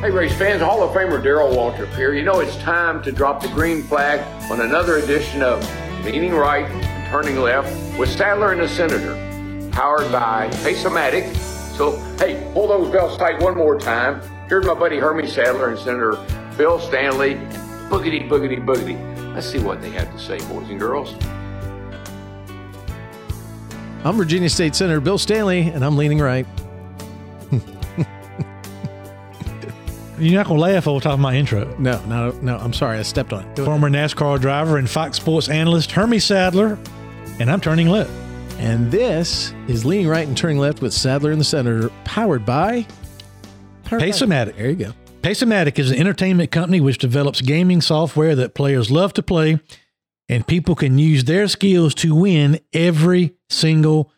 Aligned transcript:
Hey, 0.00 0.12
race 0.12 0.32
fans, 0.38 0.62
Hall 0.62 0.80
of 0.84 0.94
Famer 0.94 1.20
Darrell 1.20 1.48
Waltrip 1.48 1.92
here. 1.96 2.14
You 2.14 2.22
know, 2.22 2.38
it's 2.38 2.56
time 2.58 3.02
to 3.02 3.10
drop 3.10 3.42
the 3.42 3.48
green 3.48 3.82
flag 3.82 4.20
on 4.48 4.60
another 4.60 4.98
edition 4.98 5.42
of 5.42 5.60
Leaning 6.04 6.36
Right 6.36 6.66
and 6.66 7.10
Turning 7.10 7.36
Left 7.40 7.98
with 7.98 8.08
Sadler 8.08 8.52
and 8.52 8.60
the 8.60 8.68
Senator, 8.68 9.16
powered 9.72 10.12
by 10.12 10.48
Pace-O-Matic. 10.62 11.34
So, 11.76 11.96
hey, 12.16 12.48
pull 12.54 12.68
those 12.68 12.92
belts 12.92 13.16
tight 13.16 13.42
one 13.42 13.56
more 13.56 13.76
time. 13.76 14.22
Here's 14.48 14.64
my 14.64 14.74
buddy 14.74 14.98
Hermie 14.98 15.26
Sadler 15.26 15.70
and 15.70 15.78
Senator 15.80 16.16
Bill 16.56 16.78
Stanley. 16.78 17.34
Boogity, 17.90 18.28
boogity, 18.28 18.64
boogity. 18.64 19.34
Let's 19.34 19.48
see 19.48 19.58
what 19.58 19.82
they 19.82 19.90
have 19.90 20.12
to 20.12 20.18
say, 20.20 20.38
boys 20.48 20.70
and 20.70 20.78
girls. 20.78 21.12
I'm 24.04 24.16
Virginia 24.16 24.48
State 24.48 24.76
Senator 24.76 25.00
Bill 25.00 25.18
Stanley, 25.18 25.70
and 25.70 25.84
I'm 25.84 25.96
leaning 25.96 26.20
right. 26.20 26.46
You're 30.18 30.34
not 30.34 30.46
gonna 30.48 30.60
laugh 30.60 30.86
over 30.88 31.00
top 31.00 31.14
of 31.14 31.20
my 31.20 31.34
intro. 31.36 31.74
No, 31.78 32.02
no, 32.06 32.32
no. 32.42 32.56
I'm 32.58 32.72
sorry, 32.72 32.98
I 32.98 33.02
stepped 33.02 33.32
on 33.32 33.44
it. 33.44 33.56
Do 33.56 33.62
it. 33.62 33.66
Former 33.66 33.88
NASCAR 33.88 34.40
driver 34.40 34.76
and 34.78 34.88
Fox 34.88 35.16
Sports 35.16 35.48
analyst 35.48 35.92
Hermie 35.92 36.18
Sadler, 36.18 36.78
and 37.38 37.50
I'm 37.50 37.60
turning 37.60 37.88
left. 37.88 38.10
And 38.58 38.90
this 38.90 39.52
is 39.68 39.84
leaning 39.84 40.08
right 40.08 40.26
and 40.26 40.36
turning 40.36 40.58
left 40.58 40.82
with 40.82 40.92
Sadler 40.92 41.30
in 41.30 41.38
the 41.38 41.44
center, 41.44 41.88
powered 42.04 42.44
by 42.44 42.86
powered 43.84 44.00
by- 44.00 44.44
There 44.56 44.70
you 44.70 44.74
go. 44.76 44.92
Pace-O-Matic 45.22 45.78
is 45.78 45.90
an 45.90 45.98
entertainment 45.98 46.50
company 46.50 46.80
which 46.80 46.98
develops 46.98 47.40
gaming 47.40 47.80
software 47.80 48.34
that 48.36 48.54
players 48.54 48.90
love 48.90 49.12
to 49.14 49.22
play, 49.22 49.58
and 50.28 50.46
people 50.46 50.74
can 50.74 50.98
use 50.98 51.24
their 51.24 51.48
skills 51.48 51.94
to 51.96 52.14
win 52.14 52.60
every 52.72 53.34
single 53.48 54.12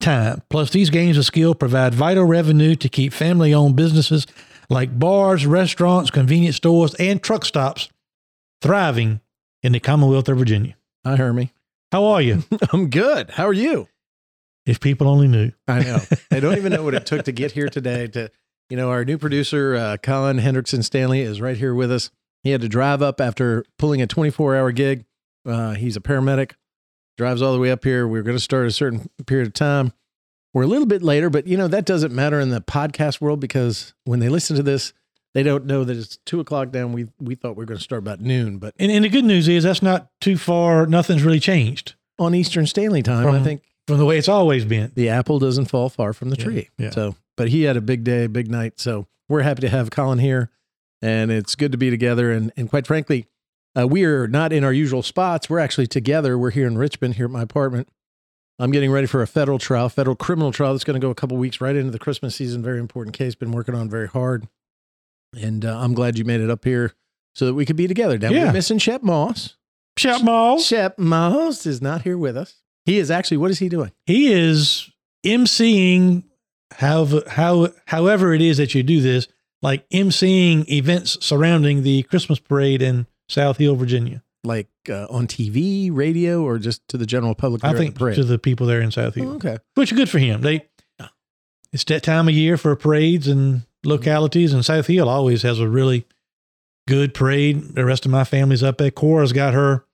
time. 0.00 0.42
Plus, 0.50 0.70
these 0.70 0.90
games 0.90 1.16
of 1.16 1.24
skill 1.24 1.54
provide 1.54 1.94
vital 1.94 2.24
revenue 2.24 2.74
to 2.76 2.88
keep 2.88 3.12
family-owned 3.12 3.74
businesses 3.76 4.26
like 4.68 4.98
bars, 4.98 5.46
restaurants, 5.46 6.10
convenience 6.10 6.56
stores, 6.56 6.94
and 6.94 7.22
truck 7.22 7.44
stops 7.44 7.88
thriving 8.62 9.20
in 9.62 9.72
the 9.72 9.80
Commonwealth 9.80 10.28
of 10.28 10.38
Virginia. 10.38 10.76
Hi, 11.04 11.16
Hermie. 11.16 11.52
How 11.92 12.04
are 12.06 12.22
you? 12.22 12.44
I'm 12.72 12.90
good. 12.90 13.30
How 13.30 13.46
are 13.46 13.52
you? 13.52 13.88
if 14.66 14.80
people 14.80 15.08
only 15.08 15.28
knew. 15.28 15.52
I 15.68 15.82
know. 15.82 15.98
I 16.30 16.40
don't 16.40 16.56
even 16.56 16.72
know 16.72 16.82
what 16.82 16.94
it 16.94 17.06
took 17.06 17.24
to 17.24 17.32
get 17.32 17.52
here 17.52 17.68
today. 17.68 18.06
To 18.08 18.30
you 18.70 18.76
know, 18.76 18.90
our 18.90 19.04
new 19.04 19.18
producer, 19.18 19.74
uh, 19.74 19.96
Colin 19.98 20.38
Hendrickson 20.38 20.82
Stanley, 20.82 21.20
is 21.20 21.40
right 21.40 21.56
here 21.56 21.74
with 21.74 21.92
us. 21.92 22.10
He 22.42 22.50
had 22.50 22.60
to 22.60 22.68
drive 22.68 23.02
up 23.02 23.20
after 23.20 23.64
pulling 23.78 24.02
a 24.02 24.06
24 24.06 24.56
hour 24.56 24.72
gig. 24.72 25.04
Uh, 25.46 25.74
he's 25.74 25.96
a 25.96 26.00
paramedic, 26.00 26.52
drives 27.18 27.42
all 27.42 27.52
the 27.52 27.58
way 27.58 27.70
up 27.70 27.84
here. 27.84 28.08
We 28.08 28.18
are 28.18 28.22
going 28.22 28.36
to 28.36 28.42
start 28.42 28.66
a 28.66 28.70
certain 28.72 29.08
period 29.26 29.46
of 29.46 29.54
time. 29.54 29.92
We're 30.54 30.62
a 30.62 30.66
little 30.66 30.86
bit 30.86 31.02
later, 31.02 31.28
but 31.28 31.46
you 31.46 31.56
know 31.58 31.68
that 31.68 31.84
doesn't 31.84 32.14
matter 32.14 32.40
in 32.40 32.48
the 32.50 32.60
podcast 32.62 33.20
world 33.20 33.40
because 33.40 33.92
when 34.04 34.20
they 34.20 34.28
listen 34.30 34.56
to 34.56 34.62
this, 34.62 34.92
they 35.34 35.42
don't 35.42 35.66
know 35.66 35.82
that 35.84 35.96
it's 35.96 36.16
two 36.24 36.40
o'clock 36.40 36.70
down. 36.70 36.92
We 36.92 37.08
we 37.20 37.34
thought 37.34 37.56
we 37.56 37.62
were 37.62 37.66
going 37.66 37.78
to 37.78 37.84
start 37.84 37.98
about 37.98 38.20
noon, 38.20 38.58
but 38.58 38.72
And, 38.78 38.90
and 38.90 39.04
the 39.04 39.08
good 39.08 39.24
news 39.24 39.48
is 39.48 39.64
that's 39.64 39.82
not 39.82 40.10
too 40.20 40.38
far. 40.38 40.86
Nothing's 40.86 41.22
really 41.24 41.40
changed 41.40 41.94
on 42.18 42.34
Eastern 42.34 42.66
Stanley 42.66 43.02
time, 43.02 43.26
I 43.26 43.32
From- 43.32 43.44
think 43.44 43.62
from 43.86 43.98
the 43.98 44.04
way 44.06 44.16
it's 44.16 44.28
always 44.30 44.64
been. 44.64 44.92
the 44.94 45.10
apple 45.10 45.38
doesn't 45.38 45.66
fall 45.66 45.90
far 45.90 46.14
from 46.14 46.30
the 46.30 46.36
Yeah, 46.38 46.44
tree. 46.44 46.68
yeah. 46.78 46.90
So, 46.90 47.16
but 47.36 47.48
he 47.48 47.64
had 47.64 47.76
a 47.76 47.82
big 47.82 48.02
day, 48.04 48.26
big 48.28 48.50
night. 48.50 48.80
So 48.80 49.06
we're 49.28 49.42
happy 49.42 49.60
to 49.62 49.68
have 49.68 49.90
Colin 49.90 50.20
here, 50.20 50.50
and 51.02 51.30
it's 51.32 51.54
good 51.56 51.72
to 51.72 51.78
be 51.78 51.90
together. 51.90 52.30
And 52.30 52.52
and 52.56 52.70
quite 52.70 52.86
frankly, 52.86 53.26
uh, 53.76 53.88
we 53.88 54.04
are 54.04 54.28
not 54.28 54.52
in 54.52 54.62
our 54.62 54.72
usual 54.72 55.02
spots. 55.02 55.50
We're 55.50 55.58
actually 55.58 55.88
together. 55.88 56.38
We're 56.38 56.50
here 56.52 56.68
in 56.68 56.78
Richmond, 56.78 57.16
here 57.16 57.24
at 57.26 57.32
my 57.32 57.42
apartment. 57.42 57.88
I'm 58.58 58.70
getting 58.70 58.90
ready 58.92 59.06
for 59.08 59.20
a 59.22 59.26
federal 59.26 59.58
trial, 59.58 59.88
federal 59.88 60.14
criminal 60.16 60.52
trial 60.52 60.72
that's 60.74 60.84
going 60.84 61.00
to 61.00 61.04
go 61.04 61.10
a 61.10 61.14
couple 61.14 61.36
weeks 61.36 61.60
right 61.60 61.74
into 61.74 61.90
the 61.90 61.98
Christmas 61.98 62.36
season. 62.36 62.62
Very 62.62 62.78
important 62.78 63.16
case. 63.16 63.34
Been 63.34 63.52
working 63.52 63.74
on 63.74 63.90
very 63.90 64.06
hard, 64.08 64.46
and 65.36 65.64
uh, 65.64 65.78
I'm 65.78 65.94
glad 65.94 66.18
you 66.18 66.24
made 66.24 66.40
it 66.40 66.50
up 66.50 66.64
here 66.64 66.92
so 67.34 67.46
that 67.46 67.54
we 67.54 67.66
could 67.66 67.76
be 67.76 67.88
together. 67.88 68.16
Now 68.18 68.30
Yeah. 68.30 68.46
we're 68.46 68.52
missing 68.52 68.78
Shep 68.78 69.02
Moss. 69.02 69.56
Shep 69.96 70.22
Moss. 70.22 70.64
Shep 70.64 70.98
Moss 70.98 71.66
is 71.66 71.82
not 71.82 72.02
here 72.02 72.16
with 72.18 72.36
us. 72.36 72.62
He 72.86 72.98
is 72.98 73.10
actually. 73.10 73.38
What 73.38 73.50
is 73.50 73.58
he 73.58 73.68
doing? 73.68 73.90
He 74.06 74.32
is 74.32 74.88
emceeing 75.26 76.24
however, 76.72 77.22
how, 77.28 77.68
however 77.86 78.34
it 78.34 78.42
is 78.42 78.58
that 78.58 78.74
you 78.74 78.82
do 78.82 79.00
this, 79.00 79.26
like 79.62 79.88
emceeing 79.90 80.68
events 80.68 81.16
surrounding 81.24 81.82
the 81.82 82.02
Christmas 82.04 82.38
parade 82.38 82.82
in 82.82 83.06
South 83.28 83.56
Hill, 83.58 83.74
Virginia. 83.76 84.22
Like 84.44 84.68
uh, 84.88 85.06
on 85.10 85.26
TV, 85.26 85.90
radio, 85.92 86.42
or 86.42 86.58
just 86.58 86.86
to 86.88 86.96
the 86.98 87.06
general 87.06 87.34
public? 87.34 87.64
I 87.64 87.74
think 87.74 87.98
the 87.98 88.14
to 88.14 88.24
the 88.24 88.38
people 88.38 88.66
there 88.66 88.80
in 88.80 88.90
South 88.90 89.14
Hill, 89.14 89.32
Oh, 89.32 89.34
okay. 89.36 89.58
which 89.74 89.92
is 89.92 89.96
good 89.98 90.08
for 90.08 90.18
him. 90.18 90.42
They, 90.42 90.68
it's 91.72 91.84
that 91.84 92.02
time 92.02 92.28
of 92.28 92.34
year 92.34 92.56
for 92.56 92.74
parades 92.76 93.26
and 93.26 93.62
localities, 93.84 94.52
and 94.52 94.64
South 94.64 94.86
Hill 94.86 95.08
always 95.08 95.42
has 95.42 95.58
a 95.58 95.68
really 95.68 96.06
good 96.86 97.14
parade. 97.14 97.74
The 97.74 97.84
rest 97.84 98.04
of 98.04 98.12
my 98.12 98.24
family's 98.24 98.62
up 98.62 98.78
there. 98.78 98.90
Cora's 98.90 99.32
got 99.32 99.54
her 99.54 99.84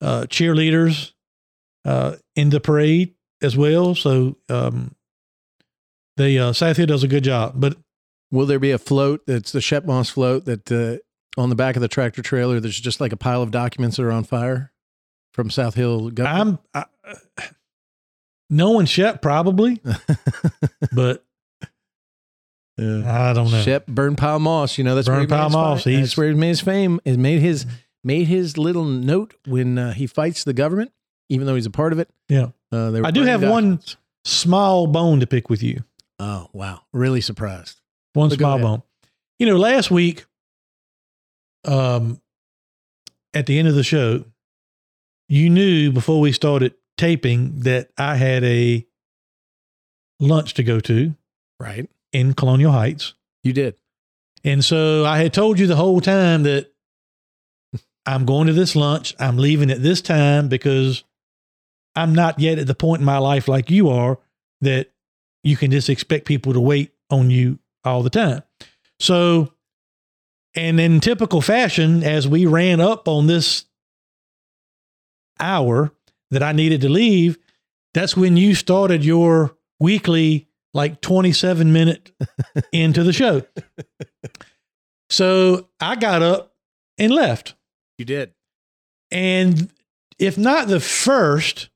uh, 0.00 0.22
cheerleaders 0.28 1.12
uh, 1.84 2.16
in 2.36 2.50
the 2.50 2.60
parade 2.60 3.14
as 3.42 3.56
well. 3.56 3.94
So 3.94 4.36
um, 4.48 4.94
they 6.16 6.38
uh, 6.38 6.52
South 6.54 6.76
Hill 6.78 6.86
does 6.86 7.02
a 7.04 7.08
good 7.08 7.24
job. 7.24 7.54
But 7.56 7.76
Will 8.32 8.46
there 8.46 8.60
be 8.60 8.70
a 8.70 8.78
float 8.78 9.22
that's 9.26 9.50
the 9.50 9.60
Shep 9.60 9.84
Moss 9.84 10.08
float 10.08 10.44
that 10.44 10.70
uh, 10.70 11.02
on 11.36 11.48
the 11.50 11.54
back 11.56 11.76
of 11.76 11.82
the 11.82 11.88
tractor 11.88 12.22
trailer? 12.22 12.60
There's 12.60 12.78
just 12.80 13.00
like 13.00 13.12
a 13.12 13.16
pile 13.16 13.42
of 13.42 13.50
documents 13.50 13.96
that 13.96 14.04
are 14.04 14.12
on 14.12 14.24
fire 14.24 14.72
from 15.34 15.50
South 15.50 15.74
Hill. 15.74 16.10
government? 16.10 16.60
I'm 16.74 16.84
I, 17.38 17.44
knowing 18.48 18.86
Shep 18.86 19.22
probably, 19.22 19.80
but 20.92 21.24
Yeah. 22.78 23.28
I 23.30 23.32
don't 23.32 23.50
know. 23.50 23.60
Shep 23.62 23.86
Burn 23.86 24.16
Pile 24.16 24.38
Moss. 24.38 24.78
You 24.78 24.84
know 24.84 24.94
that's 24.94 25.08
where 25.08 25.18
Burn 25.18 25.28
Pile 25.28 25.44
his 25.44 25.52
Moss, 25.52 25.84
fi- 25.84 25.90
he's- 25.90 26.02
That's 26.02 26.16
where 26.16 26.28
he 26.28 26.34
made 26.34 26.48
his 26.48 26.60
fame. 26.60 27.00
Is 27.04 27.18
made 27.18 27.40
his 27.40 27.66
made 28.02 28.26
his 28.28 28.56
little 28.56 28.84
note 28.84 29.34
when 29.46 29.76
uh, 29.78 29.92
he 29.92 30.06
fights 30.06 30.44
the 30.44 30.54
government, 30.54 30.90
even 31.28 31.46
though 31.46 31.54
he's 31.54 31.66
a 31.66 31.70
part 31.70 31.92
of 31.92 31.98
it. 31.98 32.08
Yeah. 32.28 32.48
Uh, 32.72 32.90
they 32.90 33.00
were 33.00 33.06
I 33.06 33.10
do 33.10 33.20
burning 33.20 33.40
have 33.40 33.50
one- 33.50 33.80
Small 34.24 34.86
bone 34.86 35.20
to 35.20 35.26
pick 35.26 35.48
with 35.48 35.62
you. 35.62 35.82
Oh 36.18 36.48
wow! 36.52 36.82
Really 36.92 37.22
surprised. 37.22 37.80
One 38.12 38.28
But 38.28 38.36
small 38.38 38.58
bone. 38.58 38.82
You 39.38 39.46
know, 39.46 39.56
last 39.56 39.90
week, 39.90 40.26
um, 41.64 42.20
at 43.34 43.46
the 43.46 43.58
end 43.58 43.68
of 43.68 43.74
the 43.74 43.82
show, 43.84 44.24
you 45.28 45.48
knew 45.50 45.92
before 45.92 46.20
we 46.20 46.32
started 46.32 46.74
taping 46.96 47.60
that 47.60 47.90
I 47.96 48.16
had 48.16 48.44
a 48.44 48.86
lunch 50.18 50.54
to 50.54 50.62
go 50.62 50.80
to 50.80 51.14
Right. 51.58 51.88
in 52.12 52.34
Colonial 52.34 52.72
Heights. 52.72 53.14
You 53.42 53.52
did. 53.52 53.76
And 54.44 54.64
so 54.64 55.04
I 55.04 55.18
had 55.18 55.32
told 55.32 55.58
you 55.58 55.66
the 55.66 55.76
whole 55.76 56.00
time 56.00 56.42
that 56.44 56.72
I'm 58.06 58.24
going 58.24 58.46
to 58.46 58.52
this 58.52 58.74
lunch. 58.74 59.14
I'm 59.18 59.36
leaving 59.36 59.70
at 59.70 59.82
this 59.82 60.00
time 60.00 60.48
because 60.48 61.04
I'm 61.94 62.14
not 62.14 62.40
yet 62.40 62.58
at 62.58 62.66
the 62.66 62.74
point 62.74 63.00
in 63.00 63.06
my 63.06 63.18
life 63.18 63.48
like 63.48 63.70
you 63.70 63.90
are 63.90 64.18
that 64.62 64.90
you 65.44 65.56
can 65.56 65.70
just 65.70 65.88
expect 65.90 66.26
people 66.26 66.52
to 66.54 66.60
wait 66.60 66.92
on 67.10 67.30
you 67.30 67.58
all 67.84 68.02
the 68.02 68.10
time. 68.10 68.42
So, 68.98 69.52
and 70.54 70.80
in 70.80 71.00
typical 71.00 71.40
fashion, 71.40 72.02
as 72.02 72.26
we 72.26 72.46
ran 72.46 72.80
up 72.80 73.06
on 73.06 73.26
this 73.26 73.66
hour 75.38 75.92
that 76.30 76.42
I 76.42 76.52
needed 76.52 76.80
to 76.82 76.88
leave, 76.88 77.38
that's 77.94 78.16
when 78.16 78.36
you 78.36 78.54
started 78.54 79.04
your 79.04 79.56
weekly, 79.78 80.48
like 80.74 81.00
27 81.00 81.72
minute 81.72 82.12
into 82.72 83.02
the 83.02 83.12
show. 83.12 83.42
So 85.08 85.68
I 85.80 85.96
got 85.96 86.22
up 86.22 86.54
and 86.98 87.12
left. 87.12 87.54
You 87.98 88.04
did. 88.04 88.32
And 89.10 89.70
if 90.18 90.38
not 90.38 90.68
the 90.68 90.80
first, 90.80 91.70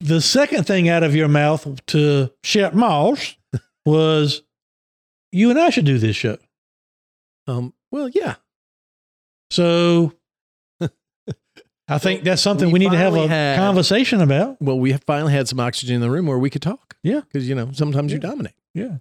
the 0.00 0.20
second 0.20 0.66
thing 0.66 0.88
out 0.88 1.02
of 1.02 1.14
your 1.14 1.28
mouth 1.28 1.84
to 1.86 2.30
Shep 2.42 2.74
Moss 2.74 3.36
was, 3.86 4.42
you 5.30 5.50
and 5.50 5.58
I 5.58 5.70
should 5.70 5.84
do 5.84 5.98
this 5.98 6.16
show. 6.16 6.38
Um. 7.46 7.74
Well, 7.90 8.08
yeah. 8.08 8.36
So 9.50 10.12
I 11.90 11.98
think 11.98 12.22
that's 12.22 12.40
something 12.40 12.68
we 12.68 12.74
we, 12.74 12.78
need 12.78 12.92
to 12.92 12.96
have 12.96 13.16
a 13.16 13.26
had- 13.26 13.56
conversation 13.56 14.20
about. 14.20 14.62
Well, 14.62 14.78
we 14.78 14.92
have 14.92 15.02
finally 15.04 15.32
had 15.32 15.48
some 15.48 15.58
oxygen 15.58 15.96
in 15.96 16.00
the 16.00 16.10
room 16.10 16.26
where 16.26 16.38
we 16.38 16.48
could 16.48 16.62
talk. 16.62 16.96
Yeah. 17.02 17.20
Because 17.20 17.48
you 17.48 17.54
know 17.56 17.70
sometimes 17.72 18.12
you 18.12 18.18
dominate. 18.18 18.54
Yeah. 18.74 18.98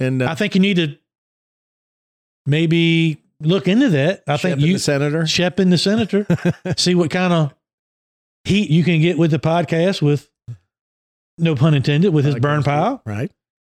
And 0.00 0.20
uh, 0.20 0.28
I 0.28 0.34
think 0.34 0.56
you 0.56 0.60
need 0.60 0.76
to 0.76 0.96
maybe 2.44 3.22
look 3.40 3.68
into 3.68 3.90
that. 3.90 4.24
I 4.26 4.36
think 4.38 4.60
you 4.60 4.72
the 4.74 4.78
senator. 4.80 5.24
Shep 5.24 5.60
and 5.60 5.72
the 5.72 5.78
senator, 5.78 6.26
see 6.76 6.96
what 6.96 7.10
kind 7.10 7.32
of 7.32 7.54
heat 8.44 8.70
you 8.70 8.82
can 8.82 9.00
get 9.00 9.18
with 9.18 9.30
the 9.30 9.38
podcast 9.38 10.02
with 10.02 10.28
no 11.38 11.54
pun 11.54 11.74
intended 11.74 12.12
with 12.12 12.24
his 12.24 12.34
burn 12.36 12.64
pile. 12.64 13.02
Right. 13.06 13.30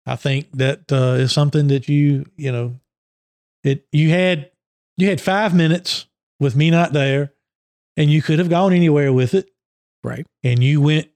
I 0.06 0.14
think 0.14 0.52
that 0.52 0.90
uh, 0.92 1.16
is 1.18 1.32
something 1.32 1.66
that 1.68 1.88
you 1.88 2.26
you 2.36 2.52
know 2.52 2.76
it 3.64 3.86
you 3.92 4.10
had 4.10 4.50
you 4.96 5.08
had 5.08 5.20
five 5.20 5.54
minutes 5.54 6.06
with 6.40 6.56
me 6.56 6.70
not 6.70 6.92
there, 6.92 7.32
and 7.96 8.10
you 8.10 8.22
could 8.22 8.38
have 8.38 8.48
gone 8.50 8.72
anywhere 8.72 9.12
with 9.12 9.34
it, 9.34 9.50
Right. 10.04 10.26
and 10.42 10.62
you 10.62 10.80
went. 10.80 11.08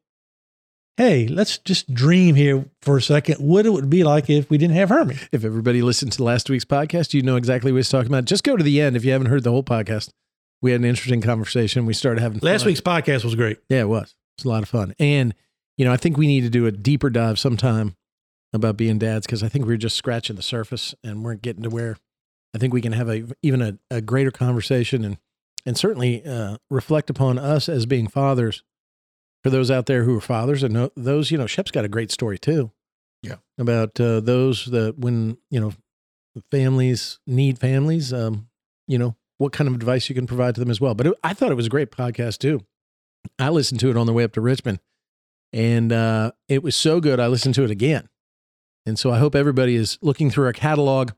Hey, 0.97 1.27
let's 1.29 1.59
just 1.59 1.93
dream 1.93 2.37
here 2.37 2.65
for 2.81 2.97
a 2.97 3.03
second. 3.03 3.37
What 3.37 3.67
it 3.67 3.71
would 3.71 3.91
be 3.91 4.03
like 4.03 4.31
if 4.31 4.49
we 4.49 4.57
didn't 4.57 4.77
have 4.77 4.89
Hermie. 4.89 5.19
If 5.31 5.45
everybody 5.45 5.83
listened 5.83 6.13
to 6.13 6.25
last 6.25 6.49
week's 6.49 6.65
podcast, 6.65 7.13
you 7.13 7.21
know 7.21 7.37
exactly 7.37 7.71
what 7.71 7.77
he's 7.77 7.91
talking 7.91 8.11
about. 8.11 8.25
Just 8.25 8.45
go 8.45 8.57
to 8.57 8.65
the 8.65 8.81
end 8.81 8.97
if 8.97 9.05
you 9.05 9.13
haven't 9.13 9.27
heard 9.27 9.43
the 9.45 9.51
whole 9.51 9.63
podcast. 9.63 10.09
We 10.63 10.71
had 10.71 10.81
an 10.81 10.87
interesting 10.87 11.21
conversation. 11.21 11.85
We 11.85 11.93
started 11.93 12.23
having 12.23 12.39
Last 12.41 12.63
fun. 12.63 12.69
week's 12.69 12.81
podcast 12.81 13.25
was 13.25 13.35
great. 13.35 13.59
Yeah, 13.69 13.83
it 13.83 13.89
was. 13.91 14.15
It's 14.39 14.47
a 14.47 14.49
lot 14.49 14.63
of 14.63 14.71
fun. 14.71 14.95
And, 14.99 15.35
you 15.77 15.85
know, 15.85 15.93
I 15.93 15.99
think 15.99 16.17
we 16.17 16.27
need 16.27 16.41
to 16.43 16.51
do 16.51 16.65
a 16.65 16.73
deeper 16.73 17.11
dive 17.11 17.39
sometime 17.39 17.95
about 18.55 18.79
being 18.79 18.97
dads 18.99 19.27
because 19.27 19.43
I 19.43 19.51
think 19.51 19.67
we're 19.67 19.77
just 19.77 19.97
scratching 19.97 20.37
the 20.37 20.43
surface 20.43 20.95
and 21.05 21.23
we're 21.23 21.35
getting 21.35 21.63
to 21.65 21.69
where 21.69 21.99
I 22.57 22.59
think 22.59 22.73
we 22.73 22.81
can 22.81 22.93
have 22.93 23.11
a 23.11 23.25
even 23.43 23.61
a, 23.61 23.79
a 23.91 24.01
greater 24.01 24.31
conversation 24.31 25.05
and 25.05 25.19
and 25.67 25.77
certainly 25.77 26.25
uh, 26.25 26.57
reflect 26.71 27.11
upon 27.11 27.39
us 27.39 27.69
as 27.69 27.85
being 27.85 28.09
fathers 28.09 28.63
for 29.43 29.51
those 29.51 29.71
out 29.71 29.87
there 29.87 30.05
who 30.05 30.17
are 30.17 30.21
fathers 30.21 30.63
and 30.63 30.75
know, 30.75 30.91
those, 30.97 31.31
you 31.31 31.37
know, 31.37 31.47
Shep's 31.47 31.71
got 31.71 31.85
a 31.85 31.89
great 31.89 32.11
story 32.11 32.39
too. 32.39 32.71
Yeah. 33.23 33.37
About 33.59 34.01
uh, 34.01 34.21
those 34.21 34.67
that 34.67 34.99
when, 34.99 35.39
you 35.51 35.61
know, 35.61 35.73
families 36.51 37.19
need 37.27 37.59
families, 37.59 38.13
um, 38.13 38.49
you 38.87 38.97
know, 38.97 39.17
what 39.39 39.53
kind 39.53 39.69
of 39.69 39.75
advice 39.75 40.09
you 40.09 40.15
can 40.15 40.27
provide 40.27 40.55
to 40.55 40.61
them 40.61 40.71
as 40.71 40.81
well. 40.81 40.95
But 40.95 41.09
it, 41.09 41.15
I 41.23 41.35
thought 41.35 41.51
it 41.51 41.57
was 41.57 41.67
a 41.67 41.71
great 41.71 41.91
podcast 41.91 42.39
too. 42.39 42.65
I 43.39 43.51
listened 43.51 43.81
to 43.81 43.91
it 43.91 43.97
on 43.97 44.07
the 44.07 44.13
way 44.13 44.25
up 44.25 44.33
to 44.33 44.41
Richmond 44.41 44.79
and 45.53 45.93
uh, 45.93 46.33
it 46.49 46.63
was 46.63 46.77
so 46.77 47.01
good. 47.01 47.19
I 47.19 47.27
listened 47.27 47.57
to 47.57 47.65
it 47.65 47.71
again. 47.71 48.09
And 48.85 48.97
so 48.99 49.11
I 49.11 49.19
hope 49.19 49.35
everybody 49.35 49.75
is 49.75 49.99
looking 50.01 50.31
through 50.31 50.47
our 50.47 50.53
catalog. 50.53 51.11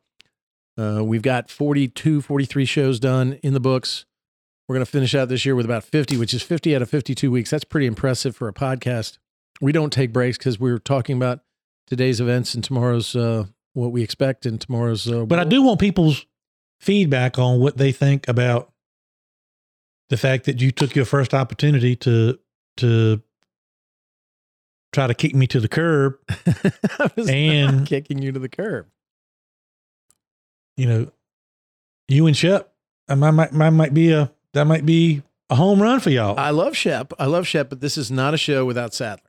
Uh, 0.78 1.02
we've 1.04 1.22
got 1.22 1.50
42, 1.50 2.22
43 2.22 2.64
shows 2.64 3.00
done 3.00 3.34
in 3.42 3.52
the 3.52 3.60
books. 3.60 4.04
We're 4.68 4.74
going 4.76 4.84
to 4.84 4.90
finish 4.90 5.14
out 5.14 5.28
this 5.28 5.44
year 5.44 5.54
with 5.56 5.64
about 5.64 5.82
50, 5.82 6.16
which 6.18 6.32
is 6.34 6.42
50 6.42 6.76
out 6.76 6.82
of 6.82 6.90
52 6.90 7.30
weeks. 7.30 7.50
That's 7.50 7.64
pretty 7.64 7.86
impressive 7.86 8.36
for 8.36 8.48
a 8.48 8.52
podcast. 8.52 9.18
We 9.60 9.72
don't 9.72 9.92
take 9.92 10.12
breaks 10.12 10.38
because 10.38 10.60
we're 10.60 10.78
talking 10.78 11.16
about 11.16 11.40
today's 11.86 12.20
events 12.20 12.54
and 12.54 12.62
tomorrow's 12.62 13.16
uh, 13.16 13.46
what 13.72 13.90
we 13.92 14.02
expect 14.02 14.46
and 14.46 14.60
tomorrow's. 14.60 15.10
Uh, 15.10 15.24
But 15.24 15.38
I 15.40 15.44
do 15.44 15.62
want 15.62 15.80
people's 15.80 16.26
feedback 16.80 17.38
on 17.38 17.58
what 17.60 17.76
they 17.78 17.90
think 17.92 18.28
about 18.28 18.70
the 20.10 20.16
fact 20.16 20.44
that 20.44 20.60
you 20.60 20.70
took 20.70 20.94
your 20.94 21.04
first 21.06 21.34
opportunity 21.34 21.96
to 21.96 22.38
to 22.76 23.20
try 24.92 25.06
to 25.06 25.14
kick 25.14 25.34
me 25.34 25.46
to 25.48 25.60
the 25.60 25.68
curb. 25.68 26.14
I 26.28 27.10
was 27.16 27.28
And- 27.28 27.86
kicking 27.86 28.18
you 28.22 28.32
to 28.32 28.38
the 28.38 28.48
curb. 28.48 28.86
You 30.78 30.86
know, 30.86 31.10
you 32.08 32.26
and 32.26 32.36
Shep, 32.36 32.72
I 33.08 33.14
might, 33.14 33.32
might, 33.32 33.52
might 33.52 33.70
might 33.70 33.92
be 33.94 34.12
a 34.12 34.32
that 34.54 34.64
might 34.66 34.86
be 34.86 35.22
a 35.50 35.54
home 35.56 35.82
run 35.82 36.00
for 36.00 36.10
y'all. 36.10 36.38
I 36.38 36.50
love 36.50 36.76
Shep. 36.76 37.12
I 37.18 37.26
love 37.26 37.46
Shep, 37.46 37.68
but 37.68 37.80
this 37.80 37.98
is 37.98 38.10
not 38.10 38.32
a 38.32 38.36
show 38.38 38.64
without 38.64 38.94
Sadler. 38.94 39.22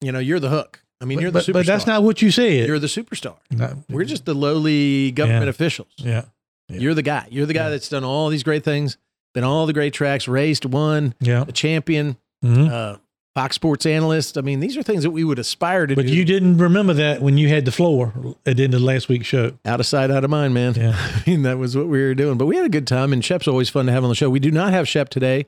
You 0.00 0.12
know, 0.12 0.18
you're 0.18 0.40
the 0.40 0.48
hook. 0.48 0.82
I 1.00 1.04
mean, 1.04 1.18
but, 1.18 1.22
you're 1.22 1.30
the 1.32 1.38
but, 1.40 1.44
superstar. 1.46 1.52
but 1.54 1.66
that's 1.66 1.86
not 1.86 2.02
what 2.04 2.22
you 2.22 2.30
said. 2.30 2.66
You're 2.68 2.78
the 2.78 2.86
superstar. 2.86 3.36
No. 3.50 3.82
We're 3.90 4.04
just 4.04 4.24
the 4.24 4.34
lowly 4.34 5.10
government 5.10 5.44
Yeah. 5.44 5.50
officials. 5.50 5.88
yeah, 5.96 6.22
Yeah. 6.68 6.78
You're 6.78 6.94
the 6.94 7.02
guy. 7.02 7.26
You're 7.30 7.46
the 7.46 7.54
guy 7.54 7.64
Yeah. 7.64 7.70
that's 7.70 7.88
done 7.88 8.04
all 8.04 8.28
these 8.28 8.44
great 8.44 8.62
things, 8.62 8.96
been 9.34 9.42
all 9.44 9.66
the 9.66 9.72
great 9.72 9.92
tracks, 9.92 10.28
raced, 10.28 10.64
won, 10.64 11.14
yeah. 11.20 11.44
a 11.48 11.50
champion, 11.52 12.16
Mhm. 12.44 12.70
uh, 12.70 12.98
Fox 13.34 13.54
Sports 13.54 13.86
analyst. 13.86 14.36
I 14.36 14.42
mean, 14.42 14.60
these 14.60 14.76
are 14.76 14.82
things 14.82 15.02
that 15.04 15.10
we 15.10 15.24
would 15.24 15.38
aspire 15.38 15.86
to 15.86 15.94
But 15.96 16.06
do. 16.06 16.14
you 16.14 16.24
didn't 16.24 16.58
remember 16.58 16.92
that 16.94 17.22
when 17.22 17.38
you 17.38 17.48
had 17.48 17.64
the 17.64 17.72
floor 17.72 18.12
at 18.44 18.58
the 18.58 18.64
end 18.64 18.74
of 18.74 18.82
last 18.82 19.08
week's 19.08 19.26
show. 19.26 19.52
out 19.64 19.80
of 19.80 19.86
sight, 19.86 20.10
out 20.10 20.22
of 20.24 20.30
mind, 20.30 20.52
man. 20.52 20.74
Yeah. 20.74 20.94
I 21.26 21.30
mean, 21.30 21.42
that 21.42 21.56
was 21.58 21.74
what 21.76 21.86
we 21.88 22.02
were 22.02 22.14
doing. 22.14 22.36
But 22.36 22.46
we 22.46 22.56
had 22.56 22.66
a 22.66 22.70
good 22.70 22.86
time, 22.86 23.12
and 23.12 23.24
Shep's 23.24 23.48
always 23.48 23.70
fun 23.70 23.86
to 23.86 23.92
have 23.92 24.02
on 24.04 24.10
the 24.10 24.14
show. 24.14 24.28
We 24.28 24.40
do 24.40 24.50
not 24.50 24.72
have 24.72 24.86
Shep 24.86 25.08
today 25.08 25.46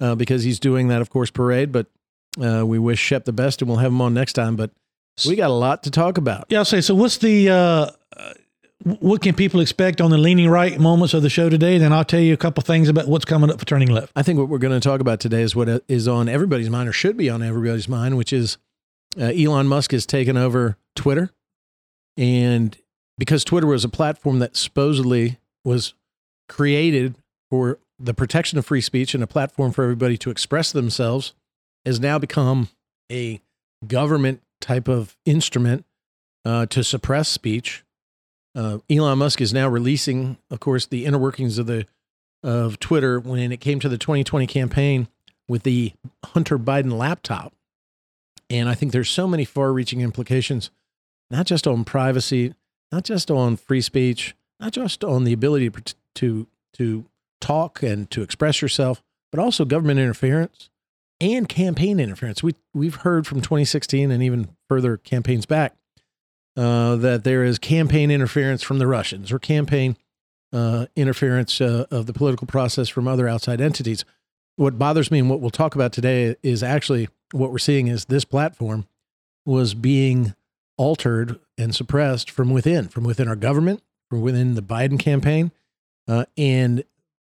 uh, 0.00 0.14
because 0.14 0.42
he's 0.44 0.60
doing 0.60 0.88
that, 0.88 1.00
of 1.00 1.08
course, 1.08 1.30
parade. 1.30 1.72
But 1.72 1.86
uh, 2.42 2.66
we 2.66 2.78
wish 2.78 2.98
Shep 2.98 3.24
the 3.24 3.32
best, 3.32 3.62
and 3.62 3.68
we'll 3.68 3.78
have 3.78 3.92
him 3.92 4.00
on 4.02 4.12
next 4.12 4.34
time. 4.34 4.54
But 4.56 4.70
we 5.26 5.34
got 5.36 5.50
a 5.50 5.54
lot 5.54 5.82
to 5.84 5.90
talk 5.90 6.18
about. 6.18 6.46
Yeah, 6.50 6.58
I'll 6.58 6.64
say. 6.66 6.80
So, 6.82 6.94
what's 6.94 7.16
the 7.18 7.48
uh, 7.50 7.86
what 8.84 9.22
can 9.22 9.34
people 9.34 9.60
expect 9.60 10.00
on 10.00 10.10
the 10.10 10.18
leaning 10.18 10.48
right 10.48 10.78
moments 10.78 11.14
of 11.14 11.22
the 11.22 11.30
show 11.30 11.48
today? 11.48 11.78
Then 11.78 11.92
I'll 11.92 12.04
tell 12.04 12.20
you 12.20 12.34
a 12.34 12.38
couple 12.38 12.62
things 12.62 12.88
about 12.88 13.06
what's 13.06 13.24
coming 13.24 13.50
up 13.50 13.58
for 13.58 13.64
turning 13.64 13.88
left. 13.88 14.12
I 14.16 14.22
think 14.22 14.38
what 14.38 14.48
we're 14.48 14.58
going 14.58 14.78
to 14.78 14.80
talk 14.80 15.00
about 15.00 15.20
today 15.20 15.42
is 15.42 15.54
what 15.54 15.84
is 15.88 16.08
on 16.08 16.28
everybody's 16.28 16.70
mind, 16.70 16.88
or 16.88 16.92
should 16.92 17.16
be 17.16 17.30
on 17.30 17.42
everybody's 17.42 17.88
mind, 17.88 18.16
which 18.16 18.32
is 18.32 18.58
uh, 19.20 19.26
Elon 19.26 19.66
Musk 19.68 19.92
has 19.92 20.06
taken 20.06 20.36
over 20.36 20.76
Twitter, 20.96 21.30
and 22.16 22.76
because 23.18 23.44
Twitter 23.44 23.66
was 23.66 23.84
a 23.84 23.88
platform 23.88 24.38
that 24.40 24.56
supposedly 24.56 25.38
was 25.64 25.94
created 26.48 27.14
for 27.50 27.78
the 27.98 28.14
protection 28.14 28.58
of 28.58 28.66
free 28.66 28.80
speech 28.80 29.14
and 29.14 29.22
a 29.22 29.26
platform 29.26 29.70
for 29.70 29.84
everybody 29.84 30.16
to 30.18 30.30
express 30.30 30.72
themselves, 30.72 31.34
has 31.84 32.00
now 32.00 32.18
become 32.18 32.68
a 33.10 33.40
government 33.86 34.40
type 34.60 34.88
of 34.88 35.16
instrument 35.24 35.84
uh, 36.44 36.66
to 36.66 36.82
suppress 36.82 37.28
speech. 37.28 37.84
Uh, 38.54 38.78
Elon 38.90 39.18
Musk 39.18 39.40
is 39.40 39.52
now 39.52 39.68
releasing, 39.68 40.36
of 40.50 40.60
course, 40.60 40.86
the 40.86 41.06
inner 41.06 41.18
workings 41.18 41.58
of 41.58 41.66
the 41.66 41.86
of 42.42 42.80
Twitter 42.80 43.20
when 43.20 43.52
it 43.52 43.60
came 43.60 43.78
to 43.80 43.88
the 43.88 43.96
2020 43.96 44.46
campaign 44.46 45.08
with 45.48 45.62
the 45.62 45.92
Hunter 46.24 46.58
Biden 46.58 46.92
laptop. 46.92 47.54
And 48.50 48.68
I 48.68 48.74
think 48.74 48.92
there's 48.92 49.08
so 49.08 49.28
many 49.28 49.44
far 49.44 49.72
reaching 49.72 50.00
implications, 50.00 50.70
not 51.30 51.46
just 51.46 51.66
on 51.66 51.84
privacy, 51.84 52.54
not 52.90 53.04
just 53.04 53.30
on 53.30 53.56
free 53.56 53.80
speech, 53.80 54.34
not 54.58 54.72
just 54.72 55.04
on 55.04 55.24
the 55.24 55.32
ability 55.32 55.70
to, 55.70 55.94
to, 56.16 56.46
to 56.74 57.04
talk 57.40 57.82
and 57.82 58.10
to 58.10 58.22
express 58.22 58.60
yourself, 58.60 59.02
but 59.30 59.40
also 59.40 59.64
government 59.64 60.00
interference 60.00 60.68
and 61.20 61.48
campaign 61.48 62.00
interference. 62.00 62.42
We, 62.42 62.54
we've 62.74 62.96
heard 62.96 63.26
from 63.26 63.40
2016 63.40 64.10
and 64.10 64.22
even 64.22 64.48
further 64.68 64.96
campaigns 64.96 65.46
back 65.46 65.76
uh, 66.56 66.96
that 66.96 67.24
there 67.24 67.44
is 67.44 67.58
campaign 67.58 68.10
interference 68.10 68.62
from 68.62 68.78
the 68.78 68.86
Russians 68.86 69.32
or 69.32 69.38
campaign 69.38 69.96
uh, 70.52 70.86
interference 70.94 71.60
uh, 71.60 71.86
of 71.90 72.06
the 72.06 72.12
political 72.12 72.46
process 72.46 72.88
from 72.88 73.08
other 73.08 73.28
outside 73.28 73.60
entities. 73.60 74.04
What 74.56 74.78
bothers 74.78 75.10
me 75.10 75.18
and 75.18 75.30
what 75.30 75.40
we'll 75.40 75.50
talk 75.50 75.74
about 75.74 75.92
today 75.92 76.36
is 76.42 76.62
actually 76.62 77.08
what 77.32 77.50
we're 77.50 77.58
seeing 77.58 77.88
is 77.88 78.04
this 78.04 78.24
platform 78.24 78.86
was 79.46 79.74
being 79.74 80.34
altered 80.76 81.40
and 81.56 81.74
suppressed 81.74 82.30
from 82.30 82.50
within, 82.50 82.88
from 82.88 83.04
within 83.04 83.28
our 83.28 83.36
government, 83.36 83.82
from 84.10 84.20
within 84.20 84.54
the 84.54 84.62
Biden 84.62 84.98
campaign. 84.98 85.52
Uh, 86.06 86.26
and 86.36 86.84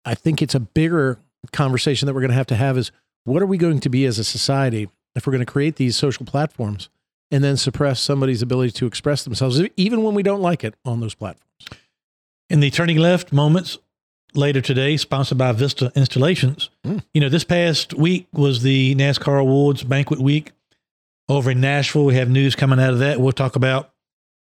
I 0.05 0.15
think 0.15 0.41
it's 0.41 0.55
a 0.55 0.61
bigger 0.61 1.19
conversation 1.53 2.07
that 2.07 2.15
we're 2.15 2.21
going 2.21 2.31
to 2.31 2.37
have 2.37 2.47
to 2.47 2.57
have 2.57 2.79
is 2.79 2.93
what 3.25 3.43
are 3.43 3.47
we 3.47 3.59
going 3.59 3.81
to 3.81 3.89
be 3.89 4.05
as 4.07 4.19
a 4.19 4.25
society 4.25 4.89
if 5.15 5.27
we're 5.27 5.33
going 5.33 5.45
to 5.45 5.53
create 5.53 5.77
these 5.77 5.97
social 5.97 6.25
platforms 6.25 6.89
and 7.33 7.43
then 7.43 7.57
suppress 7.57 8.01
somebody's 8.01 8.43
ability 8.43 8.71
to 8.73 8.87
express 8.87 9.25
themselves, 9.25 9.61
even 9.77 10.05
when 10.05 10.15
we 10.15 10.23
don't 10.23 10.41
like 10.41 10.63
it 10.63 10.75
on 10.85 11.01
those 11.01 11.15
platforms? 11.15 11.43
In 12.49 12.61
the 12.61 12.71
turning 12.71 12.99
left 12.99 13.33
moments 13.33 13.79
later 14.35 14.61
today, 14.61 14.97
sponsored 14.97 15.39
by 15.39 15.51
Vista 15.53 15.91
Installations. 15.97 16.71
Mm. 16.87 17.03
You 17.13 17.23
know, 17.23 17.29
this 17.29 17.45
past 17.45 17.95
week 17.95 18.29
was 18.33 18.63
the 18.63 18.95
NASCAR 18.95 19.41
Awards 19.41 19.83
banquet 19.83 20.21
week 20.21 20.53
over 21.29 21.51
in 21.51 21.61
Nashville. 21.61 22.05
We 22.05 22.15
have 22.15 22.29
news 22.29 22.55
coming 22.55 22.79
out 22.79 22.93
of 22.93 23.01
that. 23.01 23.21
We'll 23.21 23.33
talk 23.33 23.57
about 23.57 23.93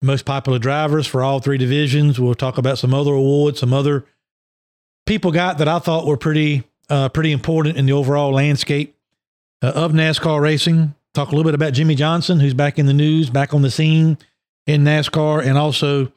most 0.01 0.25
popular 0.25 0.59
drivers 0.59 1.07
for 1.07 1.23
all 1.23 1.39
three 1.39 1.57
divisions. 1.57 2.19
We'll 2.19 2.35
talk 2.35 2.57
about 2.57 2.77
some 2.77 2.93
other 2.93 3.13
awards, 3.13 3.59
some 3.59 3.73
other 3.73 4.05
people 5.07 5.31
got 5.31 5.57
that 5.57 5.67
I 5.67 5.79
thought 5.79 6.05
were 6.05 6.17
pretty 6.17 6.63
uh, 6.89 7.09
pretty 7.09 7.31
important 7.31 7.77
in 7.77 7.87
the 7.87 7.93
overall 7.93 8.31
landscape 8.31 8.95
uh, 9.63 9.71
of 9.73 9.93
NASCAR 9.93 10.39
racing. 10.39 10.93
Talk 11.17 11.29
a 11.29 11.31
little 11.31 11.45
bit 11.45 11.55
about 11.55 11.73
Jimmie 11.73 11.95
Johnson, 11.95 12.39
who's 12.39 12.53
back 12.53 12.77
in 12.77 12.85
the 12.85 12.93
news, 12.93 13.31
back 13.31 13.51
on 13.55 13.63
the 13.63 13.71
scene 13.71 14.19
in 14.67 14.83
NASCAR, 14.83 15.43
and 15.43 15.57
also 15.57 16.11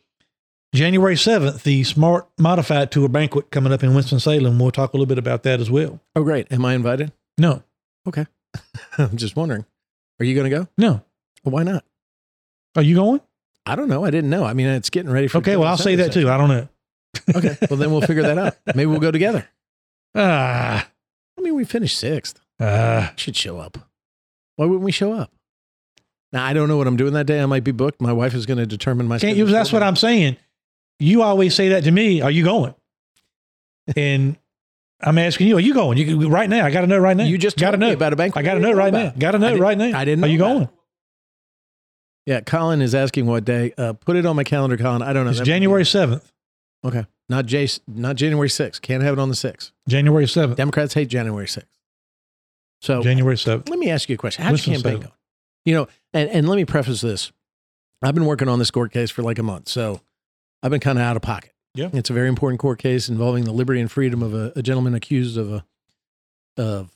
January 0.75 1.15
7th, 1.15 1.63
the 1.63 1.85
Smart 1.85 2.29
Modified 2.39 2.93
Tour 2.93 3.09
banquet 3.09 3.51
coming 3.51 3.73
up 3.73 3.83
in 3.83 3.95
Winston-Salem. 3.95 4.59
We'll 4.59 4.71
talk 4.71 4.93
a 4.93 4.99
little 4.99 5.07
bit 5.07 5.17
about 5.17 5.43
that 5.45 5.59
as 5.59 5.71
well. 5.71 6.01
Oh, 6.15 6.23
great. 6.23 6.53
Am 6.53 6.67
I 6.67 6.75
invited? 6.75 7.13
No, 7.39 7.63
Okay. 8.07 8.27
I'm 8.99 9.17
just 9.17 9.37
wondering. 9.37 9.65
Are 10.21 10.25
you 10.27 10.35
going 10.35 10.51
to 10.51 10.55
go? 10.55 10.69
no. 10.77 11.03
Well, 11.45 11.53
why 11.55 11.63
not? 11.63 11.83
Are 12.77 12.83
you 12.83 12.95
going? 12.95 13.23
I 13.65 13.77
don't 13.77 13.89
know. 13.89 14.05
I 14.05 14.11
didn't 14.11 14.29
know. 14.29 14.45
I 14.45 14.53
mean, 14.53 14.67
it's 14.67 14.91
getting 14.91 15.11
ready 15.11 15.29
for. 15.29 15.39
Okay, 15.39 15.57
well, 15.57 15.69
I'll 15.69 15.79
say 15.79 15.95
that 15.95 16.13
too. 16.13 16.29
I 16.29 16.37
don't 16.37 16.51
know. 16.51 16.69
okay. 17.37 17.57
Well, 17.71 17.79
then 17.79 17.91
we'll 17.91 18.03
figure 18.03 18.25
that 18.25 18.37
out. 18.37 18.55
Maybe 18.75 18.85
we'll 18.85 19.01
go 19.01 19.11
together. 19.11 19.49
Ah, 20.15 20.87
I 21.39 21.41
mean, 21.41 21.55
we 21.55 21.65
finished 21.65 21.97
sixth. 21.97 22.39
ah. 22.61 23.15
Should 23.17 23.37
show 23.37 23.57
up. 23.59 23.79
Why 24.61 24.67
wouldn't 24.67 24.85
we 24.85 24.93
show 24.93 25.15
up? 25.15 25.33
Now 26.35 26.45
I 26.45 26.53
don't 26.53 26.69
know 26.69 26.77
what 26.77 26.87
I'm 26.87 26.99
doing 26.99 27.15
that 27.15 27.25
day. 27.25 27.41
I 27.41 27.47
might 27.47 27.65
be 27.65 27.71
booked. 27.73 27.99
My 27.99 28.13
wife 28.13 28.35
is 28.35 28.45
going 28.45 28.59
to 28.59 28.67
determine 28.67 29.09
my. 29.09 29.19
Can't 29.19 29.35
you? 29.35 29.47
schedule 29.47 29.55
That's 29.55 29.73
what. 29.73 29.83
I'm 29.83 29.97
saying. 29.97 30.37
You 30.99 31.23
always 31.23 31.55
say 31.55 31.71
that 31.71 31.85
to 31.85 31.91
me. 31.91 32.21
Are 32.21 32.31
you 32.31 32.45
going? 32.45 32.75
And 33.97 34.37
I'm 35.01 35.17
asking 35.17 35.47
you, 35.49 35.57
are 35.57 35.61
you 35.61 35.73
going? 35.73 35.97
You 35.97 36.29
right 36.29 36.49
now? 36.49 36.67
I 36.67 36.71
got 36.71 36.83
to 36.83 36.87
know 36.87 36.99
right 36.99 37.17
now. 37.17 37.25
You 37.25 37.39
just 37.39 37.57
got 37.57 37.71
to 37.71 37.79
know 37.79 37.91
about 37.91 38.13
a 38.13 38.17
banquet 38.17 38.45
I 38.45 38.47
got 38.47 38.55
to 38.55 38.61
know 38.61 38.73
right 38.73 38.93
know 38.93 39.07
now. 39.07 39.15
Got 39.19 39.31
to 39.31 39.39
know 39.39 39.57
right 39.57 39.79
now. 39.79 39.99
I 39.99 40.05
didn't 40.05 40.23
Are 40.23 40.27
you 40.29 40.37
about 40.37 40.53
going? 40.53 40.69
Yeah, 42.27 42.41
Colin 42.43 42.83
is 42.83 42.95
asking 42.95 43.25
what 43.25 43.47
day. 43.47 43.73
Uh, 43.79 43.95
put 43.95 44.15
it 44.15 44.27
on 44.27 44.37
my 44.37 44.45
calendar, 44.45 44.77
Colin. 44.77 45.01
I 45.01 45.15
don't 45.15 45.25
know. 45.25 45.31
It's 45.31 45.41
January 45.41 45.87
seventh. 45.87 46.31
Okay, 46.85 47.07
not 47.31 47.47
J. 47.47 47.67
Not 47.89 48.17
January 48.17 48.49
6th. 48.49 48.83
Can't 48.83 49.03
have 49.03 49.15
it 49.15 49.19
on 49.19 49.31
the 49.31 49.35
6th. 49.35 49.73
January 49.89 50.29
seventh. 50.29 50.59
Democrats 50.59 50.93
hate 50.93 51.09
January 51.09 51.47
6th. 51.47 51.65
So 52.81 53.03
January 53.03 53.37
seventh. 53.37 53.69
let 53.69 53.79
me 53.79 53.91
ask 53.91 54.09
you 54.09 54.15
a 54.15 54.19
question. 54.19 54.45
How's 54.45 54.67
your 54.67 54.75
campaign 54.75 54.93
Salem. 54.93 55.01
going? 55.01 55.13
You 55.65 55.75
know, 55.75 55.89
and, 56.13 56.31
and 56.31 56.49
let 56.49 56.57
me 56.57 56.65
preface 56.65 57.01
this. 57.01 57.33
I've 58.03 58.15
been 58.15 58.25
working 58.25 58.49
on 58.49 58.59
this 58.59 58.71
court 58.71 58.93
case 58.93 59.11
for 59.11 59.23
like 59.23 59.39
a 59.39 59.43
month, 59.43 59.69
so 59.69 60.01
I've 60.63 60.71
been 60.71 60.81
kind 60.81 60.99
of 60.99 61.05
out 61.05 61.17
of 61.17 61.23
pocket. 61.23 61.53
Yeah. 61.75 61.91
It's 61.93 62.11
a 62.11 62.13
very 62.13 62.29
important 62.29 62.59
court 62.59 62.79
case 62.79 63.09
involving 63.09 63.45
the 63.45 63.53
liberty 63.53 63.81
and 63.81 63.91
freedom 63.91 64.23
of 64.23 64.35
a, 64.35 64.53
a 64.57 64.63
gentleman 64.63 64.95
accused 64.95 65.37
of 65.37 65.53
a 65.53 65.65
of 66.57 66.91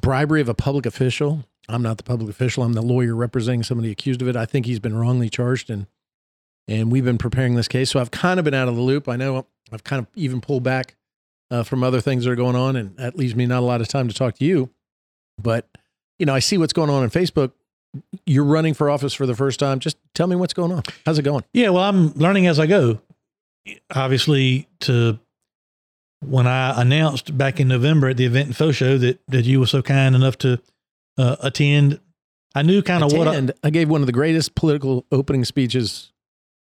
bribery 0.00 0.40
of 0.40 0.48
a 0.48 0.54
public 0.54 0.86
official. 0.86 1.44
I'm 1.68 1.82
not 1.82 1.98
the 1.98 2.02
public 2.02 2.28
official. 2.28 2.64
I'm 2.64 2.72
the 2.72 2.82
lawyer 2.82 3.14
representing 3.14 3.62
somebody 3.62 3.90
accused 3.90 4.20
of 4.22 4.28
it. 4.28 4.36
I 4.36 4.46
think 4.46 4.66
he's 4.66 4.80
been 4.80 4.96
wrongly 4.96 5.28
charged 5.28 5.70
and 5.70 5.86
and 6.66 6.90
we've 6.90 7.04
been 7.04 7.18
preparing 7.18 7.54
this 7.56 7.68
case. 7.68 7.90
So 7.90 8.00
I've 8.00 8.10
kind 8.10 8.38
of 8.38 8.44
been 8.44 8.54
out 8.54 8.68
of 8.68 8.76
the 8.76 8.80
loop. 8.80 9.08
I 9.08 9.16
know 9.16 9.46
I've 9.72 9.84
kind 9.84 10.00
of 10.00 10.06
even 10.14 10.40
pulled 10.40 10.62
back 10.62 10.96
uh, 11.50 11.64
from 11.64 11.82
other 11.82 12.00
things 12.00 12.24
that 12.24 12.30
are 12.30 12.36
going 12.36 12.54
on, 12.54 12.76
and 12.76 12.96
that 12.96 13.16
leaves 13.16 13.34
me 13.34 13.44
not 13.46 13.60
a 13.60 13.66
lot 13.66 13.80
of 13.80 13.88
time 13.88 14.06
to 14.08 14.14
talk 14.14 14.36
to 14.36 14.44
you. 14.44 14.70
But 15.42 15.66
you 16.18 16.26
know, 16.26 16.34
I 16.34 16.38
see 16.38 16.58
what's 16.58 16.72
going 16.72 16.90
on 16.90 17.02
on 17.02 17.10
Facebook. 17.10 17.52
You're 18.24 18.44
running 18.44 18.74
for 18.74 18.88
office 18.88 19.14
for 19.14 19.26
the 19.26 19.34
first 19.34 19.58
time. 19.58 19.80
Just 19.80 19.96
tell 20.14 20.26
me 20.26 20.36
what's 20.36 20.54
going 20.54 20.70
on. 20.72 20.82
How's 21.04 21.18
it 21.18 21.22
going? 21.22 21.44
Yeah, 21.52 21.70
well, 21.70 21.82
I'm 21.82 22.12
learning 22.12 22.46
as 22.46 22.60
I 22.60 22.66
go. 22.66 23.00
Obviously, 23.94 24.68
to 24.80 25.18
when 26.24 26.46
I 26.46 26.80
announced 26.80 27.36
back 27.36 27.58
in 27.60 27.68
November 27.68 28.08
at 28.08 28.16
the 28.16 28.26
event 28.26 28.46
and 28.48 28.56
faux 28.56 28.76
show 28.76 28.98
that 28.98 29.20
that 29.28 29.44
you 29.44 29.60
were 29.60 29.66
so 29.66 29.82
kind 29.82 30.14
enough 30.14 30.38
to 30.38 30.60
uh, 31.18 31.36
attend, 31.40 32.00
I 32.54 32.62
knew 32.62 32.82
kind 32.82 33.02
of 33.02 33.12
what. 33.12 33.28
I, 33.28 33.48
I 33.64 33.70
gave 33.70 33.88
one 33.88 34.02
of 34.02 34.06
the 34.06 34.12
greatest 34.12 34.54
political 34.54 35.04
opening 35.10 35.44
speeches 35.44 36.12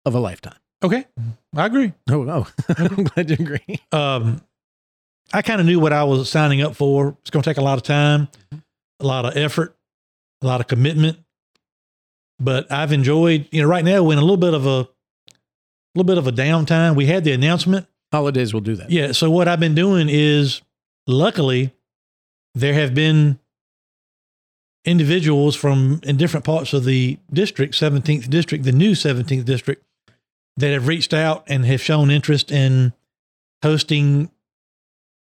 of 0.06 0.16
a 0.16 0.20
lifetime. 0.20 0.58
okay, 0.84 1.06
I 1.56 1.66
agree. 1.66 1.94
Oh, 2.10 2.28
oh. 2.30 2.48
I'm 2.78 3.04
glad 3.04 3.30
you 3.30 3.38
agree. 3.40 3.82
Um, 3.92 4.42
I 5.34 5.42
kind 5.42 5.60
of 5.60 5.68
knew 5.68 5.80
what 5.80 5.92
I 5.92 6.04
was 6.06 6.30
signing 6.30 6.62
up 6.62 6.76
for. 6.76 7.18
It's 7.22 7.30
going 7.30 7.44
to 7.44 7.50
take 7.50 7.58
a 7.58 7.62
lot 7.62 7.78
of 7.78 7.84
time, 7.84 8.30
a 9.00 9.06
lot 9.06 9.26
of 9.26 9.36
effort, 9.38 9.76
a 10.42 10.48
lot 10.48 10.62
of 10.62 10.68
commitment. 10.68 11.18
But 12.40 12.72
I've 12.72 12.92
enjoyed, 12.92 13.48
you 13.52 13.62
know, 13.62 13.68
right 13.68 13.84
now 13.84 14.04
we're 14.04 14.14
in 14.14 14.20
a 14.20 14.22
little 14.22 14.38
bit 14.38 14.54
of 14.54 14.66
a 14.66 14.88
little 15.96 16.06
bit 16.06 16.18
of 16.18 16.28
a 16.28 16.32
downtime. 16.32 16.96
We 16.96 17.08
had 17.08 17.24
the 17.24 17.32
announcement. 17.32 17.88
Holidays 18.12 18.54
will 18.54 18.62
do 18.62 18.76
that. 18.76 18.90
Yeah. 18.90 19.12
So 19.12 19.30
what 19.30 19.48
I've 19.48 19.60
been 19.60 19.76
doing 19.76 20.08
is, 20.10 20.62
luckily, 21.08 21.74
there 22.54 22.74
have 22.74 22.94
been 22.94 23.40
individuals 24.86 25.56
from 25.56 26.00
in 26.04 26.16
different 26.16 26.46
parts 26.46 26.74
of 26.74 26.86
the 26.86 27.18
district, 27.34 27.74
17th 27.74 28.30
district, 28.30 28.64
the 28.64 28.72
new 28.72 28.92
17th 28.92 29.44
district, 29.44 29.84
that 30.56 30.72
have 30.72 30.88
reached 30.88 31.14
out 31.14 31.44
and 31.48 31.66
have 31.66 31.82
shown 31.82 32.10
interest 32.10 32.52
in 32.52 32.94
hosting 33.64 34.32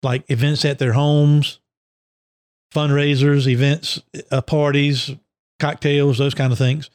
like 0.03 0.25
events 0.29 0.65
at 0.65 0.79
their 0.79 0.93
homes, 0.95 1.61
fundraisers, 2.75 3.47
events, 3.47 4.03
uh, 4.31 4.43
parties, 4.43 5.11
cocktails, 5.61 6.19
those 6.19 6.35
kind 6.35 6.53
of 6.53 6.59
things. 6.59 6.91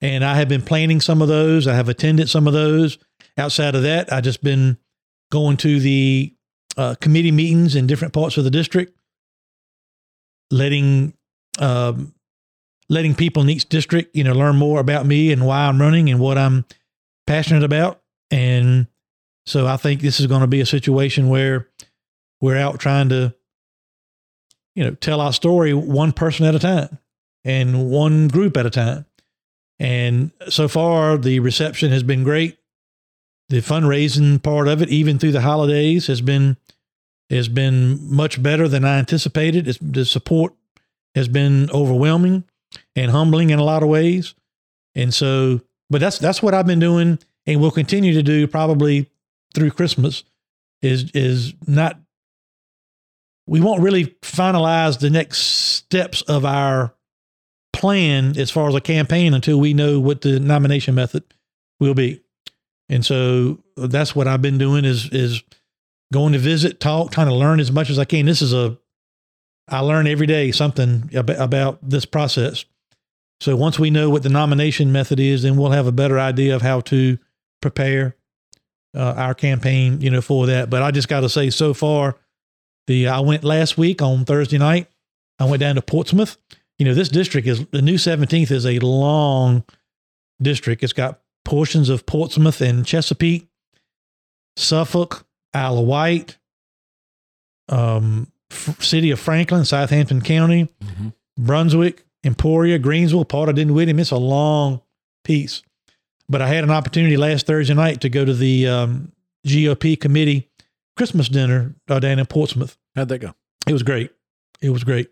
And 0.00 0.24
I 0.24 0.34
have 0.34 0.48
been 0.48 0.62
planning 0.62 1.00
some 1.00 1.22
of 1.22 1.28
those. 1.28 1.66
I 1.66 1.74
have 1.74 1.88
attended 1.88 2.28
some 2.28 2.46
of 2.46 2.52
those. 2.52 2.98
Outside 3.38 3.74
of 3.74 3.82
that, 3.82 4.12
I 4.12 4.20
just 4.20 4.42
been 4.42 4.76
going 5.32 5.56
to 5.58 5.80
the 5.80 6.34
uh, 6.76 6.94
committee 7.00 7.32
meetings 7.32 7.74
in 7.74 7.86
different 7.86 8.12
parts 8.12 8.36
of 8.36 8.44
the 8.44 8.50
district, 8.50 8.96
letting 10.50 11.14
um, 11.58 12.14
letting 12.88 13.14
people 13.14 13.42
in 13.42 13.50
each 13.50 13.68
district, 13.68 14.14
you 14.14 14.24
know, 14.24 14.34
learn 14.34 14.56
more 14.56 14.80
about 14.80 15.06
me 15.06 15.32
and 15.32 15.46
why 15.46 15.66
I'm 15.66 15.80
running 15.80 16.10
and 16.10 16.20
what 16.20 16.36
I'm 16.36 16.64
passionate 17.26 17.62
about. 17.64 18.02
And 18.30 18.86
so 19.46 19.66
I 19.66 19.76
think 19.76 20.00
this 20.00 20.20
is 20.20 20.26
going 20.26 20.42
to 20.42 20.46
be 20.46 20.60
a 20.60 20.66
situation 20.66 21.28
where 21.28 21.68
we're 22.40 22.58
out 22.58 22.78
trying 22.78 23.08
to, 23.10 23.34
you 24.74 24.84
know, 24.84 24.94
tell 24.94 25.20
our 25.20 25.32
story 25.32 25.72
one 25.72 26.12
person 26.12 26.46
at 26.46 26.54
a 26.54 26.58
time 26.58 26.98
and 27.44 27.90
one 27.90 28.28
group 28.28 28.56
at 28.56 28.66
a 28.66 28.70
time. 28.70 29.06
And 29.78 30.30
so 30.48 30.68
far, 30.68 31.18
the 31.18 31.40
reception 31.40 31.90
has 31.90 32.02
been 32.02 32.24
great. 32.24 32.58
The 33.48 33.60
fundraising 33.60 34.42
part 34.42 34.68
of 34.68 34.80
it, 34.80 34.88
even 34.88 35.18
through 35.18 35.32
the 35.32 35.40
holidays, 35.40 36.06
has 36.06 36.20
been 36.20 36.56
has 37.30 37.48
been 37.48 37.98
much 38.14 38.42
better 38.42 38.68
than 38.68 38.84
I 38.84 38.98
anticipated. 38.98 39.66
It's, 39.66 39.78
the 39.80 40.04
support 40.04 40.54
has 41.14 41.26
been 41.26 41.70
overwhelming 41.70 42.44
and 42.94 43.10
humbling 43.10 43.50
in 43.50 43.58
a 43.58 43.64
lot 43.64 43.82
of 43.82 43.88
ways. 43.88 44.34
And 44.94 45.12
so, 45.12 45.60
but 45.90 46.00
that's 46.00 46.18
that's 46.18 46.42
what 46.42 46.54
I've 46.54 46.66
been 46.66 46.80
doing, 46.80 47.18
and 47.46 47.60
will 47.60 47.70
continue 47.70 48.14
to 48.14 48.22
do 48.22 48.46
probably 48.46 49.10
through 49.54 49.72
Christmas. 49.72 50.24
Is 50.82 51.10
is 51.12 51.54
not. 51.66 51.98
We 53.46 53.60
won't 53.60 53.82
really 53.82 54.06
finalize 54.22 54.98
the 54.98 55.10
next 55.10 55.38
steps 55.38 56.22
of 56.22 56.44
our 56.44 56.94
plan 57.72 58.38
as 58.38 58.50
far 58.50 58.68
as 58.68 58.74
a 58.74 58.80
campaign 58.80 59.34
until 59.34 59.60
we 59.60 59.74
know 59.74 60.00
what 60.00 60.22
the 60.22 60.40
nomination 60.40 60.94
method 60.94 61.24
will 61.80 61.94
be. 61.94 62.22
And 62.88 63.04
so 63.04 63.62
that's 63.76 64.14
what 64.14 64.28
I've 64.28 64.42
been 64.42 64.58
doing 64.58 64.84
is 64.84 65.08
is 65.10 65.42
going 66.12 66.32
to 66.32 66.38
visit, 66.38 66.80
talk, 66.80 67.10
trying 67.10 67.28
to 67.28 67.34
learn 67.34 67.60
as 67.60 67.72
much 67.72 67.90
as 67.90 67.98
I 67.98 68.04
can. 68.04 68.26
This 68.26 68.42
is 68.42 68.52
a 68.52 68.78
I 69.68 69.80
learn 69.80 70.06
every 70.06 70.26
day 70.26 70.52
something 70.52 71.10
about, 71.14 71.78
this 71.88 72.04
process. 72.04 72.64
So 73.40 73.56
once 73.56 73.78
we 73.78 73.90
know 73.90 74.10
what 74.10 74.22
the 74.22 74.28
nomination 74.28 74.92
method 74.92 75.18
is, 75.18 75.42
then 75.42 75.56
we'll 75.56 75.70
have 75.70 75.86
a 75.86 75.92
better 75.92 76.18
idea 76.18 76.54
of 76.54 76.62
how 76.62 76.80
to 76.82 77.18
prepare 77.60 78.16
uh, 78.94 79.14
our 79.16 79.34
campaign, 79.34 80.00
you 80.00 80.10
know, 80.10 80.20
for 80.20 80.46
that. 80.46 80.70
But 80.70 80.82
I 80.82 80.90
just 80.90 81.08
got 81.08 81.20
to 81.20 81.28
say, 81.28 81.50
so 81.50 81.74
far, 81.74 82.16
the 82.86 83.08
I 83.08 83.20
went 83.20 83.44
last 83.44 83.76
week 83.78 84.02
on 84.02 84.24
Thursday 84.24 84.58
night. 84.58 84.88
I 85.38 85.44
went 85.46 85.60
down 85.60 85.74
to 85.76 85.82
Portsmouth. 85.82 86.36
You 86.78 86.84
know, 86.86 86.94
this 86.94 87.08
district 87.08 87.46
is 87.46 87.64
the 87.66 87.82
new 87.82 87.94
17th 87.96 88.50
is 88.50 88.66
a 88.66 88.78
long 88.80 89.64
district. 90.42 90.82
It's 90.82 90.92
got 90.92 91.20
portions 91.44 91.88
of 91.88 92.04
Portsmouth 92.06 92.60
and 92.60 92.84
Chesapeake, 92.86 93.46
Suffolk, 94.56 95.26
Isle 95.52 95.78
of 95.78 95.86
Wight, 95.86 96.36
um, 97.68 98.30
F- 98.50 98.82
City 98.82 99.10
of 99.10 99.18
Franklin, 99.20 99.64
Southampton 99.64 100.20
County, 100.20 100.68
Mhm. 100.84 101.12
Brunswick, 101.38 102.04
Emporia, 102.24 102.78
Greensville, 102.78 103.28
part 103.28 103.48
of 103.48 103.56
Dinwiddie. 103.56 103.92
It's 104.00 104.10
a 104.10 104.16
long 104.16 104.80
piece. 105.24 105.62
But 106.28 106.40
I 106.40 106.48
had 106.48 106.64
an 106.64 106.70
opportunity 106.70 107.16
last 107.16 107.46
Thursday 107.46 107.74
night 107.74 108.00
to 108.00 108.08
go 108.08 108.24
to 108.24 108.32
the 108.34 108.66
um, 108.68 109.12
GOP 109.46 109.96
committee 110.00 110.48
Christmas 110.96 111.28
dinner 111.28 111.74
uh, 111.88 111.98
down 111.98 112.18
in 112.18 112.26
Portsmouth. 112.26 112.76
How'd 112.94 113.08
that 113.08 113.18
go? 113.18 113.34
It 113.66 113.72
was 113.72 113.82
great. 113.82 114.12
It 114.60 114.70
was 114.70 114.84
great. 114.84 115.10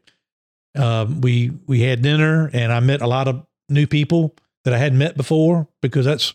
Um, 0.77 1.21
we 1.21 1.53
we 1.67 1.81
had 1.81 2.03
dinner, 2.03 2.51
and 2.53 2.73
I 2.73 2.81
met 2.81 3.03
a 3.03 3.07
lot 3.07 3.29
of 3.29 3.47
new 3.69 3.87
people 3.87 4.35
that 4.65 4.73
I 4.73 4.79
hadn't 4.79 4.99
met 4.99 5.17
before 5.17 5.69
because 5.81 6.05
that's 6.05 6.35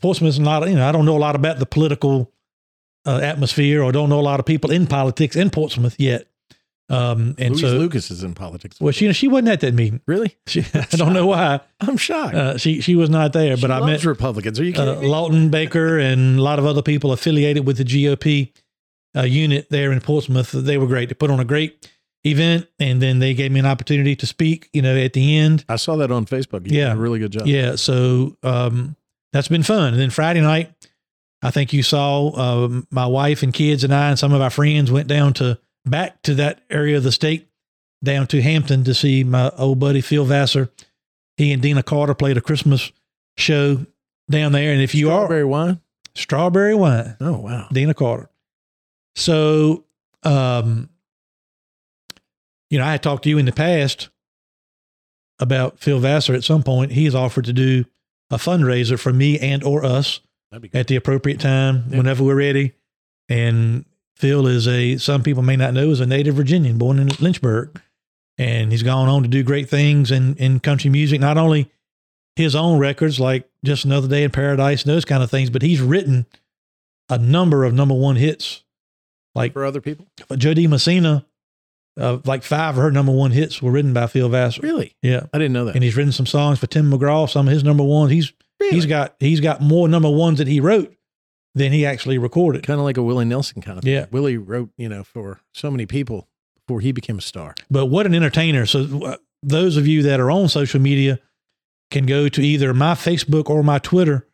Portsmouth 0.00 0.30
is 0.30 0.40
not. 0.40 0.68
You 0.68 0.76
know, 0.76 0.88
I 0.88 0.92
don't 0.92 1.04
know 1.04 1.16
a 1.16 1.18
lot 1.18 1.36
about 1.36 1.58
the 1.58 1.66
political 1.66 2.32
uh, 3.06 3.20
atmosphere, 3.22 3.82
or 3.82 3.92
don't 3.92 4.08
know 4.08 4.20
a 4.20 4.22
lot 4.22 4.40
of 4.40 4.46
people 4.46 4.70
in 4.70 4.86
politics 4.86 5.36
in 5.36 5.50
Portsmouth 5.50 5.96
yet. 5.98 6.28
Um, 6.90 7.34
and 7.38 7.50
Louise 7.56 7.60
so, 7.62 7.78
Lucas 7.78 8.10
is 8.10 8.22
in 8.22 8.34
politics. 8.34 8.78
well, 8.78 8.92
she 8.92 9.10
she 9.14 9.26
wasn't 9.26 9.48
at 9.48 9.60
that 9.60 9.72
meeting. 9.74 10.00
really? 10.06 10.36
She, 10.46 10.64
I 10.74 10.86
don't 10.90 11.14
know 11.14 11.26
why. 11.26 11.60
I'm 11.80 11.96
shocked. 11.96 12.34
Uh, 12.34 12.58
she 12.58 12.80
she 12.82 12.94
was 12.94 13.08
not 13.08 13.32
there, 13.32 13.56
She 13.56 13.62
but 13.62 13.70
I 13.70 13.84
met 13.86 14.04
Republicans. 14.04 14.60
Are 14.60 14.64
you 14.64 14.72
kidding 14.72 14.98
uh? 15.04 15.08
Lawton 15.08 15.48
Baker 15.50 15.98
and 15.98 16.38
a 16.38 16.42
lot 16.42 16.58
of 16.58 16.66
other 16.66 16.82
people 16.82 17.12
affiliated 17.12 17.66
with 17.66 17.78
the 17.78 17.84
GOP 17.84 18.52
uh, 19.16 19.22
unit 19.22 19.68
there 19.70 19.92
in 19.92 20.00
Portsmouth. 20.00 20.52
They 20.52 20.76
were 20.76 20.86
great. 20.86 21.08
They 21.08 21.14
put 21.14 21.30
on 21.30 21.40
a 21.40 21.44
great 21.44 21.88
event, 22.24 22.68
and 22.78 23.00
then 23.00 23.18
they 23.18 23.32
gave 23.32 23.50
me 23.50 23.60
an 23.60 23.66
opportunity 23.66 24.14
to 24.16 24.26
speak. 24.26 24.68
You 24.74 24.82
know, 24.82 24.94
at 24.96 25.14
the 25.14 25.38
end. 25.38 25.64
I 25.70 25.76
saw 25.76 25.96
that 25.96 26.10
on 26.10 26.26
Facebook. 26.26 26.70
You 26.70 26.78
Yeah. 26.78 26.88
did 26.90 26.98
a 26.98 27.00
really 27.00 27.18
good 27.18 27.32
job. 27.32 27.46
Yeah, 27.46 27.76
so 27.76 28.36
um, 28.42 28.94
that's 29.32 29.48
been 29.48 29.62
fun. 29.62 29.94
And 29.94 30.00
then 30.02 30.10
Friday 30.10 30.42
night, 30.42 30.70
I 31.42 31.50
think 31.50 31.72
you 31.72 31.82
saw 31.82 32.30
um, 32.38 32.86
my 32.90 33.06
wife 33.06 33.42
and 33.42 33.54
kids 33.54 33.84
and 33.84 33.94
I 33.94 34.10
and 34.10 34.18
some 34.18 34.32
of 34.34 34.42
our 34.42 34.50
friends 34.50 34.90
went 34.92 35.08
down 35.08 35.32
to 35.34 35.58
back 35.84 36.22
to 36.22 36.34
that 36.34 36.60
area 36.70 36.96
of 36.96 37.02
the 37.02 37.12
state, 37.12 37.48
down 38.02 38.26
to 38.28 38.40
Hampton 38.42 38.84
to 38.84 38.94
see 38.94 39.24
my 39.24 39.50
old 39.58 39.78
buddy 39.78 40.00
Phil 40.00 40.24
Vassar. 40.24 40.70
He 41.36 41.52
and 41.52 41.60
Deana 41.62 41.82
Carter 41.82 42.14
played 42.14 42.36
a 42.36 42.40
Christmas 42.40 42.92
show 43.36 43.84
down 44.30 44.52
there. 44.52 44.72
And 44.72 44.80
if 44.82 44.94
you 44.94 45.10
are 45.10 45.20
Strawberry 45.26 45.44
wine. 45.44 45.80
strawberry 46.14 46.74
wine, 46.74 47.16
Oh 47.20 47.38
wow. 47.38 47.68
Deana 47.72 47.94
Carter. 47.94 48.28
So, 49.16 49.84
um, 50.22 50.88
you 52.70 52.78
know, 52.78 52.84
I 52.84 52.92
had 52.92 53.02
talked 53.02 53.24
to 53.24 53.28
you 53.30 53.38
in 53.38 53.46
the 53.46 53.52
past 53.52 54.08
about 55.38 55.78
Phil 55.80 55.98
Vassar 55.98 56.34
at 56.34 56.44
some 56.44 56.62
point. 56.62 56.92
He 56.92 57.04
has 57.04 57.14
offered 57.14 57.44
to 57.46 57.52
do 57.52 57.84
a 58.30 58.36
fundraiser 58.36 58.98
for 58.98 59.12
me 59.12 59.38
and 59.38 59.62
or 59.62 59.84
us 59.84 60.20
That'd 60.50 60.62
be 60.62 60.68
good. 60.68 60.78
at 60.78 60.86
the 60.88 60.96
appropriate 60.96 61.40
time 61.40 61.84
Yeah. 61.90 61.98
whenever 61.98 62.24
we're 62.24 62.34
ready. 62.36 62.72
And 63.28 63.84
Phil 64.16 64.46
is 64.46 64.66
a 64.68 64.96
some 64.98 65.22
people 65.22 65.42
may 65.42 65.56
not 65.56 65.74
know 65.74 65.90
is 65.90 66.00
a 66.00 66.06
native 66.06 66.34
Virginian 66.36 66.78
born 66.78 66.98
in 66.98 67.08
Lynchburg, 67.20 67.80
and 68.38 68.70
he's 68.70 68.82
gone 68.82 69.08
on 69.08 69.22
to 69.22 69.28
do 69.28 69.42
great 69.42 69.68
things 69.68 70.10
in 70.10 70.34
in 70.36 70.60
country 70.60 70.90
music. 70.90 71.20
Not 71.20 71.36
only 71.38 71.70
his 72.36 72.54
own 72.54 72.78
records 72.78 73.18
like 73.20 73.48
just 73.64 73.84
another 73.84 74.08
day 74.08 74.24
in 74.24 74.30
paradise 74.30 74.82
and 74.84 74.92
those 74.92 75.04
kind 75.04 75.22
of 75.22 75.30
things, 75.30 75.50
but 75.50 75.62
he's 75.62 75.80
written 75.80 76.26
a 77.08 77.18
number 77.18 77.64
of 77.64 77.74
number 77.74 77.94
one 77.94 78.16
hits 78.16 78.62
like 79.34 79.52
for 79.52 79.64
other 79.64 79.80
people. 79.80 80.06
Jo 80.36 80.54
Dee 80.54 80.66
Messina. 80.66 81.26
Uh, 81.96 82.18
like 82.24 82.42
five 82.42 82.76
of 82.76 82.82
her 82.82 82.90
number 82.90 83.12
one 83.12 83.30
hits 83.30 83.62
were 83.62 83.70
written 83.70 83.92
by 83.94 84.08
Phil 84.08 84.28
Vassar. 84.28 84.60
Really? 84.62 84.96
Yeah, 85.00 85.26
I 85.32 85.38
didn't 85.38 85.52
know 85.52 85.66
that. 85.66 85.76
and 85.76 85.84
he's 85.84 85.96
written 85.96 86.10
some 86.10 86.26
songs 86.26 86.58
for 86.58 86.66
Tim 86.66 86.90
McGraw. 86.90 87.30
Some 87.30 87.46
of 87.46 87.52
his 87.52 87.62
number 87.62 87.84
ones. 87.84 88.10
He's 88.10 88.32
Really? 88.60 88.74
he's 88.74 88.86
got 88.86 89.14
he's 89.20 89.38
got 89.40 89.60
more 89.60 89.86
number 89.88 90.10
ones 90.10 90.38
that 90.38 90.48
he 90.48 90.58
wrote 90.60 90.92
than 91.54 91.72
he 91.72 91.86
actually 91.86 92.18
recorded. 92.18 92.66
kind 92.66 92.80
of 92.80 92.84
like 92.84 92.96
a 92.96 93.02
Willie 93.02 93.24
Nelson 93.24 93.62
kind 93.62 93.78
of 93.78 93.84
thing. 93.84 93.92
Yeah. 93.92 94.06
Willie 94.10 94.36
wrote, 94.36 94.70
you 94.76 94.88
know, 94.88 95.04
for 95.04 95.40
so 95.52 95.70
many 95.70 95.86
people 95.86 96.28
before 96.66 96.80
he 96.80 96.92
became 96.92 97.18
a 97.18 97.22
star. 97.22 97.54
But 97.70 97.86
what 97.86 98.06
an 98.06 98.14
entertainer! 98.14 98.66
So 98.66 99.04
uh, 99.04 99.16
those 99.42 99.76
of 99.76 99.86
you 99.86 100.02
that 100.02 100.20
are 100.20 100.30
on 100.30 100.48
social 100.48 100.80
media 100.80 101.20
can 101.90 102.06
go 102.06 102.28
to 102.28 102.42
either 102.42 102.74
my 102.74 102.94
Facebook 102.94 103.48
or 103.50 103.62
my 103.62 103.78
Twitter 103.78 104.26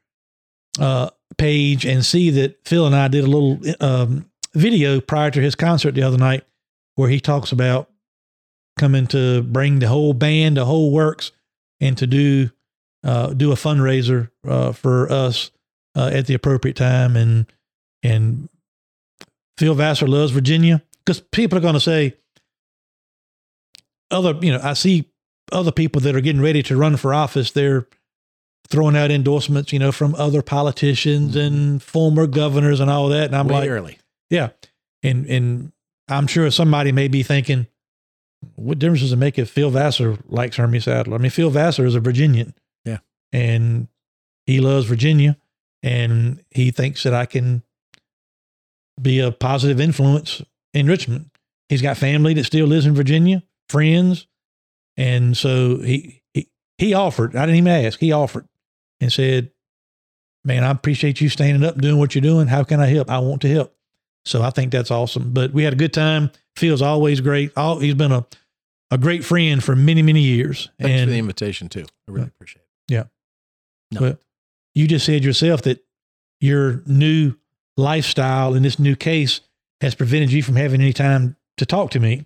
uh, 0.79 1.11
page 1.37 1.85
and 1.85 2.05
see 2.05 2.31
that 2.31 2.67
Phil 2.67 2.87
and 2.87 2.95
I 2.95 3.09
did 3.09 3.25
a 3.25 3.27
little 3.27 3.59
um, 3.81 4.31
video 4.55 5.01
prior 5.01 5.31
to 5.31 5.41
his 5.41 5.55
concert 5.55 5.95
the 5.95 6.03
other 6.03 6.19
night 6.19 6.45
where 6.95 7.09
he 7.09 7.21
talks 7.21 7.53
about 7.53 7.91
coming 8.79 9.07
to 9.09 9.43
bring 9.43 9.79
the 9.79 9.89
whole 9.89 10.15
band, 10.15 10.57
the 10.57 10.65
whole 10.65 10.93
works, 10.93 11.33
and 11.81 11.99
to 11.99 12.07
do 12.07 12.51
uh, 13.03 13.29
do 13.29 13.51
a 13.51 13.57
fundraiser 13.57 14.31
uh, 14.47 14.73
for 14.73 15.11
us 15.11 15.51
uh, 15.97 16.11
at 16.13 16.27
the 16.27 16.35
appropriate 16.35 16.77
time. 16.77 17.17
And 17.17 17.47
and 18.03 18.49
Phil 19.59 19.75
Vassar 19.75 20.07
loves 20.07 20.33
Virginia 20.33 20.83
because 21.05 21.21
people 21.21 21.59
are 21.59 21.63
going 21.63 21.75
to 21.75 21.81
say 21.81 22.15
other. 24.11 24.35
You 24.41 24.53
know, 24.53 24.61
I 24.63 24.75
see 24.75 25.07
other 25.53 25.73
people 25.73 26.01
that 26.03 26.15
are 26.15 26.21
getting 26.21 26.43
ready 26.43 26.63
to 26.65 26.77
run 26.77 26.97
for 26.97 27.13
office. 27.13 27.51
They're 27.51 27.87
throwing 28.69 28.97
out 28.97 29.11
endorsements, 29.11 29.73
you 29.73 29.79
know, 29.79 29.91
from 29.93 30.15
other 30.15 30.43
politicians 30.43 31.35
and 31.35 31.83
former 31.83 32.27
governors 32.27 32.79
and 32.81 32.89
all 32.91 33.09
that. 33.09 33.27
And 33.27 33.37
I'm 33.37 33.49
Way 33.49 33.55
like, 33.55 33.71
early. 33.71 33.99
yeah. 34.31 34.51
And 35.03 35.27
and 35.27 35.73
I'm 36.09 36.27
sure 36.27 36.51
somebody 36.51 36.93
may 36.93 37.09
be 37.09 37.23
thinking, 37.23 37.67
what 38.57 38.79
difference 38.79 39.01
does 39.01 39.13
it 39.13 39.17
make 39.17 39.39
if 39.39 39.51
Phil 39.51 39.71
Vassar 39.71 40.19
likes 40.29 40.57
Hermie 40.57 40.81
Sadler? 40.81 41.17
I 41.17 41.19
mean, 41.19 41.31
Phil 41.31 41.51
Vassar 41.51 41.85
is 41.85 41.95
a 41.95 42.01
Virginian. 42.01 42.55
Yeah. 42.85 42.99
And 43.33 43.89
he 44.47 44.61
loves 44.61 44.87
Virginia 44.87 45.37
and 45.83 46.45
he 46.51 46.71
thinks 46.71 47.03
that 47.05 47.15
I 47.15 47.27
can 47.27 47.63
be 49.01 49.21
a 49.21 49.33
positive 49.33 49.81
influence 49.81 50.43
in 50.75 50.87
Richmond. 50.87 51.31
He's 51.69 51.83
got 51.83 51.97
family 51.97 52.35
that 52.35 52.45
still 52.45 52.67
lives 52.67 52.87
in 52.87 52.95
Virginia, 52.95 53.43
friends. 53.69 54.27
And 54.97 55.37
so 55.37 55.79
he 55.79 56.23
he, 56.35 56.49
he 56.79 56.95
offered, 56.95 57.37
I 57.37 57.47
didn't 57.47 57.57
even 57.57 57.73
ask, 57.87 57.99
he 57.99 58.13
offered 58.13 58.47
and 59.01 59.13
said, 59.13 59.53
Man, 60.43 60.65
I 60.65 60.71
appreciate 60.71 61.21
you 61.21 61.29
standing 61.29 61.63
up 61.65 61.75
and 61.75 61.83
doing 61.83 61.99
what 61.99 62.15
you're 62.15 62.23
doing. 62.23 62.47
How 62.47 62.65
can 62.65 62.81
I 62.81 62.87
help? 62.87 63.11
I 63.11 63.19
want 63.19 63.43
to 63.43 63.49
help. 63.49 63.75
So 64.25 64.43
I 64.43 64.51
think 64.51 64.73
that's 64.73 64.91
awesome. 64.91 65.33
But 65.33 65.53
we 65.53 65.65
had 65.65 65.75
a 65.75 65.77
good 65.77 65.93
time. 65.93 66.31
Feels 66.57 66.81
always 66.81 67.21
great. 67.21 67.53
All, 67.57 67.79
he's 67.79 67.95
been 67.95 68.13
a, 68.13 68.27
a 68.91 68.97
great 68.97 69.25
friend 69.25 69.63
for 69.63 69.77
many, 69.77 70.03
many 70.03 70.21
years. 70.21 70.71
Thanks 70.79 70.93
and 70.93 71.09
for 71.09 71.13
the 71.13 71.19
invitation 71.19 71.69
too. 71.69 71.85
I 72.09 72.13
really 72.13 72.29
appreciate 72.29 72.63
it. 72.63 72.93
Yeah. 72.93 73.05
No. 73.93 74.01
But 74.01 74.21
you 74.75 74.87
just 74.87 75.05
said 75.07 75.25
yourself 75.25 75.63
that 75.63 75.85
your 76.41 76.83
new 76.87 77.35
lifestyle 77.77 78.55
in 78.55 78.63
this 78.63 78.79
new 78.79 78.97
case 78.97 79.41
has 79.81 79.95
prevented 79.95 80.33
you 80.33 80.43
from 80.43 80.57
having 80.57 80.81
any 80.81 80.93
time 80.93 81.37
to 81.57 81.67
talk 81.67 81.91
to 81.93 82.01
me. 82.01 82.25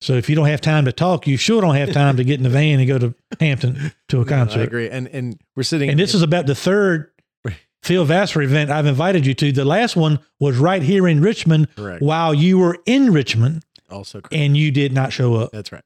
So 0.00 0.12
if 0.14 0.28
you 0.28 0.36
don't 0.36 0.46
have 0.46 0.60
time 0.60 0.84
to 0.84 0.92
talk, 0.92 1.26
you 1.26 1.36
sure 1.36 1.60
don't 1.62 1.74
have 1.74 1.92
time 1.92 2.16
to 2.18 2.24
get 2.24 2.38
in 2.38 2.42
the 2.42 2.50
van 2.50 2.78
and 2.78 2.86
go 2.88 2.98
to 2.98 3.14
Hampton 3.40 3.92
to 4.08 4.18
a 4.20 4.24
No, 4.24 4.28
concert. 4.28 4.60
I 4.60 4.64
agree. 4.64 4.90
And 4.90 5.08
and 5.08 5.40
we're 5.56 5.62
sitting 5.62 5.88
And 5.88 5.98
this 5.98 6.14
is 6.14 6.22
about 6.22 6.46
the 6.46 6.54
third 6.54 7.10
Phil 7.82 8.04
Vassar 8.04 8.42
event 8.42 8.70
I've 8.70 8.86
invited 8.86 9.24
you 9.24 9.32
to. 9.34 9.52
The 9.52 9.64
last 9.64 9.96
one 9.96 10.18
was 10.38 10.58
right 10.58 10.82
here 10.82 11.08
in 11.08 11.20
Richmond 11.22 11.74
correct. 11.76 12.02
while 12.02 12.34
you 12.34 12.58
were 12.58 12.76
in 12.84 13.12
Richmond 13.12 13.64
Also 13.90 14.20
correct. 14.20 14.34
and 14.34 14.54
you 14.56 14.70
did 14.70 14.92
not 14.92 15.12
show 15.12 15.34
up. 15.36 15.50
That's 15.52 15.72
right. 15.72 15.84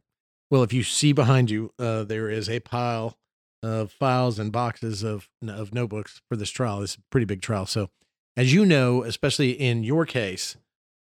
Well, 0.50 0.64
if 0.64 0.72
you 0.72 0.82
see 0.82 1.12
behind 1.12 1.48
you, 1.48 1.72
uh, 1.78 2.02
there 2.02 2.28
is 2.28 2.48
a 2.50 2.58
pile 2.60 3.16
of 3.62 3.92
files 3.92 4.38
and 4.38 4.52
boxes 4.52 5.02
of 5.02 5.28
of 5.46 5.74
notebooks 5.74 6.20
for 6.28 6.36
this 6.36 6.50
trial. 6.50 6.82
It's 6.82 6.96
a 6.96 7.00
pretty 7.10 7.26
big 7.26 7.42
trial. 7.42 7.66
So, 7.66 7.90
as 8.36 8.52
you 8.52 8.64
know, 8.64 9.02
especially 9.02 9.52
in 9.52 9.84
your 9.84 10.06
case, 10.06 10.56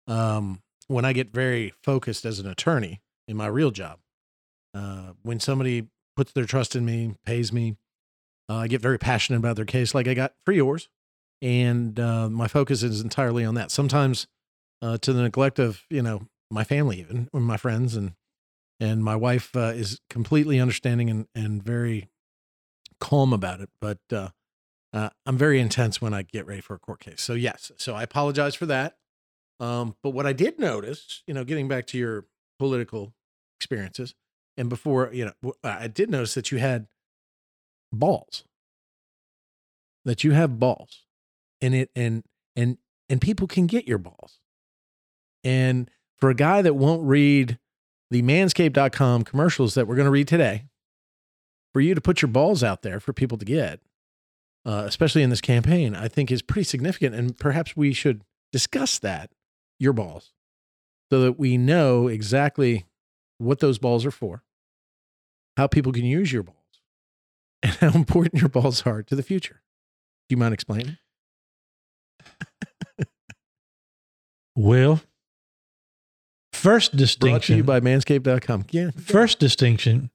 um, 0.07 0.63
when 0.89 1.05
I 1.05 1.13
get 1.13 1.33
very 1.33 1.75
focused 1.83 2.25
as 2.25 2.39
an 2.39 2.47
attorney 2.47 3.01
in 3.29 3.37
my 3.37 3.47
real 3.47 3.71
job, 3.71 3.99
uh, 4.75 5.13
when 5.23 5.41
somebody 5.41 5.89
puts 6.17 6.33
their 6.33 6.47
trust 6.47 6.75
in 6.75 6.85
me, 6.85 7.15
pays 7.25 7.53
me, 7.53 7.77
uh, 8.49 8.57
I 8.57 8.69
get 8.69 8.81
very 8.81 8.99
passionate 8.99 9.39
about 9.39 9.57
their 9.57 9.65
case, 9.65 9.95
like 9.95 10.09
I 10.09 10.15
got 10.15 10.35
for 10.45 10.53
yours, 10.53 10.89
and 11.43 11.99
uh, 11.99 12.29
my 12.29 12.49
focus 12.49 12.83
is 12.83 13.01
entirely 13.01 13.45
on 13.45 13.55
that. 13.57 13.71
Sometimes, 13.71 14.27
uh, 14.83 14.99
to 14.99 15.13
the 15.13 15.23
neglect 15.23 15.59
of 15.59 15.83
you 15.91 16.03
know 16.03 16.29
my 16.51 16.65
family, 16.65 17.01
even 17.01 17.29
or 17.33 17.41
my 17.41 17.57
friends, 17.57 17.97
and 17.97 18.15
and 18.79 19.03
my 19.03 19.17
wife 19.17 19.57
uh, 19.57 19.73
is 19.75 20.01
completely 20.11 20.61
understanding 20.61 21.11
and, 21.11 21.27
and 21.35 21.63
very 21.63 22.09
calm 23.01 23.33
about 23.33 23.61
it 23.61 23.69
but 23.81 23.99
uh, 24.13 24.29
uh, 24.93 25.11
i'm 25.27 25.37
very 25.37 25.61
intense 25.61 26.01
when 26.01 26.15
i 26.15 26.23
get 26.23 26.47
ready 26.47 26.61
for 26.61 26.75
a 26.75 26.79
court 26.79 27.01
case 27.01 27.21
so 27.21 27.35
yes 27.35 27.71
so 27.77 27.95
i 27.95 28.03
apologize 28.03 28.55
for 28.55 28.67
that 28.67 28.97
um, 29.61 29.97
but 30.03 30.11
what 30.11 30.27
i 30.27 30.33
did 30.33 30.59
notice 30.59 31.23
you 31.27 31.35
know 31.35 31.45
getting 31.45 31.69
back 31.69 31.87
to 31.87 31.99
your 31.99 32.27
political 32.59 33.15
experiences 33.59 34.15
and 34.57 34.69
before 34.69 35.11
you 35.13 35.25
know 35.25 35.53
I 35.63 35.89
did 35.89 36.11
notice 36.11 36.35
that 36.35 36.51
you 36.51 36.59
had 36.59 36.87
balls. 37.93 38.45
That 40.05 40.23
you 40.23 40.33
have 40.33 40.59
balls 40.59 41.03
and 41.61 41.75
it 41.75 41.91
and 41.97 42.25
and 42.55 42.79
and 43.09 43.21
people 43.21 43.47
can 43.47 43.67
get 43.67 43.89
your 43.89 43.99
balls 43.99 44.39
and 45.43 45.91
for 46.19 46.31
a 46.31 46.35
guy 46.35 46.63
that 46.63 46.75
won't 46.75 47.03
read 47.03 47.59
the 48.11 48.23
manscaped.com 48.23 49.25
commercials 49.25 49.75
that 49.75 49.89
we're 49.89 49.97
going 49.97 50.07
to 50.07 50.13
read 50.13 50.29
today, 50.29 50.65
for 51.77 51.83
you 51.83 51.95
to 51.95 52.01
put 52.01 52.23
your 52.23 52.31
balls 52.31 52.65
out 52.65 52.81
there 52.81 52.99
for 52.99 53.13
people 53.13 53.37
to 53.37 53.45
get, 53.45 53.81
uh, 54.65 54.85
especially 54.87 55.23
in 55.23 55.29
this 55.29 55.43
campaign, 55.43 55.95
I 55.95 56.09
think 56.09 56.33
is 56.33 56.41
pretty 56.41 56.65
significant. 56.65 57.15
And 57.15 57.39
perhaps 57.39 57.77
we 57.77 57.93
should 57.93 58.25
discuss 58.51 58.99
that, 59.01 59.29
your 59.79 59.93
balls, 59.93 60.33
so 61.11 61.21
that 61.21 61.39
we 61.39 61.59
know 61.59 62.09
exactly 62.09 62.87
what 63.37 63.61
those 63.61 63.77
balls 63.77 64.07
are 64.07 64.11
for, 64.11 64.43
how 65.59 65.67
people 65.67 65.93
can 65.93 66.07
use 66.07 66.33
your 66.33 66.45
balls, 66.45 66.81
and 67.63 67.73
how 67.73 67.91
important 67.91 68.41
your 68.41 68.49
balls 68.49 68.87
are 68.87 69.03
to 69.03 69.15
the 69.15 69.23
future. 69.23 69.61
Do 70.31 70.33
you 70.33 70.39
mind 70.39 70.55
explaining? 70.55 70.97
Well, 74.59 75.03
first 76.55 76.97
distinction. 76.97 77.31
Brought 77.33 77.43
to 77.43 77.57
you 77.57 77.63
by 77.63 77.81
manscaped.com. 77.81 78.65
Yeah. 78.71 78.93
First 78.93 79.39
distinction, 79.39 80.09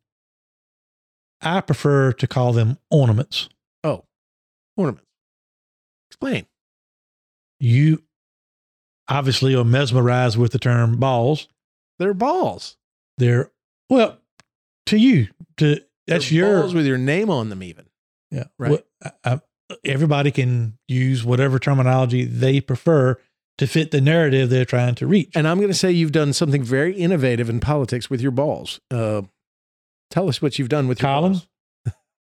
I 1.41 1.61
prefer 1.61 2.13
to 2.13 2.27
call 2.27 2.53
them 2.53 2.77
ornaments. 2.89 3.49
Oh, 3.83 4.05
ornaments. 4.77 5.07
Explain. 6.09 6.45
You 7.59 8.03
obviously 9.07 9.55
are 9.55 9.63
mesmerized 9.63 10.37
with 10.37 10.51
the 10.51 10.59
term 10.59 10.97
balls. 10.97 11.47
They're 11.99 12.13
balls. 12.13 12.77
They're 13.17 13.51
well 13.89 14.17
to 14.87 14.97
you. 14.97 15.27
To 15.57 15.81
that's 16.07 16.29
They're 16.29 16.39
your 16.39 16.61
balls 16.61 16.73
with 16.73 16.85
your 16.85 16.97
name 16.97 17.29
on 17.29 17.49
them, 17.49 17.63
even. 17.63 17.85
yeah. 18.31 18.45
right. 18.57 18.71
Well, 18.71 18.81
I, 19.03 19.11
I, 19.33 19.41
everybody 19.85 20.31
can 20.31 20.77
use 20.87 21.23
whatever 21.23 21.59
terminology 21.59 22.25
they 22.25 22.61
prefer 22.61 23.17
to 23.57 23.67
fit 23.67 23.91
the 23.91 24.01
narrative 24.01 24.49
they're 24.49 24.65
trying 24.65 24.95
to 24.95 25.05
reach. 25.07 25.31
And 25.35 25.47
I'm 25.47 25.57
going 25.57 25.69
to 25.69 25.77
say 25.77 25.91
you've 25.91 26.11
done 26.11 26.33
something 26.33 26.63
very 26.63 26.95
innovative 26.95 27.49
in 27.49 27.59
politics 27.59 28.09
with 28.09 28.21
your 28.21 28.31
balls. 28.31 28.79
Uh, 28.89 29.21
tell 30.11 30.29
us 30.29 30.41
what 30.41 30.59
you've 30.59 30.69
done 30.69 30.87
with 30.87 31.01
your 31.01 31.09
Colin? 31.09 31.41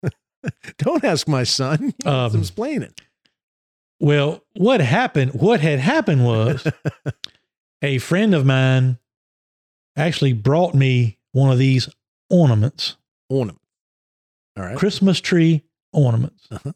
Don't 0.78 1.04
ask 1.04 1.28
my 1.28 1.44
son. 1.44 1.94
Um, 2.06 2.32
some 2.32 2.42
explaining. 2.42 2.94
Well, 4.00 4.44
what 4.56 4.82
happened? 4.82 5.34
What 5.34 5.62
had 5.62 5.80
happened 5.80 6.26
was 6.26 6.68
a 7.82 7.98
friend 8.00 8.36
of 8.36 8.46
mine 8.46 8.98
actually 9.96 10.34
brought 10.34 10.74
me 10.74 11.20
one 11.32 11.52
of 11.52 11.58
these 11.58 11.90
ornaments, 12.30 12.98
Ornament. 13.30 13.62
All 14.58 14.64
right. 14.64 14.78
Christmas 14.78 15.20
tree 15.20 15.64
ornaments. 15.92 16.48
Uh-huh. 16.52 16.74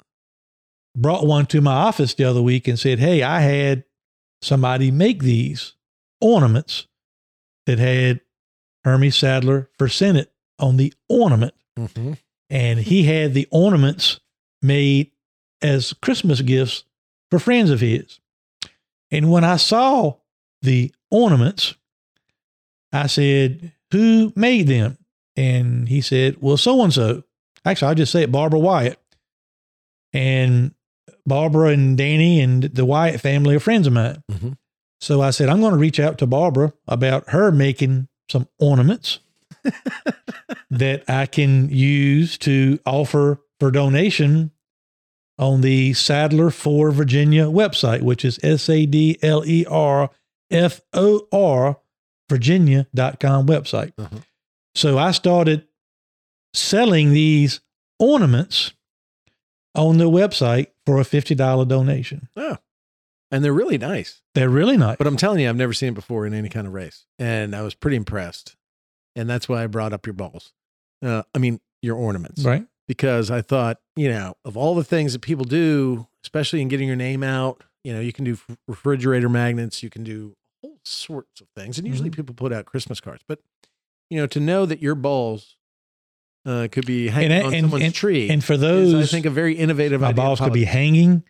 Brought 0.97 1.25
one 1.25 1.45
to 1.47 1.61
my 1.61 1.73
office 1.73 2.13
the 2.13 2.25
other 2.25 2.41
week 2.41 2.67
and 2.67 2.79
said, 2.79 2.99
Hey, 2.99 3.21
I 3.21 3.41
had 3.41 3.83
somebody 4.41 4.91
make 4.91 5.21
these 5.21 5.75
ornaments 6.19 6.87
that 7.65 7.79
had 7.79 8.21
Hermie 8.83 9.11
Sadler 9.11 9.69
for 9.77 9.87
Senate 9.87 10.33
on 10.59 10.77
the 10.77 10.93
ornament. 11.07 11.53
Mm-hmm. 11.77 12.13
And 12.49 12.79
he 12.79 13.03
had 13.03 13.33
the 13.33 13.47
ornaments 13.51 14.19
made 14.61 15.11
as 15.61 15.93
Christmas 15.93 16.41
gifts 16.41 16.83
for 17.29 17.39
friends 17.39 17.69
of 17.69 17.79
his. 17.79 18.19
And 19.11 19.31
when 19.31 19.43
I 19.43 19.57
saw 19.57 20.15
the 20.61 20.93
ornaments, 21.11 21.75
I 22.91 23.07
said, 23.07 23.71
Who 23.91 24.33
made 24.35 24.67
them? 24.67 24.97
And 25.35 25.87
he 25.87 26.01
said, 26.01 26.37
Well, 26.41 26.57
so 26.57 26.81
and 26.83 26.93
so. 26.93 27.23
Actually, 27.65 27.89
I'll 27.89 27.95
just 27.95 28.11
say 28.11 28.23
it 28.23 28.31
Barbara 28.31 28.59
Wyatt. 28.59 28.99
And 30.11 30.73
Barbara 31.25 31.69
and 31.69 31.97
Danny 31.97 32.41
and 32.41 32.63
the 32.63 32.85
Wyatt 32.85 33.21
family 33.21 33.55
are 33.55 33.59
friends 33.59 33.85
of 33.87 33.93
mine. 33.93 34.23
Mhm. 34.31 34.57
So 35.01 35.21
I 35.21 35.29
said, 35.29 35.49
I'm 35.49 35.61
going 35.61 35.73
to 35.73 35.79
reach 35.79 35.99
out 35.99 36.17
to 36.17 36.27
Barbara 36.27 36.73
about 36.87 37.29
her 37.29 37.51
making 37.51 38.07
some 38.29 38.47
ornaments 38.59 39.19
that 40.69 41.03
I 41.07 41.25
can 41.25 41.69
use 41.69 42.37
to 42.39 42.79
offer 42.85 43.41
for 43.59 43.71
donation 43.71 44.51
on 45.37 45.61
the 45.61 45.93
Sadler 45.93 46.49
for 46.51 46.91
Virginia 46.91 47.45
website, 47.45 48.01
which 48.01 48.25
is 48.25 48.39
S 48.43 48.69
A 48.69 48.85
D 48.85 49.17
L 49.21 49.43
E 49.45 49.65
R 49.65 50.09
F 50.51 50.81
O 50.93 51.27
R 51.31 51.79
Virginia.com 52.29 53.47
website. 53.47 53.93
Uh-huh. 53.97 54.19
So 54.75 54.97
I 54.97 55.11
started 55.11 55.67
selling 56.53 57.11
these 57.11 57.59
ornaments 57.99 58.73
on 59.75 59.97
the 59.97 60.09
website 60.09 60.67
for 60.85 60.99
a 60.99 61.03
$50 61.03 61.67
donation. 61.67 62.29
Oh, 62.35 62.57
and 63.31 63.43
they're 63.43 63.53
really 63.53 63.77
nice. 63.77 64.21
They're 64.35 64.49
really 64.49 64.77
nice. 64.77 64.97
But 64.97 65.07
I'm 65.07 65.17
telling 65.17 65.39
you, 65.39 65.49
I've 65.49 65.55
never 65.55 65.73
seen 65.73 65.89
it 65.89 65.95
before 65.95 66.25
in 66.25 66.33
any 66.33 66.49
kind 66.49 66.67
of 66.67 66.73
race, 66.73 67.05
and 67.17 67.55
I 67.55 67.61
was 67.61 67.73
pretty 67.73 67.97
impressed. 67.97 68.55
And 69.19 69.29
that's 69.29 69.49
why 69.49 69.63
I 69.63 69.67
brought 69.67 69.91
up 69.93 70.05
your 70.05 70.13
balls. 70.13 70.53
Uh, 71.01 71.23
I 71.35 71.37
mean, 71.39 71.59
your 71.81 71.95
ornaments, 71.95 72.43
right? 72.43 72.65
because 72.87 73.29
I 73.31 73.41
thought, 73.41 73.79
you 73.95 74.09
know, 74.09 74.35
of 74.45 74.57
all 74.57 74.75
the 74.75 74.83
things 74.83 75.13
that 75.13 75.19
people 75.19 75.45
do, 75.45 76.07
especially 76.23 76.61
in 76.61 76.67
getting 76.67 76.87
your 76.87 76.95
name 76.97 77.23
out, 77.23 77.63
you 77.83 77.93
know, 77.93 77.99
you 78.01 78.11
can 78.11 78.25
do 78.25 78.37
refrigerator 78.67 79.29
magnets, 79.29 79.81
you 79.83 79.89
can 79.89 80.03
do 80.03 80.35
all 80.61 80.77
sorts 80.83 81.39
of 81.41 81.47
things, 81.55 81.77
and 81.77 81.87
usually 81.87 82.09
Mhm. 82.09 82.15
people 82.15 82.35
put 82.35 82.51
out 82.51 82.65
Christmas 82.65 82.99
cards. 82.99 83.23
But 83.27 83.39
you 84.09 84.17
know, 84.17 84.25
to 84.27 84.39
know 84.39 84.65
that 84.65 84.81
your 84.81 84.95
balls 84.95 85.55
uh, 86.45 86.67
could 86.71 86.85
be 86.85 87.09
hanging 87.09 87.31
And- 87.31 87.45
on 87.47 87.53
and- 87.53 87.63
someone's 87.65 87.83
and- 87.85 87.93
tree, 87.93 88.29
And 88.29 88.43
for 88.43 88.53
is, 88.53 88.59
those, 88.61 88.93
I 88.95 89.05
think, 89.05 89.25
a 89.25 89.29
very 89.29 89.55
innovative 89.55 90.01
my 90.01 90.07
idea. 90.09 90.15
balls 90.23 90.39
could 90.39 90.53
be 90.53 90.63
hanging 90.63 91.23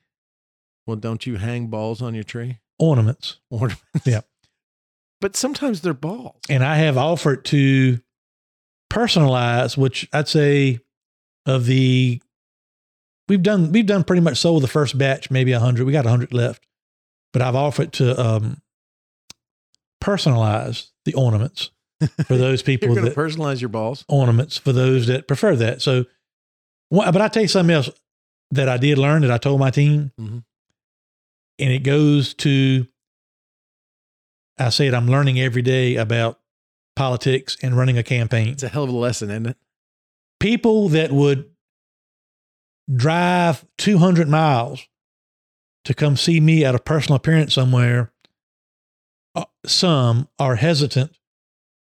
Well, 0.88 0.96
don't 0.98 1.26
you 1.28 1.38
hang 1.38 1.68
balls 1.68 2.02
on 2.02 2.14
your 2.16 2.24
tree? 2.24 2.60
ornaments. 2.78 3.38
Ornaments. 3.50 3.84
Yeah. 4.06 4.22
But 5.22 5.36
sometimes 5.36 5.82
they're 5.82 5.94
balls. 5.94 6.40
And 6.50 6.64
I 6.64 6.76
have 6.78 6.98
offered 6.98 7.44
to 7.46 8.00
personalize, 8.92 9.78
which 9.78 10.08
I'd 10.14 10.28
say 10.28 10.80
of 11.46 11.66
the 11.66 12.22
we've 13.28 13.44
done 13.44 13.72
we've 13.72 13.86
done 13.86 14.04
pretty 14.04 14.22
much 14.22 14.38
sold 14.38 14.64
the 14.64 14.68
first 14.68 14.98
batch, 14.98 15.30
maybe 15.30 15.52
a 15.52 15.60
hundred. 15.60 15.86
We 15.86 15.92
got 15.92 16.06
a 16.06 16.10
hundred 16.10 16.34
left, 16.34 16.66
but 17.34 17.42
I've 17.42 17.56
offered 17.56 17.92
to 17.94 18.20
um, 18.20 18.62
personalize 20.04 20.88
the 21.06 21.14
ornaments 21.14 21.72
for 22.26 22.38
those 22.38 22.66
You're 22.66 22.78
people 22.78 22.96
that 22.96 23.16
personalize 23.16 23.60
your 23.62 23.70
balls. 23.70 24.06
ornaments 24.08 24.58
for 24.58 24.72
those 24.72 25.08
that 25.08 25.28
prefer 25.28 25.56
that. 25.58 25.82
So, 25.82 26.06
but 26.92 27.22
I 27.22 27.28
tell 27.28 27.42
you 27.42 27.48
something 27.48 27.76
else 27.76 27.90
that 28.52 28.70
I 28.70 28.78
did 28.78 28.98
learn 28.98 29.22
that 29.24 29.32
I 29.32 29.38
told 29.38 29.60
my 29.60 29.70
team, 29.70 30.12
Mhm. 30.20 30.44
and 31.60 31.72
it 31.72 31.84
goes 31.84 32.34
to 32.36 32.88
I 34.60 34.70
said 34.70 34.94
I'm 34.94 35.08
learning 35.08 35.40
every 35.40 35.62
day 35.62 35.96
about 35.96 36.40
politics 36.96 37.58
and 37.62 37.78
running 37.78 37.98
a 37.98 38.04
campaign. 38.04 38.50
It's 38.50 38.64
a 38.64 38.70
hell 38.70 38.84
of 38.84 38.90
a 38.90 38.94
lesson, 38.94 39.30
isn't 39.30 39.46
it? 39.48 39.58
People 40.40 40.90
that 40.90 41.12
would 41.12 41.50
drive 42.94 43.66
200 43.78 44.28
miles 44.28 44.86
to 45.86 45.94
come 45.94 46.18
see 46.18 46.40
me 46.40 46.66
at 46.66 46.76
a 46.76 46.80
personal 46.80 47.16
appearance 47.16 47.54
somewhere, 47.54 48.12
uh, 49.36 49.46
some 49.66 50.28
are 50.38 50.56
hesitant 50.56 51.18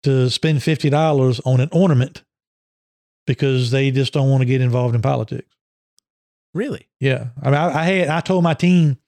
to 0.02 0.29
spend 0.31 0.59
$50 0.59 1.40
on 1.44 1.61
an 1.61 1.68
ornament 1.72 2.24
because 3.26 3.70
they 3.70 3.90
just 3.90 4.12
don't 4.12 4.31
want 4.31 4.42
to 4.42 4.46
get 4.46 4.61
involved 4.61 4.94
in 4.94 5.02
politics. 5.02 5.48
Really? 6.55 6.88
Yeah. 7.00 7.29
I 7.42 7.46
mean, 7.46 7.55
I, 7.55 7.81
I 7.81 7.85
had, 7.85 8.09
I 8.09 8.20
told 8.20 8.42
my 8.42 8.55
team, 8.55 8.98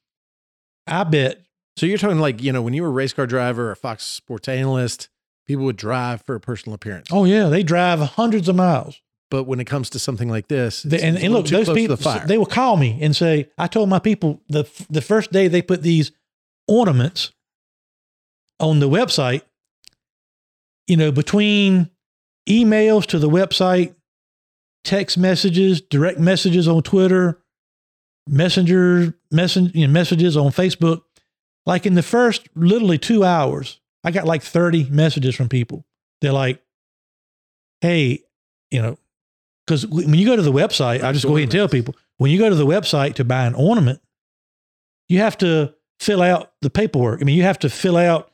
I 0.87 1.05
bet 1.05 1.43
So 1.79 1.87
you're 1.87 1.99
talking 1.99 2.19
like, 2.19 2.43
you 2.43 2.53
know, 2.53 2.61
when 2.61 2.75
you 2.75 2.83
were 2.83 2.89
a 2.89 2.93
race 2.93 3.13
car 3.13 3.27
driver 3.27 3.71
or 3.71 3.75
Fox 3.77 4.03
Sports 4.03 4.49
analyst, 4.49 5.09
people 5.47 5.65
would 5.65 5.77
drive 5.77 6.23
for 6.23 6.35
a 6.35 6.41
personal 6.41 6.75
appearance. 6.75 7.09
Oh 7.13 7.25
yeah, 7.25 7.49
they 7.49 7.63
drive 7.63 8.01
hundreds 8.01 8.49
of 8.49 8.57
miles. 8.57 9.01
But 9.31 9.45
when 9.45 9.61
it 9.61 9.67
comes 9.67 9.91
to 9.91 9.99
something 9.99 10.29
like 10.29 10.49
this, 10.49 10.85
and, 10.85 10.95
and 10.95 11.33
look, 11.33 11.47
those 11.47 11.71
people 11.71 11.97
the 11.97 12.25
they 12.27 12.39
will 12.39 12.47
call 12.47 12.79
me 12.79 12.99
and 13.03 13.15
say, 13.15 13.51
"I 13.59 13.67
told 13.67 13.89
my 13.91 13.99
people 13.99 14.41
the 14.49 14.65
the 14.89 15.03
first 15.03 15.31
day 15.33 15.49
they 15.49 15.61
put 15.61 15.83
these 15.83 16.13
ornaments 16.67 17.33
on 18.59 18.81
the 18.81 18.89
website. 18.89 19.43
You 20.87 20.97
know, 20.97 21.13
between 21.13 21.91
emails 22.49 23.05
to 23.07 23.19
the 23.19 23.29
website, 23.29 23.95
text 24.83 25.19
messages, 25.19 25.83
direct 25.83 26.19
messages 26.19 26.67
on 26.67 26.83
Twitter, 26.83 27.39
messenger 28.27 29.15
messen, 29.33 29.75
you 29.75 29.87
know, 29.87 29.93
messages 29.93 30.37
on 30.37 30.53
Facebook. 30.53 31.03
Like 31.69 31.87
in 31.87 31.95
the 31.95 32.03
first 32.03 32.49
literally 32.57 32.99
two 32.99 33.23
hours, 33.25 33.79
I 34.03 34.11
got 34.11 34.25
like 34.27 34.43
thirty 34.43 34.85
messages 34.91 35.37
from 35.37 35.49
people. 35.49 35.85
They're 36.21 36.33
like, 36.33 36.61
"Hey, 37.81 38.25
you 38.71 38.83
know." 38.83 38.99
Because 39.67 39.87
when 39.87 40.15
you 40.15 40.25
go 40.27 40.35
to 40.35 40.41
the 40.43 40.53
website, 40.53 41.03
I'll 41.03 41.13
just 41.13 41.27
go 41.27 41.37
ahead 41.37 41.43
and 41.45 41.53
tell 41.53 41.69
people 41.69 41.95
when 42.17 42.31
you 42.31 42.39
go 42.39 42.49
to 42.49 42.55
the 42.55 42.65
website 42.67 43.15
to 43.17 43.25
buy 43.25 43.45
an 43.45 43.55
ornament, 43.55 44.01
you 45.11 45.19
have 45.19 45.37
to 45.39 45.75
fill 46.01 46.23
out 46.23 46.53
the 46.63 46.71
paperwork. 46.71 47.21
I 47.21 47.25
mean, 47.25 47.37
you 47.37 47.43
have 47.43 47.59
to 47.61 47.69
fill 47.69 47.99
out 47.99 48.33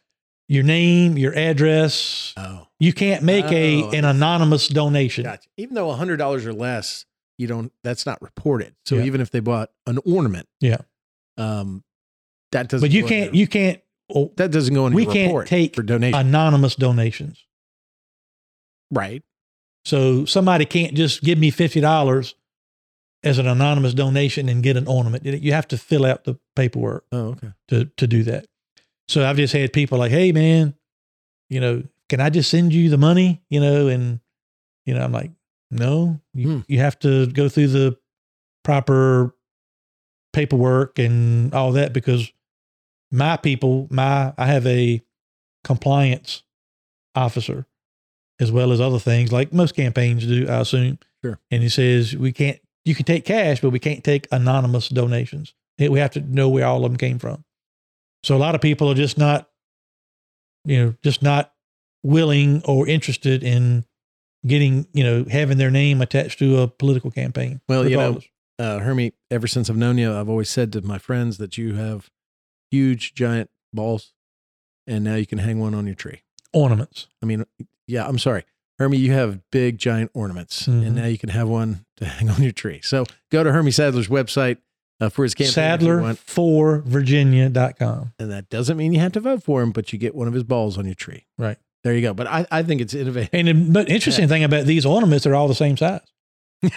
your 0.48 0.62
name, 0.62 1.18
your 1.18 1.34
address. 1.36 2.34
oh, 2.36 2.68
You 2.78 2.92
can't 2.92 3.24
make 3.24 3.46
Oh, 3.46 3.50
a 3.52 3.82
I 3.82 3.96
an 3.96 4.04
anonymous 4.04 4.68
donation. 4.68 5.24
gotcha. 5.24 5.48
Even 5.56 5.74
though 5.74 5.90
hundred 5.92 6.18
dollars 6.18 6.46
or 6.46 6.52
less, 6.52 7.04
you 7.36 7.48
don't. 7.48 7.72
That's 7.82 8.06
not 8.06 8.22
reported. 8.22 8.76
So 8.86 8.94
Yeah. 8.96 9.04
even 9.04 9.20
if 9.20 9.30
they 9.32 9.40
bought 9.40 9.70
an 9.88 9.98
ornament, 10.06 10.46
Yeah. 10.60 10.82
um, 11.36 11.82
that 12.54 12.68
doesn't. 12.68 12.84
But 12.88 12.92
you 12.94 13.04
can't 13.04 13.34
you 13.34 13.46
can't 13.46 13.80
oh, 14.14 14.32
that 14.36 14.50
doesn't 14.50 14.74
go 14.74 14.86
in. 14.86 14.94
we 14.94 15.04
can't 15.06 15.46
take 15.46 15.74
for 15.76 15.82
donation, 15.82 16.18
anonymous 16.18 16.74
donations. 16.76 17.44
right? 18.90 19.22
So 19.84 20.24
somebody 20.24 20.64
can't 20.64 20.94
just 20.94 21.22
give 21.22 21.38
me 21.38 21.50
fifty 21.50 21.80
dollars 21.80 22.34
as 23.22 23.38
an 23.38 23.46
anonymous 23.46 23.92
donation 23.94 24.48
and 24.48 24.62
get 24.62 24.76
an 24.76 24.86
ornament. 24.86 25.24
You 25.24 25.52
have 25.52 25.68
to 25.68 25.78
fill 25.78 26.04
out 26.06 26.24
the 26.24 26.38
paperwork. 26.56 27.04
Oh, 27.12 27.28
okay. 27.32 27.52
to 27.68 27.84
to 27.98 28.06
do 28.06 28.22
that. 28.24 28.46
So 29.08 29.24
I've 29.28 29.36
just 29.36 29.52
had 29.52 29.72
people 29.74 29.98
like, 29.98 30.10
"Hey, 30.10 30.32
man, 30.32 30.74
you 31.50 31.60
know, 31.60 31.82
can 32.08 32.20
I 32.20 32.30
just 32.30 32.50
send 32.50 32.72
you 32.72 32.88
the 32.88 32.96
money?" 32.98 33.42
You 33.50 33.60
know, 33.60 33.88
and 33.88 34.20
you 34.86 34.94
know, 34.94 35.02
I'm 35.04 35.12
like, 35.12 35.30
"No, 35.70 36.20
you 36.32 36.48
Hmm. 36.48 36.60
you 36.68 36.78
have 36.78 36.98
to 37.00 37.26
go 37.26 37.48
through 37.50 37.68
the 37.68 37.98
proper 38.62 39.34
paperwork 40.32 40.98
and 40.98 41.52
all 41.54 41.72
that 41.72 41.92
because 41.92 42.32
my 43.14 43.36
people, 43.36 43.86
my 43.90 44.34
I 44.36 44.46
have 44.46 44.66
a 44.66 45.00
compliance 45.62 46.42
officer 47.14 47.66
as 48.40 48.50
well 48.50 48.72
as 48.72 48.80
other 48.80 48.98
things 48.98 49.30
like 49.30 49.52
most 49.52 49.76
campaigns 49.76 50.26
do, 50.26 50.46
I 50.48 50.60
assume. 50.60 50.98
Sure. 51.24 51.38
And 51.50 51.62
he 51.62 51.68
says 51.68 52.16
we 52.16 52.32
can't. 52.32 52.58
You 52.84 52.94
can 52.94 53.06
take 53.06 53.24
cash, 53.24 53.60
but 53.62 53.70
we 53.70 53.78
can't 53.78 54.04
take 54.04 54.26
anonymous 54.30 54.88
donations. 54.88 55.54
We 55.78 55.98
have 55.98 56.10
to 56.10 56.20
know 56.20 56.50
where 56.50 56.66
all 56.66 56.84
of 56.84 56.90
them 56.90 56.98
came 56.98 57.18
from. 57.18 57.44
So 58.24 58.36
a 58.36 58.38
lot 58.38 58.54
of 58.54 58.60
people 58.60 58.90
are 58.90 58.94
just 58.94 59.16
not, 59.16 59.48
you 60.64 60.78
know, 60.78 60.94
just 61.02 61.22
not 61.22 61.52
willing 62.02 62.62
or 62.64 62.86
interested 62.86 63.42
in 63.42 63.86
getting, 64.46 64.86
you 64.92 65.02
know, 65.02 65.24
having 65.30 65.56
their 65.56 65.70
name 65.70 66.02
attached 66.02 66.38
to 66.40 66.58
a 66.58 66.68
political 66.68 67.10
campaign. 67.10 67.62
Well, 67.68 67.88
you 67.88 67.96
know, 67.96 68.02
regardless. 68.02 68.28
uh, 68.58 68.78
Hermie, 68.80 69.14
ever 69.30 69.46
since 69.46 69.70
I've 69.70 69.76
known 69.78 69.96
you, 69.96 70.12
I've 70.12 70.28
always 70.28 70.50
said 70.50 70.70
to 70.74 70.82
my 70.82 70.98
friends 70.98 71.38
that 71.38 71.56
you 71.56 71.74
have 71.74 72.10
huge, 72.74 73.14
giant 73.14 73.50
balls, 73.72 74.12
and 74.86 75.04
now 75.04 75.14
you 75.14 75.26
can 75.26 75.38
hang 75.38 75.58
one 75.60 75.74
on 75.74 75.86
your 75.86 75.94
tree. 75.96 76.22
ornaments. 76.52 77.08
I 77.22 77.26
mean, 77.26 77.44
yeah, 77.88 78.06
I'm 78.06 78.18
sorry. 78.18 78.44
Hermie, 78.78 78.96
you 78.98 79.12
have 79.12 79.40
big, 79.50 79.78
giant 79.78 80.10
ornaments, 80.14 80.66
Mhm. 80.68 80.86
and 80.86 80.96
now 80.96 81.06
you 81.06 81.18
can 81.18 81.28
have 81.30 81.48
one 81.48 81.84
to 81.96 82.04
hang 82.16 82.28
on 82.30 82.42
your 82.42 82.52
tree. 82.52 82.80
So 82.82 83.04
go 83.32 83.42
to 83.44 83.50
Hermie 83.52 83.70
Sadler's 83.72 84.08
website 84.08 84.58
uh, 85.00 85.08
for 85.08 85.22
his 85.24 85.34
campaign. 85.34 85.74
if 85.74 85.82
you 85.82 85.98
want. 86.00 86.18
Sadler4Virginia.com. 86.26 88.12
And 88.20 88.30
that 88.30 88.48
doesn't 88.50 88.76
mean 88.76 88.92
you 88.92 89.00
have 89.00 89.12
to 89.12 89.20
vote 89.20 89.42
for 89.42 89.62
him, 89.62 89.72
but 89.72 89.92
you 89.92 89.98
get 89.98 90.14
one 90.14 90.28
of 90.28 90.34
his 90.34 90.44
balls 90.44 90.78
on 90.78 90.84
your 90.86 90.94
tree. 90.94 91.26
Right. 91.38 91.58
There 91.82 91.92
you 91.94 92.00
go. 92.02 92.14
But 92.14 92.26
I, 92.28 92.46
I 92.52 92.62
think 92.62 92.80
it's 92.80 92.94
innovative. 92.94 93.30
And 93.32 93.48
the 93.48 93.54
but 93.72 93.88
interesting 93.88 94.28
thing 94.28 94.44
about 94.44 94.64
these 94.66 94.86
ornaments, 94.86 95.24
they're 95.24 95.34
all 95.34 95.48
the 95.48 95.54
same 95.54 95.76
size. 95.76 96.00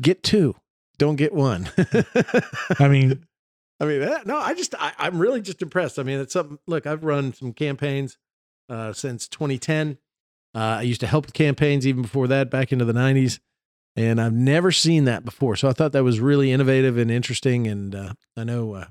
get 0.00 0.22
two. 0.22 0.56
Don't 0.98 1.16
get 1.16 1.32
one. 1.32 1.68
I 2.78 2.88
mean, 2.88 3.24
I 3.80 3.84
mean, 3.86 4.00
that, 4.00 4.26
no, 4.26 4.38
I 4.38 4.54
just, 4.54 4.74
I, 4.78 4.92
I'm 4.98 5.18
really 5.18 5.40
just 5.40 5.60
impressed. 5.60 5.98
I 5.98 6.04
mean, 6.04 6.20
it's 6.20 6.32
something, 6.32 6.58
look, 6.66 6.86
I've 6.86 7.04
run 7.04 7.32
some 7.32 7.52
campaigns 7.52 8.16
uh, 8.68 8.92
since 8.92 9.26
2010. 9.28 9.98
Uh, 10.54 10.58
I 10.58 10.82
used 10.82 11.00
to 11.00 11.06
help 11.06 11.26
with 11.26 11.34
campaigns 11.34 11.86
even 11.86 12.02
before 12.02 12.28
that, 12.28 12.50
back 12.50 12.72
into 12.72 12.84
the 12.84 12.92
90s, 12.92 13.40
and 13.96 14.20
I've 14.20 14.32
never 14.32 14.70
seen 14.70 15.04
that 15.04 15.24
before. 15.24 15.56
So 15.56 15.68
I 15.68 15.72
thought 15.72 15.92
that 15.92 16.04
was 16.04 16.20
really 16.20 16.52
innovative 16.52 16.96
and 16.96 17.10
interesting. 17.10 17.66
And 17.66 17.94
uh, 17.94 18.12
I 18.36 18.44
know 18.44 18.74
uh, 18.74 18.86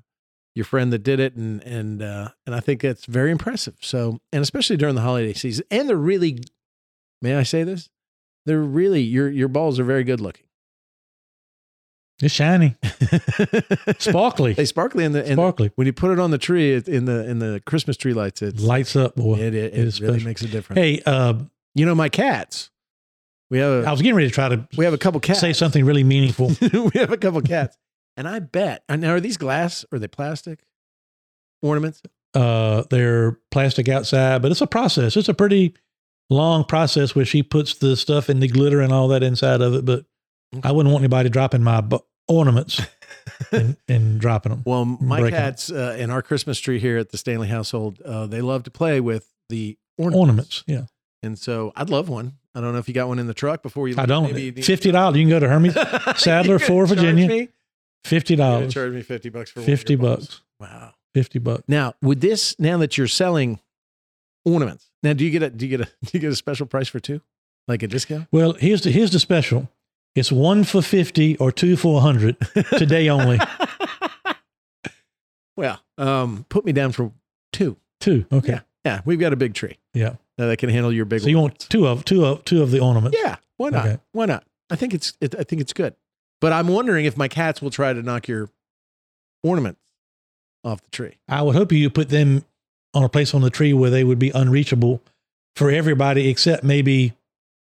your 0.56 0.66
friend 0.66 0.92
that 0.92 1.00
did 1.04 1.20
it, 1.20 1.36
and 1.36 1.62
and 1.64 2.02
uh, 2.02 2.30
and 2.46 2.54
I 2.54 2.60
think 2.60 2.82
that's 2.82 3.06
very 3.06 3.32
impressive. 3.32 3.76
So, 3.82 4.20
and 4.32 4.42
especially 4.42 4.78
during 4.78 4.96
the 4.96 5.02
holiday 5.02 5.34
season, 5.34 5.66
and 5.72 5.90
they're 5.90 5.96
really, 5.96 6.40
may 7.22 7.36
I 7.36 7.44
say 7.44 7.64
this? 7.64 7.90
They're 8.46 8.60
really 8.60 9.02
your 9.02 9.30
your 9.30 9.48
balls 9.48 9.80
are 9.80 9.84
very 9.84 10.04
good 10.04 10.20
looking. 10.20 10.43
It's 12.22 12.34
shiny, 12.34 12.76
sparkly, 14.00 14.54
They 14.54 14.66
sparkly 14.66 15.04
in 15.04 15.12
the 15.14 15.26
in, 15.26 15.34
sparkly. 15.34 15.72
when 15.76 15.88
you 15.88 15.94
put 15.94 16.12
it 16.12 16.20
on 16.20 16.32
the 16.32 16.38
tree 16.38 16.74
it- 16.74 16.88
in 16.88 17.06
the 17.06 17.28
in 17.30 17.40
the 17.40 17.62
Christmas 17.66 17.98
tree 17.98 18.14
lights. 18.14 18.42
It 18.42 18.60
Lights 18.60 18.96
up, 18.96 19.16
boy. 19.16 19.36
it, 19.40 19.54
it, 19.54 19.56
it 19.56 19.74
it 19.74 19.78
really 19.78 19.92
special. 19.92 20.26
makes 20.28 20.42
a 20.42 20.48
difference. 20.48 20.80
Hey, 20.80 21.02
uh, 21.06 21.34
You 21.76 21.86
know 21.86 21.96
my 21.96 22.10
cats. 22.10 22.70
We 23.50 23.58
have 23.60 23.86
I 23.86 23.88
a, 23.88 23.92
was 23.92 24.02
getting 24.02 24.16
ready 24.16 24.28
to 24.30 24.34
try 24.34 24.50
to 24.50 24.68
we 24.78 24.86
have 24.86 24.94
a 24.94 24.98
couple 24.98 25.20
cats. 25.20 25.40
say 25.40 25.54
something 25.54 25.86
really 25.86 26.04
meaningful. 26.04 26.48
we 26.62 26.92
have 27.00 27.12
a 27.12 27.18
couple 27.18 27.42
cats, 27.42 27.78
and 28.16 28.28
I 28.28 28.40
bet. 28.40 28.84
And 28.88 29.02
now 29.02 29.14
are 29.14 29.20
these 29.20 29.38
glass? 29.38 29.84
Or 29.92 29.96
are 29.96 30.00
they 30.00 30.08
plastic 30.08 30.60
ornaments? 31.62 32.02
uh, 32.36 32.84
they're 32.90 33.34
plastic 33.52 33.88
outside, 33.90 34.42
but 34.42 34.50
it's 34.52 34.62
a 34.62 34.68
process. 34.68 35.16
It's 35.18 35.30
a 35.30 35.34
pretty 35.36 35.76
long 36.32 36.64
process 36.64 37.14
where 37.16 37.26
she 37.26 37.44
puts 37.44 37.76
the 37.76 37.96
stuff 37.96 38.28
in 38.30 38.40
the 38.40 38.48
glitter 38.48 38.82
and 38.82 38.92
all 38.94 39.08
that 39.10 39.22
inside 39.24 39.62
of 39.62 39.74
it. 39.76 39.86
But 39.86 40.06
I 40.64 40.72
wouldn't 40.72 40.92
want 40.92 41.02
anybody 41.04 41.30
dropping 41.30 41.64
my 41.64 41.82
bu- 41.82 42.00
ornaments 42.28 42.82
and, 43.52 43.78
and 43.88 44.20
dropping 44.20 44.52
them. 44.52 44.64
Well, 44.66 44.86
my 44.86 45.30
cats 45.30 45.72
uh, 45.72 45.96
in 46.00 46.10
our 46.10 46.22
Christmas 46.22 46.60
tree 46.60 46.80
here 46.80 46.98
at 46.98 47.10
the 47.12 47.18
Stanley 47.18 47.48
household, 47.48 48.02
uh, 48.02 48.28
they 48.28 48.42
love 48.42 48.64
to 48.64 48.72
play 48.72 49.00
with 49.00 49.30
the 49.50 49.78
ornaments. 49.98 50.20
Ornaments, 50.20 50.64
yeah. 50.68 50.82
And 51.22 51.40
so 51.40 51.72
I'd 51.76 51.90
love 51.90 52.10
one. 52.10 52.34
I 52.56 52.62
don't 52.62 52.74
know 52.74 52.80
if 52.80 52.88
you 52.88 52.94
got 52.94 53.08
one 53.08 53.18
in 53.20 53.28
the 53.28 53.34
truck 53.34 53.64
before 53.64 53.88
you. 53.88 53.96
I 53.98 54.06
don't. 54.06 54.32
Maybe 54.34 54.62
Fifty 54.62 54.92
dollars. 54.92 55.18
You 55.18 55.24
can 55.24 55.30
go 55.30 55.40
to 55.40 55.48
Hermes 55.48 55.74
Sadler, 56.22 56.52
You're 56.52 56.60
gonna 56.60 56.68
Fort 56.68 56.88
charge 56.90 57.00
Virginia. 57.00 57.28
me? 57.28 57.50
Fifty 58.04 58.36
dollars. 58.36 58.74
charge 58.74 58.92
me 58.94 59.02
fifty 59.02 59.30
bucks 59.30 59.50
for 59.52 59.62
one 59.62 59.64
of 59.64 59.68
your 59.70 59.78
50 59.78 59.96
balls. 59.96 60.18
bucks. 60.20 60.42
Wow. 60.60 60.94
Fifty 61.14 61.40
bucks. 61.40 61.64
Now, 61.68 61.94
with 62.02 62.20
this, 62.22 62.60
now 62.60 62.78
that 62.80 62.98
you're 62.98 63.08
selling 63.08 63.60
ornaments, 64.46 64.90
now 65.02 65.14
do 65.14 65.24
you 65.26 65.32
get 65.32 65.44
a 65.44 65.50
do 65.50 65.66
you 65.66 65.78
get 65.78 65.88
a 65.88 65.92
do 66.06 66.10
you 66.14 66.20
get 66.20 66.32
a 66.32 66.36
special 66.36 66.66
price 66.66 66.88
for 66.88 67.00
two, 67.00 67.22
like 67.68 67.84
a 67.84 67.88
discount? 67.88 68.28
Well, 68.32 68.54
here's 68.54 68.82
the 68.82 68.92
here's 68.92 69.12
the 69.12 69.20
special. 69.20 69.70
It's 70.16 70.32
one 70.32 70.64
for 70.64 70.82
fifty 70.82 71.36
or 71.38 71.52
two 71.52 71.76
for 71.76 72.02
hundred 72.02 72.38
today 72.78 73.10
only. 73.10 73.40
Well, 75.56 75.80
um, 75.98 76.46
put 76.50 76.66
me 76.66 76.72
down 76.72 76.92
for 76.92 77.12
two. 77.52 77.78
Two. 78.00 78.26
Okay. 78.32 78.54
Yeah, 78.54 78.60
yeah, 78.86 79.02
we've 79.06 79.20
got 79.20 79.34
a 79.34 79.36
big 79.36 79.54
tree 79.54 79.78
Yeah. 79.94 80.16
that 80.38 80.58
can 80.58 80.70
handle 80.70 80.92
your 80.92 81.06
big. 81.06 81.22
So 81.22 81.30
you 81.30 81.40
want 81.40 81.60
two 81.60 81.88
of 81.88 82.04
two 82.06 82.26
of 82.26 82.44
two 82.46 82.62
of 82.62 82.72
the 82.72 82.80
ornaments. 82.80 83.18
Yeah, 83.22 83.38
why 83.58 83.70
not? 83.70 83.86
Okay. 83.86 84.00
Why 84.12 84.26
not? 84.26 84.44
I 84.70 84.76
think 84.76 84.94
it's 84.94 85.14
it, 85.22 85.36
I 85.38 85.44
think 85.44 85.62
it's 85.62 85.74
good, 85.74 85.96
but 86.42 86.52
I'm 86.54 86.68
wondering 86.68 87.06
if 87.06 87.16
my 87.18 87.28
cats 87.28 87.62
will 87.62 87.70
try 87.70 87.94
to 87.94 88.02
knock 88.02 88.28
your 88.28 88.50
ornaments 89.44 89.80
off 90.64 90.82
the 90.82 90.90
tree. 90.90 91.18
I 91.28 91.42
would 91.42 91.56
hope 91.56 91.72
you 91.72 91.90
put 91.90 92.10
them 92.10 92.44
on 92.94 93.04
a 93.04 93.10
place 93.10 93.34
on 93.34 93.42
the 93.42 93.50
tree 93.50 93.74
where 93.74 93.90
they 93.90 94.04
would 94.04 94.20
be 94.20 94.32
unreachable 94.32 95.02
for 95.56 95.70
everybody 95.70 96.30
except 96.30 96.64
maybe 96.64 97.14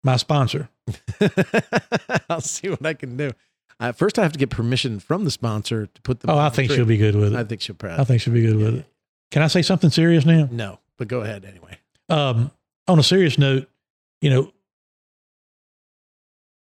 my 0.03 0.17
sponsor. 0.17 0.69
I'll 2.29 2.41
see 2.41 2.69
what 2.69 2.85
I 2.85 2.93
can 2.93 3.17
do. 3.17 3.31
Uh, 3.79 3.91
first, 3.91 4.17
I 4.17 4.23
have 4.23 4.31
to 4.33 4.39
get 4.39 4.49
permission 4.49 4.99
from 4.99 5.25
the 5.25 5.31
sponsor 5.31 5.87
to 5.87 6.01
put 6.01 6.21
them. 6.21 6.29
Oh, 6.29 6.37
I 6.37 6.49
think 6.49 6.71
she'll 6.71 6.85
be 6.85 6.97
good 6.97 7.15
with 7.15 7.33
it. 7.33 7.37
I 7.37 7.41
I, 7.41 7.43
think 7.43 7.61
she'll 7.61 7.75
probably. 7.75 8.05
think 8.05 8.21
she'll 8.21 8.33
be 8.33 8.41
good 8.41 8.55
with 8.57 8.75
it. 8.75 8.85
Can 9.31 9.41
I 9.41 9.47
say 9.47 9.61
something 9.61 9.89
serious 9.89 10.25
now? 10.25 10.47
No, 10.51 10.79
but 10.97 11.07
go 11.07 11.21
ahead 11.21 11.43
anyway. 11.45 11.77
Um, 12.09 12.51
on 12.87 12.99
a 12.99 13.03
serious 13.03 13.37
note, 13.37 13.67
you 14.21 14.29
know, 14.29 14.51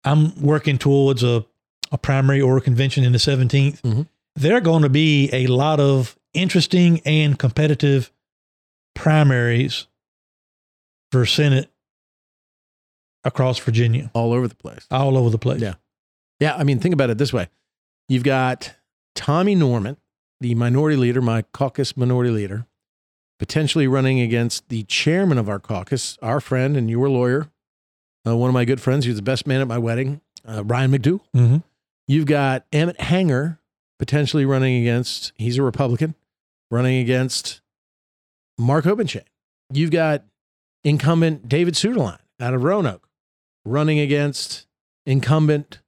I'm 0.03 0.39
working 0.41 0.77
towards 0.77 1.23
a, 1.23 1.45
a 1.91 1.97
primary 1.97 2.41
or 2.41 2.57
a 2.57 2.61
convention 2.61 3.03
in 3.03 3.11
the 3.11 3.17
17th. 3.17 3.81
Mhm. 3.81 4.07
There 4.35 4.55
are 4.55 4.61
going 4.61 4.83
to 4.83 4.89
be 4.89 5.29
a 5.31 5.47
lot 5.47 5.79
of 5.79 6.17
interesting 6.33 7.01
and 7.05 7.37
competitive 7.37 8.11
primaries 8.93 9.87
for 11.11 11.25
Senate 11.25 11.69
across 13.25 13.59
Virginia, 13.59 14.09
All 14.13 14.31
over 14.31 14.47
the 14.47 14.55
place. 14.55 14.87
all 14.89 15.17
over 15.17 15.29
the 15.29 15.37
place. 15.37 15.59
Yeah. 15.61 15.73
Yeah, 16.39 16.55
I 16.55 16.63
mean, 16.63 16.79
think 16.79 16.93
about 16.93 17.09
it 17.09 17.17
this 17.17 17.33
way: 17.33 17.47
you've 18.07 18.23
got 18.23 18.73
Tommy 19.15 19.55
Norment, 19.55 19.99
the 20.39 20.53
minority 20.55 20.95
leader, 20.97 21.21
my 21.21 21.41
caucus 21.53 21.95
minority 21.97 22.29
leader, 22.29 22.65
potentially 23.39 23.87
running 23.87 24.19
against 24.19 24.69
the 24.69 24.83
chairman 24.83 25.37
of 25.37 25.49
our 25.49 25.59
caucus, 25.59 26.17
our 26.21 26.39
friend 26.39 26.75
and 26.77 26.89
your 26.89 27.09
lawyer, 27.09 27.49
uh, 28.27 28.35
one 28.35 28.49
of 28.49 28.53
my 28.53 28.65
good 28.65 28.79
friends, 28.81 29.05
who's 29.05 29.15
the 29.15 29.21
best 29.21 29.47
man 29.47 29.61
at 29.61 29.67
my 29.67 29.77
wedding, 29.77 30.21
uh, 30.47 30.63
Ryan 30.63 30.91
McDougle. 30.91 31.21
hmm 31.33 31.57
You've 32.07 32.25
got 32.27 32.65
Emmett 32.71 32.99
Hanger 33.01 33.59
potentially 33.97 34.45
running 34.45 34.79
against, 34.81 35.31
he's 35.37 35.57
a 35.57 35.63
Republican, 35.63 36.13
running 36.69 36.99
against 36.99 37.61
Mark 38.59 38.85
Obenshain. 38.85 39.23
You've 39.73 39.89
got 39.91 40.23
incumbent 40.83 41.47
David 41.49 41.73
Suetterlein 41.73 42.19
out 42.39 42.53
of 42.53 42.63
Roanoke 42.63 43.07
running 43.65 43.99
against 43.99 44.67
incumbent, 45.05 45.79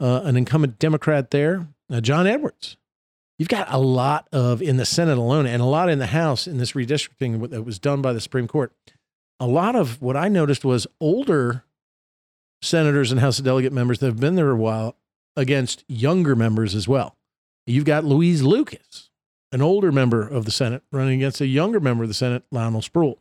uh, 0.00 0.22
an 0.24 0.36
incumbent 0.36 0.78
Democrat 0.78 1.30
there, 1.30 1.68
uh, 1.90 2.00
John 2.00 2.26
Edwards. 2.26 2.76
You've 3.38 3.48
got 3.48 3.72
a 3.72 3.78
lot 3.78 4.28
of 4.32 4.62
in 4.62 4.76
the 4.76 4.84
Senate 4.84 5.18
alone 5.18 5.46
and 5.46 5.62
a 5.62 5.66
lot 5.66 5.88
in 5.88 5.98
the 5.98 6.06
House 6.06 6.46
in 6.46 6.58
this 6.58 6.72
redistricting 6.72 7.48
that 7.50 7.62
was 7.62 7.78
done 7.78 8.02
by 8.02 8.12
the 8.12 8.20
Supreme 8.20 8.46
Court. 8.46 8.72
A 9.40 9.46
lot 9.46 9.74
of 9.74 10.00
what 10.00 10.16
I 10.16 10.28
noticed 10.28 10.64
was 10.64 10.86
older 11.00 11.64
senators 12.60 13.10
and 13.10 13.20
House 13.20 13.38
of 13.38 13.44
Delegate 13.44 13.72
members 13.72 13.98
that 13.98 14.06
have 14.06 14.20
been 14.20 14.36
there 14.36 14.50
a 14.50 14.56
while 14.56 14.96
against 15.36 15.84
younger 15.88 16.36
members 16.36 16.74
as 16.74 16.86
well. 16.86 17.16
You've 17.66 17.84
got 17.84 18.04
Louise 18.04 18.42
Lucas, 18.42 19.10
an 19.50 19.62
older 19.62 19.90
member 19.90 20.26
of 20.26 20.44
the 20.44 20.50
Senate, 20.50 20.82
running 20.92 21.20
against 21.20 21.40
a 21.40 21.46
younger 21.46 21.80
member 21.80 22.04
of 22.04 22.10
the 22.10 22.14
Senate, 22.14 22.44
Lionel 22.50 22.80
Spruill. 22.80 23.18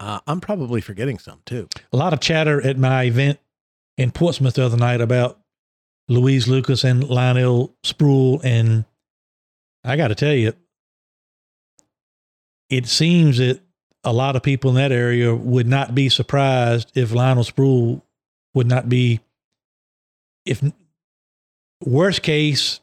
Uh, 0.00 0.20
I'm 0.26 0.40
probably 0.40 0.80
forgetting 0.80 1.18
some 1.18 1.40
too. 1.46 1.68
A 1.92 1.96
lot 1.96 2.12
of 2.12 2.20
chatter 2.20 2.64
at 2.64 2.78
my 2.78 3.04
event 3.04 3.38
in 3.96 4.10
Portsmouth 4.10 4.54
the 4.54 4.64
other 4.64 4.76
night 4.76 5.00
about 5.00 5.40
Louise 6.08 6.48
Lucas 6.48 6.84
and 6.84 7.08
Lionel 7.08 7.74
Spruill. 7.84 8.40
And 8.44 8.84
I 9.84 9.96
got 9.96 10.08
to 10.08 10.14
tell 10.14 10.32
you, 10.32 10.52
it 12.70 12.86
seems 12.86 13.38
that 13.38 13.60
a 14.02 14.12
lot 14.12 14.36
of 14.36 14.42
people 14.42 14.70
in 14.70 14.76
that 14.76 14.92
area 14.92 15.34
would 15.34 15.66
not 15.66 15.94
be 15.94 16.08
surprised 16.08 16.92
if 16.94 17.12
Lionel 17.12 17.44
Spruill 17.44 18.02
would 18.54 18.66
not 18.66 18.88
be, 18.88 19.20
if 20.44 20.62
worst 21.84 22.22
case, 22.22 22.80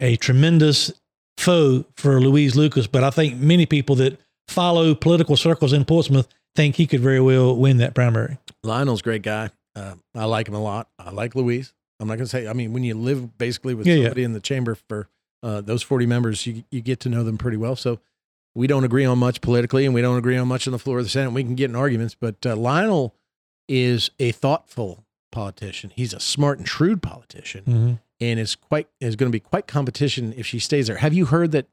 a 0.00 0.16
tremendous 0.16 0.92
foe 1.38 1.84
for 1.96 2.20
Louise 2.20 2.54
Lucas. 2.54 2.86
But 2.86 3.02
I 3.02 3.10
think 3.10 3.36
many 3.36 3.66
people 3.66 3.96
that 3.96 4.20
follow 4.48 4.94
political 4.94 5.36
circles 5.36 5.72
in 5.72 5.84
Portsmouth 5.84 6.28
think 6.54 6.76
he 6.76 6.86
could 6.86 7.00
very 7.00 7.20
well 7.20 7.56
win 7.56 7.78
that 7.78 7.94
primary. 7.94 8.38
Lionel's 8.62 9.00
a 9.00 9.02
great 9.02 9.22
guy. 9.22 9.50
Uh, 9.74 9.94
I 10.14 10.24
like 10.26 10.46
him 10.48 10.54
a 10.54 10.62
lot. 10.62 10.88
I 10.98 11.10
like 11.10 11.34
Louise. 11.34 11.72
I'm 11.98 12.06
not 12.08 12.14
going 12.14 12.26
to 12.26 12.30
say, 12.30 12.46
I 12.46 12.52
mean, 12.52 12.72
when 12.72 12.84
you 12.84 12.94
live 12.94 13.36
basically 13.38 13.74
with 13.74 13.86
Yeah, 13.86 13.94
yeah. 13.94 14.02
somebody 14.04 14.22
in 14.24 14.32
the 14.32 14.40
chamber 14.40 14.74
for 14.74 15.08
uh, 15.42 15.60
those 15.60 15.82
40 15.82 16.06
members, 16.06 16.46
you, 16.46 16.64
you 16.70 16.80
get 16.80 17.00
to 17.00 17.08
know 17.08 17.24
them 17.24 17.38
pretty 17.38 17.56
well. 17.56 17.74
So 17.76 17.98
we 18.54 18.66
don't 18.66 18.84
agree 18.84 19.04
on 19.04 19.18
much 19.18 19.40
politically 19.40 19.84
and 19.84 19.94
we 19.94 20.00
don't 20.02 20.16
agree 20.18 20.36
on 20.36 20.46
much 20.46 20.68
on 20.68 20.72
the 20.72 20.78
floor 20.78 20.98
of 20.98 21.04
the 21.04 21.10
Senate. 21.10 21.32
We 21.32 21.42
can 21.42 21.54
get 21.56 21.70
in 21.70 21.76
arguments, 21.76 22.14
but 22.18 22.44
uh, 22.46 22.54
Lionel 22.54 23.14
is 23.68 24.10
a 24.20 24.30
thoughtful 24.32 25.04
politician. 25.32 25.90
He's 25.96 26.12
a 26.14 26.20
smart 26.20 26.58
and 26.58 26.68
shrewd 26.68 27.02
politician 27.02 27.64
Mm-hmm. 27.64 27.92
and 28.20 28.38
is 28.40 28.54
quite, 28.54 28.88
is 29.00 29.16
going 29.16 29.30
to 29.30 29.34
be 29.34 29.40
quite 29.40 29.66
competition 29.66 30.32
if 30.36 30.46
she 30.46 30.58
stays 30.60 30.86
there. 30.86 30.96
Have 30.98 31.14
you 31.14 31.26
heard 31.26 31.50
that 31.52 31.66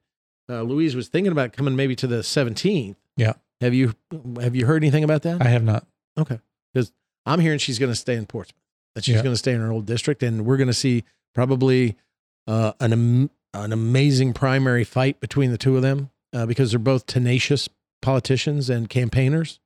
uh, 0.50 0.62
Louise 0.64 0.96
was 0.96 1.08
thinking 1.08 1.32
about 1.32 1.54
coming 1.54 1.76
maybe 1.76 1.96
to 1.98 2.08
the 2.08 2.18
17th? 2.18 2.96
Yeah. 3.18 3.34
Have 3.62 3.74
you, 3.74 3.94
have 4.42 4.56
you 4.56 4.66
heard 4.66 4.84
anything 4.84 5.04
about 5.04 5.22
that? 5.24 5.42
I 5.42 5.50
have 5.50 5.64
not. 5.64 5.86
Okay. 6.18 6.40
Because 6.74 6.92
I'm 7.26 7.40
hearing 7.40 7.60
she's 7.60 7.78
going 7.80 7.92
to 7.92 7.96
stay 7.96 8.16
in 8.16 8.26
Portsmouth, 8.26 8.62
that 8.96 9.04
she's 9.06 9.16
Yeah. 9.16 9.22
going 9.24 9.34
to 9.34 9.38
stay 9.38 9.54
in 9.54 9.62
her 9.62 9.72
old 9.72 9.86
district, 9.86 10.24
and 10.24 10.46
we're 10.46 10.58
going 10.58 10.68
to 10.68 10.74
see 10.74 11.04
probably 11.36 11.96
uh, 12.48 12.74
an 12.80 12.92
am- 12.94 13.30
an 13.54 13.72
amazing 13.74 14.34
primary 14.34 14.84
fight 14.84 15.20
between 15.20 15.52
the 15.52 15.58
two 15.58 15.76
of 15.76 15.82
them 15.82 16.10
uh, 16.34 16.46
because 16.46 16.72
they're 16.72 16.80
both 16.80 17.06
tenacious 17.06 17.68
politicians 18.02 18.70
and 18.70 18.90
campaigners. 18.90 19.60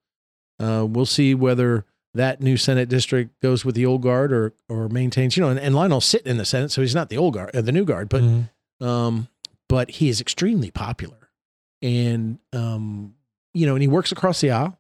Uh, 0.60 0.86
we'll 0.90 1.06
see 1.06 1.34
whether 1.36 1.86
that 2.14 2.42
new 2.42 2.58
Senate 2.58 2.90
district 2.90 3.40
goes 3.42 3.64
with 3.66 3.76
the 3.76 3.86
old 3.86 4.02
guard 4.02 4.32
or 4.34 4.54
or 4.70 4.90
maintains. 4.90 5.38
You 5.38 5.44
know, 5.44 5.50
and, 5.50 5.60
and 5.60 5.76
Lionel's 5.76 6.06
sitting 6.06 6.30
in 6.32 6.38
the 6.38 6.46
Senate, 6.46 6.72
so 6.72 6.82
he's 6.82 6.96
not 6.96 7.10
the 7.10 7.18
old 7.18 7.34
guard, 7.36 7.56
uh, 7.56 7.62
the 7.62 7.72
new 7.72 7.86
guard, 7.86 8.10
but 8.10 8.22
Mhm. 8.24 8.50
um, 8.82 9.28
but 9.70 9.92
he 9.92 10.10
is 10.10 10.20
extremely 10.22 10.72
popular, 10.72 11.30
and 11.82 12.40
um, 12.54 13.16
you 13.54 13.66
know, 13.66 13.74
and 13.76 13.82
he 13.82 13.88
works 13.88 14.12
across 14.12 14.42
the 14.42 14.52
aisle. 14.52 14.78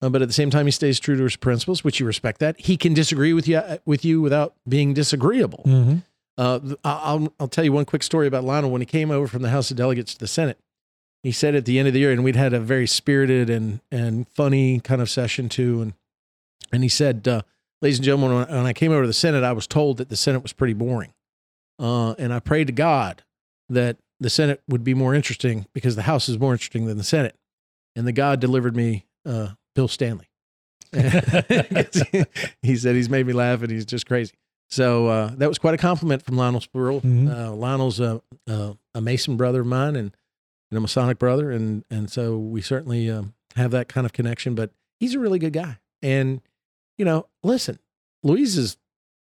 Uh, 0.00 0.08
but 0.08 0.22
at 0.22 0.28
the 0.28 0.34
same 0.34 0.48
time, 0.50 0.64
he 0.64 0.70
stays 0.70 1.00
true 1.00 1.16
to 1.16 1.24
his 1.24 1.34
principles, 1.36 1.82
which 1.82 1.98
you 1.98 2.06
respect. 2.06 2.38
That 2.38 2.60
he 2.60 2.76
can 2.76 2.94
disagree 2.94 3.32
with 3.32 3.48
you 3.48 3.56
uh, 3.58 3.78
with 3.84 4.04
you 4.04 4.20
without 4.20 4.54
being 4.68 4.94
disagreeable. 4.94 5.64
Mhm. 5.66 6.02
Uh, 6.36 6.60
I'll 6.84 7.32
I'll 7.40 7.48
tell 7.48 7.64
you 7.64 7.72
one 7.72 7.84
quick 7.84 8.04
story 8.04 8.28
about 8.28 8.44
Lionel 8.44 8.70
when 8.70 8.80
he 8.80 8.86
came 8.86 9.10
over 9.10 9.26
from 9.26 9.42
the 9.42 9.50
House 9.50 9.70
of 9.72 9.76
Delegates 9.76 10.12
to 10.14 10.20
the 10.20 10.28
Senate. 10.28 10.58
he 11.24 11.32
said 11.32 11.56
at 11.56 11.64
the 11.64 11.80
end 11.80 11.88
of 11.88 11.94
the 11.94 11.98
year, 12.00 12.12
and 12.12 12.22
we'd 12.22 12.36
had 12.36 12.52
a 12.52 12.60
very 12.60 12.86
spirited 12.86 13.50
and 13.50 13.80
and 13.90 14.28
funny 14.28 14.78
kind 14.78 15.02
of 15.02 15.10
session 15.10 15.48
too, 15.48 15.82
and 15.82 15.94
and 16.70 16.84
he 16.84 16.88
said, 16.88 17.26
uh, 17.26 17.42
"Ladies 17.82 17.98
and 17.98 18.04
gentlemen, 18.04 18.36
when 18.38 18.46
I, 18.48 18.56
when 18.58 18.66
I 18.66 18.72
came 18.72 18.92
over 18.92 19.02
to 19.02 19.06
the 19.08 19.12
Senate, 19.12 19.42
I 19.42 19.50
was 19.52 19.66
told 19.66 19.96
that 19.96 20.10
the 20.10 20.16
Senate 20.16 20.44
was 20.44 20.52
pretty 20.52 20.74
boring, 20.74 21.12
uh, 21.80 22.12
and 22.20 22.32
I 22.32 22.38
prayed 22.38 22.68
to 22.68 22.72
God 22.72 23.24
that 23.68 23.96
the 24.20 24.30
Senate 24.30 24.62
would 24.68 24.84
be 24.84 24.94
more 24.94 25.14
interesting 25.14 25.66
because 25.72 25.96
the 25.96 26.02
House 26.02 26.28
is 26.28 26.38
more 26.38 26.52
interesting 26.52 26.86
than 26.86 26.98
the 26.98 27.04
Senate, 27.04 27.36
and 27.96 28.06
the 28.06 28.12
God 28.12 28.40
delivered 28.40 28.76
me 28.76 29.06
uh, 29.26 29.50
Bill 29.74 29.88
Stanley." 29.88 30.28
he 32.62 32.76
said 32.76 32.94
he's 32.96 33.10
made 33.10 33.26
me 33.26 33.32
laugh 33.34 33.60
and 33.60 33.70
he's 33.70 33.84
just 33.84 34.06
crazy. 34.06 34.32
So 34.70 35.06
uh, 35.06 35.32
that 35.36 35.48
was 35.48 35.58
quite 35.58 35.74
a 35.74 35.78
compliment 35.78 36.22
from 36.22 36.36
Lionel 36.36 36.60
Spruill. 36.60 37.02
Mhm. 37.02 37.30
Uh, 37.30 37.52
Lionel's 37.52 38.00
a, 38.00 38.22
a, 38.46 38.76
a 38.94 39.00
Mason 39.00 39.36
brother 39.36 39.60
of 39.62 39.66
mine 39.66 39.96
and, 39.96 40.14
and 40.70 40.78
a 40.78 40.80
Masonic 40.80 41.18
brother, 41.18 41.50
and 41.50 41.84
and 41.90 42.10
so 42.10 42.36
we 42.38 42.60
certainly 42.60 43.10
um, 43.10 43.34
have 43.56 43.70
that 43.70 43.88
kind 43.88 44.06
of 44.06 44.12
connection. 44.12 44.54
But 44.54 44.70
he's 44.98 45.14
a 45.14 45.18
really 45.18 45.38
good 45.38 45.52
guy, 45.52 45.78
and 46.02 46.40
you 46.96 47.04
know, 47.04 47.26
listen, 47.42 47.78
Louise 48.22 48.56
is 48.56 48.76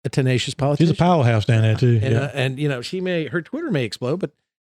a 0.05 0.09
tenacious 0.09 0.55
politician. 0.55 0.93
She's 0.93 1.01
a 1.01 1.03
powerhouse 1.03 1.45
down 1.45 1.63
there 1.63 1.77
too. 1.77 2.01
and, 2.03 2.15
yeah. 2.15 2.21
uh, 2.21 2.31
and 2.35 2.59
you 2.59 2.69
know, 2.69 2.83
she 2.83 3.01
may 3.01 3.27
her 3.29 3.41
Twitter 3.43 3.71
may 3.71 3.85
explode, 3.85 4.21
but 4.21 4.33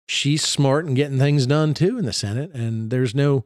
she's 0.06 0.46
smart 0.46 0.84
and 0.84 0.96
getting 0.96 1.18
things 1.18 1.46
done 1.46 1.74
too 1.74 1.98
in 1.98 2.04
the 2.04 2.12
Senate, 2.12 2.52
and 2.54 2.90
there's 2.90 3.14
no 3.14 3.44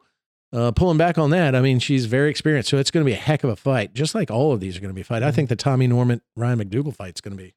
uh, 0.53 0.71
pulling 0.71 0.97
back 0.97 1.17
on 1.17 1.29
that. 1.31 1.55
I 1.55 1.61
mean, 1.61 1.79
she's 1.79 2.05
very 2.05 2.29
experienced, 2.29 2.69
so 2.69 2.77
it's 2.77 2.91
going 2.91 3.05
to 3.05 3.09
be 3.09 3.15
a 3.15 3.19
heck 3.19 3.43
of 3.43 3.49
a 3.49 3.55
fight. 3.55 3.93
Just 3.93 4.15
like 4.15 4.31
all 4.31 4.53
of 4.53 4.59
these 4.59 4.77
are 4.77 4.79
going 4.79 4.91
to 4.91 4.95
be 4.95 5.01
a 5.01 5.05
fight. 5.05 5.23
I 5.23 5.31
think 5.31 5.49
the 5.49 5.55
Tommy 5.55 5.87
Norment 5.87 6.23
Ryan 6.35 6.59
McDougle 6.59 6.95
fight's 6.95 7.21
going 7.21 7.37
to 7.37 7.43
be 7.43 7.53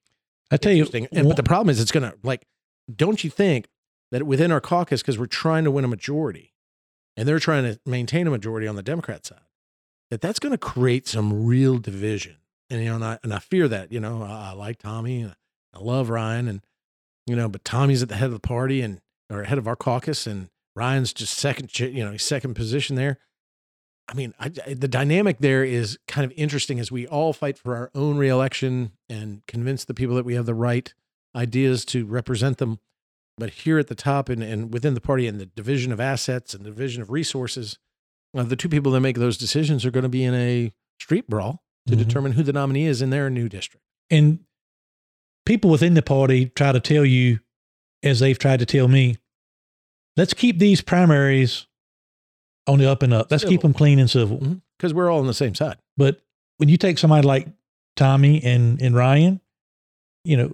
I 0.50 0.56
tell 0.56 0.72
you. 0.72 0.86
And, 1.12 1.28
but 1.28 1.36
the 1.36 1.42
problem 1.42 1.70
is, 1.70 1.80
it's 1.80 1.92
going 1.92 2.10
to 2.10 2.16
like, 2.22 2.46
don't 2.94 3.22
you 3.22 3.30
think 3.30 3.68
that 4.10 4.24
within 4.24 4.50
our 4.50 4.60
caucus, 4.60 5.00
because 5.00 5.18
we're 5.18 5.26
trying 5.26 5.64
to 5.64 5.70
win 5.70 5.84
a 5.84 5.88
majority, 5.88 6.52
and 7.16 7.28
they're 7.28 7.38
trying 7.38 7.64
to 7.64 7.78
maintain 7.86 8.26
a 8.26 8.30
majority 8.30 8.66
on 8.66 8.76
the 8.76 8.82
Democrat 8.82 9.24
side, 9.24 9.38
that 10.10 10.20
that's 10.20 10.38
going 10.38 10.52
to 10.52 10.58
create 10.58 11.06
some 11.06 11.46
real 11.46 11.78
division. 11.78 12.36
And 12.68 12.82
you 12.82 12.88
know, 12.88 12.96
and 12.96 13.04
I, 13.04 13.18
and 13.22 13.32
I 13.32 13.38
fear 13.38 13.68
that. 13.68 13.92
You 13.92 14.00
know, 14.00 14.22
I, 14.22 14.50
I 14.50 14.52
like 14.52 14.78
Tommy, 14.78 15.22
and 15.22 15.36
I 15.72 15.78
love 15.78 16.10
Ryan, 16.10 16.48
and 16.48 16.62
you 17.30 17.36
know, 17.36 17.48
but 17.48 17.64
Tommy's 17.64 18.02
at 18.02 18.08
the 18.08 18.16
head 18.16 18.26
of 18.26 18.32
the 18.32 18.40
party 18.40 18.80
and 18.82 19.00
or 19.30 19.44
head 19.44 19.58
of 19.58 19.66
our 19.68 19.76
caucus, 19.76 20.26
and 20.26 20.48
Ryan's 20.74 21.12
just 21.12 21.34
second, 21.34 21.78
you 21.78 22.04
know, 22.04 22.16
second 22.16 22.54
position 22.54 22.96
there. 22.96 23.18
I 24.08 24.14
mean, 24.14 24.34
I, 24.40 24.48
the 24.48 24.88
dynamic 24.88 25.38
there 25.38 25.62
is 25.64 25.96
kind 26.08 26.24
of 26.24 26.32
interesting 26.36 26.80
as 26.80 26.90
we 26.90 27.06
all 27.06 27.32
fight 27.32 27.56
for 27.56 27.76
our 27.76 27.90
own 27.94 28.18
reelection 28.18 28.90
and 29.08 29.42
convince 29.46 29.84
the 29.84 29.94
people 29.94 30.16
that 30.16 30.24
we 30.24 30.34
have 30.34 30.46
the 30.46 30.54
right 30.54 30.92
ideas 31.36 31.84
to 31.86 32.04
represent 32.06 32.58
them. 32.58 32.80
But 33.38 33.50
here 33.50 33.78
at 33.78 33.86
the 33.86 33.94
top 33.94 34.28
and, 34.28 34.42
and 34.42 34.72
within 34.72 34.94
the 34.94 35.00
party 35.00 35.28
and 35.28 35.38
the 35.40 35.46
division 35.46 35.92
of 35.92 36.00
assets 36.00 36.54
and 36.54 36.64
the 36.64 36.70
division 36.70 37.00
of 37.02 37.10
resources, 37.10 37.78
uh, 38.36 38.42
the 38.42 38.56
two 38.56 38.68
people 38.68 38.90
that 38.92 39.00
make 39.00 39.16
those 39.16 39.38
decisions 39.38 39.86
are 39.86 39.92
going 39.92 40.02
to 40.02 40.08
be 40.08 40.24
in 40.24 40.34
a 40.34 40.72
street 40.98 41.28
brawl 41.28 41.62
to 41.86 41.94
Mhm. 41.94 41.98
determine 41.98 42.32
who 42.32 42.42
the 42.42 42.52
nominee 42.52 42.86
is 42.86 43.00
in 43.00 43.10
their 43.10 43.30
new 43.30 43.48
district. 43.48 43.84
and 44.10 44.40
people 45.50 45.68
within 45.68 45.94
the 45.94 46.02
party 46.02 46.46
try 46.46 46.70
to 46.70 46.78
tell 46.78 47.04
you, 47.04 47.40
as 48.04 48.20
they've 48.20 48.38
tried 48.38 48.60
to 48.60 48.66
tell 48.66 48.86
me, 48.86 49.16
let's 50.16 50.32
keep 50.32 50.60
these 50.60 50.80
primaries 50.80 51.66
on 52.68 52.78
the 52.78 52.88
up 52.88 53.02
and 53.02 53.12
up. 53.12 53.32
Let's 53.32 53.42
keep 53.42 53.62
them 53.62 53.74
clean 53.74 53.98
and 53.98 54.08
civil. 54.08 54.38
Mm-hmm. 54.38 54.54
Because 54.78 54.94
we're 54.94 55.10
all 55.10 55.18
on 55.18 55.26
the 55.26 55.34
same 55.34 55.56
side. 55.56 55.78
But 55.96 56.20
when 56.58 56.68
you 56.68 56.76
take 56.76 56.98
somebody 56.98 57.26
like 57.26 57.48
Tommy 57.96 58.40
and, 58.44 58.80
and 58.80 58.94
Ryan, 58.94 59.40
you 60.24 60.36
know, 60.36 60.52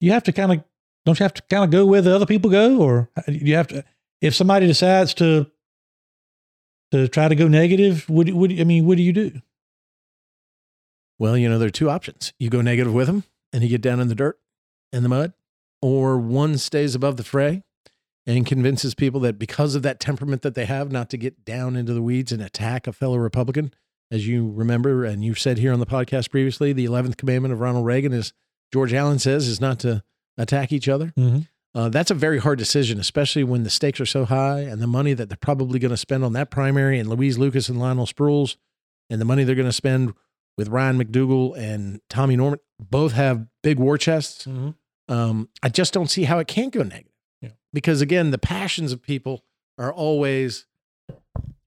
you 0.00 0.12
have 0.12 0.22
to 0.24 0.32
kind 0.32 0.52
of, 0.52 0.64
don't 1.04 1.18
you 1.18 1.24
have 1.24 1.34
to 1.34 1.42
kind 1.50 1.64
of 1.64 1.70
go 1.70 1.84
where 1.84 2.00
the 2.00 2.14
other 2.14 2.24
people 2.24 2.52
go? 2.52 2.80
Or 2.80 3.10
you 3.26 3.56
have 3.56 3.66
to, 3.68 3.84
if 4.22 4.32
somebody 4.32 4.68
decides 4.68 5.12
to, 5.14 5.50
to 6.92 7.08
try 7.08 7.26
to 7.26 7.34
go 7.34 7.48
negative, 7.48 8.08
what, 8.08 8.28
do- 8.28 8.36
what, 8.36 8.52
I 8.52 8.62
mean, 8.62 8.86
what 8.86 8.96
do 8.96 9.02
you 9.02 9.12
do? 9.12 9.42
Well, 11.18 11.36
you 11.36 11.48
know, 11.48 11.58
there 11.58 11.66
are 11.66 11.72
two 11.72 11.90
options. 11.90 12.32
You 12.38 12.48
go 12.48 12.60
negative 12.60 12.94
with 12.94 13.08
him 13.08 13.24
and 13.52 13.62
you 13.62 13.68
get 13.68 13.80
down 13.80 14.00
in 14.00 14.08
the 14.08 14.14
dirt 14.14 14.38
and 14.92 15.04
the 15.04 15.08
mud, 15.08 15.32
or 15.82 16.18
one 16.18 16.58
stays 16.58 16.94
above 16.94 17.16
the 17.16 17.24
fray 17.24 17.62
and 18.26 18.44
convinces 18.46 18.94
people 18.94 19.20
that 19.20 19.38
because 19.38 19.74
of 19.74 19.82
that 19.82 20.00
temperament 20.00 20.42
that 20.42 20.54
they 20.54 20.66
have, 20.66 20.92
not 20.92 21.08
to 21.10 21.16
get 21.16 21.44
down 21.44 21.76
into 21.76 21.92
the 21.94 22.02
weeds 22.02 22.32
and 22.32 22.42
attack 22.42 22.86
a 22.86 22.92
fellow 22.92 23.16
Republican. 23.16 23.72
As 24.10 24.26
you 24.26 24.50
remember, 24.50 25.04
and 25.04 25.22
you've 25.24 25.38
said 25.38 25.58
here 25.58 25.72
on 25.72 25.80
the 25.80 25.86
podcast 25.86 26.30
previously, 26.30 26.72
the 26.72 26.86
11th 26.86 27.16
commandment 27.16 27.52
of 27.52 27.60
Ronald 27.60 27.84
Reagan 27.86 28.12
is 28.12 28.32
George 28.72 28.92
Allen 28.94 29.18
says 29.18 29.46
is 29.46 29.60
not 29.60 29.78
to 29.80 30.02
attack 30.38 30.72
each 30.72 30.88
other. 30.88 31.12
Mhm. 31.18 31.46
Uh, 31.74 31.88
that's 31.90 32.10
a 32.10 32.14
very 32.14 32.38
hard 32.38 32.58
decision, 32.58 32.98
especially 32.98 33.44
when 33.44 33.62
the 33.62 33.70
stakes 33.70 34.00
are 34.00 34.06
so 34.06 34.24
high 34.24 34.60
and 34.60 34.80
the 34.80 34.86
money 34.86 35.12
that 35.12 35.28
they're 35.28 35.36
probably 35.36 35.78
going 35.78 35.90
to 35.90 35.96
spend 35.96 36.24
on 36.24 36.32
that 36.32 36.50
primary 36.50 36.98
and 36.98 37.08
Louise 37.08 37.36
Lucas 37.38 37.68
and 37.68 37.78
Lionel 37.78 38.06
Spruills 38.06 38.56
and 39.10 39.20
the 39.20 39.24
money 39.26 39.44
they're 39.44 39.54
going 39.54 39.66
to 39.68 39.72
spend 39.72 40.14
with 40.56 40.68
Ryan 40.68 40.98
McDougle 41.02 41.56
and 41.56 42.00
Tommy 42.08 42.34
Norment 42.36 42.62
both 42.78 43.12
have 43.12 43.46
big 43.62 43.78
war 43.78 43.98
chests. 43.98 44.46
Um, 45.08 45.48
I 45.62 45.68
just 45.68 45.92
don't 45.92 46.08
see 46.08 46.24
how 46.24 46.38
it 46.38 46.48
can't 46.48 46.72
go 46.72 46.82
negative. 46.82 47.12
Yeah. 47.40 47.50
Because 47.72 48.00
again, 48.00 48.30
the 48.30 48.38
passions 48.38 48.92
of 48.92 49.02
people 49.02 49.44
are 49.78 49.92
always 49.92 50.66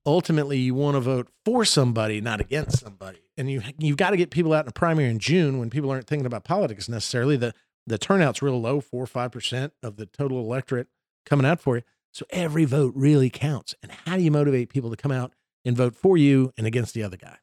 ultimately 0.04 0.58
you 0.58 0.74
want 0.74 0.96
to 0.96 1.00
vote 1.00 1.28
for 1.44 1.64
somebody, 1.64 2.20
not 2.20 2.40
against 2.40 2.80
somebody. 2.80 3.18
And 3.36 3.50
you 3.50 3.62
you've 3.78 3.96
got 3.96 4.10
to 4.10 4.16
get 4.16 4.30
people 4.30 4.52
out 4.52 4.64
in 4.64 4.68
a 4.68 4.72
primary 4.72 5.08
in 5.08 5.18
June 5.18 5.58
when 5.58 5.70
people 5.70 5.90
aren't 5.90 6.06
thinking 6.06 6.26
about 6.26 6.44
politics 6.44 6.88
necessarily. 6.88 7.36
The 7.36 7.54
the 7.86 7.98
turnout's 7.98 8.42
real 8.42 8.60
low, 8.60 8.80
four 8.80 9.02
or 9.02 9.06
five 9.06 9.32
percent 9.32 9.72
of 9.82 9.96
the 9.96 10.06
total 10.06 10.38
electorate 10.38 10.88
coming 11.26 11.46
out 11.46 11.60
for 11.60 11.76
you. 11.76 11.82
So 12.12 12.26
every 12.30 12.64
vote 12.64 12.92
really 12.94 13.30
counts. 13.30 13.74
And 13.82 13.90
how 13.90 14.16
do 14.16 14.22
you 14.22 14.30
motivate 14.30 14.68
people 14.68 14.90
to 14.90 14.96
come 14.96 15.12
out 15.12 15.32
and 15.64 15.76
vote 15.76 15.96
for 15.96 16.16
you 16.16 16.52
and 16.58 16.66
against 16.66 16.94
the 16.94 17.02
other 17.02 17.16
guy? 17.16 17.38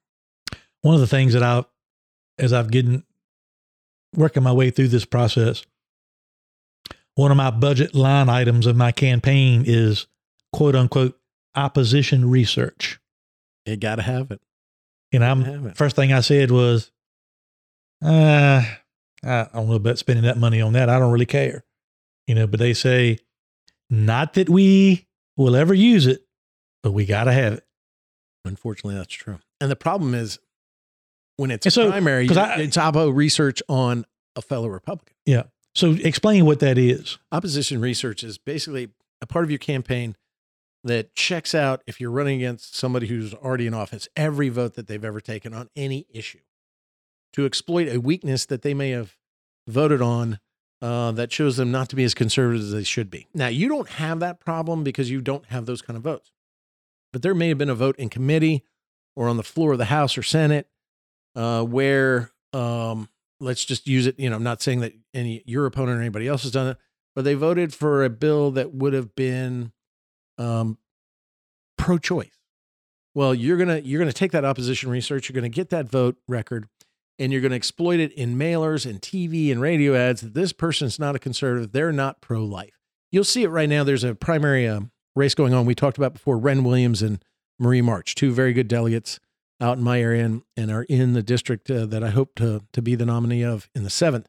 one 0.81 0.95
of 0.95 1.01
the 1.01 1.07
things 1.07 1.33
that 1.33 1.43
I, 1.43 1.63
as 2.37 2.53
I've 2.53 2.71
getting 2.71 3.03
working 4.15 4.43
my 4.43 4.51
way 4.51 4.69
through 4.71 4.89
this 4.89 5.05
process, 5.05 5.65
one 7.15 7.31
of 7.31 7.37
my 7.37 7.51
budget 7.51 7.93
line 7.93 8.29
items 8.29 8.65
of 8.65 8.75
my 8.75 8.91
campaign 8.91 9.63
is 9.65 10.07
quote 10.53 10.75
unquote 10.75 11.19
opposition 11.55 12.29
research. 12.29 12.99
You 13.65 13.75
got 13.75 13.95
to 13.95 14.01
have 14.01 14.31
it. 14.31 14.41
And 15.11 15.23
I'm 15.23 15.73
first 15.73 15.95
thing 15.95 16.13
I 16.13 16.21
said 16.21 16.51
was, 16.51 16.91
uh, 18.03 18.63
I 19.23 19.47
don't 19.53 19.67
know 19.67 19.75
about 19.75 19.97
spending 19.97 20.25
that 20.25 20.37
money 20.37 20.61
on 20.61 20.73
that. 20.73 20.89
I 20.89 20.99
don't 20.99 21.11
really 21.11 21.25
care, 21.25 21.65
you 22.27 22.35
know. 22.35 22.47
But 22.47 22.59
they 22.59 22.73
say, 22.73 23.17
not 23.89 24.33
that 24.33 24.49
we 24.49 25.07
will 25.35 25.55
ever 25.55 25.73
use 25.73 26.07
it, 26.07 26.25
but 26.83 26.91
we 26.91 27.05
got 27.05 27.25
to 27.25 27.33
have 27.33 27.53
it. 27.53 27.65
Unfortunately, 28.45 28.95
that's 28.95 29.13
true. 29.13 29.39
And 29.59 29.69
the 29.69 29.75
problem 29.75 30.13
is 30.13 30.39
when 31.39 31.51
it's 31.51 31.73
so- 31.73 31.89
primary, 31.89 32.29
I- 32.29 32.61
it's 32.61 32.77
oppo 32.77 33.15
research 33.15 33.63
on 33.69 34.05
a 34.35 34.41
fellow 34.41 34.67
Republican. 34.67 35.15
Yeah. 35.25 35.43
So 35.73 35.91
explain 35.93 36.45
what 36.45 36.59
that 36.59 36.77
is. 36.77 37.17
Opposition 37.31 37.79
research 37.79 38.23
is 38.23 38.37
basically 38.37 38.89
a 39.21 39.25
part 39.25 39.45
of 39.45 39.51
your 39.51 39.59
campaign 39.59 40.15
that 40.83 41.13
checks 41.15 41.53
out 41.53 41.81
if 41.87 41.99
you're 41.99 42.11
running 42.11 42.37
against 42.37 42.75
somebody 42.75 43.07
who's 43.07 43.33
already 43.33 43.67
in 43.67 43.73
office, 43.73 44.07
every 44.15 44.49
vote 44.49 44.73
that 44.75 44.87
they've 44.87 45.03
ever 45.03 45.21
taken 45.21 45.53
on 45.53 45.69
any 45.75 46.05
issue 46.09 46.39
to 47.33 47.45
exploit 47.45 47.87
a 47.87 47.99
weakness 47.99 48.45
that 48.45 48.61
they 48.61 48.73
may 48.73 48.89
have 48.89 49.15
voted 49.67 50.01
on 50.01 50.39
uh, 50.81 51.11
that 51.11 51.31
shows 51.31 51.57
them 51.57 51.71
not 51.71 51.89
to 51.89 51.95
be 51.95 52.03
as 52.05 52.13
conservative 52.13 52.61
as 52.61 52.71
they 52.71 52.83
should 52.83 53.09
be. 53.11 53.27
Now, 53.33 53.47
you 53.47 53.67
don't 53.67 53.89
have 53.89 54.19
that 54.21 54.39
problem 54.39 54.83
because 54.83 55.09
you 55.11 55.19
don't 55.21 55.45
have 55.47 55.65
those 55.65 55.81
kind 55.81 55.97
of 55.97 56.03
votes. 56.03 56.31
But 57.11 57.21
there 57.21 57.35
may 57.35 57.49
have 57.49 57.57
been 57.57 57.69
a 57.69 57.75
vote 57.75 57.97
in 57.97 58.09
committee 58.09 58.63
or 59.15 59.27
on 59.27 59.35
the 59.37 59.43
floor 59.43 59.73
of 59.73 59.77
the 59.77 59.85
House 59.85 60.17
or 60.17 60.23
Senate 60.23 60.67
uh, 61.39 61.63
where, 61.63 62.31
um, 62.51 63.07
let's 63.39 63.63
just 63.63 63.87
use 63.87 64.07
it, 64.07 64.19
you 64.19 64.29
know, 64.29 64.35
I'm 64.35 64.43
not 64.43 64.61
saying 64.61 64.81
that 64.81 64.91
any 65.13 65.41
your 65.45 65.65
opponent 65.65 65.97
or 65.97 66.01
anybody 66.01 66.27
else 66.27 66.43
has 66.43 66.51
done 66.51 66.67
it, 66.67 66.77
but 67.15 67.23
they 67.23 67.33
voted 67.33 67.73
for 67.73 68.03
a 68.03 68.09
bill 68.09 68.51
that 68.51 68.73
would 68.73 68.91
have 68.91 69.15
been 69.15 69.71
um, 70.37 70.77
pro-choice. 71.77 72.37
Well, 73.15 73.33
you're 73.33 73.57
gonna 73.57 73.79
you're 73.79 73.99
gonna 73.99 74.11
take 74.11 74.33
that 74.33 74.43
opposition 74.43 74.89
research, 74.89 75.29
you're 75.29 75.33
gonna 75.33 75.47
get 75.47 75.69
that 75.69 75.89
vote 75.89 76.17
record, 76.27 76.67
and 77.17 77.31
you're 77.31 77.41
gonna 77.41 77.55
exploit 77.55 78.01
it 78.01 78.11
in 78.11 78.35
mailers 78.35 78.85
and 78.85 79.01
TV 79.01 79.49
and 79.49 79.61
radio 79.61 79.95
ads 79.95 80.19
that 80.19 80.33
this 80.33 80.51
person's 80.51 80.99
not 80.99 81.15
a 81.15 81.19
conservative, 81.19 81.71
they're 81.71 81.93
not 81.93 82.19
pro-life. 82.19 82.77
You'll 83.13 83.23
see 83.23 83.43
it 83.43 83.49
right 83.49 83.69
now. 83.69 83.85
There's 83.85 84.03
a 84.03 84.13
primary 84.13 84.67
um, 84.67 84.91
race 85.15 85.35
going 85.35 85.53
on. 85.53 85.65
We 85.65 85.73
talked 85.73 85.97
about 85.97 86.11
before 86.11 86.37
Wren 86.37 86.65
Williams 86.65 87.01
and 87.01 87.23
Marie 87.57 87.81
March, 87.81 88.13
two 88.13 88.33
very 88.33 88.51
good 88.51 88.67
delegates 88.67 89.21
out 89.61 89.77
in 89.77 89.83
my 89.83 90.01
area 90.01 90.25
and, 90.25 90.41
and 90.55 90.71
are 90.71 90.83
in 90.83 91.13
the 91.13 91.23
district 91.23 91.69
uh, 91.69 91.85
that 91.87 92.03
I 92.03 92.09
hope 92.09 92.35
to 92.35 92.61
to 92.73 92.81
be 92.81 92.95
the 92.95 93.05
nominee 93.05 93.43
of 93.43 93.69
in 93.75 93.83
the 93.83 93.89
seventh. 93.89 94.27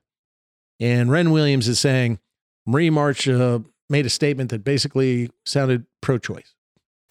And 0.78 1.10
Wren 1.10 1.30
Williams 1.30 1.68
is 1.68 1.78
saying 1.78 2.18
Marie 2.66 2.90
March 2.90 3.28
uh, 3.28 3.60
made 3.88 4.06
a 4.06 4.10
statement 4.10 4.50
that 4.50 4.64
basically 4.64 5.30
sounded 5.44 5.86
pro-choice. 6.00 6.54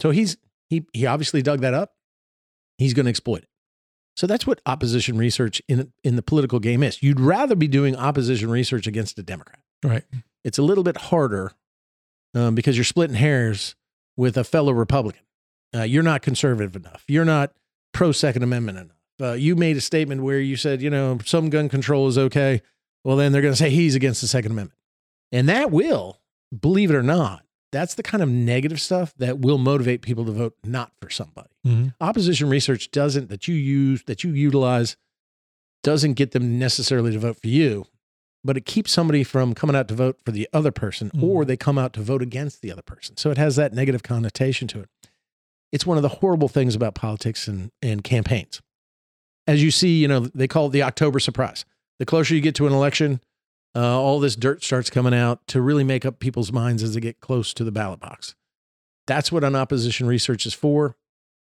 So 0.00 0.10
he's 0.10 0.36
he 0.68 0.84
he 0.92 1.06
obviously 1.06 1.42
dug 1.42 1.60
that 1.60 1.74
up. 1.74 1.94
He's 2.78 2.94
going 2.94 3.06
to 3.06 3.10
exploit 3.10 3.42
it. 3.42 3.48
So 4.16 4.26
that's 4.26 4.46
what 4.46 4.60
opposition 4.66 5.16
research 5.16 5.62
in 5.68 5.92
in 6.04 6.16
the 6.16 6.22
political 6.22 6.58
game 6.58 6.82
is. 6.82 7.02
You'd 7.02 7.20
rather 7.20 7.54
be 7.54 7.68
doing 7.68 7.96
opposition 7.96 8.50
research 8.50 8.86
against 8.86 9.18
a 9.18 9.22
Democrat. 9.22 9.60
Right. 9.82 10.04
It's 10.44 10.58
a 10.58 10.62
little 10.62 10.84
bit 10.84 10.96
harder 10.96 11.52
um, 12.34 12.54
because 12.54 12.76
you're 12.76 12.84
splitting 12.84 13.16
hairs 13.16 13.76
with 14.16 14.36
a 14.36 14.44
fellow 14.44 14.72
Republican. 14.72 15.22
Uh, 15.74 15.82
you're 15.82 16.02
not 16.02 16.22
conservative 16.22 16.74
enough. 16.76 17.04
You're 17.06 17.24
not 17.24 17.52
pro 17.92 18.12
Second 18.12 18.42
Amendment 18.42 18.78
enough. 18.78 18.96
Uh, 19.20 19.32
you 19.34 19.54
made 19.56 19.76
a 19.76 19.80
statement 19.80 20.22
where 20.22 20.40
you 20.40 20.56
said, 20.56 20.80
you 20.80 20.88
know, 20.90 21.18
some 21.24 21.50
gun 21.50 21.68
control 21.68 22.08
is 22.08 22.16
okay. 22.16 22.62
Well, 23.04 23.16
then 23.16 23.32
they're 23.32 23.42
going 23.42 23.52
to 23.52 23.58
say 23.58 23.70
he's 23.70 23.94
against 23.94 24.20
the 24.20 24.26
Second 24.26 24.52
Amendment. 24.52 24.78
And 25.32 25.48
that 25.48 25.70
will, 25.70 26.18
believe 26.58 26.90
it 26.90 26.94
or 26.96 27.02
not, 27.02 27.44
that's 27.72 27.94
the 27.94 28.02
kind 28.02 28.22
of 28.22 28.28
negative 28.28 28.80
stuff 28.80 29.14
that 29.18 29.38
will 29.38 29.58
motivate 29.58 30.02
people 30.02 30.24
to 30.24 30.32
vote 30.32 30.54
not 30.64 30.92
for 31.00 31.08
somebody. 31.10 31.50
Mm-hmm. 31.66 31.88
Opposition 32.00 32.48
research 32.48 32.90
doesn't, 32.90 33.28
that 33.28 33.46
you 33.46 33.54
use, 33.54 34.02
that 34.04 34.24
you 34.24 34.32
utilize, 34.32 34.96
doesn't 35.82 36.14
get 36.14 36.32
them 36.32 36.58
necessarily 36.58 37.12
to 37.12 37.18
vote 37.18 37.36
for 37.40 37.46
you, 37.48 37.86
but 38.42 38.56
it 38.56 38.64
keeps 38.66 38.90
somebody 38.90 39.22
from 39.22 39.54
coming 39.54 39.76
out 39.76 39.86
to 39.88 39.94
vote 39.94 40.18
for 40.24 40.32
the 40.32 40.48
other 40.52 40.70
person 40.72 41.10
Mhm. 41.14 41.22
or 41.22 41.44
they 41.44 41.56
come 41.56 41.78
out 41.78 41.92
to 41.92 42.00
vote 42.02 42.22
against 42.22 42.60
the 42.60 42.72
other 42.72 42.82
person. 42.82 43.16
So 43.16 43.30
it 43.30 43.38
has 43.38 43.56
that 43.56 43.72
negative 43.72 44.02
connotation 44.02 44.66
to 44.68 44.80
it. 44.80 44.88
It's 45.72 45.86
one 45.86 45.96
of 45.96 46.02
the 46.02 46.08
horrible 46.08 46.48
things 46.48 46.74
about 46.74 46.94
politics 46.94 47.46
and, 47.48 47.70
and 47.80 48.02
campaigns. 48.02 48.60
As 49.46 49.62
you 49.62 49.70
see, 49.70 50.00
you 50.00 50.08
know, 50.08 50.20
they 50.20 50.48
call 50.48 50.66
it 50.66 50.70
the 50.70 50.82
October 50.82 51.20
surprise. 51.20 51.64
The 51.98 52.06
closer 52.06 52.34
you 52.34 52.40
get 52.40 52.54
to 52.56 52.66
an 52.66 52.72
election, 52.72 53.20
uh, 53.74 54.00
all 54.00 54.20
this 54.20 54.36
dirt 54.36 54.64
starts 54.64 54.90
coming 54.90 55.14
out 55.14 55.46
to 55.48 55.60
really 55.60 55.84
make 55.84 56.04
up 56.04 56.18
people's 56.18 56.52
minds 56.52 56.82
as 56.82 56.94
they 56.94 57.00
get 57.00 57.20
close 57.20 57.54
to 57.54 57.64
the 57.64 57.72
ballot 57.72 58.00
box. 58.00 58.34
That's 59.06 59.30
what 59.30 59.44
an 59.44 59.56
opposition 59.56 60.06
research 60.06 60.46
is 60.46 60.54
for. 60.54 60.96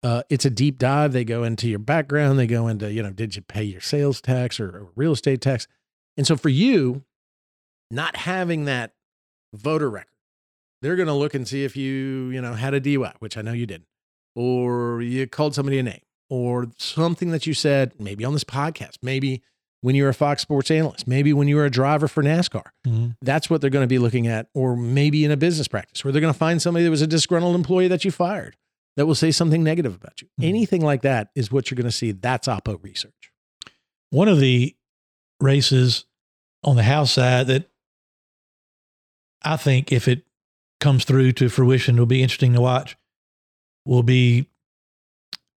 Uh, 0.03 0.23
it's 0.29 0.43
a 0.43 0.49
deep 0.49 0.77
dive. 0.77 1.13
They 1.13 1.23
go 1.23 1.43
into 1.43 1.69
your 1.69 1.79
background. 1.79 2.37
They 2.37 2.47
go 2.47 2.67
into, 2.67 2.91
you 2.91 3.01
know, 3.01 3.11
did 3.11 3.35
you 3.35 3.41
pay 3.41 3.63
your 3.63 3.81
sales 3.81 4.21
tax 4.21 4.59
or, 4.59 4.67
or 4.67 4.87
real 4.95 5.13
estate 5.13 5.41
tax? 5.41 5.67
And 6.17 6.27
so 6.27 6.35
for 6.35 6.49
you, 6.49 7.03
not 7.89 8.17
having 8.17 8.65
that 8.65 8.93
voter 9.53 9.89
record, 9.89 10.09
they're 10.81 10.97
going 10.97 11.07
to 11.07 11.13
look 11.13 11.33
and 11.33 11.47
see 11.47 11.63
if 11.63 11.77
you, 11.77 12.29
you 12.29 12.41
know, 12.41 12.53
had 12.53 12.73
a 12.73 12.81
DUI, 12.81 13.13
which 13.19 13.37
I 13.37 13.41
know 13.41 13.53
you 13.53 13.65
didn't, 13.65 13.87
or 14.35 15.01
you 15.01 15.27
called 15.27 15.55
somebody 15.55 15.79
a 15.79 15.83
name, 15.83 16.01
or 16.29 16.67
something 16.77 17.31
that 17.31 17.45
you 17.45 17.53
said, 17.53 17.93
maybe 17.99 18.25
on 18.25 18.33
this 18.33 18.43
podcast, 18.43 18.97
maybe 19.01 19.41
when 19.81 19.95
you 19.95 20.03
were 20.03 20.09
a 20.09 20.13
Fox 20.13 20.41
Sports 20.41 20.71
analyst, 20.71 21.07
maybe 21.07 21.33
when 21.33 21.47
you 21.47 21.57
were 21.57 21.65
a 21.65 21.69
driver 21.69 22.07
for 22.07 22.23
NASCAR. 22.23 22.67
Mm-hmm. 22.87 23.07
That's 23.21 23.49
what 23.49 23.59
they're 23.59 23.69
going 23.69 23.83
to 23.83 23.87
be 23.87 23.99
looking 23.99 24.27
at, 24.27 24.47
or 24.53 24.77
maybe 24.77 25.25
in 25.25 25.31
a 25.31 25.37
business 25.37 25.67
practice 25.67 26.03
where 26.03 26.11
they're 26.11 26.21
going 26.21 26.33
to 26.33 26.39
find 26.39 26.61
somebody 26.61 26.85
that 26.85 26.91
was 26.91 27.01
a 27.01 27.07
disgruntled 27.07 27.53
employee 27.55 27.89
that 27.89 28.05
you 28.05 28.11
fired 28.11 28.55
that 28.95 29.05
will 29.05 29.15
say 29.15 29.29
something 29.31 29.63
negative 29.63 29.93
about 29.95 30.21
you. 30.21 30.29
Mhm. 30.39 30.47
Anything 30.47 30.81
like 30.81 31.01
that 31.01 31.29
is 31.35 31.51
what 31.51 31.69
you're 31.69 31.75
going 31.75 31.85
to 31.85 31.91
see. 31.91 32.11
That's 32.11 32.47
Oppo 32.47 32.81
research. 32.81 33.31
One 34.09 34.27
of 34.27 34.39
the 34.39 34.75
races 35.41 36.05
on 36.63 36.77
the 36.77 36.83
House 36.83 37.11
side 37.11 37.47
that 37.47 37.69
I 39.41 39.57
think 39.57 39.91
if 39.91 40.07
it 40.07 40.23
comes 40.79 41.03
through 41.03 41.33
to 41.33 41.49
fruition, 41.49 41.97
will 41.97 42.05
be 42.05 42.21
interesting 42.23 42.53
to 42.53 42.61
watch 42.61 42.95
will 43.85 44.03
be 44.03 44.49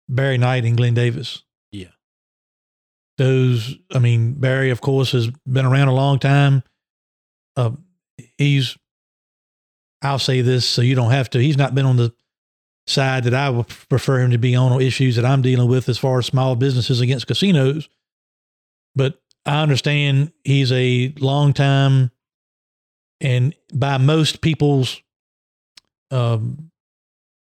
Barry 0.09 0.37
Knight 0.37 0.65
and 0.65 0.77
Glenn 0.77 0.93
Davis. 0.93 1.43
Yeah. 1.71 1.87
Those, 3.17 3.75
I 3.93 3.99
mean, 3.99 4.33
Barry, 4.33 4.69
of 4.69 4.81
course, 4.81 5.11
has 5.11 5.29
been 5.45 5.65
around 5.65 5.87
a 5.87 5.93
long 5.95 6.19
time. 6.19 6.63
Uh, 7.55 7.71
he's, 8.37 8.77
I'll 10.01 10.19
say 10.19 10.41
this 10.41 10.65
so 10.65 10.81
you 10.81 10.95
don't 10.95 11.11
have 11.11 11.29
to, 11.31 11.39
he's 11.39 11.57
not 11.57 11.75
been 11.75 11.85
on 11.85 11.97
the 11.97 12.13
side 12.87 13.23
that 13.23 13.33
I 13.33 13.49
would 13.49 13.67
prefer 13.67 14.19
him 14.19 14.31
to 14.31 14.37
be 14.37 14.55
on 14.55 14.71
on 14.73 14.81
issues 14.81 15.15
that 15.15 15.25
I'm 15.25 15.41
dealing 15.41 15.69
with 15.69 15.87
as 15.87 15.97
far 15.97 16.19
as 16.19 16.25
small 16.25 16.55
businesses 16.55 16.99
against 16.99 17.27
casinos. 17.27 17.87
But 18.95 19.21
I 19.45 19.61
understand 19.61 20.33
he's 20.43 20.71
a 20.71 21.13
long 21.19 21.53
time 21.53 22.11
and 23.21 23.55
by 23.73 23.97
most 23.97 24.41
people's, 24.41 25.01
um, 26.11 26.71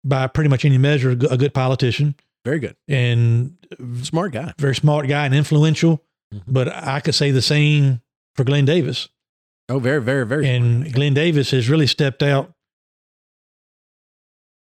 by 0.06 0.28
pretty 0.28 0.50
much 0.50 0.64
any 0.64 0.78
measure, 0.78 1.10
a 1.12 1.16
good- 1.16 1.54
politician 1.54 2.16
Very 2.46 2.60
good. 2.60 2.76
and 2.88 3.58
Smart 4.04 4.32
guy. 4.34 4.54
very 4.60 4.76
smart 4.76 5.08
guy 5.08 5.26
and 5.26 5.34
influential. 5.36 6.04
Mhm. 6.34 6.44
But 6.48 6.68
I 6.74 7.00
could 7.02 7.16
say 7.16 7.32
the 7.32 7.42
same 7.42 8.02
for 8.36 8.44
Glenn 8.44 8.66
Davis. 8.66 9.10
Oh, 9.68 9.80
very, 9.80 10.02
very, 10.02 10.26
very 10.26 10.48
And 10.48 10.82
smart. 10.84 10.94
Glenn 10.94 11.14
Davis 11.16 11.50
has 11.52 11.68
really 11.70 11.88
stepped 11.88 12.22
out 12.22 12.54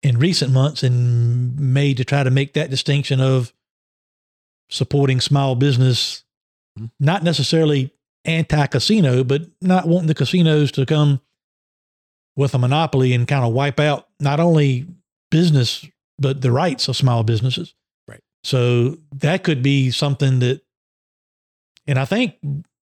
in 0.02 0.18
recent 0.18 0.52
months 0.52 0.82
and 0.82 1.58
made 1.58 1.96
to 1.96 2.04
try 2.04 2.22
to 2.22 2.30
make 2.30 2.54
that 2.54 2.70
distinction 2.70 3.20
of 3.20 3.52
supporting 4.70 5.20
small 5.20 5.54
business, 5.56 6.24
Mhm. 6.78 6.90
not 7.00 7.22
necessarily 7.24 7.92
anti 8.24 8.66
casino, 8.66 9.24
but 9.24 9.42
not 9.60 9.88
wanting 9.88 10.06
the 10.06 10.14
casinos 10.14 10.70
to 10.72 10.86
come 10.86 11.20
with 12.36 12.54
a 12.54 12.58
monopoly 12.58 13.12
and 13.12 13.26
kind 13.26 13.44
of 13.44 13.52
wipe 13.52 13.80
out 13.80 14.08
not 14.20 14.38
only 14.40 14.86
business, 15.30 15.84
but 16.18 16.40
the 16.40 16.52
rights 16.52 16.88
of 16.88 16.96
small 16.96 17.22
businesses. 17.24 17.74
Right. 18.06 18.20
So 18.44 18.98
that 19.16 19.44
could 19.44 19.62
be 19.62 19.90
something 19.90 20.38
that, 20.40 20.62
and 21.86 21.98
I 21.98 22.04
think, 22.04 22.34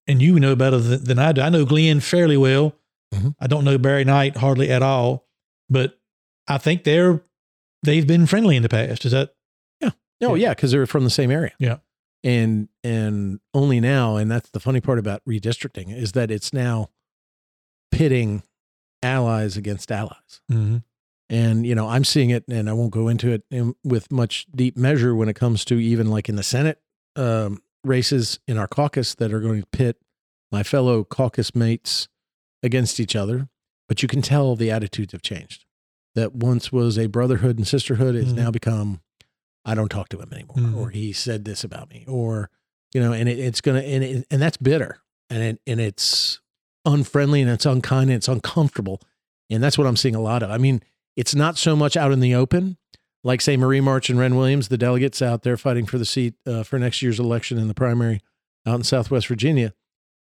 and 0.07 0.21
you 0.21 0.39
know 0.39 0.55
better 0.55 0.77
than, 0.79 1.03
than 1.03 1.19
I 1.19 1.31
do. 1.31 1.41
I 1.41 1.49
know 1.49 1.65
Glenn 1.65 1.99
fairly 1.99 2.37
well. 2.37 2.73
Mhm. 3.13 3.35
I 3.39 3.47
don't 3.47 3.63
know 3.63 3.77
Barry 3.77 4.03
Knight 4.03 4.37
hardly 4.37 4.69
at 4.69 4.81
all, 4.83 5.25
but 5.69 5.99
I 6.47 6.57
think 6.57 6.83
they're 6.83 7.21
they've 7.83 8.07
been 8.07 8.25
friendly 8.25 8.55
in 8.55 8.63
the 8.63 8.69
past. 8.69 9.05
Is 9.05 9.11
that 9.13 9.33
Yeah. 9.81 9.91
Oh, 10.21 10.35
Yeah. 10.35 10.47
yeah, 10.47 10.53
because 10.53 10.71
they're 10.71 10.85
from 10.87 11.03
the 11.03 11.09
same 11.09 11.31
area. 11.31 11.51
Yeah. 11.59 11.77
And 12.23 12.67
and 12.83 13.39
only 13.53 13.79
now, 13.79 14.17
and 14.17 14.29
that's 14.31 14.49
the 14.49 14.59
funny 14.59 14.81
part 14.81 14.99
about 14.99 15.21
redistricting 15.25 15.95
is 15.95 16.13
that 16.13 16.31
it's 16.31 16.51
now 16.51 16.89
pitting 17.91 18.43
allies 19.03 19.55
against 19.57 19.91
allies. 19.91 20.41
mm-hmm. 20.51 20.77
And 21.29 21.65
you 21.65 21.75
know, 21.75 21.87
I'm 21.87 22.03
seeing 22.05 22.29
it, 22.29 22.45
and 22.47 22.69
I 22.69 22.73
won't 22.73 22.91
go 22.91 23.07
into 23.09 23.31
it 23.31 23.43
in, 23.51 23.75
with 23.83 24.11
much 24.11 24.45
deep 24.55 24.77
measure 24.77 25.13
when 25.15 25.27
it 25.29 25.35
comes 25.35 25.65
to 25.65 25.75
even 25.79 26.07
like 26.09 26.29
in 26.29 26.35
the 26.37 26.43
Senate 26.43 26.79
um, 27.15 27.61
races 27.83 28.39
in 28.47 28.57
our 28.57 28.67
caucus 28.67 29.15
that 29.15 29.33
are 29.33 29.39
going 29.41 29.61
to 29.61 29.67
pit 29.67 29.97
my 30.51 30.63
fellow 30.63 31.03
caucus 31.03 31.53
mates 31.53 32.07
against 32.63 32.99
each 32.99 33.15
other. 33.15 33.49
But 33.89 34.01
you 34.01 34.07
can 34.07 34.21
tell 34.21 34.55
the 34.55 34.71
attitudes 34.71 35.11
have 35.13 35.21
changed. 35.21 35.65
That 36.15 36.33
once 36.33 36.71
was 36.71 36.97
a 36.97 37.07
brotherhood 37.07 37.57
and 37.57 37.67
sisterhood 37.67 38.15
has 38.15 38.33
Mhm. 38.33 38.37
now 38.37 38.51
become, 38.51 39.01
I 39.65 39.75
don't 39.75 39.89
talk 39.89 40.09
to 40.09 40.19
him 40.19 40.29
anymore, 40.31 40.55
Mhm. 40.57 40.75
or 40.77 40.89
he 40.89 41.11
said 41.13 41.43
this 41.45 41.63
about 41.63 41.89
me, 41.89 42.05
or 42.07 42.49
you 42.93 43.01
know, 43.01 43.11
and 43.11 43.27
it, 43.27 43.37
it's 43.37 43.59
gonna 43.61 43.81
and 43.81 44.03
it, 44.03 44.27
and 44.31 44.41
that's 44.41 44.57
bitter, 44.57 44.99
and 45.29 45.43
it, 45.43 45.61
and 45.67 45.79
it's 45.81 46.39
unfriendly 46.85 47.41
and 47.41 47.49
it's 47.51 47.65
unkind 47.65 48.09
and 48.09 48.15
it's 48.17 48.29
uncomfortable, 48.29 49.01
and 49.49 49.61
that's 49.61 49.77
what 49.77 49.85
I'm 49.87 49.97
seeing 49.97 50.15
a 50.15 50.21
lot 50.21 50.41
of. 50.41 50.49
I 50.49 50.57
mean, 50.57 50.81
it's 51.17 51.35
not 51.35 51.57
so 51.57 51.75
much 51.75 51.97
out 51.97 52.13
in 52.13 52.21
the 52.21 52.33
open, 52.33 52.77
like 53.23 53.41
say 53.41 53.57
Marie 53.57 53.81
March 53.81 54.09
and 54.09 54.17
Wren 54.17 54.35
Williams, 54.37 54.69
the 54.69 54.77
delegates 54.77 55.21
out 55.21 55.41
there 55.43 55.57
fighting 55.57 55.85
for 55.85 55.97
the 55.97 56.05
seat 56.05 56.35
uh, 56.45 56.63
for 56.63 56.79
next 56.79 57.01
year's 57.01 57.19
election 57.19 57.57
in 57.57 57.67
the 57.67 57.73
primary 57.73 58.21
out 58.65 58.75
in 58.75 58.83
Southwest 58.83 59.27
Virginia. 59.27 59.73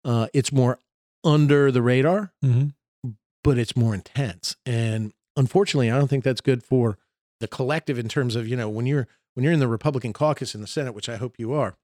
Uh, 0.05 0.29
it's 0.33 0.53
more 0.53 0.79
under 1.25 1.73
the 1.73 1.83
radar, 1.83 2.33
Mm-hmm. 2.45 3.09
but 3.43 3.59
it's 3.59 3.75
more 3.77 3.95
intense. 3.95 4.55
And 4.67 5.13
unfortunately, 5.37 5.91
I 5.91 5.99
don't 5.99 6.09
think 6.09 6.23
that's 6.23 6.41
good 6.43 6.63
for 6.63 6.99
the 7.41 7.49
collective 7.49 7.99
in 7.99 8.09
terms 8.09 8.37
of 8.37 8.47
you 8.47 8.57
know 8.57 8.69
when 8.69 8.87
you're 8.87 9.09
when 9.35 9.43
you're 9.43 9.53
in 9.53 9.61
the 9.61 9.67
Republican 9.69 10.13
caucus 10.13 10.55
in 10.55 10.61
the 10.61 10.67
Senate, 10.67 10.95
which 10.95 11.09
I 11.09 11.17
hope 11.17 11.35
you 11.39 11.53
are 11.55 11.77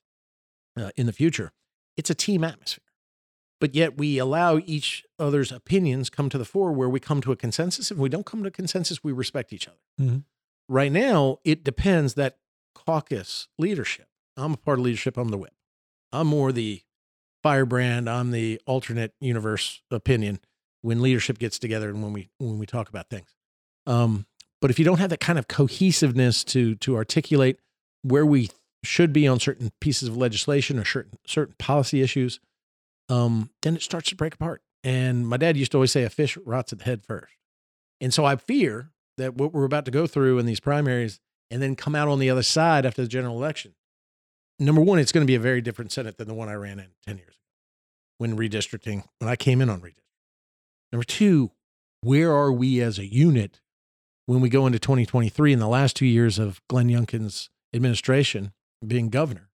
uh, 0.79 0.91
in 0.97 1.07
the 1.07 1.13
future. 1.13 1.51
It's 1.97 2.11
a 2.11 2.15
team 2.15 2.45
atmosphere, 2.45 2.85
but 3.61 3.75
yet 3.75 3.97
we 3.99 4.19
allow 4.19 4.59
each 4.59 5.05
other's 5.19 5.53
opinions 5.53 6.11
come 6.11 6.29
to 6.31 6.39
the 6.39 6.45
fore, 6.45 6.73
where 6.73 6.89
we 6.89 6.99
come 6.99 7.21
to 7.21 7.33
a 7.33 7.37
consensus. 7.37 7.91
If 7.91 7.99
we 7.99 8.09
don't 8.09 8.27
come 8.27 8.43
to 8.43 8.49
a 8.49 8.53
consensus, 8.53 9.05
we 9.05 9.13
respect 9.13 9.53
each 9.53 9.69
other. 9.69 9.79
Mhm. 10.01 10.25
Right 10.69 10.91
now, 10.91 11.39
it 11.45 11.63
depends 11.63 12.15
that 12.15 12.39
caucus 12.75 13.49
leadership. 13.59 14.09
I'm 14.37 14.55
a 14.55 14.57
part 14.57 14.79
of 14.79 14.85
leadership. 14.85 15.17
I'm 15.17 15.29
the 15.29 15.39
whip. 15.39 15.55
I'm 16.13 16.27
more 16.29 16.53
the 16.53 16.83
firebrand. 17.43 18.09
I'm 18.09 18.31
the 18.31 18.61
alternate 18.67 19.15
universe 19.21 19.83
opinion 19.91 20.41
when 20.83 21.03
leadership 21.03 21.39
gets 21.39 21.59
together 21.59 21.91
and 21.91 22.03
when 22.03 22.13
we 22.13 22.31
when 22.39 22.59
we 22.59 22.67
talk 22.67 22.89
about 22.89 23.11
things. 23.11 23.35
Um, 23.87 24.27
but 24.61 24.71
if 24.71 24.79
you 24.79 24.85
don't 24.85 24.99
have 24.99 25.11
that 25.11 25.21
kind 25.21 25.39
of 25.39 25.49
cohesiveness 25.49 26.45
to 26.45 26.75
to 26.77 26.97
articulate 26.97 27.59
where 28.03 28.25
we 28.25 28.51
should 28.83 29.13
be 29.13 29.29
on 29.29 29.39
certain 29.41 29.71
pieces 29.81 30.09
of 30.09 30.17
legislation 30.17 30.79
or 30.79 30.85
certain 30.85 31.19
certain 31.27 31.55
policy 31.59 32.01
issues, 32.01 32.41
um, 33.11 33.51
then 33.63 33.77
it 33.77 33.83
starts 33.83 34.09
to 34.11 34.17
break 34.17 34.35
apart. 34.35 34.63
And 34.83 35.29
my 35.29 35.37
dad 35.37 35.57
used 35.57 35.73
to 35.73 35.79
always 35.79 35.93
say, 35.93 36.05
"A 36.05 36.11
fish 36.11 36.39
rots 36.39 36.73
at 36.73 36.79
the 36.79 36.85
head 36.85 37.05
first. 37.05 37.35
And 38.01 38.15
so 38.15 38.25
I 38.25 38.37
fear 38.37 38.91
that 39.19 39.35
what 39.35 39.53
we're 39.53 39.65
about 39.65 39.85
to 39.85 39.91
go 39.91 40.07
through 40.07 40.39
in 40.39 40.47
these 40.47 40.61
primaries 40.61 41.21
and 41.51 41.61
then 41.61 41.77
come 41.77 41.95
out 41.95 42.09
on 42.09 42.19
the 42.19 42.31
other 42.31 42.43
side 42.43 42.87
after 42.87 43.03
the 43.03 43.09
general 43.09 43.37
election. 43.37 43.75
Number 44.59 44.81
one, 44.81 44.99
it's 44.99 45.13
going 45.13 45.27
to 45.27 45.31
be 45.31 45.35
a 45.35 45.41
very 45.41 45.61
different 45.61 45.93
Senate 45.93 46.17
than 46.17 46.29
the 46.29 46.35
one 46.35 46.49
I 46.49 46.55
ran 46.55 46.79
in 46.79 46.89
10 47.07 47.19
years 47.19 47.29
ago 47.29 47.37
when 48.19 48.37
redistricting, 48.37 49.05
when 49.19 49.31
I 49.31 49.37
came 49.37 49.61
in 49.61 49.69
on 49.69 49.81
redistricting. 49.81 49.97
Number 50.93 51.05
two, 51.05 51.51
where 52.03 52.33
are 52.33 52.53
we 52.53 52.81
as 52.81 52.99
a 52.99 53.07
unit 53.07 53.61
when 54.27 54.41
we 54.41 54.49
go 54.49 54.67
into 54.67 54.79
2023 54.79 55.53
in 55.53 55.59
the 55.59 55.69
last 55.69 55.97
two 55.97 56.07
years 56.07 56.39
of 56.39 56.61
Glenn 56.69 56.89
Youngkin's 56.89 57.51
administration 57.75 58.53
being 58.87 59.09
governor? 59.09 59.50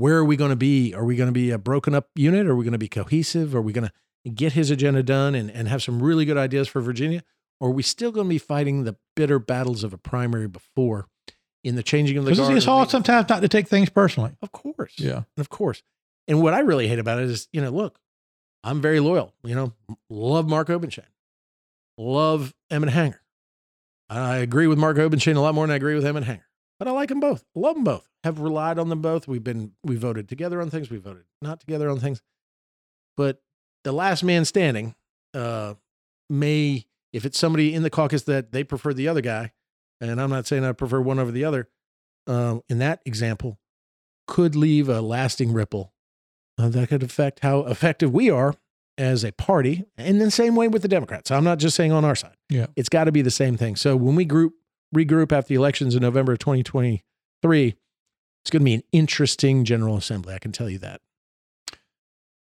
Where 0.00 0.16
are 0.16 0.24
we 0.24 0.36
going 0.36 0.50
to 0.50 0.56
be? 0.56 0.94
Are 0.94 1.04
we 1.04 1.14
going 1.16 1.28
to 1.28 1.32
be 1.32 1.50
a 1.50 1.58
broken 1.58 1.94
up 1.94 2.08
unit? 2.14 2.46
Are 2.46 2.56
we 2.56 2.64
going 2.64 2.72
to 2.72 2.78
be 2.78 2.88
cohesive? 2.88 3.54
Are 3.54 3.62
we 3.62 3.72
going 3.72 3.88
to 4.24 4.30
get 4.30 4.54
his 4.54 4.70
agenda 4.70 5.02
done 5.02 5.34
and, 5.34 5.50
and 5.50 5.68
have 5.68 5.82
some 5.82 6.02
really 6.02 6.24
good 6.24 6.38
ideas 6.38 6.68
for 6.68 6.80
Virginia? 6.80 7.22
or 7.60 7.68
are 7.68 7.72
we 7.72 7.82
still 7.82 8.10
going 8.10 8.26
to 8.26 8.30
be 8.30 8.38
fighting 8.38 8.84
the 8.84 8.96
bitter 9.14 9.38
battles 9.38 9.84
of 9.84 9.92
a 9.92 9.98
primary 9.98 10.48
before 10.48 11.06
in 11.62 11.76
the 11.76 11.82
changing 11.82 12.16
of 12.16 12.24
the 12.24 12.30
Because 12.30 12.46
guard? 12.46 12.56
it's 12.56 12.66
hard 12.66 12.90
sometimes 12.90 13.28
not 13.28 13.42
to 13.42 13.48
take 13.48 13.68
things 13.68 13.90
personally. 13.90 14.32
Of 14.42 14.50
course. 14.50 14.94
Yeah. 14.96 15.24
Of 15.36 15.50
course. 15.50 15.82
And 16.26 16.42
what 16.42 16.54
I 16.54 16.60
really 16.60 16.88
hate 16.88 16.98
about 16.98 17.18
it 17.18 17.28
is, 17.28 17.48
you 17.52 17.60
know, 17.60 17.70
look, 17.70 17.98
I'm 18.64 18.80
very 18.80 19.00
loyal. 19.00 19.34
You 19.42 19.54
know, 19.54 19.72
love 20.08 20.48
Mark 20.48 20.68
Obenshain, 20.68 21.04
love 21.98 22.54
Emmett 22.70 22.90
Hanger. 22.90 23.20
I 24.08 24.38
agree 24.38 24.66
with 24.66 24.78
Mark 24.78 24.96
Obenshain 24.96 25.36
a 25.36 25.40
lot 25.40 25.54
more 25.54 25.66
than 25.66 25.72
I 25.72 25.76
agree 25.76 25.94
with 25.94 26.04
Emmett 26.04 26.24
Hanger, 26.24 26.46
but 26.80 26.88
I 26.88 26.92
like 26.92 27.10
them 27.10 27.20
both. 27.20 27.44
Love 27.54 27.74
them 27.74 27.84
both. 27.84 28.08
Have 28.24 28.40
relied 28.40 28.78
on 28.78 28.88
them 28.88 29.02
both. 29.02 29.28
We've 29.28 29.44
been 29.44 29.72
we 29.84 29.96
voted 29.96 30.28
together 30.28 30.60
on 30.60 30.70
things. 30.70 30.90
We 30.90 30.96
voted 30.96 31.24
not 31.40 31.60
together 31.60 31.90
on 31.90 32.00
things. 32.00 32.22
But 33.16 33.42
the 33.84 33.92
last 33.92 34.24
man 34.24 34.46
standing 34.46 34.94
uh, 35.34 35.74
may, 36.30 36.86
if 37.12 37.26
it's 37.26 37.38
somebody 37.38 37.74
in 37.74 37.82
the 37.82 37.90
caucus 37.90 38.22
that 38.22 38.52
they 38.52 38.64
prefer 38.64 38.94
the 38.94 39.08
other 39.08 39.20
guy, 39.20 39.52
and 40.00 40.18
I'm 40.18 40.30
not 40.30 40.46
saying 40.46 40.64
I 40.64 40.72
prefer 40.72 41.00
one 41.00 41.18
over 41.18 41.30
the 41.30 41.44
other. 41.44 41.68
Uh, 42.26 42.60
in 42.68 42.78
that 42.78 43.00
example, 43.04 43.58
could 44.26 44.56
leave 44.56 44.88
a 44.88 45.02
lasting 45.02 45.52
ripple 45.52 45.92
uh, 46.58 46.68
that 46.70 46.88
could 46.88 47.02
affect 47.02 47.40
how 47.40 47.60
effective 47.60 48.12
we 48.12 48.30
are 48.30 48.54
as 48.96 49.24
a 49.24 49.32
party, 49.32 49.84
and 49.96 50.20
the 50.20 50.30
same 50.30 50.54
way 50.56 50.68
with 50.68 50.82
the 50.82 50.88
Democrats. 50.88 51.30
I'm 51.30 51.44
not 51.44 51.58
just 51.58 51.76
saying 51.76 51.92
on 51.92 52.04
our 52.04 52.14
side. 52.14 52.36
Yeah. 52.48 52.66
it's 52.76 52.88
got 52.88 53.04
to 53.04 53.12
be 53.12 53.22
the 53.22 53.30
same 53.30 53.56
thing. 53.56 53.76
So 53.76 53.96
when 53.96 54.14
we 54.14 54.24
group 54.24 54.54
regroup 54.94 55.32
after 55.32 55.48
the 55.48 55.54
elections 55.54 55.94
in 55.94 56.02
November 56.02 56.32
of 56.32 56.38
2023, 56.40 57.76
it's 58.42 58.50
going 58.50 58.60
to 58.60 58.64
be 58.64 58.74
an 58.74 58.82
interesting 58.92 59.64
General 59.64 59.96
Assembly. 59.96 60.34
I 60.34 60.38
can 60.38 60.52
tell 60.52 60.68
you 60.70 60.78
that. 60.78 61.00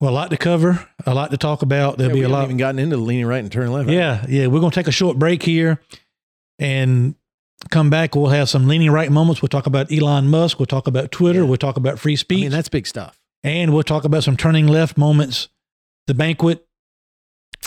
Well, 0.01 0.11
a 0.11 0.15
lot 0.15 0.31
to 0.31 0.37
cover, 0.37 0.87
a 1.07 1.15
lot 1.15 1.31
to 1.31 1.37
talk 1.37 1.63
about. 1.63 1.97
There'll 1.99 2.11
Yeah, 2.11 2.15
be 2.15 2.21
we 2.21 2.27
a 2.27 2.29
lot. 2.29 2.45
even 2.45 2.57
gotten 2.57 2.79
into 2.79 2.97
the 2.97 3.03
leaning 3.03 3.27
right 3.27 3.39
and 3.39 3.51
turning 3.51 3.73
left. 3.73 3.89
Yeah, 3.89 4.25
yeah. 4.29 4.49
We're 4.49 4.61
going 4.61 4.71
to 4.73 4.75
take 4.75 4.89
a 4.89 4.93
short 4.93 5.19
break 5.19 5.43
here 5.43 5.81
and 6.59 7.15
come 7.71 7.89
back. 7.91 8.15
We'll 8.15 8.27
have 8.29 8.49
some 8.49 8.67
leaning 8.67 8.91
right 8.91 9.11
moments. 9.11 9.41
We'll 9.41 9.49
talk 9.49 9.67
about 9.67 9.91
Elon 9.93 10.29
Musk. 10.29 10.59
We'll 10.59 10.67
talk 10.67 10.87
about 10.89 11.11
Twitter. 11.13 11.41
Yeah. 11.43 11.47
We'll 11.47 11.57
talk 11.57 11.77
about 11.77 11.99
free 11.99 12.17
speech. 12.17 12.39
I 12.41 12.43
mean 12.43 12.51
that's 12.51 12.69
big 12.69 12.87
stuff. 12.87 13.19
and 13.45 13.73
we'll 13.73 13.83
talk 13.85 14.05
about 14.05 14.25
some 14.25 14.37
turning 14.37 14.67
left 14.67 14.99
moments, 14.99 15.49
the 16.07 16.15
banquet, 16.15 16.67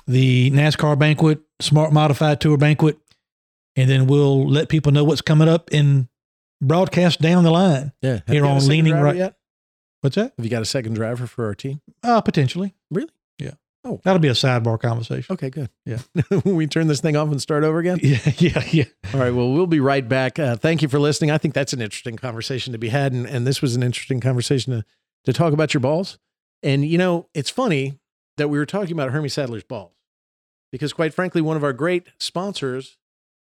the 0.05 0.51
NASCAR 0.51 0.99
banquet, 0.99 1.39
Smart 1.59 1.91
Modified 1.93 2.39
Tour 2.41 2.57
banquet, 2.57 2.97
and 3.77 3.89
then 3.89 4.07
we'll 4.07 4.45
let 4.49 4.67
people 4.67 4.91
know 4.91 5.03
what's 5.05 5.21
coming 5.21 5.47
up 5.47 5.71
in 5.71 6.09
broadcast 6.61 7.21
down 7.21 7.43
the 7.43 7.51
line. 7.51 7.93
Yeah, 8.01 8.11
Have 8.13 8.23
Here 8.27 8.35
you 8.35 8.41
got 8.41 8.47
a 8.47 8.51
on 8.55 8.67
Leaning 8.67 8.93
Right- 8.95 9.15
Yet? 9.15 9.35
What's 10.01 10.15
that? 10.15 10.33
Have 10.37 10.45
you 10.45 10.51
got 10.51 10.61
a 10.61 10.65
second 10.65 10.93
driver 10.93 11.25
for 11.25 11.45
our 11.45 11.55
team? 11.55 11.81
Uh, 12.03 12.21
potentially. 12.21 12.75
Really? 12.91 13.09
Yeah. 13.39 13.53
Oh. 13.83 13.99
That'll 14.03 14.19
be 14.19 14.27
a 14.27 14.33
sidebar 14.33 14.79
conversation. 14.79 15.33
Okay, 15.33 15.49
good. 15.49 15.69
Yeah. 15.85 15.99
When 16.43 16.55
we 16.55 16.67
turn 16.67 16.87
this 16.87 17.01
thing 17.01 17.15
off 17.15 17.29
and 17.29 17.41
start 17.41 17.63
over 17.63 17.79
again. 17.79 17.99
Yeah, 18.01 18.19
yeah, 18.37 18.63
yeah. 18.71 18.83
All 19.13 19.19
right. 19.19 19.31
Well, 19.31 19.51
we'll 19.51 19.65
be 19.67 19.79
right 19.79 20.07
back. 20.07 20.37
Uh, 20.37 20.55
thank 20.55 20.81
you 20.83 20.87
for 20.87 20.99
listening. 20.99 21.31
I 21.31 21.37
think 21.39 21.53
that's 21.55 21.73
an 21.73 21.81
interesting 21.81 22.15
conversation 22.15 22.73
to 22.73 22.77
be 22.79 22.89
had. 22.89 23.11
And, 23.13 23.25
and 23.25 23.47
this 23.47 23.61
was 23.61 23.75
an 23.75 23.81
interesting 23.83 24.19
conversation 24.19 24.71
to, 24.73 24.85
to 25.25 25.33
talk 25.33 25.51
about 25.51 25.73
your 25.73 25.81
balls. 25.81 26.19
And, 26.61 26.85
you 26.85 26.97
know, 26.97 27.27
it's 27.33 27.49
funny 27.49 27.99
that 28.37 28.49
we 28.49 28.57
were 28.59 28.65
talking 28.67 28.91
about 28.91 29.09
Hermie 29.11 29.29
Sadler's 29.29 29.63
balls 29.63 29.93
because, 30.71 30.93
quite 30.93 31.13
frankly, 31.13 31.41
one 31.41 31.57
of 31.57 31.63
our 31.63 31.73
great 31.73 32.07
sponsors 32.19 32.96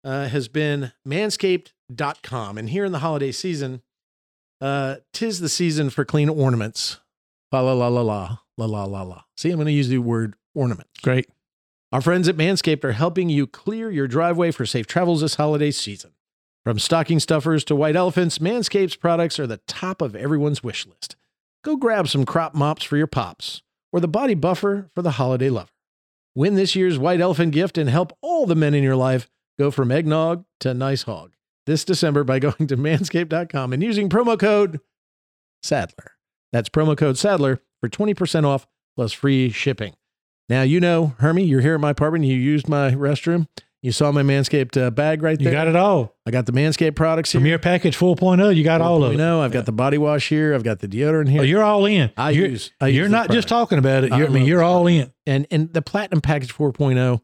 uh, 0.04 0.28
has 0.28 0.48
been 0.48 0.92
manscaped.com. 1.06 2.58
And 2.58 2.70
here 2.70 2.84
in 2.84 2.92
the 2.92 3.00
holiday 3.00 3.32
season, 3.32 3.82
uh, 4.60 4.96
tis 5.12 5.40
the 5.40 5.48
season 5.48 5.90
for 5.90 6.04
clean 6.04 6.28
ornaments. 6.28 7.00
La 7.50 7.60
la 7.60 7.72
la 7.72 7.88
la 7.88 8.00
la 8.00 8.38
la 8.56 8.66
la 8.66 8.84
la 8.84 9.02
la. 9.02 9.22
See, 9.36 9.50
I'm 9.50 9.56
going 9.56 9.66
to 9.66 9.72
use 9.72 9.88
the 9.88 9.98
word 9.98 10.36
ornament. 10.54 10.88
Great. 11.02 11.28
Our 11.92 12.00
friends 12.00 12.26
at 12.28 12.36
Manscaped 12.36 12.84
are 12.84 12.92
helping 12.92 13.28
you 13.28 13.46
clear 13.46 13.90
your 13.90 14.08
driveway 14.08 14.50
for 14.50 14.64
safe 14.64 14.86
travels 14.86 15.20
this 15.20 15.34
holiday 15.34 15.70
season. 15.70 16.12
From 16.64 16.78
stocking 16.78 17.20
stuffers 17.20 17.64
to 17.64 17.76
white 17.76 17.96
elephants, 17.96 18.38
Manscaped's 18.38 18.96
products 18.96 19.38
are 19.38 19.46
the 19.46 19.60
top 19.66 20.00
of 20.00 20.16
everyone's 20.16 20.62
wish 20.62 20.86
list. 20.86 21.16
Go 21.64 21.76
grab 21.76 22.08
some 22.08 22.24
crop 22.24 22.54
mops 22.54 22.84
for 22.84 22.96
your 22.96 23.06
pops 23.06 23.62
or 23.92 24.00
the 24.00 24.08
body 24.08 24.34
buffer 24.34 24.90
for 24.94 25.02
the 25.02 25.12
holiday 25.12 25.50
lover. 25.50 25.70
Win 26.34 26.54
this 26.54 26.74
year's 26.74 26.98
white 26.98 27.20
elephant 27.20 27.52
gift 27.52 27.76
and 27.76 27.90
help 27.90 28.16
all 28.22 28.46
the 28.46 28.54
men 28.54 28.74
in 28.74 28.82
your 28.82 28.96
life 28.96 29.28
go 29.58 29.70
from 29.70 29.90
eggnog 29.92 30.44
to 30.60 30.74
nice 30.74 31.02
hog 31.04 31.32
this 31.66 31.84
December 31.84 32.24
by 32.24 32.38
going 32.40 32.66
to 32.66 32.76
manscaped.com 32.76 33.72
and 33.72 33.82
using 33.82 34.08
promo 34.08 34.38
code 34.38 34.80
Sadler. 35.62 36.12
That's 36.52 36.68
promo 36.68 36.96
code 36.96 37.16
Sadler 37.18 37.60
for 37.80 37.88
20% 37.88 38.44
off 38.44 38.66
plus 38.96 39.12
free 39.12 39.50
shipping. 39.50 39.94
Now, 40.48 40.62
you 40.62 40.80
know, 40.80 41.14
Hermie, 41.18 41.44
you're 41.44 41.60
here 41.60 41.74
at 41.74 41.80
my 41.80 41.90
apartment. 41.90 42.24
You 42.24 42.34
used 42.36 42.68
my 42.68 42.90
restroom. 42.90 43.46
You 43.80 43.90
saw 43.90 44.12
my 44.12 44.22
Manscaped 44.22 44.80
uh, 44.80 44.90
bag 44.90 45.22
right 45.22 45.36
there. 45.38 45.48
You 45.48 45.52
got 45.52 45.66
it 45.66 45.74
all. 45.74 46.14
I 46.26 46.30
got 46.30 46.46
the 46.46 46.52
Manscaped 46.52 46.94
products 46.94 47.32
here. 47.32 47.40
Premier 47.40 47.58
package 47.58 47.96
4.0, 47.96 48.54
you 48.54 48.62
got 48.62 48.80
all 48.80 49.02
of 49.02 49.12
You 49.12 49.14
it. 49.14 49.18
know, 49.18 49.40
I've 49.42 49.50
got 49.50 49.66
the 49.66 49.72
body 49.72 49.98
wash 49.98 50.28
here. 50.28 50.54
I've 50.54 50.62
got 50.62 50.78
the 50.80 50.86
deodorant 50.86 51.28
here. 51.28 51.40
Oh, 51.40 51.44
you're 51.44 51.64
all 51.64 51.84
in. 51.86 52.12
I 52.16 52.30
you're, 52.30 52.46
use- 52.48 52.70
I 52.80 52.88
you're 52.88 53.04
use 53.04 53.10
not 53.12 53.30
just 53.30 53.48
talking 53.48 53.78
about 53.78 54.04
it. 54.04 54.12
I 54.12 54.18
You're, 54.18 54.28
I 54.28 54.30
mean, 54.30 54.44
you're 54.44 54.58
this 54.60 54.66
all 54.66 54.86
in. 54.86 55.12
and 55.26 55.46
and 55.50 55.72
the 55.72 55.82
Platinum 55.82 56.20
Package 56.20 56.54
4.0 56.54 57.20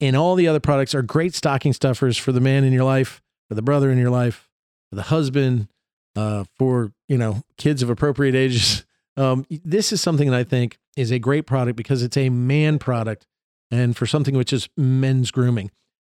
and 0.00 0.16
all 0.16 0.34
the 0.34 0.48
other 0.48 0.60
products 0.60 0.94
are 0.94 1.02
great 1.02 1.34
stocking 1.34 1.72
stuffers 1.72 2.16
for 2.16 2.32
the 2.32 2.40
man 2.40 2.64
in 2.64 2.72
your 2.72 2.84
life, 2.84 3.22
for 3.48 3.54
the 3.54 3.62
brother 3.62 3.90
in 3.90 3.98
your 3.98 4.10
life, 4.10 4.48
for 4.90 4.96
the 4.96 5.02
husband, 5.02 5.68
uh, 6.16 6.44
for 6.58 6.92
you 7.08 7.18
know 7.18 7.42
kids 7.56 7.82
of 7.82 7.90
appropriate 7.90 8.34
ages. 8.34 8.84
Um, 9.16 9.44
this 9.50 9.92
is 9.92 10.00
something 10.00 10.30
that 10.30 10.36
I 10.36 10.44
think 10.44 10.78
is 10.96 11.10
a 11.10 11.18
great 11.18 11.44
product 11.44 11.76
because 11.76 12.02
it's 12.02 12.16
a 12.16 12.30
man 12.30 12.78
product, 12.78 13.26
and 13.70 13.94
for 13.94 14.06
something 14.06 14.34
which 14.34 14.50
is 14.52 14.68
men's 14.78 15.30
grooming. 15.30 15.70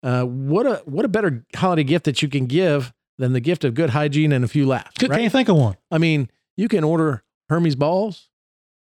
Uh, 0.04 0.24
what 0.24 0.66
a 0.66 0.76
what 0.86 1.04
a 1.04 1.10
better 1.10 1.44
holiday 1.56 1.84
gift 1.84 2.06
that 2.06 2.22
you 2.22 2.30
can 2.30 2.46
give 2.46 2.94
than 3.18 3.34
the 3.34 3.42
gift 3.42 3.66
of 3.66 3.74
good 3.74 3.90
hygiene 3.90 4.32
and 4.32 4.46
a 4.46 4.48
few 4.48 4.66
laughs. 4.66 4.92
Right? 5.02 5.10
Can't 5.10 5.24
you 5.24 5.30
think 5.30 5.50
of 5.50 5.58
one. 5.58 5.76
I 5.92 5.98
mean, 5.98 6.30
you 6.56 6.70
can 6.70 6.84
order 6.86 7.24
Hermes 7.50 7.76
balls 7.76 8.30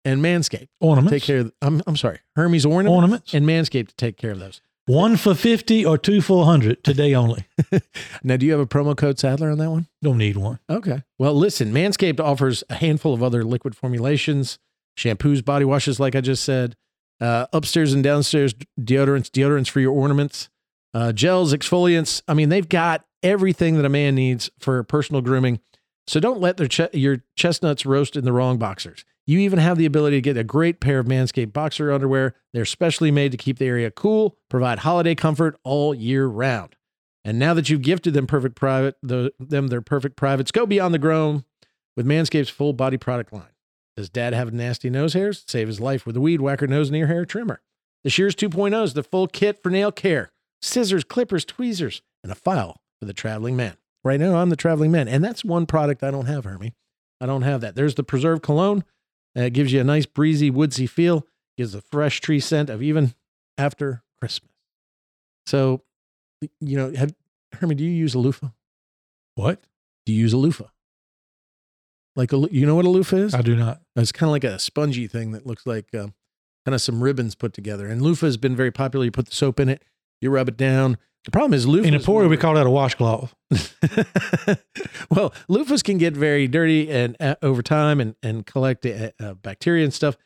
and 0.04 0.22
Manscaped 0.22 0.68
Ornaments. 0.78 1.10
take 1.10 1.22
care 1.22 1.38
of. 1.38 1.52
I'm 1.60 1.82
I'm 1.86 1.96
sorry, 1.96 2.20
Hermes 2.36 2.64
ornaments, 2.66 2.94
Ornaments. 2.94 3.34
and 3.34 3.46
Manscaped 3.46 3.88
to 3.88 3.96
take 3.96 4.18
care 4.18 4.30
of 4.32 4.38
those. 4.38 4.60
One 4.86 5.16
for 5.16 5.34
50 5.34 5.86
or 5.86 5.96
two 5.96 6.20
for 6.20 6.38
100 6.38 6.82
today 6.82 7.14
only. 7.14 7.46
Now, 8.24 8.36
do 8.36 8.46
you 8.46 8.52
have 8.52 8.60
a 8.60 8.66
promo 8.66 8.96
code 8.96 9.18
Sadler 9.18 9.50
on 9.50 9.58
that 9.58 9.70
one? 9.70 9.86
Don't 10.02 10.18
need 10.18 10.36
one. 10.36 10.58
Okay. 10.70 11.02
Well, 11.18 11.34
listen, 11.34 11.72
Manscaped 11.72 12.20
offers 12.20 12.62
a 12.70 12.74
handful 12.74 13.14
of 13.14 13.22
other 13.22 13.42
liquid 13.44 13.76
formulations, 13.76 14.58
shampoos, 14.96 15.44
body 15.44 15.64
washes, 15.64 15.98
like 15.98 16.14
I 16.14 16.20
just 16.20 16.44
said, 16.44 16.76
uh, 17.20 17.46
upstairs 17.52 17.92
and 17.92 18.02
downstairs 18.02 18.54
deodorants, 18.80 19.28
deodorants 19.30 19.68
for 19.68 19.80
your 19.80 19.92
ornaments, 19.92 20.48
uh, 20.94 21.12
gels, 21.12 21.52
exfoliants. 21.52 22.22
I 22.28 22.34
mean, 22.34 22.48
they've 22.48 22.68
got 22.68 23.04
everything 23.22 23.76
that 23.76 23.84
a 23.84 23.88
man 23.88 24.14
needs 24.14 24.50
for 24.58 24.82
personal 24.84 25.22
grooming. 25.22 25.60
So 26.06 26.20
don't 26.20 26.40
let 26.40 26.56
their 26.56 26.68
ch- 26.68 26.92
your 26.92 27.24
chestnuts 27.36 27.86
roast 27.86 28.16
in 28.16 28.24
the 28.24 28.32
wrong 28.32 28.58
boxers. 28.58 29.04
You 29.26 29.38
even 29.38 29.58
have 29.58 29.78
the 29.78 29.86
ability 29.86 30.16
to 30.16 30.20
get 30.20 30.36
a 30.36 30.44
great 30.44 30.80
pair 30.80 30.98
of 30.98 31.06
Manscaped 31.06 31.52
boxer 31.52 31.92
underwear. 31.92 32.34
They're 32.52 32.64
specially 32.64 33.10
made 33.10 33.30
to 33.32 33.38
keep 33.38 33.58
the 33.58 33.66
area 33.66 33.90
cool, 33.90 34.36
provide 34.50 34.80
holiday 34.80 35.14
comfort 35.14 35.58
all 35.62 35.94
year 35.94 36.26
round. 36.26 36.74
And 37.24 37.38
now 37.38 37.54
that 37.54 37.70
you've 37.70 37.82
gifted 37.82 38.14
them 38.14 38.26
perfect 38.26 38.56
private, 38.56 38.96
the, 39.02 39.32
them 39.38 39.68
their 39.68 39.80
perfect 39.80 40.16
privates, 40.16 40.50
go 40.50 40.66
beyond 40.66 40.92
the 40.92 40.98
groom 40.98 41.44
with 41.96 42.06
Manscaped's 42.06 42.48
full 42.48 42.72
body 42.72 42.96
product 42.96 43.32
line. 43.32 43.46
Does 43.96 44.08
dad 44.08 44.32
have 44.32 44.52
nasty 44.52 44.90
nose 44.90 45.12
hairs? 45.12 45.44
Save 45.46 45.68
his 45.68 45.80
life 45.80 46.04
with 46.04 46.16
a 46.16 46.20
weed 46.20 46.40
whacker 46.40 46.66
nose 46.66 46.88
and 46.88 46.96
ear 46.96 47.06
hair 47.06 47.24
trimmer. 47.24 47.60
The 48.02 48.10
Shears 48.10 48.34
2.0 48.34 48.82
is 48.82 48.94
the 48.94 49.02
full 49.04 49.28
kit 49.28 49.62
for 49.62 49.70
nail 49.70 49.92
care 49.92 50.32
scissors, 50.60 51.04
clippers, 51.04 51.44
tweezers, 51.44 52.02
and 52.22 52.32
a 52.32 52.36
file 52.36 52.80
for 53.00 53.06
the 53.06 53.12
traveling 53.12 53.56
man. 53.56 53.76
Right 54.04 54.18
now, 54.18 54.36
I'm 54.36 54.50
the 54.50 54.56
traveling 54.56 54.90
man. 54.90 55.08
And 55.08 55.22
that's 55.22 55.44
one 55.44 55.66
product 55.66 56.02
I 56.02 56.10
don't 56.10 56.26
have, 56.26 56.44
Hermie. 56.44 56.74
I 57.20 57.26
don't 57.26 57.42
have 57.42 57.60
that. 57.60 57.74
There's 57.76 57.94
the 57.94 58.02
Preserve 58.02 58.42
Cologne. 58.42 58.84
Uh, 59.36 59.42
it 59.42 59.52
gives 59.52 59.72
you 59.72 59.80
a 59.80 59.84
nice, 59.84 60.06
breezy, 60.06 60.50
woodsy 60.50 60.86
feel, 60.86 61.26
gives 61.56 61.74
a 61.74 61.80
fresh 61.80 62.20
tree 62.20 62.40
scent 62.40 62.68
of 62.70 62.82
even 62.82 63.14
after 63.56 64.02
Christmas. 64.20 64.52
So, 65.46 65.82
you 66.60 66.76
know, 66.76 66.92
have, 66.92 67.14
Hermie, 67.54 67.74
do 67.74 67.84
you 67.84 67.90
use 67.90 68.14
a 68.14 68.18
loofah? 68.18 68.50
What? 69.34 69.62
Do 70.06 70.12
you 70.12 70.20
use 70.20 70.32
a 70.32 70.36
loofah? 70.36 70.68
Like 72.14 72.32
a, 72.32 72.46
you 72.50 72.66
know 72.66 72.74
what 72.74 72.84
a 72.84 72.90
loofah 72.90 73.16
is? 73.16 73.34
I 73.34 73.42
do 73.42 73.56
not. 73.56 73.80
It's 73.96 74.12
kind 74.12 74.28
of 74.28 74.32
like 74.32 74.44
a 74.44 74.58
spongy 74.58 75.06
thing 75.06 75.32
that 75.32 75.46
looks 75.46 75.66
like 75.66 75.94
um, 75.94 76.14
kind 76.66 76.74
of 76.74 76.82
some 76.82 77.02
ribbons 77.02 77.34
put 77.34 77.54
together. 77.54 77.86
And 77.86 78.02
loofah 78.02 78.26
has 78.26 78.36
been 78.36 78.54
very 78.54 78.70
popular. 78.70 79.06
You 79.06 79.10
put 79.10 79.26
the 79.26 79.34
soap 79.34 79.58
in 79.58 79.68
it, 79.68 79.82
you 80.20 80.30
rub 80.30 80.48
it 80.48 80.56
down. 80.56 80.98
The 81.24 81.30
problem 81.30 81.54
is 81.54 81.66
loofahs. 81.66 81.86
In 81.86 81.94
Emporia, 81.94 82.28
we 82.28 82.36
call 82.36 82.54
that 82.54 82.66
a 82.66 82.70
washcloth. 82.70 83.32
well, 85.10 85.32
loofahs 85.48 85.84
can 85.84 85.98
get 85.98 86.14
very 86.14 86.48
dirty 86.48 86.90
and 86.90 87.16
uh, 87.20 87.36
over 87.42 87.62
time 87.62 88.00
and 88.00 88.16
and 88.22 88.44
collect 88.44 88.84
uh, 88.84 89.10
uh, 89.20 89.34
bacteria 89.34 89.84
and 89.84 89.94
stuff. 89.94 90.16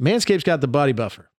Manscaped's 0.00 0.44
got 0.44 0.60
the 0.60 0.68
body 0.68 0.92
buffer, 0.92 1.30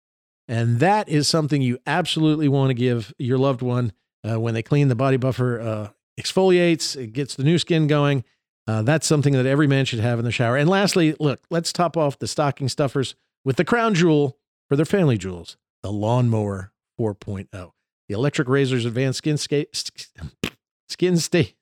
and 0.47 0.79
that 0.79 1.09
is 1.09 1.27
something 1.27 1.61
you 1.61 1.77
absolutely 1.85 2.47
want 2.47 2.71
to 2.71 2.73
give 2.73 3.13
your 3.19 3.37
loved 3.37 3.61
one 3.61 3.93
uh, 4.27 4.39
when 4.39 4.55
they 4.55 4.63
clean. 4.63 4.87
The 4.87 4.95
body 4.95 5.17
buffer 5.17 5.61
uh, 5.61 5.89
exfoliates, 6.19 6.95
it 6.95 7.13
gets 7.13 7.35
the 7.35 7.43
new 7.43 7.59
skin 7.59 7.85
going. 7.85 8.23
Uh, 8.65 8.81
that's 8.81 9.07
something 9.07 9.33
that 9.33 9.45
every 9.45 9.67
man 9.67 9.85
should 9.85 9.99
have 9.99 10.19
in 10.19 10.25
the 10.25 10.31
shower. 10.31 10.57
And 10.57 10.69
lastly, 10.69 11.15
look, 11.19 11.39
let's 11.49 11.71
top 11.71 11.95
off 11.95 12.19
the 12.19 12.27
stocking 12.27 12.67
stuffers 12.67 13.15
with 13.45 13.55
the 13.55 13.63
crown 13.63 13.93
jewel 13.93 14.37
for 14.67 14.75
their 14.75 14.85
family 14.85 15.17
jewels, 15.17 15.55
the 15.83 15.91
Lawnmower 15.91 16.73
4.0. 16.99 17.71
The 18.07 18.15
electric 18.15 18.47
razor's 18.47 18.85
advanced 18.85 19.17
skin 19.17 19.37
sca- 19.37 19.65
skin 20.87 21.17
stay 21.17 21.55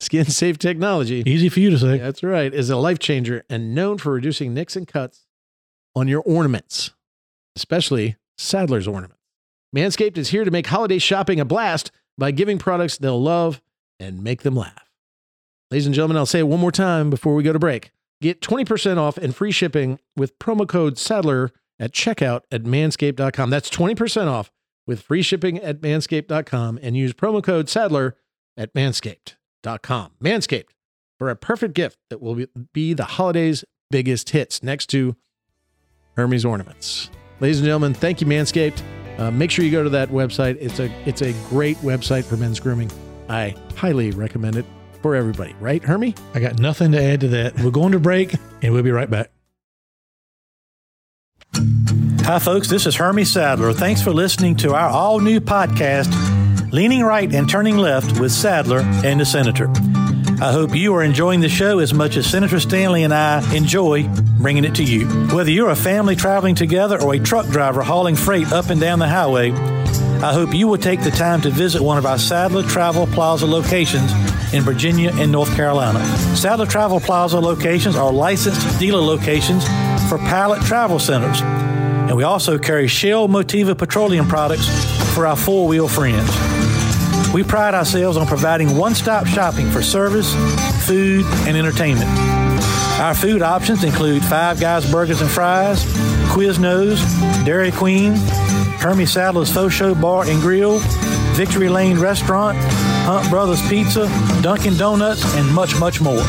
skin 0.00 0.24
safe 0.26 0.58
technology. 0.58 1.22
Easy 1.26 1.48
for 1.48 1.60
you 1.60 1.70
to 1.70 1.78
say. 1.78 1.98
That's 1.98 2.22
right. 2.22 2.52
Is 2.52 2.70
a 2.70 2.76
life 2.76 2.98
changer 2.98 3.44
and 3.48 3.74
known 3.74 3.98
for 3.98 4.12
reducing 4.12 4.54
nicks 4.54 4.76
and 4.76 4.86
cuts 4.86 5.26
on 5.94 6.08
your 6.08 6.22
ornaments, 6.22 6.92
especially 7.56 8.16
Sadler's 8.36 8.86
ornaments. 8.86 9.16
Manscaped 9.74 10.16
is 10.16 10.30
here 10.30 10.44
to 10.44 10.50
make 10.50 10.66
holiday 10.66 10.98
shopping 10.98 11.40
a 11.40 11.44
blast 11.44 11.90
by 12.16 12.30
giving 12.30 12.58
products 12.58 12.96
they'll 12.96 13.20
love 13.20 13.60
and 14.00 14.22
make 14.22 14.42
them 14.42 14.54
laugh. 14.56 14.90
Ladies 15.70 15.86
and 15.86 15.94
gentlemen, 15.94 16.16
I'll 16.16 16.26
say 16.26 16.38
it 16.38 16.48
one 16.48 16.60
more 16.60 16.72
time 16.72 17.10
before 17.10 17.34
we 17.34 17.42
go 17.42 17.52
to 17.52 17.58
break. 17.58 17.92
Get 18.22 18.40
20% 18.40 18.96
off 18.96 19.18
and 19.18 19.36
free 19.36 19.52
shipping 19.52 19.98
with 20.16 20.38
promo 20.38 20.66
code 20.66 20.98
Sadler 20.98 21.52
at 21.78 21.92
checkout 21.92 22.42
at 22.50 22.62
manscaped.com. 22.62 23.50
That's 23.50 23.70
20% 23.70 24.26
off 24.26 24.50
with 24.88 25.02
free 25.02 25.22
shipping 25.22 25.58
at 25.58 25.80
manscaped.com 25.80 26.80
and 26.82 26.96
use 26.96 27.12
promo 27.12 27.40
code 27.40 27.68
Sadler 27.68 28.16
at 28.56 28.74
manscaped.com. 28.74 30.12
Manscaped 30.20 30.70
for 31.18 31.30
a 31.30 31.36
perfect 31.36 31.74
gift 31.74 31.98
that 32.10 32.20
will 32.20 32.46
be 32.72 32.94
the 32.94 33.04
holidays' 33.04 33.64
biggest 33.90 34.30
hits 34.30 34.62
next 34.62 34.86
to 34.86 35.14
Hermes 36.16 36.44
ornaments. 36.44 37.10
Ladies 37.38 37.58
and 37.58 37.66
gentlemen, 37.66 37.94
thank 37.94 38.20
you, 38.20 38.26
Manscaped. 38.26 38.82
Uh, 39.18 39.30
make 39.30 39.50
sure 39.50 39.64
you 39.64 39.70
go 39.70 39.84
to 39.84 39.90
that 39.90 40.08
website. 40.08 40.56
It's 40.60 40.80
a 40.80 40.90
it's 41.08 41.22
a 41.22 41.32
great 41.48 41.76
website 41.78 42.24
for 42.24 42.36
men's 42.36 42.58
grooming. 42.58 42.90
I 43.28 43.54
highly 43.76 44.10
recommend 44.12 44.56
it 44.56 44.64
for 45.02 45.14
everybody. 45.14 45.54
Right, 45.60 45.82
Hermie? 45.82 46.14
I 46.34 46.40
got 46.40 46.58
nothing 46.58 46.92
to 46.92 47.02
add 47.02 47.20
to 47.20 47.28
that. 47.28 47.58
We're 47.60 47.70
going 47.70 47.92
to 47.92 48.00
break, 48.00 48.34
and 48.62 48.72
we'll 48.72 48.82
be 48.82 48.90
right 48.90 49.10
back. 49.10 49.30
Hi, 52.28 52.38
folks. 52.38 52.68
This 52.68 52.84
is 52.84 52.94
Hermie 52.94 53.24
Sadler. 53.24 53.72
Thanks 53.72 54.02
for 54.02 54.10
listening 54.10 54.54
to 54.56 54.74
our 54.74 54.90
all 54.90 55.18
new 55.18 55.40
podcast, 55.40 56.12
Leaning 56.70 57.02
Right 57.02 57.34
and 57.34 57.48
Turning 57.48 57.78
Left 57.78 58.20
with 58.20 58.32
Sadler 58.32 58.80
and 58.80 59.18
the 59.18 59.24
Senator. 59.24 59.72
I 60.38 60.52
hope 60.52 60.74
you 60.74 60.94
are 60.94 61.02
enjoying 61.02 61.40
the 61.40 61.48
show 61.48 61.78
as 61.78 61.94
much 61.94 62.18
as 62.18 62.26
Senator 62.26 62.60
Stanley 62.60 63.02
and 63.02 63.14
I 63.14 63.40
enjoy 63.56 64.06
bringing 64.38 64.66
it 64.66 64.74
to 64.74 64.84
you. 64.84 65.06
Whether 65.34 65.50
you're 65.50 65.70
a 65.70 65.74
family 65.74 66.16
traveling 66.16 66.54
together 66.54 67.00
or 67.00 67.14
a 67.14 67.18
truck 67.18 67.46
driver 67.46 67.80
hauling 67.80 68.14
freight 68.14 68.52
up 68.52 68.68
and 68.68 68.78
down 68.78 68.98
the 68.98 69.08
highway, 69.08 69.52
I 70.20 70.34
hope 70.34 70.52
you 70.52 70.68
will 70.68 70.76
take 70.76 71.02
the 71.02 71.10
time 71.10 71.40
to 71.40 71.50
visit 71.50 71.80
one 71.80 71.96
of 71.96 72.04
our 72.04 72.18
Sadler 72.18 72.62
Travel 72.64 73.06
Plaza 73.06 73.46
locations 73.46 74.12
in 74.52 74.64
Virginia 74.64 75.12
and 75.14 75.32
North 75.32 75.56
Carolina. 75.56 76.04
Sadler 76.36 76.66
Travel 76.66 77.00
Plaza 77.00 77.40
locations 77.40 77.96
are 77.96 78.12
licensed 78.12 78.78
dealer 78.78 79.00
locations 79.00 79.66
for 80.10 80.18
Pilot 80.18 80.60
Travel 80.60 80.98
Centers. 80.98 81.40
And 82.08 82.16
we 82.16 82.22
also 82.22 82.58
carry 82.58 82.88
Shell 82.88 83.28
Motiva 83.28 83.76
petroleum 83.76 84.26
products 84.26 84.66
for 85.14 85.26
our 85.26 85.36
four 85.36 85.68
wheel 85.68 85.88
friends. 85.88 86.26
We 87.34 87.42
pride 87.42 87.74
ourselves 87.74 88.16
on 88.16 88.26
providing 88.26 88.78
one 88.78 88.94
stop 88.94 89.26
shopping 89.26 89.70
for 89.70 89.82
service, 89.82 90.32
food, 90.86 91.26
and 91.46 91.54
entertainment. 91.54 92.08
Our 92.98 93.14
food 93.14 93.42
options 93.42 93.84
include 93.84 94.24
Five 94.24 94.58
Guys 94.58 94.90
Burgers 94.90 95.20
and 95.20 95.30
Fries, 95.30 95.84
Quiznos, 96.32 96.98
Dairy 97.44 97.70
Queen, 97.70 98.14
Hermie 98.80 99.04
Sadler's 99.04 99.52
Faux 99.52 99.72
Show 99.72 99.94
Bar 99.94 100.24
and 100.28 100.40
Grill, 100.40 100.78
Victory 101.34 101.68
Lane 101.68 101.98
Restaurant, 101.98 102.56
Hunt 103.04 103.28
Brothers 103.28 103.60
Pizza, 103.68 104.08
Dunkin' 104.40 104.78
Donuts, 104.78 105.24
and 105.36 105.54
much, 105.54 105.78
much 105.78 106.00
more. 106.00 106.24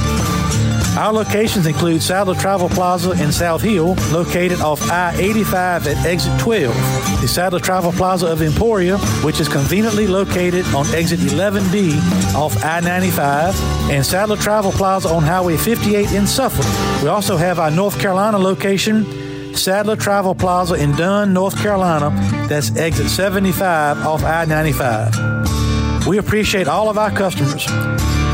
Our 1.00 1.14
locations 1.14 1.66
include 1.66 2.04
Sadler 2.04 2.36
Travel 2.36 2.68
Plaza 2.68 3.12
in 3.12 3.32
South 3.32 3.62
Hill, 3.62 3.95
located 4.12 4.60
off 4.60 4.82
I 4.91 5.16
85 5.16 5.88
at 5.88 6.06
exit 6.06 6.38
12, 6.41 6.76
the 7.22 7.28
Sadler 7.28 7.62
Travel 7.62 7.93
Plaza 7.93 8.28
of 8.28 8.41
Emporia, 8.41 8.97
which 9.24 9.39
is 9.39 9.47
conveniently 9.47 10.08
located 10.08 10.66
on 10.76 10.86
exit 10.88 11.22
11B 11.22 11.95
off 12.36 12.66
I 12.66 12.82
95, 12.82 13.56
and 13.89 14.06
Sadler 14.06 14.36
Travel 14.36 14.74
Plaza 14.74 15.08
on 15.08 15.24
Highway 15.24 15.56
58 15.56 16.12
in 16.12 16.28
Suffolk. 16.28 16.66
We 17.02 17.08
also 17.08 17.38
have 17.38 17.60
our 17.60 17.72
North 17.72 17.97
Carolina 17.97 18.38
location. 18.38 19.56
Sadler 19.56 19.95
Travel 19.95 20.36
Plaza 20.36 20.74
in 20.74 20.91
Dunn, 20.97 21.32
North 21.32 21.58
Carolina. 21.58 22.10
That's 22.50 22.76
exit 22.76 23.08
75 23.08 24.06
off 24.06 24.26
I 24.26 24.43
95. 24.43 26.08
We 26.08 26.18
appreciate 26.18 26.68
all 26.68 26.89
of 26.89 26.97
our 26.97 27.10
customers. 27.10 27.66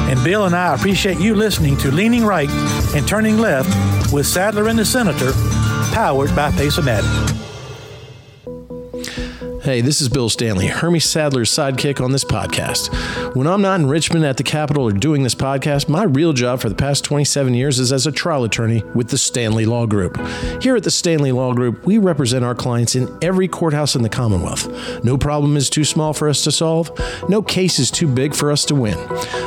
And 0.08 0.24
Bill 0.24 0.46
and 0.46 0.56
I 0.56 0.76
appreciate 0.76 1.20
you 1.20 1.36
listening 1.36 1.78
to 1.78 1.92
Leaning 1.92 2.26
Right 2.26 2.50
and 2.96 3.08
Turning 3.08 3.38
Left 3.38 4.14
with 4.14 4.28
Sadler 4.28 4.68
and 4.68 4.78
the 4.78 4.86
Senator, 4.86 5.32
powered 5.94 6.36
by 6.36 6.52
Pace-O-Matic. 6.52 7.45
Hey, 9.66 9.82
this 9.82 10.00
is 10.00 10.10
Bill 10.10 10.30
Stanley, 10.30 10.68
Hermie 10.68 11.00
Sadler's 11.00 11.50
sidekick 11.50 12.00
on 12.00 12.12
this 12.12 12.24
podcast. 12.24 13.36
When 13.36 13.48
I'm 13.48 13.64
not 13.64 13.80
in 13.80 13.88
Richmond 13.88 14.24
at 14.24 14.38
the 14.38 14.44
Capitol 14.44 14.84
or 14.84 14.92
doing 14.92 15.24
this 15.24 15.34
podcast, 15.34 15.90
my 15.90 16.04
real 16.04 16.34
job 16.34 16.60
for 16.60 16.70
the 16.70 16.76
past 16.76 17.04
27 17.04 17.56
years 17.56 17.80
is 17.80 17.92
as 17.92 18.06
a 18.06 18.12
trial 18.12 18.44
attorney 18.44 18.84
with 18.94 19.10
the 19.10 19.18
Stanley 19.18 19.66
Law 19.66 19.88
Group. 19.88 20.18
Here 20.62 20.76
at 20.76 20.84
the 20.84 20.92
Stanley 20.92 21.32
Law 21.32 21.52
Group, 21.56 21.84
we 21.84 21.98
represent 21.98 22.46
our 22.46 22.54
clients 22.54 22.94
in 22.94 23.10
every 23.24 23.48
courthouse 23.48 23.96
in 23.96 24.04
the 24.04 24.08
Commonwealth. 24.08 25.04
No 25.04 25.18
problem 25.18 25.58
is 25.58 25.68
too 25.72 25.84
small 25.84 26.14
for 26.14 26.30
us 26.30 26.44
to 26.44 26.52
solve, 26.52 26.92
no 27.28 27.42
case 27.42 27.80
is 27.80 27.90
too 27.90 28.08
big 28.08 28.36
for 28.36 28.52
us 28.52 28.66
to 28.66 28.76
win. 28.76 29.00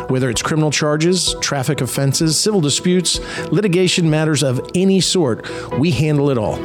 Whether 0.09 0.31
it's 0.31 0.43
criminal 0.43 0.73
charges, 0.73 1.37
traffic 1.41 1.81
offenses, 1.81 2.41
civil 2.41 2.61
disputes, 2.61 3.21
litigation 3.53 4.11
matters 4.11 4.43
of 4.43 4.69
any 4.75 5.01
sort, 5.01 5.49
we 5.79 5.93
handle 5.93 6.31
it 6.31 6.39
all. 6.39 6.59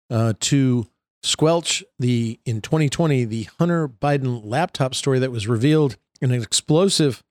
uh, 0.09 0.33
to 0.41 0.87
squelch 1.25 1.83
the 1.99 2.39
in 2.45 2.61
2020 2.61 3.25
the 3.25 3.49
Hunter 3.59 3.89
Biden 3.89 4.43
laptop 4.45 4.95
story 4.95 5.19
that 5.19 5.33
was 5.33 5.49
revealed 5.49 5.97
in 6.21 6.31
an 6.31 6.43
explosive 6.43 7.23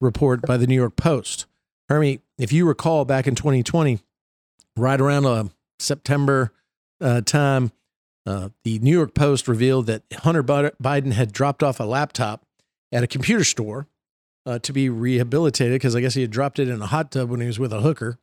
report 0.00 0.42
by 0.42 0.56
the 0.56 0.66
New 0.66 0.74
York 0.74 0.96
Post. 0.96 1.46
Hermie, 1.88 2.20
if 2.38 2.52
you 2.52 2.66
recall 2.66 3.04
back 3.04 3.26
in 3.26 3.34
2020, 3.34 4.00
right 4.76 5.00
around 5.00 5.26
uh, 5.26 5.44
September 5.78 6.52
uh, 7.00 7.20
time, 7.20 7.72
uh, 8.26 8.48
the 8.64 8.78
New 8.78 8.92
York 8.92 9.14
Post 9.14 9.46
revealed 9.46 9.86
that 9.86 10.02
Hunter 10.12 10.42
Biden 10.42 11.12
had 11.12 11.32
dropped 11.32 11.62
off 11.62 11.78
a 11.78 11.84
laptop 11.84 12.46
at 12.90 13.02
a 13.02 13.06
computer 13.06 13.44
store 13.44 13.86
uh, 14.46 14.58
to 14.60 14.72
be 14.72 14.88
rehabilitated 14.88 15.74
because 15.74 15.94
I 15.94 16.00
guess 16.00 16.14
he 16.14 16.22
had 16.22 16.30
dropped 16.30 16.58
it 16.58 16.68
in 16.68 16.80
a 16.80 16.86
hot 16.86 17.10
tub 17.10 17.28
when 17.28 17.40
he 17.40 17.46
was 17.46 17.58
with 17.58 17.72
a 17.72 17.80
hooker 17.80 18.18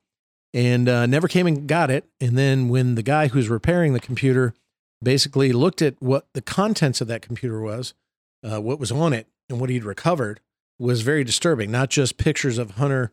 and 0.54 0.90
uh, 0.90 1.06
never 1.06 1.28
came 1.28 1.46
and 1.46 1.68
got 1.68 1.92
it. 1.92 2.06
And 2.20 2.38
then 2.38 2.70
when 2.70 2.96
the 2.96 3.04
guy 3.04 3.28
who's 3.28 3.50
repairing 3.50 3.94
the 3.94 4.00
computer 4.00 4.54
basically 5.02 5.52
looked 5.52 5.82
at 5.82 5.96
what 6.00 6.28
the 6.34 6.42
contents 6.42 7.02
of 7.02 7.08
that 7.08 7.22
computer 7.22 7.62
was, 7.62 7.94
uh, 8.44 8.62
what 8.62 8.80
was 8.80 8.92
on 8.92 9.14
it, 9.14 9.28
and 9.50 9.60
what 9.60 9.70
he'd 9.70 9.84
recovered 9.84 10.40
was 10.78 11.02
very 11.02 11.24
disturbing. 11.24 11.72
Not 11.72 11.90
just 11.90 12.18
pictures 12.18 12.58
of 12.58 12.72
Hunter 12.72 13.12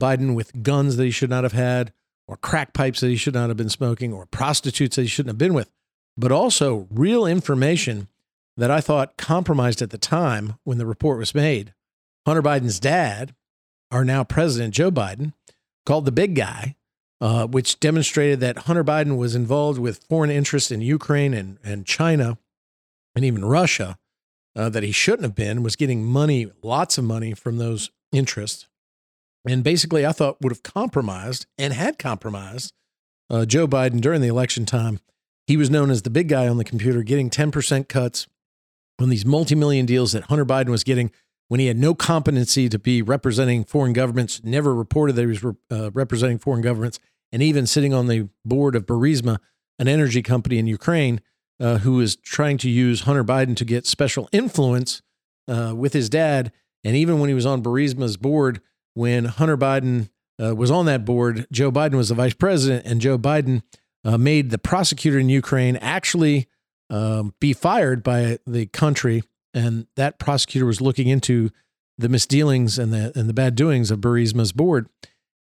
Biden 0.00 0.34
with 0.34 0.62
guns 0.62 0.96
that 0.96 1.04
he 1.04 1.10
should 1.10 1.30
not 1.30 1.44
have 1.44 1.52
had, 1.52 1.92
or 2.26 2.36
crack 2.36 2.72
pipes 2.72 3.00
that 3.00 3.08
he 3.08 3.16
should 3.16 3.34
not 3.34 3.48
have 3.50 3.56
been 3.56 3.68
smoking, 3.68 4.12
or 4.12 4.26
prostitutes 4.26 4.96
that 4.96 5.02
he 5.02 5.08
shouldn't 5.08 5.30
have 5.30 5.38
been 5.38 5.54
with, 5.54 5.70
but 6.16 6.32
also 6.32 6.88
real 6.90 7.26
information 7.26 8.08
that 8.56 8.70
I 8.70 8.80
thought 8.80 9.16
compromised 9.16 9.82
at 9.82 9.90
the 9.90 9.98
time 9.98 10.54
when 10.64 10.78
the 10.78 10.86
report 10.86 11.18
was 11.18 11.34
made. 11.34 11.74
Hunter 12.26 12.42
Biden's 12.42 12.80
dad, 12.80 13.34
our 13.90 14.04
now 14.04 14.24
president, 14.24 14.74
Joe 14.74 14.90
Biden, 14.90 15.32
called 15.84 16.04
the 16.04 16.12
big 16.12 16.34
guy 16.34 16.76
uh, 17.20 17.46
which 17.46 17.80
demonstrated 17.80 18.40
that 18.40 18.58
Hunter 18.58 18.84
Biden 18.84 19.16
was 19.16 19.34
involved 19.34 19.78
with 19.78 20.04
foreign 20.08 20.30
interests 20.30 20.70
in 20.70 20.80
Ukraine 20.80 21.34
and, 21.34 21.58
and 21.62 21.86
China 21.86 22.38
and 23.14 23.24
even 23.24 23.44
Russia 23.44 23.98
uh, 24.56 24.68
that 24.68 24.82
he 24.82 24.92
shouldn't 24.92 25.22
have 25.22 25.34
been, 25.34 25.62
was 25.62 25.76
getting 25.76 26.04
money, 26.04 26.50
lots 26.62 26.98
of 26.98 27.04
money 27.04 27.34
from 27.34 27.58
those 27.58 27.90
interests. 28.12 28.68
And 29.46 29.62
basically, 29.62 30.06
I 30.06 30.12
thought 30.12 30.40
would 30.40 30.52
have 30.52 30.62
compromised 30.62 31.46
and 31.58 31.72
had 31.72 31.98
compromised 31.98 32.72
uh, 33.30 33.44
Joe 33.44 33.66
Biden 33.66 34.00
during 34.00 34.20
the 34.20 34.28
election 34.28 34.64
time. 34.64 35.00
He 35.46 35.56
was 35.56 35.70
known 35.70 35.90
as 35.90 36.02
the 36.02 36.10
big 36.10 36.28
guy 36.28 36.48
on 36.48 36.56
the 36.56 36.64
computer, 36.64 37.02
getting 37.02 37.28
10% 37.28 37.88
cuts 37.88 38.26
on 38.98 39.10
these 39.10 39.26
multi 39.26 39.54
million 39.54 39.86
deals 39.86 40.12
that 40.12 40.24
Hunter 40.24 40.46
Biden 40.46 40.68
was 40.68 40.84
getting 40.84 41.10
when 41.48 41.60
he 41.60 41.66
had 41.66 41.76
no 41.76 41.94
competency 41.94 42.68
to 42.68 42.78
be 42.78 43.02
representing 43.02 43.64
foreign 43.64 43.92
governments, 43.92 44.42
never 44.44 44.74
reported 44.74 45.14
that 45.16 45.22
he 45.22 45.26
was 45.26 45.44
uh, 45.70 45.90
representing 45.92 46.38
foreign 46.38 46.62
governments, 46.62 46.98
and 47.32 47.42
even 47.42 47.66
sitting 47.66 47.92
on 47.92 48.06
the 48.06 48.28
board 48.44 48.74
of 48.74 48.86
Burisma, 48.86 49.38
an 49.78 49.88
energy 49.88 50.22
company 50.22 50.58
in 50.58 50.66
Ukraine, 50.66 51.20
uh, 51.60 51.78
who 51.78 52.00
is 52.00 52.16
trying 52.16 52.58
to 52.58 52.70
use 52.70 53.02
Hunter 53.02 53.24
Biden 53.24 53.56
to 53.56 53.64
get 53.64 53.86
special 53.86 54.28
influence 54.32 55.02
uh, 55.48 55.74
with 55.76 55.92
his 55.92 56.08
dad. 56.08 56.52
And 56.82 56.96
even 56.96 57.18
when 57.18 57.28
he 57.28 57.34
was 57.34 57.46
on 57.46 57.62
Burisma's 57.62 58.16
board, 58.16 58.60
when 58.94 59.24
Hunter 59.24 59.56
Biden 59.56 60.08
uh, 60.42 60.54
was 60.54 60.70
on 60.70 60.86
that 60.86 61.04
board, 61.04 61.46
Joe 61.52 61.70
Biden 61.70 61.94
was 61.94 62.08
the 62.08 62.14
vice 62.14 62.34
president, 62.34 62.86
and 62.86 63.00
Joe 63.00 63.18
Biden 63.18 63.62
uh, 64.04 64.18
made 64.18 64.50
the 64.50 64.58
prosecutor 64.58 65.18
in 65.18 65.28
Ukraine 65.28 65.76
actually 65.76 66.46
um, 66.90 67.34
be 67.40 67.52
fired 67.52 68.02
by 68.02 68.38
the 68.46 68.66
country 68.66 69.22
and 69.54 69.86
that 69.96 70.18
prosecutor 70.18 70.66
was 70.66 70.80
looking 70.80 71.08
into 71.08 71.50
the 71.96 72.08
misdealings 72.08 72.78
and 72.78 72.92
the 72.92 73.12
and 73.18 73.28
the 73.28 73.34
bad 73.34 73.54
doings 73.54 73.90
of 73.90 74.00
Burisma's 74.00 74.52
board. 74.52 74.88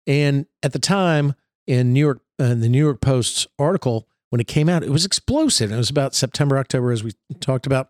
And 0.07 0.47
at 0.63 0.73
the 0.73 0.79
time, 0.79 1.35
in 1.67 1.93
New 1.93 1.99
York, 1.99 2.21
uh, 2.39 2.45
in 2.45 2.61
the 2.61 2.69
New 2.69 2.83
York 2.83 2.99
Post's 2.99 3.47
article 3.59 4.07
when 4.29 4.41
it 4.41 4.47
came 4.47 4.69
out, 4.69 4.83
it 4.83 4.89
was 4.89 5.05
explosive. 5.05 5.71
It 5.71 5.77
was 5.77 5.89
about 5.89 6.15
September, 6.15 6.57
October, 6.57 6.91
as 6.91 7.03
we 7.03 7.13
talked 7.39 7.65
about. 7.65 7.89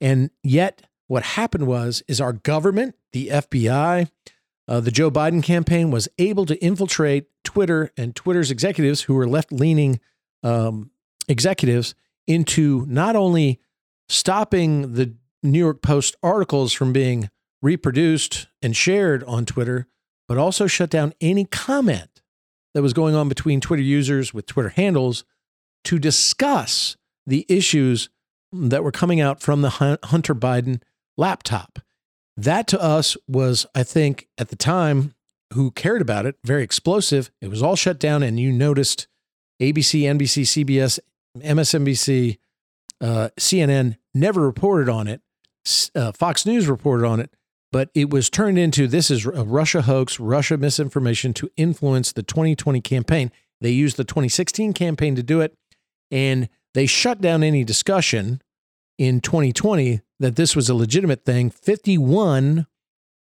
And 0.00 0.30
yet, 0.42 0.82
what 1.08 1.22
happened 1.22 1.66
was, 1.66 2.02
is 2.08 2.20
our 2.20 2.32
government, 2.32 2.96
the 3.12 3.28
FBI, 3.28 4.10
uh, 4.66 4.80
the 4.80 4.90
Joe 4.90 5.10
Biden 5.10 5.42
campaign 5.42 5.90
was 5.90 6.08
able 6.18 6.46
to 6.46 6.56
infiltrate 6.62 7.26
Twitter 7.44 7.92
and 7.96 8.16
Twitter's 8.16 8.50
executives, 8.50 9.02
who 9.02 9.14
were 9.14 9.28
left 9.28 9.52
leaning 9.52 10.00
um, 10.42 10.90
executives, 11.28 11.94
into 12.26 12.86
not 12.88 13.16
only 13.16 13.60
stopping 14.08 14.94
the 14.94 15.14
New 15.44 15.58
York 15.58 15.82
Post 15.82 16.16
articles 16.22 16.72
from 16.72 16.92
being 16.92 17.30
reproduced 17.62 18.48
and 18.62 18.76
shared 18.76 19.22
on 19.24 19.44
Twitter, 19.44 19.86
but 20.26 20.38
also 20.38 20.66
shut 20.66 20.90
down 20.90 21.12
any 21.20 21.44
comment 21.44 22.22
that 22.72 22.82
was 22.82 22.92
going 22.92 23.14
on 23.14 23.28
between 23.28 23.60
Twitter 23.60 23.82
users 23.82 24.34
with 24.34 24.46
Twitter 24.46 24.70
handles 24.70 25.24
to 25.84 25.98
discuss 25.98 26.96
the 27.26 27.46
issues 27.48 28.08
that 28.52 28.82
were 28.82 28.92
coming 28.92 29.20
out 29.20 29.40
from 29.40 29.62
the 29.62 29.98
Hunter 30.02 30.34
Biden 30.34 30.80
laptop. 31.16 31.78
That 32.36 32.66
to 32.68 32.82
us 32.82 33.16
was, 33.28 33.66
I 33.74 33.82
think, 33.82 34.28
at 34.38 34.48
the 34.48 34.56
time, 34.56 35.14
who 35.52 35.70
cared 35.70 36.02
about 36.02 36.26
it, 36.26 36.36
very 36.44 36.64
explosive. 36.64 37.30
It 37.40 37.48
was 37.48 37.62
all 37.62 37.76
shut 37.76 38.00
down, 38.00 38.22
and 38.22 38.40
you 38.40 38.50
noticed 38.50 39.06
ABC, 39.60 40.02
NBC, 40.02 40.64
CBS, 40.64 40.98
MSNBC, 41.38 42.38
uh, 43.00 43.28
CNN 43.38 43.96
never 44.14 44.40
reported 44.40 44.88
on 44.88 45.06
it 45.06 45.20
uh, 45.94 46.12
Fox 46.12 46.46
News 46.46 46.68
reported 46.68 47.06
on 47.06 47.20
it, 47.20 47.30
but 47.72 47.90
it 47.94 48.10
was 48.10 48.30
turned 48.30 48.58
into 48.58 48.86
this 48.86 49.10
is 49.10 49.26
a 49.26 49.44
Russia 49.44 49.82
hoax, 49.82 50.20
Russia 50.20 50.56
misinformation 50.56 51.32
to 51.34 51.50
influence 51.56 52.12
the 52.12 52.22
2020 52.22 52.80
campaign. 52.80 53.30
They 53.60 53.70
used 53.70 53.96
the 53.96 54.04
2016 54.04 54.72
campaign 54.72 55.16
to 55.16 55.22
do 55.22 55.40
it, 55.40 55.54
and 56.10 56.48
they 56.74 56.86
shut 56.86 57.20
down 57.20 57.42
any 57.42 57.64
discussion 57.64 58.42
in 58.98 59.20
2020 59.20 60.00
that 60.20 60.36
this 60.36 60.54
was 60.54 60.68
a 60.68 60.74
legitimate 60.74 61.24
thing. 61.24 61.50
51, 61.50 62.66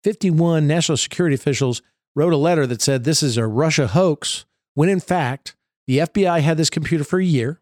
51 0.04 0.68
national 0.68 0.98
security 0.98 1.36
officials 1.36 1.82
wrote 2.16 2.34
a 2.34 2.38
letter 2.38 2.68
that 2.68 2.82
said 2.82 3.04
this 3.04 3.24
is 3.24 3.38
a 3.38 3.48
Russia 3.48 3.88
hoax, 3.88 4.46
when 4.76 4.90
in 4.90 5.00
fact, 5.00 5.56
the 5.88 6.00
FBI 6.00 6.42
had 6.42 6.58
this 6.58 6.70
computer 6.70 7.04
for 7.04 7.20
a 7.20 7.26
year. 7.26 7.62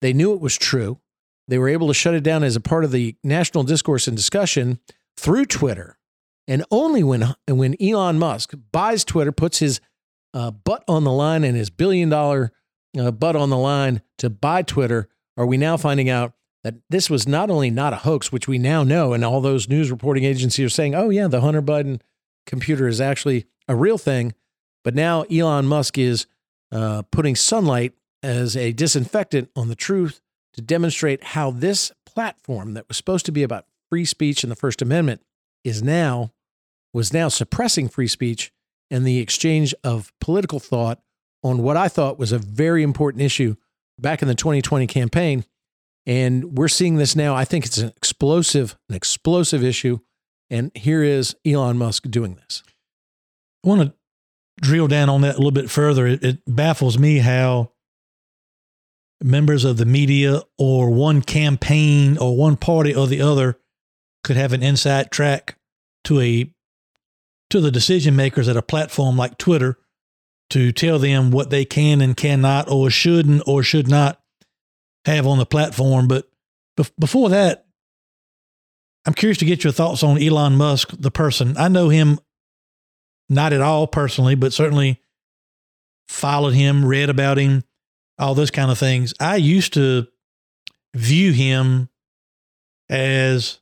They 0.00 0.12
knew 0.12 0.32
it 0.32 0.40
was 0.40 0.56
true. 0.56 1.00
They 1.48 1.58
were 1.58 1.68
able 1.68 1.88
to 1.88 1.94
shut 1.94 2.14
it 2.14 2.22
down 2.22 2.42
as 2.42 2.56
a 2.56 2.60
part 2.60 2.84
of 2.84 2.90
the 2.90 3.16
national 3.22 3.64
discourse 3.64 4.08
and 4.08 4.16
discussion 4.16 4.78
through 5.16 5.46
Twitter. 5.46 5.98
And 6.46 6.64
only 6.70 7.02
when, 7.02 7.34
when 7.48 7.76
Elon 7.80 8.18
Musk 8.18 8.54
buys 8.72 9.04
Twitter, 9.04 9.32
puts 9.32 9.58
his 9.58 9.80
uh, 10.32 10.50
butt 10.50 10.84
on 10.88 11.04
the 11.04 11.12
line 11.12 11.44
and 11.44 11.56
his 11.56 11.70
billion 11.70 12.08
dollar 12.08 12.52
uh, 12.98 13.10
butt 13.10 13.36
on 13.36 13.50
the 13.50 13.56
line 13.56 14.02
to 14.18 14.30
buy 14.30 14.62
Twitter, 14.62 15.08
are 15.36 15.46
we 15.46 15.56
now 15.56 15.76
finding 15.76 16.08
out 16.08 16.34
that 16.62 16.74
this 16.88 17.10
was 17.10 17.28
not 17.28 17.50
only 17.50 17.70
not 17.70 17.92
a 17.92 17.96
hoax, 17.96 18.32
which 18.32 18.48
we 18.48 18.58
now 18.58 18.82
know, 18.82 19.12
and 19.12 19.24
all 19.24 19.40
those 19.40 19.68
news 19.68 19.90
reporting 19.90 20.24
agencies 20.24 20.66
are 20.66 20.70
saying, 20.70 20.94
oh, 20.94 21.10
yeah, 21.10 21.28
the 21.28 21.42
Hunter 21.42 21.62
Biden 21.62 22.00
computer 22.46 22.88
is 22.88 23.00
actually 23.00 23.46
a 23.68 23.76
real 23.76 23.98
thing. 23.98 24.34
But 24.82 24.94
now 24.94 25.22
Elon 25.24 25.66
Musk 25.66 25.98
is 25.98 26.26
uh, 26.72 27.02
putting 27.10 27.36
sunlight 27.36 27.92
as 28.22 28.56
a 28.56 28.72
disinfectant 28.72 29.50
on 29.54 29.68
the 29.68 29.74
truth 29.74 30.20
to 30.54 30.62
demonstrate 30.62 31.22
how 31.22 31.50
this 31.50 31.92
platform 32.06 32.74
that 32.74 32.88
was 32.88 32.96
supposed 32.96 33.26
to 33.26 33.32
be 33.32 33.42
about 33.42 33.66
free 33.90 34.04
speech 34.04 34.42
and 34.42 34.50
the 34.50 34.56
First 34.56 34.82
Amendment 34.82 35.22
is 35.62 35.82
now 35.82 36.32
was 36.92 37.12
now 37.12 37.28
suppressing 37.28 37.88
free 37.88 38.06
speech 38.06 38.52
and 38.90 39.04
the 39.04 39.18
exchange 39.18 39.74
of 39.82 40.12
political 40.20 40.60
thought 40.60 41.00
on 41.42 41.58
what 41.58 41.76
I 41.76 41.88
thought 41.88 42.18
was 42.18 42.32
a 42.32 42.38
very 42.38 42.82
important 42.82 43.22
issue 43.22 43.56
back 43.98 44.22
in 44.22 44.28
the 44.28 44.34
2020 44.34 44.86
campaign. 44.86 45.44
And 46.06 46.56
we're 46.56 46.68
seeing 46.68 46.96
this 46.96 47.16
now. 47.16 47.34
I 47.34 47.44
think 47.44 47.66
it's 47.66 47.78
an 47.78 47.92
explosive, 47.96 48.76
an 48.88 48.94
explosive 48.94 49.64
issue. 49.64 49.98
And 50.50 50.70
here 50.74 51.02
is 51.02 51.34
Elon 51.44 51.78
Musk 51.78 52.08
doing 52.10 52.36
this. 52.36 52.62
I 53.64 53.68
want 53.68 53.82
to 53.82 53.94
drill 54.60 54.86
down 54.86 55.08
on 55.08 55.22
that 55.22 55.34
a 55.34 55.38
little 55.38 55.50
bit 55.50 55.70
further. 55.70 56.06
It, 56.06 56.22
it 56.22 56.38
baffles 56.46 56.98
me 56.98 57.18
how 57.18 57.72
members 59.22 59.64
of 59.64 59.76
the 59.76 59.86
media 59.86 60.42
or 60.58 60.90
one 60.90 61.22
campaign 61.22 62.18
or 62.18 62.36
one 62.36 62.56
party 62.56 62.94
or 62.94 63.06
the 63.06 63.20
other 63.20 63.58
could 64.22 64.36
have 64.36 64.52
an 64.52 64.62
inside 64.62 65.10
track 65.10 65.56
to 66.04 66.20
a 66.20 66.52
to 67.50 67.60
the 67.60 67.70
decision 67.70 68.16
makers 68.16 68.48
at 68.48 68.56
a 68.56 68.62
platform 68.62 69.16
like 69.16 69.38
Twitter 69.38 69.78
to 70.50 70.72
tell 70.72 70.98
them 70.98 71.30
what 71.30 71.50
they 71.50 71.64
can 71.64 72.00
and 72.00 72.16
cannot 72.16 72.70
or 72.70 72.90
shouldn't 72.90 73.42
or 73.46 73.62
should 73.62 73.88
not 73.88 74.20
have 75.04 75.26
on 75.26 75.38
the 75.38 75.46
platform. 75.46 76.08
But 76.08 76.28
before 76.98 77.28
that, 77.30 77.66
I'm 79.06 79.14
curious 79.14 79.38
to 79.38 79.44
get 79.44 79.64
your 79.64 79.72
thoughts 79.72 80.02
on 80.02 80.22
Elon 80.22 80.56
Musk, 80.56 80.94
the 80.98 81.10
person. 81.10 81.56
I 81.56 81.68
know 81.68 81.90
him 81.90 82.18
not 83.28 83.52
at 83.52 83.60
all 83.60 83.86
personally, 83.86 84.34
but 84.34 84.52
certainly 84.52 85.00
followed 86.08 86.54
him, 86.54 86.84
read 86.84 87.10
about 87.10 87.38
him, 87.38 87.64
all 88.18 88.34
those 88.34 88.50
kind 88.50 88.70
of 88.70 88.78
things. 88.78 89.14
I 89.20 89.36
used 89.36 89.74
to 89.74 90.06
view 90.94 91.32
him 91.32 91.88
as 92.88 93.58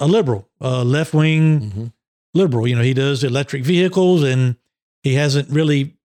a 0.00 0.06
liberal, 0.06 0.48
a 0.60 0.84
left 0.84 1.14
wing 1.14 1.60
mm-hmm. 1.60 1.86
liberal. 2.34 2.66
You 2.66 2.76
know, 2.76 2.82
he 2.82 2.94
does 2.94 3.24
electric 3.24 3.64
vehicles 3.64 4.22
and 4.22 4.56
he 5.02 5.14
hasn't 5.14 5.50
really 5.50 5.96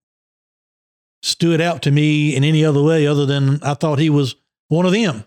stood 1.21 1.59
out 1.59 1.81
to 1.81 1.91
me 1.91 2.35
in 2.35 2.43
any 2.43 2.63
other 2.63 2.81
way 2.81 3.05
other 3.05 3.25
than 3.25 3.61
I 3.61 3.73
thought 3.73 3.99
he 3.99 4.09
was 4.09 4.35
one 4.69 4.85
of 4.85 4.93
them. 4.93 5.25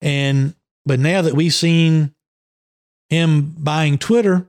And, 0.00 0.54
but 0.86 0.98
now 0.98 1.22
that 1.22 1.34
we've 1.34 1.52
seen 1.52 2.14
him 3.08 3.54
buying 3.58 3.98
Twitter 3.98 4.46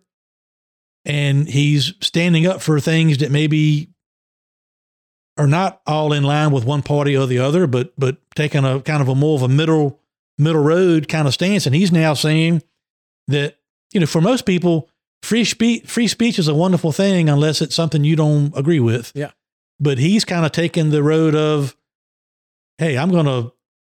and 1.05 1.47
he's 1.47 1.93
standing 1.99 2.47
up 2.47 2.61
for 2.61 2.79
things 2.79 3.17
that 3.17 3.29
maybe 3.31 3.92
are 5.37 5.47
not 5.47 5.81
all 5.87 6.13
in 6.13 6.23
line 6.23 6.51
with 6.51 6.65
one 6.65 6.81
party 6.81 7.17
or 7.17 7.25
the 7.25 7.39
other, 7.39 7.67
but 7.67 7.93
but 7.97 8.17
taking 8.35 8.65
a 8.65 8.81
kind 8.81 9.01
of 9.01 9.07
a 9.07 9.15
more 9.15 9.35
of 9.35 9.41
a 9.41 9.47
middle 9.47 9.99
middle 10.37 10.63
road 10.63 11.07
kind 11.07 11.27
of 11.27 11.33
stance. 11.33 11.65
And 11.65 11.75
he's 11.75 11.91
now 11.91 12.13
saying 12.13 12.61
that 13.27 13.57
you 13.91 13.99
know 13.99 14.05
for 14.05 14.21
most 14.21 14.45
people, 14.45 14.89
free 15.21 15.45
speech 15.45 15.85
free 15.85 16.07
speech 16.07 16.37
is 16.39 16.47
a 16.47 16.55
wonderful 16.55 16.91
thing 16.91 17.29
unless 17.29 17.61
it's 17.61 17.75
something 17.75 18.03
you 18.03 18.15
don't 18.15 18.55
agree 18.57 18.79
with. 18.79 19.11
Yeah. 19.15 19.31
But 19.79 19.97
he's 19.97 20.23
kind 20.23 20.45
of 20.45 20.51
taking 20.51 20.91
the 20.91 21.03
road 21.03 21.35
of, 21.35 21.75
hey, 22.77 22.97
I'm 22.97 23.09
going 23.09 23.25
to 23.25 23.51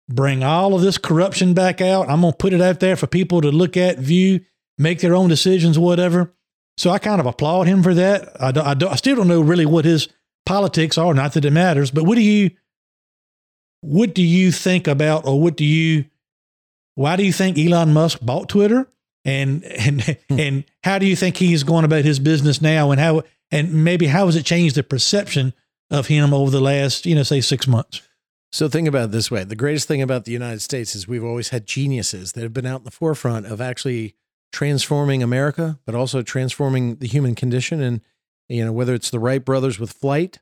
bring 0.09 0.43
all 0.43 0.75
of 0.75 0.83
this 0.83 0.99
corruption 0.99 1.55
back 1.55 1.81
out. 1.81 2.09
I'm 2.09 2.23
going 2.23 2.33
to 2.33 2.37
put 2.37 2.53
it 2.53 2.61
out 2.61 2.81
there 2.81 2.97
for 2.97 3.07
people 3.07 3.41
to 3.43 3.53
look 3.53 3.77
at, 3.77 3.99
view, 3.99 4.41
make 4.79 5.01
their 5.01 5.15
own 5.15 5.29
decisions, 5.29 5.79
whatever. 5.79 6.33
So 6.77 6.91
I 6.91 6.99
kind 6.99 7.21
of 7.21 7.27
applaud 7.27 7.67
him 7.67 7.83
for 7.83 7.95
that. 7.95 8.41
I, 8.41 8.53
don't, 8.53 8.67
I, 8.67 8.75
don't, 8.75 8.93
I 8.93 8.97
still 8.97 9.17
don't 9.17 9.29
know 9.29 9.41
really 9.41 9.67
what 9.67 9.85
his 9.85 10.09
politics 10.47 10.97
are. 10.97 11.13
Not 11.13 11.35
that 11.35 11.45
it 11.45 11.53
matters, 11.53 11.91
but 11.91 12.05
what 12.05 12.15
do 12.15 12.23
you 12.23 12.51
what 13.83 14.15
do 14.15 14.23
you 14.23 14.51
think 14.51 14.89
about, 14.89 15.27
or 15.27 15.41
what 15.41 15.57
do 15.57 15.65
you 15.65 16.07
why 16.95 17.17
do 17.17 17.25
you 17.25 17.33
think 17.33 17.59
Elon 17.59 17.93
Musk 17.93 18.21
bought 18.23 18.49
Twitter, 18.49 18.89
and 19.25 19.63
and 19.65 20.03
hmm. 20.31 20.41
and 20.41 20.65
how 20.83 20.99
do 20.99 21.07
you 21.07 21.17
think 21.17 21.37
he's 21.37 21.63
going 21.63 21.85
about 21.85 22.05
his 22.05 22.19
business 22.19 22.63
now, 22.63 22.91
and 22.91 23.01
how 23.01 23.23
and 23.51 23.85
maybe 23.85 24.07
how 24.07 24.27
has 24.27 24.37
it 24.37 24.45
changed 24.45 24.77
the 24.77 24.83
perception 24.83 25.53
of 25.91 26.09
him 26.09 26.35
over 26.35 26.51
the 26.51 26.61
last, 26.61 27.07
you 27.07 27.15
know, 27.15 27.23
say 27.23 27.41
six 27.41 27.67
months. 27.67 28.03
So 28.53 28.69
think 28.69 28.89
about 28.89 29.07
it 29.07 29.11
this 29.13 29.31
way. 29.31 29.45
The 29.45 29.57
greatest 29.57 29.87
thing 29.87 30.03
about 30.03 30.25
the 30.25 30.33
United 30.33 30.61
States 30.61 30.95
is 30.95 31.07
we've 31.07 31.25
always 31.25 31.51
had 31.51 31.67
geniuses 31.67 32.33
that 32.33 32.43
have 32.43 32.53
been 32.53 32.67
out 32.67 32.81
in 32.81 32.85
the 32.85 32.91
forefront 32.91 33.47
of 33.47 33.61
actually 33.61 34.15
transforming 34.53 35.23
America, 35.23 35.79
but 35.85 35.95
also 35.95 36.23
transforming 36.23 36.97
the 36.97 37.07
human 37.07 37.35
condition. 37.35 37.81
And, 37.81 38.01
you 38.49 38.65
know, 38.65 38.73
whether 38.73 38.95
it's 38.95 39.11
the 39.11 39.19
Wright 39.19 39.45
brothers 39.45 39.79
with 39.79 39.93
flight, 39.93 40.39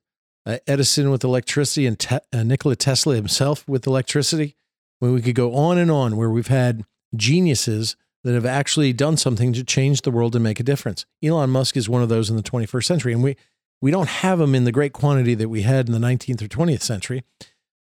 uh, 0.46 0.58
Edison 0.66 1.10
with 1.10 1.24
electricity, 1.24 1.86
and 1.86 1.98
te- 1.98 2.18
uh, 2.32 2.42
Nikola 2.42 2.76
Tesla 2.76 3.14
himself 3.14 3.66
with 3.68 3.86
electricity, 3.86 4.56
when 4.98 5.12
we 5.12 5.22
could 5.22 5.34
go 5.34 5.54
on 5.54 5.78
and 5.78 5.90
on 5.90 6.16
where 6.16 6.30
we've 6.30 6.46
had 6.48 6.84
geniuses 7.16 7.96
that 8.24 8.34
have 8.34 8.46
actually 8.46 8.92
done 8.92 9.16
something 9.16 9.52
to 9.52 9.62
change 9.62 10.02
the 10.02 10.10
world 10.10 10.34
and 10.34 10.42
make 10.42 10.58
a 10.58 10.64
difference. 10.64 11.04
Elon 11.22 11.50
Musk 11.50 11.76
is 11.76 11.88
one 11.88 12.02
of 12.02 12.08
those 12.08 12.30
in 12.30 12.36
the 12.36 12.42
21st 12.42 12.84
century. 12.84 13.12
And 13.12 13.22
we, 13.22 13.36
we 13.82 13.90
don't 13.90 14.08
have 14.08 14.38
them 14.38 14.54
in 14.54 14.64
the 14.64 14.72
great 14.72 14.94
quantity 14.94 15.34
that 15.34 15.50
we 15.50 15.62
had 15.62 15.86
in 15.86 15.92
the 15.92 16.04
19th 16.04 16.42
or 16.42 16.48
20th 16.48 16.80
century, 16.80 17.22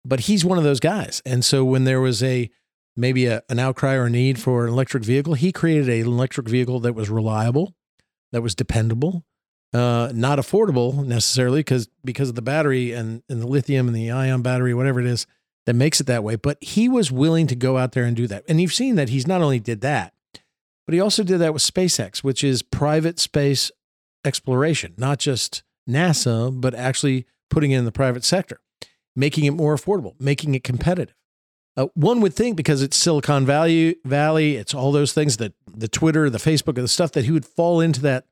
but 0.04 0.20
he's 0.20 0.44
one 0.44 0.58
of 0.58 0.64
those 0.64 0.80
guys. 0.80 1.22
And 1.24 1.44
so 1.44 1.64
when 1.64 1.84
there 1.84 2.00
was 2.00 2.22
a 2.22 2.50
maybe 2.96 3.26
a, 3.26 3.42
an 3.48 3.58
outcry 3.58 3.94
or 3.94 4.06
a 4.06 4.10
need 4.10 4.38
for 4.38 4.66
an 4.66 4.72
electric 4.72 5.04
vehicle, 5.04 5.34
he 5.34 5.52
created 5.52 5.88
an 5.88 6.12
electric 6.12 6.48
vehicle 6.48 6.80
that 6.80 6.94
was 6.94 7.08
reliable, 7.08 7.74
that 8.32 8.42
was 8.42 8.54
dependable, 8.54 9.24
uh, 9.72 10.10
not 10.14 10.38
affordable 10.38 11.04
necessarily 11.04 11.60
because 11.60 11.88
because 12.04 12.28
of 12.28 12.34
the 12.34 12.42
battery 12.42 12.92
and, 12.92 13.22
and 13.28 13.40
the 13.40 13.46
lithium 13.46 13.88
and 13.88 13.96
the 13.96 14.10
ion 14.10 14.42
battery, 14.42 14.74
whatever 14.74 15.00
it 15.00 15.06
is 15.06 15.26
that 15.66 15.74
makes 15.74 16.00
it 16.00 16.06
that 16.06 16.24
way. 16.24 16.36
But 16.36 16.62
he 16.62 16.88
was 16.88 17.10
willing 17.10 17.46
to 17.46 17.54
go 17.54 17.78
out 17.78 17.92
there 17.92 18.04
and 18.04 18.16
do 18.16 18.26
that. 18.26 18.44
And 18.48 18.60
you've 18.60 18.72
seen 18.72 18.96
that 18.96 19.08
he's 19.08 19.26
not 19.26 19.40
only 19.40 19.60
did 19.60 19.80
that, 19.82 20.12
but 20.86 20.94
he 20.94 21.00
also 21.00 21.22
did 21.22 21.38
that 21.38 21.54
with 21.54 21.62
SpaceX, 21.62 22.22
which 22.24 22.42
is 22.42 22.62
private 22.62 23.18
space 23.18 23.70
exploration, 24.24 24.94
not 24.96 25.18
just 25.18 25.62
NASA, 25.88 26.60
but 26.60 26.74
actually 26.74 27.26
putting 27.50 27.70
it 27.70 27.78
in 27.78 27.84
the 27.84 27.92
private 27.92 28.24
sector, 28.24 28.60
making 29.14 29.44
it 29.44 29.52
more 29.52 29.74
affordable, 29.74 30.14
making 30.20 30.54
it 30.54 30.64
competitive. 30.64 31.14
Uh, 31.76 31.86
one 31.94 32.20
would 32.20 32.34
think 32.34 32.56
because 32.56 32.82
it's 32.82 32.96
Silicon 32.96 33.46
Valley, 33.46 33.96
Valley, 34.04 34.56
it's 34.56 34.74
all 34.74 34.92
those 34.92 35.14
things 35.14 35.38
that 35.38 35.54
the 35.74 35.88
Twitter, 35.88 36.28
the 36.28 36.38
Facebook, 36.38 36.74
the 36.74 36.86
stuff 36.86 37.12
that 37.12 37.24
he 37.24 37.30
would 37.30 37.46
fall 37.46 37.80
into 37.80 38.02
that 38.02 38.26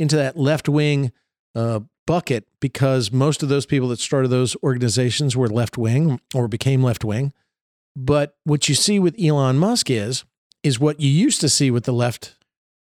into 0.00 0.16
that 0.16 0.36
left 0.36 0.68
wing 0.68 1.12
uh, 1.54 1.80
bucket 2.06 2.46
because 2.60 3.12
most 3.12 3.42
of 3.42 3.48
those 3.48 3.66
people 3.66 3.88
that 3.88 4.00
started 4.00 4.28
those 4.28 4.56
organizations 4.62 5.36
were 5.36 5.48
left 5.48 5.78
wing 5.78 6.20
or 6.34 6.48
became 6.48 6.82
left 6.82 7.04
wing. 7.04 7.32
But 7.94 8.36
what 8.44 8.68
you 8.68 8.74
see 8.74 8.98
with 8.98 9.14
Elon 9.22 9.58
Musk 9.58 9.90
is 9.90 10.24
is 10.62 10.80
what 10.80 11.00
you 11.00 11.10
used 11.10 11.40
to 11.40 11.48
see 11.48 11.70
with 11.70 11.84
the 11.84 11.92
left 11.92 12.36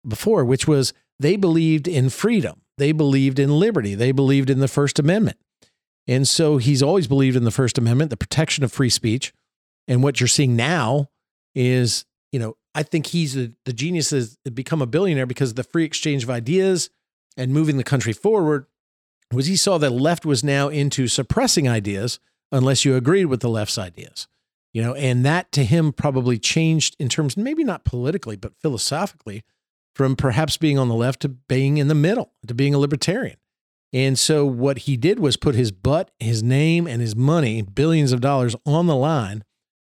before, 0.07 0.45
which 0.45 0.67
was 0.67 0.93
they 1.19 1.35
believed 1.35 1.87
in 1.87 2.09
freedom. 2.09 2.61
They 2.77 2.91
believed 2.91 3.39
in 3.39 3.59
liberty. 3.59 3.95
They 3.95 4.11
believed 4.11 4.49
in 4.49 4.59
the 4.59 4.67
First 4.67 4.99
Amendment. 4.99 5.37
And 6.07 6.27
so 6.27 6.57
he's 6.57 6.83
always 6.83 7.07
believed 7.07 7.35
in 7.35 7.43
the 7.43 7.51
First 7.51 7.77
Amendment, 7.77 8.11
the 8.11 8.17
protection 8.17 8.63
of 8.63 8.71
free 8.71 8.89
speech. 8.89 9.33
And 9.87 10.03
what 10.03 10.19
you're 10.19 10.27
seeing 10.27 10.55
now 10.55 11.09
is, 11.55 12.05
you 12.31 12.39
know, 12.39 12.55
I 12.75 12.83
think 12.83 13.07
he's 13.07 13.35
a, 13.35 13.51
the 13.65 13.73
genius 13.73 14.11
has 14.11 14.37
become 14.53 14.81
a 14.81 14.85
billionaire 14.85 15.25
because 15.25 15.49
of 15.49 15.55
the 15.55 15.63
free 15.63 15.83
exchange 15.83 16.23
of 16.23 16.29
ideas 16.29 16.89
and 17.37 17.53
moving 17.53 17.77
the 17.77 17.83
country 17.83 18.13
forward. 18.13 18.65
Was 19.31 19.45
he 19.45 19.55
saw 19.55 19.77
that 19.77 19.91
left 19.91 20.25
was 20.25 20.43
now 20.43 20.69
into 20.69 21.07
suppressing 21.07 21.67
ideas 21.67 22.19
unless 22.51 22.83
you 22.83 22.95
agreed 22.95 23.25
with 23.25 23.41
the 23.41 23.49
left's 23.49 23.77
ideas, 23.77 24.27
you 24.73 24.81
know, 24.81 24.93
and 24.95 25.25
that 25.25 25.51
to 25.51 25.63
him 25.63 25.91
probably 25.91 26.39
changed 26.39 26.95
in 26.97 27.09
terms, 27.09 27.37
maybe 27.37 27.63
not 27.63 27.85
politically, 27.85 28.37
but 28.37 28.53
philosophically, 28.61 29.43
from 29.93 30.15
perhaps 30.15 30.57
being 30.57 30.77
on 30.77 30.87
the 30.87 30.95
left 30.95 31.21
to 31.21 31.29
being 31.29 31.77
in 31.77 31.87
the 31.87 31.95
middle, 31.95 32.31
to 32.47 32.53
being 32.53 32.73
a 32.73 32.79
libertarian. 32.79 33.37
And 33.93 34.19
so 34.19 34.45
what 34.45 34.79
he 34.79 34.97
did 34.97 35.19
was 35.19 35.37
put 35.37 35.55
his 35.55 35.71
butt, 35.71 36.11
his 36.19 36.43
name, 36.43 36.87
and 36.87 37.01
his 37.01 37.15
money, 37.15 37.61
billions 37.61 38.11
of 38.11 38.21
dollars, 38.21 38.55
on 38.65 38.87
the 38.87 38.95
line 38.95 39.43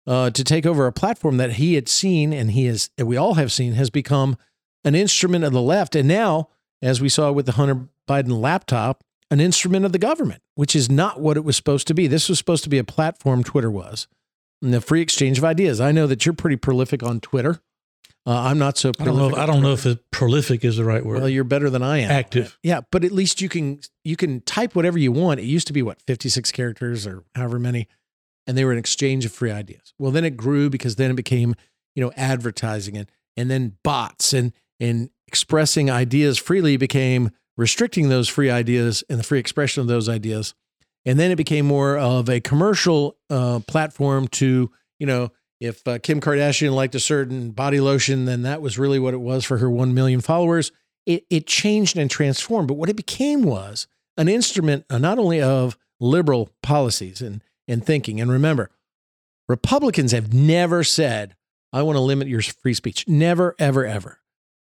uh, 0.08 0.30
to 0.32 0.44
take 0.44 0.66
over 0.66 0.88
a 0.88 0.94
platform 0.94 1.38
that 1.38 1.54
he 1.54 1.76
had 1.76 1.90
seen 1.90 2.34
and 2.34 2.52
he 2.52 2.68
and 2.68 3.08
we 3.08 3.18
all 3.18 3.36
have 3.36 3.52
seen, 3.52 3.74
has 3.74 3.90
become 3.90 4.38
an 4.84 4.96
instrument 4.96 5.44
of 5.44 5.54
the 5.54 5.62
left. 5.62 5.96
And 5.96 6.08
now, 6.08 6.50
as 6.82 7.02
we 7.02 7.10
saw 7.10 7.32
with 7.32 7.46
the 7.46 7.54
Hunter 7.54 7.88
Biden 8.08 8.40
laptop, 8.40 9.04
an 9.32 9.40
instrument 9.40 9.86
of 9.86 9.92
the 9.92 10.00
government, 10.00 10.42
which 10.56 10.76
is 10.76 10.90
not 10.90 11.20
what 11.20 11.38
it 11.38 11.44
was 11.44 11.56
supposed 11.56 11.88
to 11.88 11.94
be. 11.94 12.08
This 12.08 12.30
was 12.30 12.38
supposed 12.38 12.64
to 12.64 12.70
be 12.70 12.78
a 12.78 12.84
platform, 12.84 13.44
Twitter 13.44 13.70
was, 13.70 14.08
and 14.62 14.74
the 14.74 14.82
free 14.82 15.02
exchange 15.02 15.38
of 15.38 15.44
ideas. 15.44 15.80
I 15.80 15.92
know 15.92 16.08
that 16.08 16.26
you're 16.26 16.34
pretty 16.34 16.58
prolific 16.58 17.04
on 17.04 17.20
Twitter. 17.20 17.62
Uh, 18.26 18.34
I'm 18.34 18.60
not 18.60 18.78
so. 18.78 18.92
I 19.00 19.06
don't 19.06 19.18
know. 19.18 19.36
I 19.36 19.46
don't 19.46 19.62
know 19.62 19.74
if 19.74 19.86
it, 19.86 20.00
prolific 20.12 20.66
is 20.66 20.78
the 20.78 20.84
right 20.84 21.06
word. 21.06 21.20
Well, 21.20 21.30
you're 21.30 21.44
better 21.44 21.70
than 21.70 21.82
I 21.82 22.00
am. 22.00 22.12
Active. 22.12 22.58
Yeah, 22.64 22.82
but 22.92 23.04
at 23.04 23.12
least 23.12 23.42
you 23.42 23.50
can 23.50 23.80
you 24.04 24.16
can 24.16 24.42
type 24.42 24.76
whatever 24.76 25.00
you 25.00 25.12
want. 25.12 25.40
It 25.40 25.46
used 25.46 25.68
to 25.68 25.74
be 25.74 25.82
what 25.82 26.02
56 26.02 26.52
characters 26.52 27.08
or 27.08 27.24
however 27.34 27.60
many, 27.60 27.88
and 28.46 28.58
they 28.58 28.66
were 28.66 28.72
an 28.72 28.78
exchange 28.78 29.26
of 29.26 29.32
free 29.32 29.52
ideas. 29.52 29.94
Well, 29.98 30.12
then 30.12 30.26
it 30.26 30.38
grew 30.38 30.70
because 30.70 30.98
then 30.98 31.12
it 31.12 31.16
became 31.16 31.56
you 31.96 32.04
know 32.04 32.12
advertising 32.18 32.98
and 32.98 33.10
and 33.38 33.50
then 33.50 33.78
bots 33.84 34.34
and 34.34 34.54
and 34.80 35.10
expressing 35.28 35.90
ideas 35.90 36.38
freely 36.38 36.78
became 36.78 37.32
restricting 37.58 38.10
those 38.10 38.30
free 38.30 38.50
ideas 38.50 39.04
and 39.10 39.20
the 39.20 39.24
free 39.24 39.40
expression 39.40 39.82
of 39.82 39.88
those 39.88 40.08
ideas. 40.08 40.54
And 41.06 41.20
then 41.20 41.32
it 41.32 41.36
became 41.36 41.66
more 41.66 41.98
of 41.98 42.30
a 42.30 42.40
commercial 42.40 43.18
uh, 43.30 43.60
platform 43.68 44.28
to 44.30 44.72
you 45.00 45.08
know 45.08 45.32
if 45.60 45.86
uh, 45.88 46.00
Kim 46.00 46.22
Kardashian 46.22 46.74
liked 46.74 46.96
a 46.96 47.00
certain 47.00 47.52
body 47.52 47.80
lotion, 47.80 48.26
then 48.26 48.44
that 48.44 48.62
was 48.62 48.80
really 48.80 49.00
what 49.00 49.14
it 49.14 49.20
was 49.20 49.44
for 49.44 49.58
her 49.58 49.70
1 49.70 49.94
million 49.94 50.22
followers. 50.22 50.72
It, 51.06 51.26
it 51.30 51.48
changed 51.48 51.98
and 51.98 52.10
transformed. 52.10 52.68
But 52.68 52.76
what 52.76 52.90
it 52.90 52.96
became 52.96 53.44
was 53.44 53.88
an 54.18 54.30
instrument 54.30 54.86
uh, 54.90 54.98
not 54.98 55.20
only 55.20 55.42
of 55.42 55.78
liberal 56.00 56.50
policies 56.64 57.22
and, 57.22 57.44
and 57.68 57.86
thinking. 57.86 58.22
And 58.22 58.32
remember, 58.32 58.72
Republicans 59.50 60.12
have 60.12 60.34
never 60.34 60.84
said, 60.84 61.36
I 61.74 61.82
want 61.82 61.98
to 61.98 62.02
limit 62.02 62.28
your 62.28 62.42
free 62.42 62.74
speech. 62.74 63.08
Never, 63.08 63.56
ever, 63.60 63.86
ever. 63.86 64.20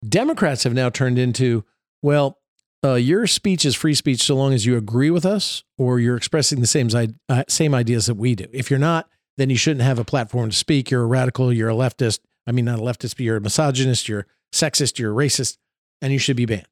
Democrats 0.07 0.63
have 0.63 0.73
now 0.73 0.89
turned 0.89 1.17
into, 1.17 1.63
well, 2.01 2.39
uh, 2.83 2.95
your 2.95 3.25
speech 3.27 3.63
is 3.63 3.75
free 3.75 3.93
speech 3.93 4.21
so 4.21 4.35
long 4.35 4.53
as 4.53 4.65
you 4.65 4.75
agree 4.75 5.09
with 5.09 5.25
us 5.25 5.63
or 5.77 5.99
you're 5.99 6.17
expressing 6.17 6.59
the 6.59 6.67
same, 6.67 6.89
uh, 7.29 7.43
same 7.47 7.73
ideas 7.73 8.07
that 8.07 8.15
we 8.15 8.35
do. 8.35 8.45
If 8.51 8.69
you're 8.69 8.79
not, 8.79 9.09
then 9.37 9.49
you 9.49 9.55
shouldn't 9.55 9.83
have 9.83 9.99
a 9.99 10.05
platform 10.05 10.49
to 10.49 10.55
speak. 10.55 10.91
You're 10.91 11.03
a 11.03 11.07
radical, 11.07 11.53
you're 11.53 11.69
a 11.69 11.73
leftist. 11.73 12.19
I 12.45 12.51
mean, 12.51 12.65
not 12.65 12.79
a 12.79 12.81
leftist, 12.81 13.15
but 13.15 13.21
you're 13.21 13.37
a 13.37 13.41
misogynist, 13.41 14.09
you're 14.09 14.27
sexist, 14.53 14.99
you're 14.99 15.17
a 15.17 15.25
racist, 15.25 15.57
and 16.01 16.11
you 16.11 16.19
should 16.19 16.35
be 16.35 16.45
banned. 16.45 16.67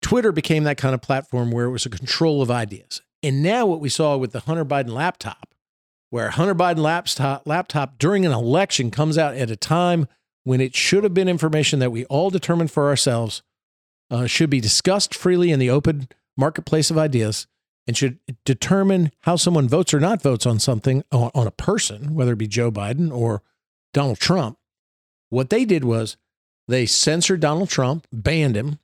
Twitter 0.00 0.32
became 0.32 0.64
that 0.64 0.78
kind 0.78 0.94
of 0.94 1.02
platform 1.02 1.50
where 1.50 1.66
it 1.66 1.70
was 1.70 1.84
a 1.84 1.90
control 1.90 2.40
of 2.40 2.50
ideas. 2.50 3.02
And 3.22 3.42
now 3.42 3.66
what 3.66 3.80
we 3.80 3.88
saw 3.88 4.16
with 4.16 4.32
the 4.32 4.40
Hunter 4.40 4.64
Biden 4.64 4.90
laptop, 4.90 5.54
where 6.10 6.30
Hunter 6.30 6.54
Biden 6.54 6.78
laptop, 6.78 7.46
laptop 7.46 7.98
during 7.98 8.24
an 8.24 8.32
election 8.32 8.90
comes 8.90 9.18
out 9.18 9.34
at 9.34 9.50
a 9.50 9.56
time 9.56 10.08
when 10.48 10.62
it 10.62 10.74
should 10.74 11.04
have 11.04 11.12
been 11.12 11.28
information 11.28 11.78
that 11.78 11.92
we 11.92 12.06
all 12.06 12.30
determined 12.30 12.70
for 12.70 12.88
ourselves, 12.88 13.42
uh, 14.10 14.26
should 14.26 14.48
be 14.48 14.62
discussed 14.62 15.14
freely 15.14 15.52
in 15.52 15.58
the 15.58 15.68
open 15.68 16.08
marketplace 16.38 16.90
of 16.90 16.96
ideas 16.96 17.46
and 17.86 17.94
should 17.94 18.18
determine 18.46 19.12
how 19.20 19.36
someone 19.36 19.68
votes 19.68 19.92
or 19.92 20.00
not 20.00 20.22
votes 20.22 20.46
on 20.46 20.58
something 20.58 21.04
on, 21.12 21.46
a 21.46 21.50
person, 21.50 22.14
whether 22.14 22.32
it 22.32 22.38
be 22.38 22.48
Joe 22.48 22.70
Biden 22.70 23.12
or 23.12 23.42
Donald 23.92 24.20
Trump. 24.20 24.56
What 25.28 25.50
they 25.50 25.66
did 25.66 25.84
was 25.84 26.16
they 26.66 26.86
censored 26.86 27.40
Donald 27.40 27.68
Trump, 27.68 28.06
banned 28.10 28.56
him. 28.56 28.78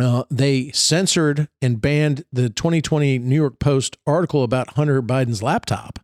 Uh, 0.00 0.24
they 0.32 0.72
censored 0.72 1.46
and 1.62 1.80
banned 1.80 2.24
the 2.32 2.50
2020 2.50 3.20
New 3.20 3.36
York 3.36 3.60
Post 3.60 3.96
article 4.04 4.42
about 4.42 4.70
Hunter 4.70 5.00
Biden's 5.00 5.44
laptop, 5.44 6.00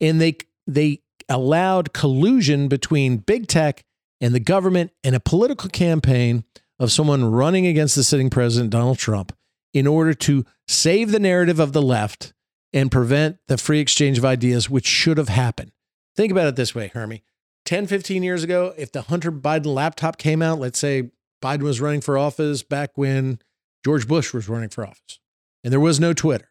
and 0.00 0.20
they 0.20 0.36
they 0.68 1.00
allowed 1.28 1.92
collusion 1.92 2.68
between 2.68 3.16
big 3.16 3.48
tech 3.48 3.84
and 4.20 4.34
the 4.34 4.40
government 4.40 4.92
and 5.02 5.14
a 5.14 5.20
political 5.20 5.70
campaign 5.70 6.44
of 6.78 6.92
someone 6.92 7.30
running 7.30 7.66
against 7.66 7.94
the 7.94 8.04
sitting 8.04 8.30
president 8.30 8.70
Donald 8.70 8.98
Trump 8.98 9.36
in 9.72 9.86
order 9.86 10.14
to 10.14 10.44
save 10.66 11.12
the 11.12 11.20
narrative 11.20 11.60
of 11.60 11.72
the 11.72 11.82
left 11.82 12.32
and 12.72 12.90
prevent 12.90 13.38
the 13.48 13.58
free 13.58 13.80
exchange 13.80 14.18
of 14.18 14.24
ideas, 14.24 14.70
which 14.70 14.86
should 14.86 15.18
have 15.18 15.28
happened. 15.28 15.72
Think 16.16 16.32
about 16.32 16.46
it 16.46 16.56
this 16.56 16.74
way, 16.74 16.88
Hermie. 16.88 17.22
10, 17.66 17.86
15 17.86 18.22
years 18.22 18.42
ago, 18.42 18.74
if 18.76 18.90
the 18.90 19.02
Hunter 19.02 19.30
Biden 19.30 19.66
laptop 19.66 20.18
came 20.18 20.42
out, 20.42 20.58
let's 20.58 20.78
say 20.78 21.10
Biden 21.42 21.62
was 21.62 21.80
running 21.80 22.00
for 22.00 22.16
office 22.16 22.62
back 22.62 22.90
when 22.96 23.38
George 23.84 24.08
Bush 24.08 24.32
was 24.32 24.48
running 24.48 24.70
for 24.70 24.86
office, 24.86 25.20
and 25.62 25.72
there 25.72 25.80
was 25.80 26.00
no 26.00 26.12
Twitter, 26.12 26.50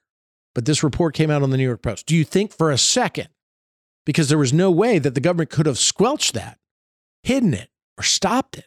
but 0.54 0.66
this 0.66 0.84
report 0.84 1.14
came 1.14 1.30
out 1.30 1.44
on 1.44 1.50
the 1.50 1.58
New 1.58 1.66
York 1.66 1.82
Post. 1.82 2.06
Do 2.06 2.16
you 2.16 2.24
think 2.24 2.54
for 2.54 2.72
a 2.72 2.78
second, 2.78 3.30
because 4.06 4.30
there 4.30 4.38
was 4.38 4.54
no 4.54 4.72
way 4.72 5.00
that 5.00 5.14
the 5.14 5.22
government 5.22 5.50
could 5.50 5.66
have 5.66 5.78
squelched 5.78 6.34
that, 6.34 6.60
hidden 7.24 7.54
it, 7.54 7.70
or 7.98 8.04
stopped 8.04 8.58
it, 8.58 8.66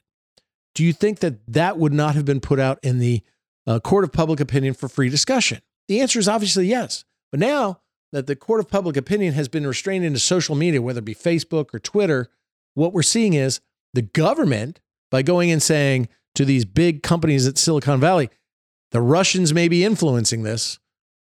do 0.75 0.85
you 0.85 0.93
think 0.93 1.21
that 1.21 1.41
that 1.53 1.79
would 1.79 1.93
not 1.93 2.15
have 2.15 2.25
been 2.25 2.41
put 2.41 2.59
out 2.59 2.79
in 2.83 2.99
the 2.99 3.23
a 3.67 3.81
court 3.81 4.03
of 4.03 4.13
public 4.13 4.41
opinion 4.41 4.75
for 4.75 4.89
free 4.89 5.09
discussion? 5.09 5.61
The 5.89 6.01
answer 6.01 6.19
is 6.19 6.29
obviously 6.29 6.67
yes. 6.67 7.05
But 7.31 7.41
now 7.41 7.81
that 8.13 8.27
the 8.27 8.37
court 8.37 8.61
of 8.61 8.69
public 8.69 8.97
opinion 8.97 9.35
has 9.35 9.49
been 9.49 9.67
restrained 9.67 10.05
into 10.05 10.19
social 10.19 10.55
media, 10.55 10.83
whether 10.83 10.99
it 10.99 11.05
be 11.05 11.15
Facebook 11.15 11.73
or 11.73 11.79
Twitter, 11.79 12.29
what 12.75 12.93
we're 12.93 13.03
seeing 13.03 13.35
is 13.35 13.61
the 13.95 14.03
government, 14.03 14.81
by 15.11 15.23
going 15.23 15.51
and 15.51 15.63
saying 15.63 16.09
to 16.35 16.45
these 16.45 16.65
big 16.65 17.03
companies 17.03 17.47
at 17.47 17.59
Silicon 17.59 18.01
Valley, 18.01 18.31
the 18.91 19.01
Russians 19.01 19.55
may 19.55 19.69
be 19.69 19.85
influencing 19.85 20.43
this. 20.43 20.79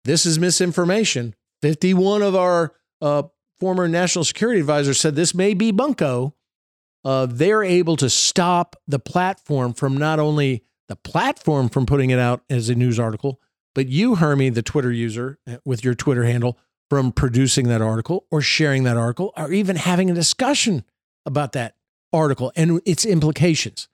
this 0.04 0.26
is 0.26 0.38
misinformation. 0.38 1.34
51 1.62 2.22
of 2.22 2.36
our 2.36 2.74
uh, 3.00 3.22
former 3.58 3.88
national 3.88 4.24
security 4.24 4.60
advisors 4.60 5.00
said 5.00 5.14
this 5.16 5.34
may 5.34 5.54
be 5.54 5.72
bunko. 5.72 6.34
Uh, 7.06 7.24
they're 7.24 7.62
able 7.62 7.94
to 7.94 8.10
stop 8.10 8.74
the 8.88 8.98
platform 8.98 9.72
from 9.72 9.96
not 9.96 10.18
only 10.18 10.64
the 10.88 10.96
platform 10.96 11.68
from 11.68 11.86
putting 11.86 12.10
it 12.10 12.18
out 12.18 12.42
as 12.50 12.68
a 12.68 12.74
news 12.74 12.98
article, 12.98 13.40
but 13.76 13.86
you, 13.86 14.16
Hermie, 14.16 14.48
the 14.48 14.60
Twitter 14.60 14.90
user 14.90 15.38
uh, 15.46 15.58
with 15.64 15.84
your 15.84 15.94
Twitter 15.94 16.24
handle, 16.24 16.58
from 16.90 17.12
producing 17.12 17.68
that 17.68 17.80
article 17.80 18.26
or 18.28 18.40
sharing 18.40 18.82
that 18.82 18.96
article 18.96 19.32
or 19.36 19.52
even 19.52 19.76
having 19.76 20.10
a 20.10 20.14
discussion 20.14 20.82
about 21.24 21.52
that 21.52 21.76
article 22.12 22.50
and 22.56 22.80
its 22.84 23.06
implications. 23.06 23.86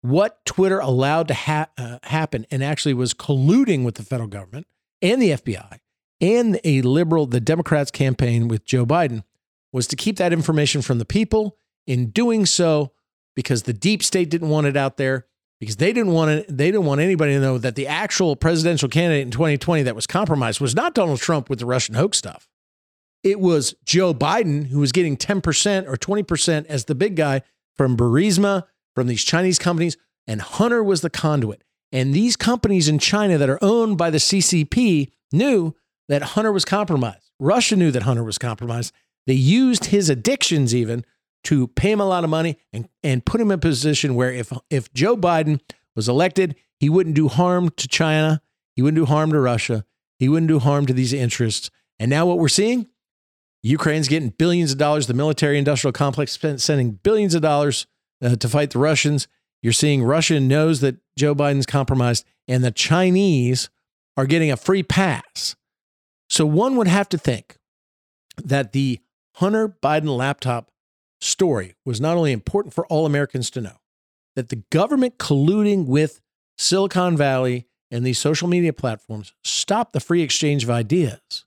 What 0.00 0.44
Twitter 0.44 0.80
allowed 0.80 1.28
to 1.28 1.34
ha- 1.34 1.68
uh, 1.78 1.98
happen 2.02 2.46
and 2.50 2.64
actually 2.64 2.94
was 2.94 3.14
colluding 3.14 3.84
with 3.84 3.94
the 3.94 4.02
federal 4.02 4.28
government 4.28 4.66
and 5.00 5.22
the 5.22 5.30
FBI 5.30 5.78
and 6.20 6.58
a 6.64 6.82
liberal, 6.82 7.26
the 7.26 7.40
Democrats' 7.40 7.92
campaign 7.92 8.48
with 8.48 8.64
Joe 8.64 8.84
Biden 8.84 9.22
was 9.72 9.86
to 9.86 9.94
keep 9.94 10.16
that 10.16 10.32
information 10.32 10.82
from 10.82 10.98
the 10.98 11.04
people. 11.04 11.59
In 11.90 12.10
doing 12.10 12.46
so, 12.46 12.92
because 13.34 13.64
the 13.64 13.72
deep 13.72 14.04
state 14.04 14.30
didn't 14.30 14.48
want 14.48 14.68
it 14.68 14.76
out 14.76 14.96
there, 14.96 15.26
because 15.58 15.74
they 15.74 15.92
didn't 15.92 16.12
want 16.12 16.30
it, 16.30 16.46
they 16.48 16.70
didn't 16.70 16.86
want 16.86 17.00
anybody 17.00 17.32
to 17.32 17.40
know 17.40 17.58
that 17.58 17.74
the 17.74 17.88
actual 17.88 18.36
presidential 18.36 18.88
candidate 18.88 19.22
in 19.22 19.32
2020 19.32 19.82
that 19.82 19.96
was 19.96 20.06
compromised 20.06 20.60
was 20.60 20.72
not 20.72 20.94
Donald 20.94 21.18
Trump 21.18 21.50
with 21.50 21.58
the 21.58 21.66
Russian 21.66 21.96
hoax 21.96 22.16
stuff. 22.16 22.48
It 23.24 23.40
was 23.40 23.74
Joe 23.84 24.14
Biden 24.14 24.68
who 24.68 24.78
was 24.78 24.92
getting 24.92 25.16
10% 25.16 25.88
or 25.88 25.96
20% 25.96 26.66
as 26.66 26.84
the 26.84 26.94
big 26.94 27.16
guy 27.16 27.42
from 27.76 27.96
Burisma, 27.96 28.68
from 28.94 29.08
these 29.08 29.24
Chinese 29.24 29.58
companies, 29.58 29.96
and 30.28 30.40
Hunter 30.40 30.84
was 30.84 31.00
the 31.00 31.10
conduit. 31.10 31.64
And 31.90 32.14
these 32.14 32.36
companies 32.36 32.88
in 32.88 33.00
China 33.00 33.36
that 33.36 33.50
are 33.50 33.58
owned 33.60 33.98
by 33.98 34.10
the 34.10 34.18
CCP 34.18 35.10
knew 35.32 35.74
that 36.08 36.22
Hunter 36.22 36.52
was 36.52 36.64
compromised. 36.64 37.32
Russia 37.40 37.74
knew 37.74 37.90
that 37.90 38.04
Hunter 38.04 38.22
was 38.22 38.38
compromised. 38.38 38.94
They 39.26 39.34
used 39.34 39.86
his 39.86 40.08
addictions 40.08 40.72
even 40.72 41.04
to 41.44 41.68
pay 41.68 41.90
him 41.90 42.00
a 42.00 42.06
lot 42.06 42.24
of 42.24 42.30
money 42.30 42.58
and, 42.72 42.88
and 43.02 43.24
put 43.24 43.40
him 43.40 43.50
in 43.50 43.54
a 43.54 43.58
position 43.58 44.14
where 44.14 44.32
if 44.32 44.52
if 44.68 44.92
Joe 44.92 45.16
Biden 45.16 45.60
was 45.96 46.08
elected, 46.08 46.56
he 46.78 46.88
wouldn't 46.88 47.16
do 47.16 47.28
harm 47.28 47.70
to 47.70 47.88
China, 47.88 48.42
he 48.76 48.82
wouldn't 48.82 49.00
do 49.00 49.06
harm 49.06 49.32
to 49.32 49.40
Russia, 49.40 49.84
he 50.18 50.28
wouldn't 50.28 50.48
do 50.48 50.58
harm 50.58 50.86
to 50.86 50.92
these 50.92 51.12
interests. 51.12 51.70
And 51.98 52.10
now 52.10 52.26
what 52.26 52.38
we're 52.38 52.48
seeing, 52.48 52.86
Ukraine's 53.62 54.08
getting 54.08 54.30
billions 54.30 54.72
of 54.72 54.78
dollars. 54.78 55.06
The 55.06 55.14
military 55.14 55.58
industrial 55.58 55.92
complex 55.92 56.38
sending 56.56 56.92
billions 56.92 57.34
of 57.34 57.42
dollars 57.42 57.86
uh, 58.22 58.36
to 58.36 58.48
fight 58.48 58.70
the 58.70 58.78
Russians. 58.78 59.28
You're 59.62 59.72
seeing 59.74 60.02
Russia 60.02 60.40
knows 60.40 60.80
that 60.80 60.96
Joe 61.16 61.34
Biden's 61.34 61.66
compromised, 61.66 62.24
and 62.48 62.64
the 62.64 62.70
Chinese 62.70 63.68
are 64.16 64.26
getting 64.26 64.50
a 64.50 64.56
free 64.56 64.82
pass. 64.82 65.56
So 66.30 66.46
one 66.46 66.76
would 66.76 66.88
have 66.88 67.08
to 67.10 67.18
think 67.18 67.58
that 68.42 68.72
the 68.72 69.00
Hunter 69.34 69.68
Biden 69.82 70.16
laptop 70.16 70.69
story 71.20 71.74
was 71.84 72.00
not 72.00 72.16
only 72.16 72.32
important 72.32 72.74
for 72.74 72.86
all 72.86 73.06
Americans 73.06 73.50
to 73.50 73.60
know, 73.60 73.76
that 74.36 74.48
the 74.48 74.62
government 74.70 75.18
colluding 75.18 75.86
with 75.86 76.20
Silicon 76.58 77.16
Valley 77.16 77.66
and 77.90 78.04
these 78.04 78.18
social 78.18 78.48
media 78.48 78.72
platforms 78.72 79.32
stopped 79.44 79.92
the 79.92 80.00
free 80.00 80.22
exchange 80.22 80.64
of 80.64 80.70
ideas, 80.70 81.44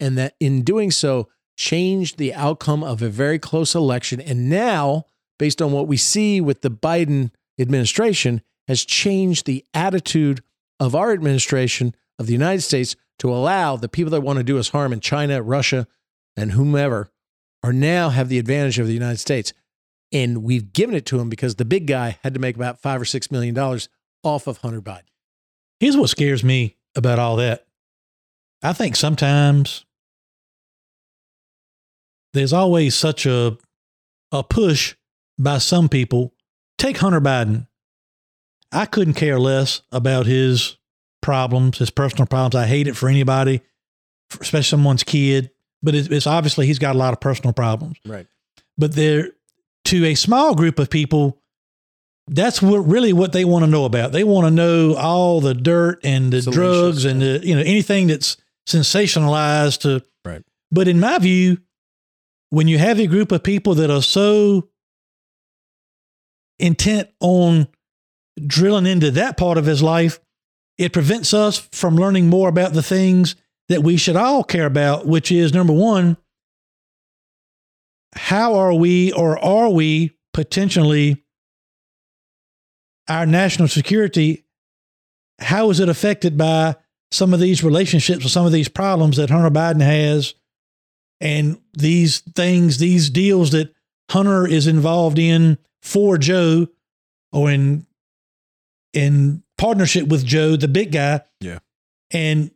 and 0.00 0.16
that 0.16 0.34
in 0.40 0.62
doing 0.62 0.90
so, 0.90 1.28
changed 1.56 2.18
the 2.18 2.34
outcome 2.34 2.84
of 2.84 3.00
a 3.00 3.08
very 3.08 3.38
close 3.38 3.74
election. 3.74 4.20
And 4.20 4.50
now, 4.50 5.06
based 5.38 5.62
on 5.62 5.72
what 5.72 5.88
we 5.88 5.96
see 5.96 6.40
with 6.40 6.60
the 6.60 6.70
Biden 6.70 7.30
administration, 7.58 8.42
has 8.68 8.84
changed 8.84 9.46
the 9.46 9.64
attitude 9.72 10.42
of 10.78 10.94
our 10.94 11.12
administration 11.12 11.94
of 12.18 12.26
the 12.26 12.32
United 12.32 12.60
States 12.60 12.96
to 13.18 13.32
allow 13.32 13.76
the 13.76 13.88
people 13.88 14.10
that 14.10 14.20
want 14.20 14.38
to 14.38 14.44
do 14.44 14.58
us 14.58 14.70
harm 14.70 14.92
in 14.92 15.00
China, 15.00 15.42
Russia, 15.42 15.86
and 16.36 16.52
whomever 16.52 17.10
are 17.66 17.72
now 17.72 18.10
have 18.10 18.28
the 18.28 18.38
advantage 18.38 18.78
of 18.78 18.86
the 18.86 18.92
United 18.92 19.18
States. 19.18 19.52
And 20.12 20.44
we've 20.44 20.72
given 20.72 20.94
it 20.94 21.04
to 21.06 21.18
them 21.18 21.28
because 21.28 21.56
the 21.56 21.64
big 21.64 21.88
guy 21.88 22.16
had 22.22 22.32
to 22.34 22.40
make 22.40 22.54
about 22.54 22.80
five 22.80 23.00
or 23.00 23.04
six 23.04 23.28
million 23.32 23.56
dollars 23.56 23.88
off 24.22 24.46
of 24.46 24.58
Hunter 24.58 24.80
Biden. 24.80 25.02
Here's 25.80 25.96
what 25.96 26.08
scares 26.08 26.44
me 26.44 26.76
about 26.94 27.18
all 27.18 27.36
that. 27.36 27.66
I 28.62 28.72
think 28.72 28.94
sometimes 28.94 29.84
there's 32.34 32.52
always 32.52 32.94
such 32.94 33.26
a 33.26 33.58
a 34.30 34.44
push 34.44 34.94
by 35.36 35.58
some 35.58 35.88
people. 35.88 36.34
Take 36.78 36.98
Hunter 36.98 37.20
Biden. 37.20 37.66
I 38.70 38.86
couldn't 38.86 39.14
care 39.14 39.40
less 39.40 39.82
about 39.90 40.26
his 40.26 40.76
problems, 41.20 41.78
his 41.78 41.90
personal 41.90 42.26
problems. 42.26 42.54
I 42.54 42.66
hate 42.66 42.86
it 42.86 42.96
for 42.96 43.08
anybody, 43.08 43.60
especially 44.40 44.62
someone's 44.62 45.02
kid 45.02 45.50
but 45.86 45.94
it's, 45.94 46.08
it's 46.08 46.26
obviously 46.26 46.66
he's 46.66 46.80
got 46.80 46.96
a 46.96 46.98
lot 46.98 47.12
of 47.12 47.20
personal 47.20 47.52
problems. 47.52 47.96
Right. 48.04 48.26
But 48.76 48.94
there, 48.94 49.30
to 49.84 50.04
a 50.04 50.16
small 50.16 50.56
group 50.56 50.80
of 50.80 50.90
people, 50.90 51.40
that's 52.26 52.60
what 52.60 52.78
really 52.78 53.12
what 53.12 53.32
they 53.32 53.44
want 53.44 53.64
to 53.64 53.70
know 53.70 53.84
about. 53.84 54.10
They 54.10 54.24
want 54.24 54.48
to 54.48 54.50
know 54.50 54.96
all 54.96 55.40
the 55.40 55.54
dirt 55.54 56.00
and 56.02 56.32
the 56.32 56.42
Salacious, 56.42 56.56
drugs 56.56 57.04
and 57.04 57.22
the 57.22 57.40
you 57.44 57.54
know 57.54 57.60
anything 57.62 58.08
that's 58.08 58.36
sensationalized 58.68 59.82
to. 59.82 60.04
Right. 60.24 60.42
But 60.72 60.88
in 60.88 60.98
my 60.98 61.18
view, 61.18 61.58
when 62.50 62.66
you 62.66 62.78
have 62.78 62.98
a 62.98 63.06
group 63.06 63.30
of 63.30 63.44
people 63.44 63.76
that 63.76 63.88
are 63.88 64.02
so 64.02 64.68
intent 66.58 67.08
on 67.20 67.68
drilling 68.44 68.86
into 68.86 69.12
that 69.12 69.36
part 69.36 69.56
of 69.56 69.66
his 69.66 69.84
life, 69.84 70.18
it 70.78 70.92
prevents 70.92 71.32
us 71.32 71.58
from 71.70 71.94
learning 71.94 72.28
more 72.28 72.48
about 72.48 72.72
the 72.72 72.82
things 72.82 73.36
that 73.68 73.82
we 73.82 73.96
should 73.96 74.16
all 74.16 74.44
care 74.44 74.66
about, 74.66 75.06
which 75.06 75.32
is 75.32 75.52
number 75.52 75.72
one, 75.72 76.16
how 78.14 78.54
are 78.54 78.74
we 78.74 79.12
or 79.12 79.38
are 79.38 79.68
we 79.68 80.16
potentially 80.32 81.24
our 83.08 83.26
national 83.26 83.68
security? 83.68 84.44
How 85.40 85.70
is 85.70 85.80
it 85.80 85.88
affected 85.88 86.38
by 86.38 86.76
some 87.10 87.34
of 87.34 87.40
these 87.40 87.62
relationships 87.62 88.24
or 88.24 88.28
some 88.28 88.46
of 88.46 88.52
these 88.52 88.68
problems 88.68 89.16
that 89.16 89.30
Hunter 89.30 89.50
Biden 89.50 89.82
has 89.82 90.34
and 91.20 91.58
these 91.74 92.20
things, 92.20 92.78
these 92.78 93.10
deals 93.10 93.50
that 93.50 93.74
Hunter 94.10 94.46
is 94.46 94.66
involved 94.66 95.18
in 95.18 95.58
for 95.82 96.18
Joe 96.18 96.68
or 97.32 97.50
in 97.50 97.86
in 98.92 99.42
partnership 99.58 100.08
with 100.08 100.24
Joe, 100.24 100.56
the 100.56 100.68
big 100.68 100.92
guy. 100.92 101.20
Yeah. 101.40 101.58
And 102.10 102.50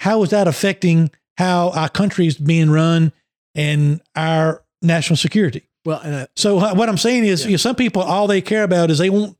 how 0.00 0.22
is 0.22 0.30
that 0.30 0.48
affecting 0.48 1.10
how 1.36 1.70
our 1.70 1.88
country 1.88 2.26
is 2.26 2.38
being 2.38 2.70
run 2.70 3.12
and 3.54 4.00
our 4.16 4.64
national 4.80 5.18
security? 5.18 5.68
Well, 5.84 6.00
uh, 6.02 6.26
so 6.36 6.56
what 6.74 6.88
I'm 6.88 6.96
saying 6.96 7.26
is, 7.26 7.42
yeah. 7.42 7.48
you 7.48 7.52
know, 7.52 7.58
some 7.58 7.76
people 7.76 8.02
all 8.02 8.26
they 8.26 8.40
care 8.40 8.64
about 8.64 8.90
is 8.90 8.98
they 8.98 9.10
want 9.10 9.36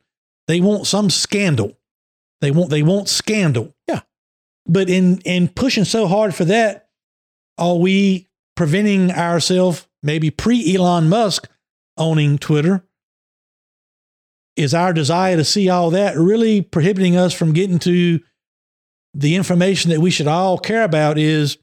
they 0.49 0.61
want 0.61 0.87
some 0.87 1.09
scandal. 1.09 1.79
They 2.43 2.51
want 2.51 2.69
they 2.69 2.83
want 2.83 3.09
scandal. 3.09 3.75
Yeah. 3.89 4.01
But 4.67 4.91
in 4.91 5.21
in 5.25 5.49
pushing 5.49 5.85
so 5.85 6.07
hard 6.07 6.35
for 6.35 6.45
that, 6.45 6.89
are 7.57 7.77
we 7.77 8.29
preventing 8.55 9.11
ourselves 9.11 9.87
maybe 10.03 10.31
pre 10.31 10.75
Elon 10.75 11.09
Musk 11.09 11.49
owning 11.97 12.37
Twitter? 12.37 12.85
Is 14.57 14.75
our 14.75 14.93
desire 14.93 15.37
to 15.37 15.45
see 15.45 15.71
all 15.71 15.91
that 15.91 16.19
really 16.19 16.61
prohibiting 16.61 17.17
us 17.17 17.33
from 17.33 17.55
getting 17.55 17.79
to 17.81 18.21
the 19.15 19.37
information 19.37 19.91
that 19.91 20.01
we 20.01 20.11
should 20.11 20.27
all 20.27 20.59
care 20.59 20.85
about 20.85 21.19
is 21.19 21.59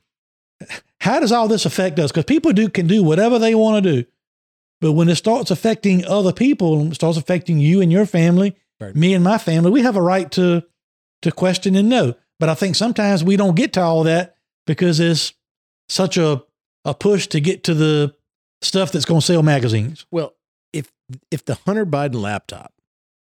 how 1.00 1.20
does 1.20 1.32
all 1.32 1.48
this 1.48 1.66
affect 1.66 2.00
us? 2.00 2.12
Because 2.12 2.26
people 2.26 2.52
do 2.54 2.70
can 2.70 2.88
do 2.88 3.04
whatever 3.04 3.40
they 3.40 3.56
want 3.56 3.84
to 3.84 4.02
do. 4.02 4.08
But 4.82 4.94
when 4.94 5.10
it 5.10 5.16
starts 5.16 5.52
affecting 5.52 6.06
other 6.06 6.34
people, 6.34 6.92
it 6.92 6.96
starts 6.96 7.18
affecting 7.18 7.60
you 7.60 7.82
and 7.82 7.92
your 7.92 8.06
family, 8.06 8.56
right. 8.80 8.96
me 8.96 9.14
and 9.14 9.24
my 9.24 9.38
family, 9.38 9.72
we 9.72 9.82
have 9.82 9.96
a 9.96 10.02
right 10.02 10.30
to 10.32 10.64
to 11.24 11.32
question 11.32 11.76
and 11.76 11.90
know. 11.90 12.16
But 12.40 12.50
I 12.50 12.54
think 12.54 12.76
sometimes 12.76 13.24
we 13.24 13.38
don't 13.38 13.56
get 13.56 13.74
to 13.74 13.82
all 13.82 14.04
that 14.04 14.36
because 14.66 15.00
it's 15.00 15.34
such 15.90 16.18
a 16.18 16.44
a 16.86 16.94
push 16.94 17.28
to 17.28 17.40
get 17.40 17.64
to 17.66 17.74
the 17.74 18.16
stuff 18.62 18.92
that's 18.92 19.06
going 19.06 19.22
to 19.22 19.26
sell 19.26 19.44
magazines. 19.44 20.06
Well, 20.12 20.36
if 20.74 20.92
if 21.32 21.44
the 21.44 21.56
Hunter 21.66 21.86
Biden 21.86 22.22
laptop 22.22 22.74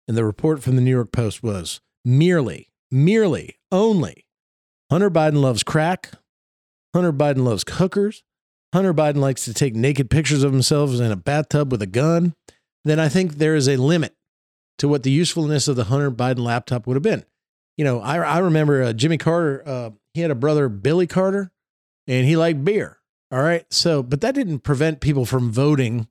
and 0.07 0.17
the 0.17 0.26
report 0.26 0.63
from 0.63 0.76
the 0.76 0.82
New 0.82 0.91
York 0.91 1.11
Post 1.11 1.43
was 1.43 1.82
merely 2.03 2.69
merely 2.94 3.58
only 3.72 4.26
Hunter 4.91 5.10
Biden 5.10 5.41
loves 5.41 5.64
crack. 5.64 6.12
Hunter 6.94 7.12
Biden 7.12 7.44
loves 7.44 7.66
hookers. 7.68 8.24
Hunter 8.74 8.94
Biden 8.94 9.18
likes 9.18 9.46
to 9.46 9.54
take 9.54 9.76
naked 9.76 10.10
pictures 10.10 10.44
of 10.44 10.52
himself 10.52 10.91
in 10.94 11.12
a 11.12 11.16
bathtub 11.16 11.72
with 11.72 11.82
a 11.82 11.88
gun. 11.88 12.36
Then 12.86 13.00
I 13.00 13.10
think 13.10 13.36
there 13.36 13.56
is 13.56 13.68
a 13.68 13.78
limit 13.78 14.16
to 14.78 14.88
what 14.88 15.04
the 15.04 15.12
usefulness 15.12 15.68
of 15.68 15.76
the 15.76 15.86
Hunter 15.86 16.12
Biden 16.12 16.39
laptop 16.39 16.86
would 16.86 16.96
have 16.96 17.04
been. 17.04 17.26
You 17.78 17.86
know, 17.86 18.00
I, 18.02 18.18
I 18.18 18.38
remember 18.39 18.84
uh, 18.84 18.94
Jimmy 18.94 19.18
Carter, 19.18 19.64
uh, 19.66 19.89
he 20.14 20.22
had 20.22 20.32
a 20.32 20.36
brother, 20.36 20.70
Billy 20.70 21.08
Carter, 21.08 21.52
and 22.08 22.28
he 22.28 22.36
liked 22.36 22.64
beer. 22.64 23.00
All 23.32 23.41
right. 23.41 23.66
So, 23.72 24.04
but 24.04 24.22
that 24.22 24.36
didn't 24.36 24.60
prevent 24.60 25.02
people 25.02 25.26
from 25.26 25.52
voting 25.52 26.08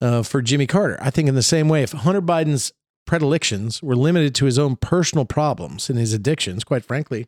uh, 0.00 0.22
for 0.22 0.40
Jimmy 0.40 0.68
Carter. 0.68 0.98
I 1.00 1.10
think 1.10 1.28
in 1.28 1.34
the 1.34 1.42
same 1.42 1.68
way, 1.68 1.82
if 1.82 1.90
Hunter 1.90 2.22
Biden's 2.22 2.72
predilections 3.06 3.82
were 3.82 3.96
limited 3.96 4.34
to 4.36 4.44
his 4.44 4.58
own 4.58 4.76
personal 4.76 5.24
problems 5.24 5.90
and 5.90 5.98
his 5.98 6.12
addictions, 6.12 6.64
quite 6.64 6.84
frankly, 6.84 7.26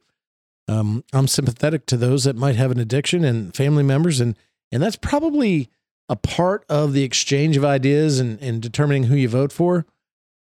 Um, 0.68 1.04
I'm 1.12 1.26
sympathetic 1.26 1.86
to 1.86 1.96
those 1.96 2.24
that 2.24 2.36
might 2.36 2.56
have 2.56 2.70
an 2.70 2.78
addiction 2.78 3.24
and 3.24 3.54
family 3.54 3.82
members, 3.82 4.20
and 4.20 4.36
and 4.70 4.82
that's 4.82 4.96
probably 4.96 5.68
a 6.08 6.16
part 6.16 6.64
of 6.68 6.92
the 6.92 7.02
exchange 7.02 7.56
of 7.56 7.64
ideas 7.64 8.20
and, 8.20 8.40
and 8.40 8.62
determining 8.62 9.04
who 9.04 9.16
you 9.16 9.28
vote 9.28 9.52
for. 9.52 9.86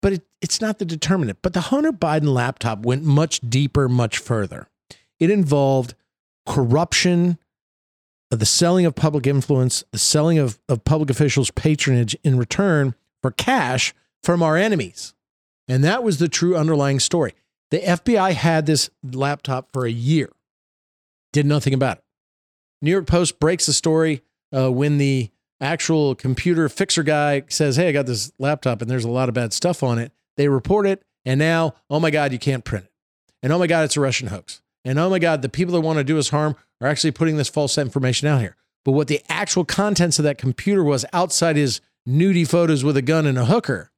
But 0.02 0.14
it, 0.14 0.22
it's 0.42 0.62
not 0.62 0.80
the 0.80 0.86
determinant. 0.86 1.40
But 1.42 1.54
the 1.54 1.62
Hunter 1.62 1.92
Biden 1.92 2.34
laptop 2.34 2.86
went 2.86 3.04
much 3.04 3.42
deeper, 3.42 3.90
much 3.90 4.18
further. 4.20 4.68
It 5.20 5.30
involved 5.30 5.96
corruption, 6.46 7.38
the 8.30 8.46
selling 8.46 8.86
of 8.86 8.94
public 8.94 9.26
influence, 9.26 9.84
the 9.92 9.98
selling 9.98 10.38
of, 10.38 10.60
of 10.70 10.84
public 10.84 11.10
officials' 11.10 11.52
patronage 11.52 12.16
in 12.24 12.38
return 12.38 12.94
for 13.22 13.32
cash 13.32 13.94
from 14.24 14.44
our 14.44 14.58
enemies. 14.58 15.15
And 15.68 15.84
that 15.84 16.04
was 16.04 16.20
the 16.20 16.28
true 16.28 16.56
underlying 16.56 17.00
story. 17.00 17.34
The 17.72 17.80
FBI 17.80 18.34
had 18.34 18.66
this 18.66 18.90
laptop 19.04 19.70
for 19.74 19.86
a 19.86 19.92
year, 19.92 20.30
did 21.34 21.46
nothing 21.46 21.74
about 21.74 21.98
it. 21.98 22.04
New 22.82 22.92
York 22.92 23.08
Post 23.08 23.40
breaks 23.40 23.66
the 23.66 23.74
story 23.74 24.22
uh, 24.56 24.72
when 24.72 24.98
the 24.98 25.32
actual 25.60 26.14
computer 26.14 26.70
fixer 26.70 27.04
guy 27.04 27.44
says, 27.48 27.78
Hey, 27.78 27.90
I 27.90 27.92
got 27.92 28.06
this 28.06 28.32
laptop 28.38 28.82
and 28.82 28.92
there's 28.92 29.06
a 29.06 29.10
lot 29.10 29.30
of 29.30 29.36
bad 29.36 29.54
stuff 29.54 29.82
on 29.82 29.98
it. 29.98 30.12
They 30.38 30.48
report 30.48 30.86
it. 30.86 31.02
And 31.26 31.40
now, 31.40 31.74
oh 31.90 32.00
my 32.00 32.12
God, 32.12 32.32
you 32.32 32.40
can't 32.40 32.64
print 32.64 32.86
it. 32.86 32.92
And 33.42 33.52
oh 33.52 33.58
my 33.58 33.68
God, 33.68 33.86
it's 33.86 33.98
a 33.98 34.02
Russian 34.02 34.28
hoax. 34.28 34.62
And 34.84 35.00
oh 35.00 35.10
my 35.10 35.18
God, 35.18 35.42
the 35.42 35.50
people 35.50 35.74
that 35.74 35.82
want 35.82 35.98
to 35.98 36.04
do 36.04 36.20
us 36.20 36.30
harm 36.30 36.56
are 36.80 36.88
actually 36.88 37.12
putting 37.12 37.38
this 37.38 37.50
false 37.50 37.78
information 37.78 38.28
out 38.28 38.42
here. 38.42 38.56
But 38.84 38.92
what 38.92 39.08
the 39.08 39.22
actual 39.28 39.66
contents 39.66 40.20
of 40.20 40.24
that 40.24 40.38
computer 40.38 40.84
was 40.84 41.06
outside 41.12 41.56
his 41.56 41.82
nudie 42.08 42.48
photos 42.48 42.84
with 42.84 42.96
a 42.96 43.02
gun 43.02 43.26
and 43.26 43.38
a 43.38 43.46
hooker 43.46 43.92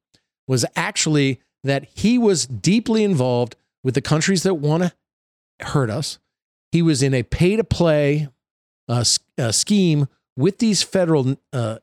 was 0.46 0.64
actually 0.74 1.40
that 1.64 1.86
he 1.94 2.18
was 2.18 2.46
deeply 2.46 3.04
involved 3.04 3.56
with 3.82 3.94
the 3.94 4.00
countries 4.00 4.42
that 4.42 4.54
want 4.54 4.82
to 4.82 4.92
hurt 5.66 5.90
us. 5.90 6.18
He 6.72 6.82
was 6.82 7.02
in 7.02 7.14
a 7.14 7.22
pay 7.22 7.56
to 7.56 7.64
play 7.64 8.28
uh, 8.88 9.04
uh, 9.38 9.52
scheme 9.52 10.08
with 10.36 10.58
these 10.58 10.82
federal, 10.82 11.36
uh, 11.52 11.78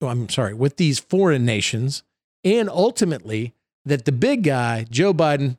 oh, 0.00 0.08
I'm 0.08 0.28
sorry, 0.28 0.54
with 0.54 0.76
these 0.76 0.98
foreign 0.98 1.44
nations. 1.44 2.02
And 2.42 2.68
ultimately, 2.68 3.54
that 3.84 4.04
the 4.04 4.12
big 4.12 4.44
guy, 4.44 4.86
Joe 4.90 5.14
Biden, 5.14 5.56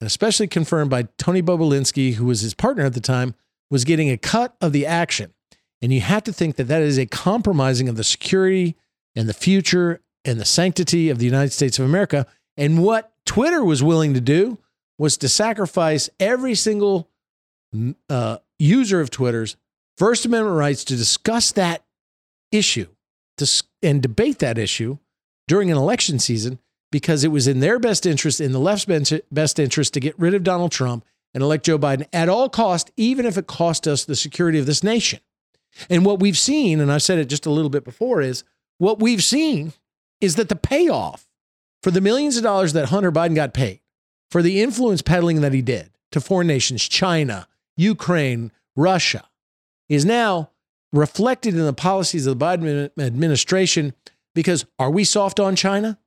and 0.00 0.06
especially 0.06 0.46
confirmed 0.46 0.90
by 0.90 1.08
Tony 1.18 1.42
Bobulinski, 1.42 2.14
who 2.14 2.26
was 2.26 2.40
his 2.40 2.54
partner 2.54 2.84
at 2.84 2.94
the 2.94 3.00
time, 3.00 3.34
was 3.70 3.84
getting 3.84 4.10
a 4.10 4.16
cut 4.16 4.56
of 4.60 4.72
the 4.72 4.86
action. 4.86 5.32
And 5.80 5.92
you 5.92 6.00
have 6.00 6.24
to 6.24 6.32
think 6.32 6.56
that 6.56 6.64
that 6.64 6.82
is 6.82 6.98
a 6.98 7.06
compromising 7.06 7.88
of 7.88 7.96
the 7.96 8.04
security 8.04 8.76
and 9.14 9.28
the 9.28 9.34
future 9.34 10.00
and 10.24 10.40
the 10.40 10.44
sanctity 10.44 11.10
of 11.10 11.18
the 11.18 11.26
United 11.26 11.52
States 11.52 11.78
of 11.78 11.84
America. 11.84 12.26
And 12.56 12.82
what 12.82 13.12
Twitter 13.26 13.64
was 13.64 13.82
willing 13.82 14.14
to 14.14 14.20
do 14.20 14.58
was 14.98 15.16
to 15.18 15.28
sacrifice 15.28 16.08
every 16.20 16.54
single 16.54 17.08
uh, 18.08 18.38
user 18.58 19.00
of 19.00 19.10
Twitter's 19.10 19.56
First 19.96 20.24
Amendment 20.24 20.56
rights 20.56 20.84
to 20.84 20.96
discuss 20.96 21.52
that 21.52 21.84
issue 22.50 22.86
to, 23.38 23.62
and 23.82 24.02
debate 24.02 24.38
that 24.40 24.58
issue 24.58 24.98
during 25.48 25.70
an 25.70 25.76
election 25.76 26.18
season 26.18 26.58
because 26.90 27.24
it 27.24 27.28
was 27.28 27.48
in 27.48 27.60
their 27.60 27.78
best 27.78 28.06
interest, 28.06 28.40
in 28.40 28.52
the 28.52 28.60
left's 28.60 29.12
best 29.32 29.58
interest, 29.58 29.94
to 29.94 30.00
get 30.00 30.18
rid 30.18 30.34
of 30.34 30.44
Donald 30.44 30.70
Trump 30.70 31.04
and 31.32 31.42
elect 31.42 31.64
Joe 31.64 31.78
Biden 31.78 32.06
at 32.12 32.28
all 32.28 32.48
cost, 32.48 32.92
even 32.96 33.26
if 33.26 33.36
it 33.36 33.48
cost 33.48 33.88
us 33.88 34.04
the 34.04 34.14
security 34.14 34.58
of 34.60 34.66
this 34.66 34.84
nation. 34.84 35.18
And 35.90 36.04
what 36.04 36.20
we've 36.20 36.38
seen, 36.38 36.80
and 36.80 36.92
I 36.92 36.98
said 36.98 37.18
it 37.18 37.28
just 37.28 37.46
a 37.46 37.50
little 37.50 37.70
bit 37.70 37.84
before, 37.84 38.22
is 38.22 38.44
what 38.78 39.00
we've 39.00 39.24
seen 39.24 39.72
is 40.20 40.36
that 40.36 40.48
the 40.48 40.56
payoff 40.56 41.26
for 41.84 41.90
the 41.90 42.00
millions 42.00 42.38
of 42.38 42.42
dollars 42.42 42.72
that 42.72 42.88
Hunter 42.88 43.12
Biden 43.12 43.34
got 43.34 43.52
paid, 43.52 43.80
for 44.30 44.40
the 44.40 44.62
influence 44.62 45.02
peddling 45.02 45.42
that 45.42 45.52
he 45.52 45.60
did 45.60 45.90
to 46.12 46.20
foreign 46.22 46.46
nations, 46.46 46.88
China, 46.88 47.46
Ukraine, 47.76 48.52
Russia, 48.74 49.28
is 49.90 50.06
now 50.06 50.50
reflected 50.94 51.52
in 51.52 51.62
the 51.62 51.74
policies 51.74 52.26
of 52.26 52.38
the 52.38 52.42
Biden 52.42 52.90
administration. 52.98 53.92
Because 54.34 54.64
are 54.78 54.90
we 54.90 55.04
soft 55.04 55.38
on 55.38 55.56
China? 55.56 55.98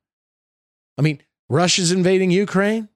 I 0.98 1.02
mean, 1.02 1.22
Russia's 1.48 1.92
invading 1.92 2.32
Ukraine. 2.32 2.88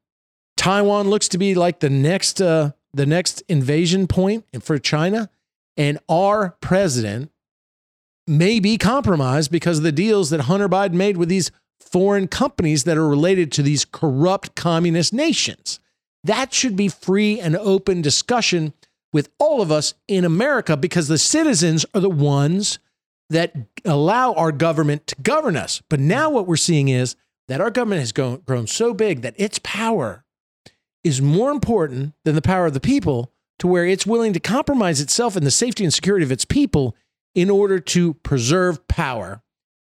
Taiwan 0.57 1.09
looks 1.09 1.28
to 1.28 1.39
be 1.39 1.55
like 1.55 1.78
the 1.78 1.89
next 1.89 2.43
uh, 2.43 2.72
the 2.93 3.07
next 3.07 3.43
invasion 3.43 4.09
point 4.09 4.45
for 4.61 4.80
China, 4.80 5.30
and 5.76 6.01
our 6.09 6.57
president 6.61 7.30
may 8.26 8.59
be 8.59 8.76
compromised 8.76 9.53
because 9.53 9.78
of 9.78 9.85
the 9.85 9.93
deals 9.93 10.30
that 10.30 10.41
Hunter 10.41 10.68
Biden 10.68 10.95
made 10.95 11.16
with 11.16 11.28
these 11.28 11.53
foreign 11.93 12.26
companies 12.26 12.84
that 12.84 12.97
are 12.97 13.07
related 13.07 13.53
to 13.53 13.62
these 13.62 13.84
corrupt 13.84 14.55
communist 14.55 15.12
nations. 15.12 15.78
That 16.24 16.53
should 16.55 16.74
be 16.74 16.88
free 16.88 17.38
and 17.38 17.55
open 17.57 18.01
discussion 18.01 18.72
with 19.12 19.28
all 19.38 19.61
of 19.61 19.70
us 19.70 19.95
in 20.09 20.24
America 20.24 20.76
because 20.76 21.09
the 21.09 21.18
citizens 21.18 21.84
are 21.95 22.01
the 22.01 22.09
ones 22.09 22.78
that 23.28 23.55
allow 23.84 24.32
our 24.34 24.53
government 24.53 25.07
to 25.09 25.16
govern 25.16 25.57
us. 25.57 25.82
But 25.88 26.01
now 26.01 26.30
what 26.30 26.47
we're 26.47 26.57
seeing 26.57 26.88
is 26.88 27.16
that 27.49 27.61
our 27.61 27.70
government 27.70 28.01
has 28.01 28.12
grown, 28.12 28.66
so 28.66 28.95
big 28.95 29.22
that 29.22 29.34
its 29.36 29.59
power 29.62 30.24
is 31.05 31.20
more 31.20 31.51
important 31.51 32.14
than 32.24 32.34
the 32.34 32.43
power 32.43 32.66
of 32.66 32.74
the 32.74 32.80
people 32.80 33.32
to 33.59 33.66
where 33.66 33.86
it's 33.86 34.07
willing 34.07 34.32
to 34.32 34.40
compromise 34.40 35.01
itself 35.01 35.36
and 35.36 35.45
the 35.45 35.51
safety 35.51 35.84
and 35.84 35.93
security 35.93 36.24
of 36.24 36.32
its 36.32 36.45
people 36.45 36.97
in 37.34 37.51
order 37.51 37.78
to 37.78 38.14
preserve 38.14 38.86
power, 38.88 39.43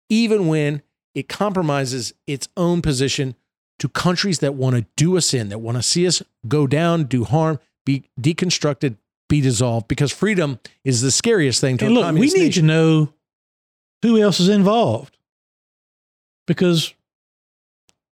even 0.09 0.47
when 0.47 0.81
it 1.16 1.30
compromises 1.30 2.14
its 2.28 2.47
own 2.57 2.82
position 2.82 3.36
to 3.80 3.89
countries 3.89 4.39
that 4.39 4.55
want 4.55 4.76
to 4.76 4.86
do 4.95 5.18
us 5.18 5.34
in, 5.34 5.49
that 5.49 5.59
want 5.59 5.78
to 5.78 5.84
see 5.84 6.07
us 6.07 6.22
go 6.47 6.68
down, 6.68 7.05
do 7.05 7.24
harm, 7.24 7.59
be 7.86 8.09
deconstructed, 8.20 8.97
be 9.28 9.41
dissolved, 9.41 9.88
because 9.88 10.11
freedom 10.11 10.59
is 10.84 11.01
the 11.01 11.11
scariest 11.11 11.59
thing 11.59 11.78
to 11.78 11.86
and 11.86 11.93
look, 11.93 12.14
we 12.14 12.28
need 12.28 12.34
nation. 12.34 12.68
to 12.68 12.68
know 12.68 13.14
who 14.01 14.22
else 14.22 14.39
is 14.39 14.49
involved. 14.49 15.18
Because 16.45 16.93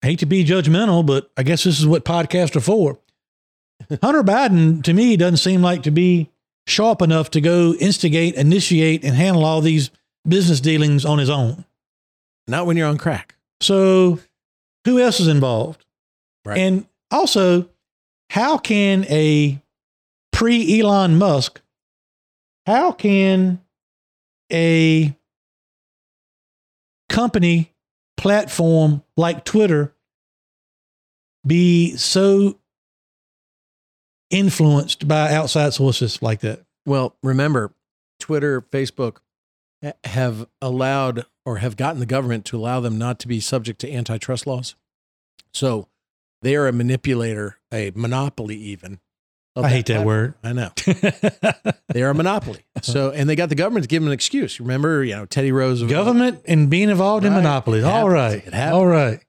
I 0.03 0.07
hate 0.07 0.19
to 0.19 0.25
be 0.25 0.43
judgmental, 0.43 1.05
but 1.05 1.31
I 1.37 1.43
guess 1.43 1.63
this 1.63 1.79
is 1.79 1.87
what 1.87 2.05
podcasts 2.05 2.55
are 2.55 2.61
for. 2.61 2.99
Hunter 4.01 4.23
Biden, 4.23 4.83
to 4.83 4.93
me, 4.93 5.15
doesn't 5.15 5.37
seem 5.37 5.61
like 5.61 5.83
to 5.83 5.91
be 5.91 6.29
sharp 6.65 7.01
enough 7.01 7.31
to 7.31 7.41
go 7.41 7.73
instigate, 7.73 8.35
initiate, 8.35 9.03
and 9.03 9.15
handle 9.15 9.45
all 9.45 9.61
these 9.61 9.89
business 10.27 10.59
dealings 10.59 11.05
on 11.05 11.17
his 11.17 11.29
own. 11.29 11.63
Not 12.47 12.65
when 12.65 12.77
you're 12.77 12.87
on 12.87 12.97
crack. 12.97 13.35
So, 13.61 14.19
who 14.85 14.99
else 14.99 15.19
is 15.19 15.27
involved? 15.27 15.85
Right. 16.45 16.57
And 16.57 16.87
also, 17.11 17.69
how 18.29 18.57
can 18.57 19.05
a 19.05 19.61
pre 20.31 20.79
Elon 20.79 21.17
Musk, 21.17 21.61
how 22.65 22.91
can 22.91 23.61
a 24.51 25.15
company 27.09 27.73
platform 28.15 29.03
like 29.15 29.43
Twitter 29.43 29.93
be 31.45 31.95
so 31.95 32.59
influenced 34.29 35.07
by 35.07 35.33
outside 35.33 35.73
sources 35.73 36.21
like 36.21 36.41
that? 36.41 36.63
Well, 36.85 37.15
remember, 37.23 37.73
Twitter, 38.19 38.61
Facebook 38.61 39.17
have 40.03 40.47
allowed 40.61 41.25
or 41.45 41.57
have 41.57 41.77
gotten 41.77 41.99
the 41.99 42.05
government 42.05 42.45
to 42.45 42.57
allow 42.57 42.79
them 42.79 42.97
not 42.97 43.19
to 43.19 43.27
be 43.27 43.39
subject 43.39 43.79
to 43.81 43.91
antitrust 43.91 44.47
laws. 44.47 44.75
So 45.53 45.87
they 46.41 46.55
are 46.55 46.67
a 46.67 46.73
manipulator, 46.73 47.57
a 47.71 47.91
monopoly, 47.95 48.57
even. 48.57 48.99
I 49.55 49.69
hate 49.69 49.87
that, 49.87 49.99
that 49.99 50.05
word. 50.05 50.35
I 50.43 50.53
know. 50.53 50.69
they 51.87 52.03
are 52.03 52.11
a 52.11 52.13
monopoly. 52.13 52.59
So, 52.83 53.09
and 53.09 53.27
they 53.27 53.35
got 53.35 53.49
the 53.49 53.55
government 53.55 53.85
to 53.85 53.87
give 53.87 54.03
them 54.03 54.09
an 54.09 54.13
excuse. 54.13 54.59
Remember, 54.59 55.03
you 55.03 55.15
know, 55.15 55.25
Teddy 55.25 55.51
Roosevelt. 55.51 55.89
Government 55.89 56.41
and 56.45 56.69
being 56.69 56.89
involved 56.89 57.23
right. 57.23 57.29
in 57.29 57.35
monopolies. 57.35 57.83
It 57.83 57.87
All 57.87 58.09
happens. 58.09 58.53
right. 58.53 58.69
All 58.69 58.85
right. 58.85 59.19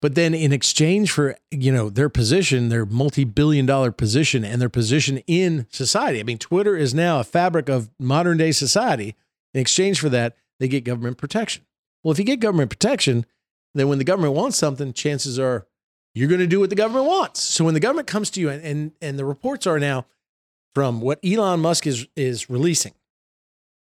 But 0.00 0.14
then 0.14 0.34
in 0.34 0.52
exchange 0.52 1.10
for, 1.10 1.36
you 1.50 1.72
know, 1.72 1.90
their 1.90 2.08
position, 2.08 2.68
their 2.68 2.86
multi-billion 2.86 3.66
dollar 3.66 3.90
position 3.90 4.44
and 4.44 4.60
their 4.60 4.68
position 4.68 5.18
in 5.26 5.66
society. 5.70 6.20
I 6.20 6.22
mean, 6.22 6.38
Twitter 6.38 6.76
is 6.76 6.94
now 6.94 7.20
a 7.20 7.24
fabric 7.24 7.68
of 7.68 7.90
modern 7.98 8.38
day 8.38 8.52
society. 8.52 9.16
In 9.54 9.60
exchange 9.60 10.00
for 10.00 10.08
that, 10.08 10.36
they 10.60 10.68
get 10.68 10.84
government 10.84 11.18
protection. 11.18 11.64
Well, 12.02 12.12
if 12.12 12.18
you 12.18 12.24
get 12.24 12.40
government 12.40 12.70
protection, 12.70 13.26
then 13.74 13.88
when 13.88 13.98
the 13.98 14.04
government 14.04 14.34
wants 14.34 14.56
something, 14.56 14.92
chances 14.92 15.38
are 15.38 15.66
you're 16.14 16.28
going 16.28 16.40
to 16.40 16.46
do 16.46 16.60
what 16.60 16.70
the 16.70 16.76
government 16.76 17.06
wants. 17.06 17.40
So 17.40 17.64
when 17.64 17.74
the 17.74 17.80
government 17.80 18.08
comes 18.08 18.30
to 18.30 18.40
you 18.40 18.48
and, 18.48 18.62
and, 18.64 18.92
and 19.00 19.18
the 19.18 19.24
reports 19.24 19.66
are 19.66 19.78
now 19.78 20.06
from 20.74 21.00
what 21.00 21.20
Elon 21.24 21.60
Musk 21.60 21.86
is, 21.86 22.06
is 22.16 22.50
releasing, 22.50 22.94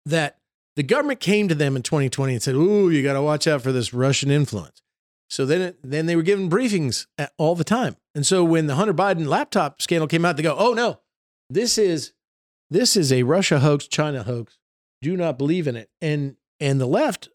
that 0.05 0.39
the 0.77 0.83
government 0.83 1.21
came 1.21 1.49
to 1.49 1.55
them 1.55 1.77
in 1.77 1.83
2020 1.83 2.35
and 2.35 2.43
said, 2.43 2.55
"Ooh, 2.55 2.91
you 2.91 3.03
got 3.03 3.15
to 3.15 3.23
watch 3.23 3.47
out 3.47 3.63
for 3.63 3.73
this 3.73 3.95
Russian 3.95 4.31
influence." 4.31 4.83
So 5.29 5.45
then, 5.45 5.75
then 5.83 6.07
they 6.07 6.15
were 6.15 6.23
given 6.23 6.49
briefings 6.49 7.07
uh, 7.19 7.27
all 7.39 7.55
the 7.55 7.65
time. 7.65 7.97
And 8.15 8.25
so 8.25 8.45
when 8.45 8.67
the 8.67 8.77
Hunter 8.77 8.95
Biden 8.95 9.27
laptop 9.27 9.83
scandal 9.83 10.07
came 10.07 10.25
out, 10.25 10.37
they 10.37 10.43
go, 10.43 10.55
"Oh 10.57 10.75
no, 10.75 11.01
this 11.49 11.79
is 11.79 12.13
this 12.71 12.97
is 12.97 13.13
a 13.13 13.23
Russia 13.23 13.61
hoax, 13.61 13.87
China 13.87 14.23
hoax. 14.23 14.59
Do 15.03 15.17
not 15.17 15.39
believe 15.39 15.67
in 15.67 15.77
it." 15.77 15.91
And 16.01 16.37
and 16.61 16.81
the 16.81 16.87
left 16.87 17.29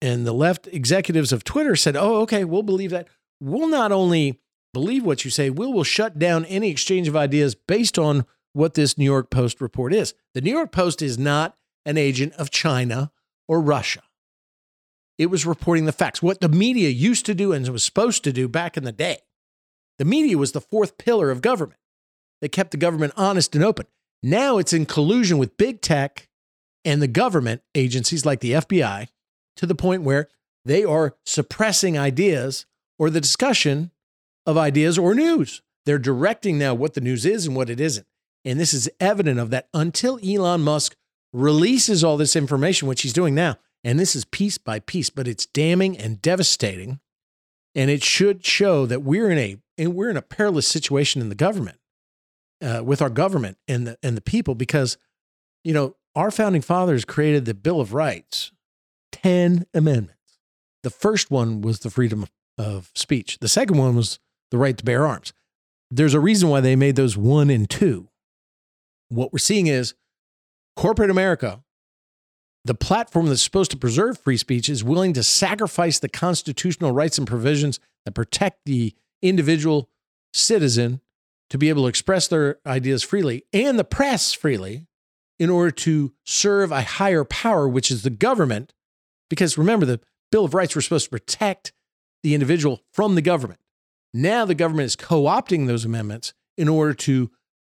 and 0.00 0.26
the 0.26 0.32
left 0.32 0.66
executives 0.68 1.32
of 1.32 1.44
Twitter 1.44 1.76
said, 1.76 1.96
"Oh, 1.96 2.20
okay, 2.22 2.44
we'll 2.44 2.62
believe 2.62 2.90
that. 2.90 3.08
We'll 3.40 3.68
not 3.68 3.92
only 3.92 4.40
believe 4.72 5.04
what 5.04 5.24
you 5.24 5.30
say, 5.30 5.50
we 5.50 5.66
will 5.66 5.84
shut 5.84 6.18
down 6.18 6.44
any 6.44 6.70
exchange 6.70 7.08
of 7.08 7.16
ideas 7.16 7.54
based 7.54 7.98
on 7.98 8.24
what 8.52 8.74
this 8.74 8.98
New 8.98 9.04
York 9.04 9.30
Post 9.30 9.60
report 9.60 9.94
is. 9.94 10.14
The 10.34 10.40
New 10.40 10.50
York 10.50 10.72
Post 10.72 11.02
is 11.02 11.18
not 11.18 11.56
an 11.86 11.96
agent 11.96 12.32
of 12.34 12.50
China 12.50 13.12
or 13.46 13.60
Russia. 13.60 14.02
It 15.16 15.26
was 15.26 15.46
reporting 15.46 15.84
the 15.84 15.92
facts, 15.92 16.22
what 16.22 16.40
the 16.40 16.48
media 16.48 16.90
used 16.90 17.26
to 17.26 17.34
do 17.34 17.52
and 17.52 17.66
was 17.68 17.82
supposed 17.82 18.22
to 18.24 18.32
do 18.32 18.48
back 18.48 18.76
in 18.76 18.84
the 18.84 18.92
day. 18.92 19.18
The 19.98 20.04
media 20.04 20.38
was 20.38 20.52
the 20.52 20.60
fourth 20.60 20.96
pillar 20.96 21.30
of 21.30 21.42
government 21.42 21.80
that 22.40 22.52
kept 22.52 22.70
the 22.70 22.76
government 22.76 23.14
honest 23.16 23.54
and 23.54 23.64
open. 23.64 23.86
Now 24.22 24.58
it's 24.58 24.72
in 24.72 24.86
collusion 24.86 25.38
with 25.38 25.56
big 25.56 25.80
tech 25.80 26.27
and 26.88 27.02
the 27.02 27.06
government 27.06 27.60
agencies 27.74 28.24
like 28.24 28.40
the 28.40 28.52
FBI 28.52 29.08
to 29.56 29.66
the 29.66 29.74
point 29.74 30.04
where 30.04 30.26
they 30.64 30.84
are 30.84 31.16
suppressing 31.26 31.98
ideas 31.98 32.64
or 32.98 33.10
the 33.10 33.20
discussion 33.20 33.90
of 34.46 34.56
ideas 34.56 34.96
or 34.96 35.14
news. 35.14 35.60
They're 35.84 35.98
directing 35.98 36.56
now 36.56 36.72
what 36.72 36.94
the 36.94 37.02
news 37.02 37.26
is 37.26 37.46
and 37.46 37.54
what 37.54 37.68
it 37.68 37.78
isn't. 37.78 38.06
And 38.42 38.58
this 38.58 38.72
is 38.72 38.88
evident 39.00 39.38
of 39.38 39.50
that 39.50 39.68
until 39.74 40.18
Elon 40.26 40.62
Musk 40.62 40.96
releases 41.30 42.02
all 42.02 42.16
this 42.16 42.34
information, 42.34 42.88
which 42.88 43.02
he's 43.02 43.12
doing 43.12 43.34
now. 43.34 43.58
And 43.84 44.00
this 44.00 44.16
is 44.16 44.24
piece 44.24 44.56
by 44.56 44.80
piece, 44.80 45.10
but 45.10 45.28
it's 45.28 45.44
damning 45.44 45.94
and 45.98 46.22
devastating. 46.22 47.00
And 47.74 47.90
it 47.90 48.02
should 48.02 48.46
show 48.46 48.86
that 48.86 49.02
we're 49.02 49.30
in 49.30 49.38
a 49.38 49.58
and 49.76 49.94
we're 49.94 50.08
in 50.08 50.16
a 50.16 50.22
perilous 50.22 50.66
situation 50.66 51.20
in 51.20 51.28
the 51.28 51.34
government, 51.34 51.78
uh, 52.62 52.82
with 52.82 53.02
our 53.02 53.10
government 53.10 53.58
and 53.68 53.86
the 53.86 53.98
and 54.02 54.16
the 54.16 54.22
people, 54.22 54.54
because 54.54 54.96
you 55.62 55.74
know 55.74 55.94
our 56.14 56.30
founding 56.30 56.62
fathers 56.62 57.04
created 57.04 57.44
the 57.44 57.54
Bill 57.54 57.80
of 57.80 57.94
Rights, 57.94 58.52
ten 59.12 59.66
amendments. 59.74 60.38
The 60.82 60.90
first 60.90 61.30
one 61.30 61.60
was 61.60 61.80
the 61.80 61.90
freedom 61.90 62.26
of 62.56 62.90
speech. 62.94 63.38
The 63.40 63.48
second 63.48 63.78
one 63.78 63.94
was 63.94 64.18
the 64.50 64.58
right 64.58 64.76
to 64.76 64.84
bear 64.84 65.06
arms. 65.06 65.32
There's 65.90 66.14
a 66.14 66.20
reason 66.20 66.48
why 66.48 66.60
they 66.60 66.76
made 66.76 66.96
those 66.96 67.16
one 67.16 67.50
and 67.50 67.68
two. 67.68 68.08
What 69.08 69.32
we're 69.32 69.38
seeing 69.38 69.68
is 69.68 69.94
corporate 70.76 71.10
America, 71.10 71.62
the 72.64 72.74
platform 72.74 73.26
that's 73.26 73.42
supposed 73.42 73.70
to 73.70 73.76
preserve 73.76 74.18
free 74.18 74.36
speech, 74.36 74.68
is 74.68 74.84
willing 74.84 75.12
to 75.14 75.22
sacrifice 75.22 75.98
the 75.98 76.08
constitutional 76.08 76.92
rights 76.92 77.16
and 77.16 77.26
provisions 77.26 77.80
that 78.04 78.12
protect 78.12 78.60
the 78.66 78.94
individual 79.22 79.88
citizen 80.34 81.00
to 81.50 81.58
be 81.58 81.68
able 81.68 81.82
to 81.84 81.88
express 81.88 82.28
their 82.28 82.58
ideas 82.66 83.02
freely 83.02 83.44
and 83.52 83.78
the 83.78 83.84
press 83.84 84.32
freely 84.32 84.86
in 85.38 85.50
order 85.50 85.70
to 85.70 86.12
serve 86.24 86.72
a 86.72 86.82
higher 86.82 87.24
power, 87.24 87.68
which 87.68 87.90
is 87.90 88.02
the 88.02 88.10
government. 88.10 88.72
Because 89.30 89.58
remember, 89.58 89.86
the 89.86 90.00
Bill 90.30 90.44
of 90.44 90.54
Rights 90.54 90.74
were 90.74 90.80
supposed 90.80 91.06
to 91.06 91.10
protect 91.10 91.72
the 92.22 92.34
individual 92.34 92.82
from 92.92 93.14
the 93.14 93.22
government. 93.22 93.60
Now 94.12 94.44
the 94.44 94.54
government 94.54 94.86
is 94.86 94.96
co 94.96 95.24
opting 95.24 95.66
those 95.66 95.84
amendments 95.84 96.34
in 96.56 96.68
order 96.68 96.94
to 96.94 97.30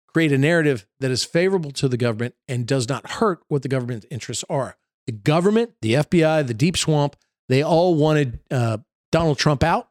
create 0.07 0.33
a 0.33 0.39
narrative 0.39 0.87
that 1.01 1.11
is 1.11 1.25
favorable 1.25 1.71
to 1.73 1.89
the 1.89 1.97
government 1.97 2.35
and 2.47 2.67
does 2.67 2.89
not 2.89 3.11
hurt 3.13 3.41
what 3.49 3.63
the 3.63 3.69
government's 3.69 4.07
interests 4.11 4.45
are. 4.49 4.77
The 5.07 5.13
government, 5.13 5.73
the 5.83 5.95
FBI, 5.95 6.47
the 6.47 6.55
deep 6.55 6.77
swamp, 6.77 7.17
they 7.49 7.63
all 7.63 7.95
wanted 7.95 8.41
uh, 8.51 8.79
Donald 9.11 9.39
Trump 9.39 9.63
out. 9.63 9.89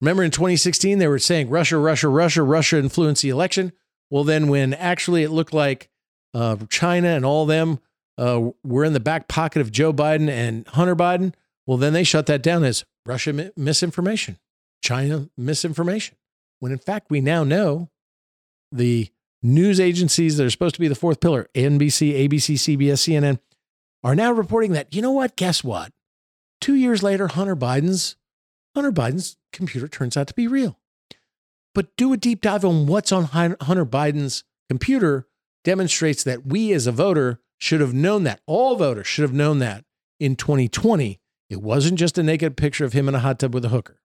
Remember 0.00 0.22
in 0.22 0.30
2016, 0.30 0.98
they 0.98 1.06
were 1.06 1.18
saying 1.18 1.50
Russia, 1.50 1.76
Russia, 1.78 2.08
Russia, 2.08 2.42
Russia 2.42 2.78
influenced 2.78 3.22
the 3.22 3.28
election. 3.28 3.72
Well, 4.10 4.24
then 4.24 4.48
when 4.48 4.74
actually 4.74 5.22
it 5.22 5.30
looked 5.30 5.52
like 5.52 5.90
uh, 6.34 6.56
China 6.68 7.08
and 7.08 7.24
all 7.24 7.46
them 7.46 7.80
uh, 8.18 8.50
were 8.62 8.84
in 8.84 8.92
the 8.92 9.00
back 9.00 9.28
pocket 9.28 9.60
of 9.60 9.72
Joe 9.72 9.92
Biden 9.92 10.28
and 10.28 10.66
Hunter 10.68 10.96
Biden, 10.96 11.34
well, 11.66 11.78
then 11.78 11.92
they 11.92 12.04
shut 12.04 12.26
that 12.26 12.42
down 12.42 12.64
as 12.64 12.84
Russia 13.06 13.52
misinformation, 13.56 14.38
China 14.82 15.28
misinformation. 15.36 16.16
When 16.58 16.72
in 16.72 16.78
fact, 16.78 17.10
we 17.10 17.20
now 17.20 17.44
know 17.44 17.88
the 18.70 19.08
news 19.42 19.80
agencies 19.80 20.36
that 20.36 20.44
are 20.44 20.50
supposed 20.50 20.74
to 20.74 20.80
be 20.80 20.88
the 20.88 20.94
fourth 20.94 21.20
pillar, 21.20 21.48
NBC, 21.54 22.28
ABC, 22.28 22.54
CBS, 22.54 23.08
CNN, 23.08 23.38
are 24.02 24.14
now 24.14 24.32
reporting 24.32 24.72
that, 24.72 24.94
you 24.94 25.02
know 25.02 25.12
what? 25.12 25.36
Guess 25.36 25.64
what? 25.64 25.92
Two 26.60 26.74
years 26.74 27.02
later, 27.02 27.28
Hunter 27.28 27.56
Biden's 27.56 28.16
Hunter 28.74 28.92
Biden's 28.92 29.36
computer 29.52 29.88
turns 29.88 30.16
out 30.16 30.28
to 30.28 30.34
be 30.34 30.46
real. 30.46 30.78
But 31.74 31.96
do 31.96 32.12
a 32.12 32.16
deep 32.16 32.40
dive 32.40 32.64
on 32.64 32.86
what's 32.86 33.12
on 33.12 33.24
Hunter 33.24 33.86
Biden's 33.86 34.44
computer 34.68 35.26
demonstrates 35.64 36.24
that 36.24 36.46
we 36.46 36.72
as 36.72 36.86
a 36.86 36.92
voter 36.92 37.40
should 37.58 37.80
have 37.80 37.94
known 37.94 38.24
that. 38.24 38.40
All 38.46 38.76
voters 38.76 39.06
should 39.06 39.22
have 39.22 39.32
known 39.32 39.58
that 39.58 39.84
in 40.18 40.36
2020. 40.36 41.20
It 41.48 41.62
wasn't 41.62 41.98
just 41.98 42.18
a 42.18 42.22
naked 42.22 42.56
picture 42.56 42.84
of 42.84 42.92
him 42.92 43.08
in 43.08 43.14
a 43.14 43.20
hot 43.20 43.38
tub 43.38 43.54
with 43.54 43.64
a 43.64 43.70
hooker. 43.70 44.00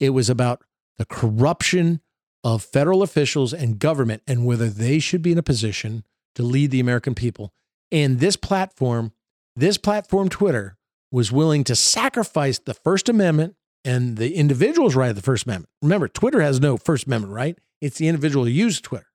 It 0.00 0.10
was 0.10 0.28
about 0.28 0.62
the 0.98 1.04
corruption 1.04 2.00
of 2.42 2.62
federal 2.62 3.02
officials 3.02 3.52
and 3.52 3.78
government 3.78 4.22
and 4.26 4.46
whether 4.46 4.68
they 4.68 4.98
should 4.98 5.22
be 5.22 5.32
in 5.32 5.38
a 5.38 5.42
position 5.42 6.04
to 6.34 6.42
lead 6.42 6.70
the 6.70 6.80
American 6.80 7.14
people. 7.14 7.52
And 7.90 8.18
this 8.18 8.36
platform, 8.36 9.12
this 9.54 9.78
platform, 9.78 10.28
Twitter, 10.28 10.76
was 11.10 11.32
willing 11.32 11.64
to 11.64 11.76
sacrifice 11.76 12.58
the 12.58 12.74
First 12.74 13.08
Amendment 13.08 13.56
and 13.84 14.16
the 14.16 14.34
individual's 14.34 14.96
right 14.96 15.10
of 15.10 15.16
the 15.16 15.22
First 15.22 15.46
Amendment. 15.46 15.70
Remember, 15.80 16.08
Twitter 16.08 16.40
has 16.40 16.60
no 16.60 16.76
First 16.76 17.06
Amendment 17.06 17.32
right, 17.32 17.58
it's 17.80 17.98
the 17.98 18.08
individual 18.08 18.44
who 18.44 18.50
uses 18.50 18.80
Twitter. 18.80 19.06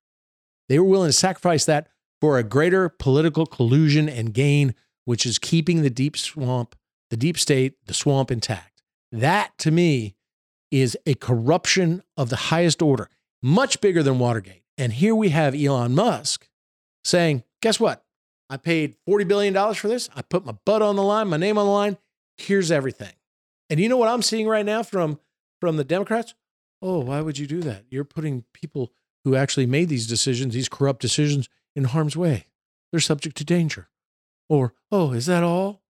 They 0.71 0.79
were 0.79 0.85
willing 0.85 1.09
to 1.09 1.13
sacrifice 1.13 1.65
that 1.65 1.89
for 2.21 2.37
a 2.37 2.45
greater 2.45 2.87
political 2.87 3.45
collusion 3.45 4.07
and 4.07 4.33
gain, 4.33 4.73
which 5.03 5.25
is 5.25 5.37
keeping 5.37 5.81
the 5.81 5.89
deep 5.89 6.15
swamp, 6.15 6.77
the 7.09 7.17
deep 7.17 7.37
state, 7.37 7.73
the 7.87 7.93
swamp 7.93 8.31
intact. 8.31 8.81
That 9.11 9.51
to 9.57 9.69
me 9.69 10.15
is 10.71 10.97
a 11.05 11.15
corruption 11.15 12.03
of 12.15 12.29
the 12.29 12.37
highest 12.37 12.81
order 12.81 13.09
much 13.43 13.81
bigger 13.81 14.01
than 14.01 14.17
Watergate. 14.17 14.63
And 14.77 14.93
here 14.93 15.13
we 15.13 15.27
have 15.31 15.53
Elon 15.53 15.93
Musk 15.93 16.47
saying, 17.03 17.43
guess 17.61 17.77
what? 17.77 18.05
I 18.49 18.55
paid 18.55 18.95
$40 19.05 19.27
billion 19.27 19.73
for 19.73 19.89
this. 19.89 20.09
I 20.15 20.21
put 20.21 20.45
my 20.45 20.53
butt 20.65 20.81
on 20.81 20.95
the 20.95 21.03
line, 21.03 21.27
my 21.27 21.35
name 21.35 21.57
on 21.57 21.65
the 21.65 21.71
line. 21.73 21.97
Here's 22.37 22.71
everything. 22.71 23.11
And 23.69 23.77
you 23.77 23.89
know 23.89 23.97
what 23.97 24.07
I'm 24.07 24.21
seeing 24.21 24.47
right 24.47 24.65
now 24.65 24.83
from, 24.83 25.19
from 25.59 25.75
the 25.75 25.83
Democrats? 25.83 26.33
Oh, 26.81 26.99
why 26.99 27.19
would 27.19 27.37
you 27.37 27.45
do 27.45 27.59
that? 27.59 27.83
You're 27.89 28.05
putting 28.05 28.45
people 28.53 28.93
who 29.23 29.35
actually 29.35 29.65
made 29.65 29.89
these 29.89 30.07
decisions, 30.07 30.53
these 30.53 30.69
corrupt 30.69 31.01
decisions, 31.01 31.49
in 31.75 31.85
harm's 31.85 32.17
way. 32.17 32.47
They're 32.91 32.99
subject 32.99 33.37
to 33.37 33.45
danger. 33.45 33.89
Or, 34.49 34.73
oh, 34.91 35.11
is 35.13 35.27
that 35.27 35.43
all? 35.43 35.81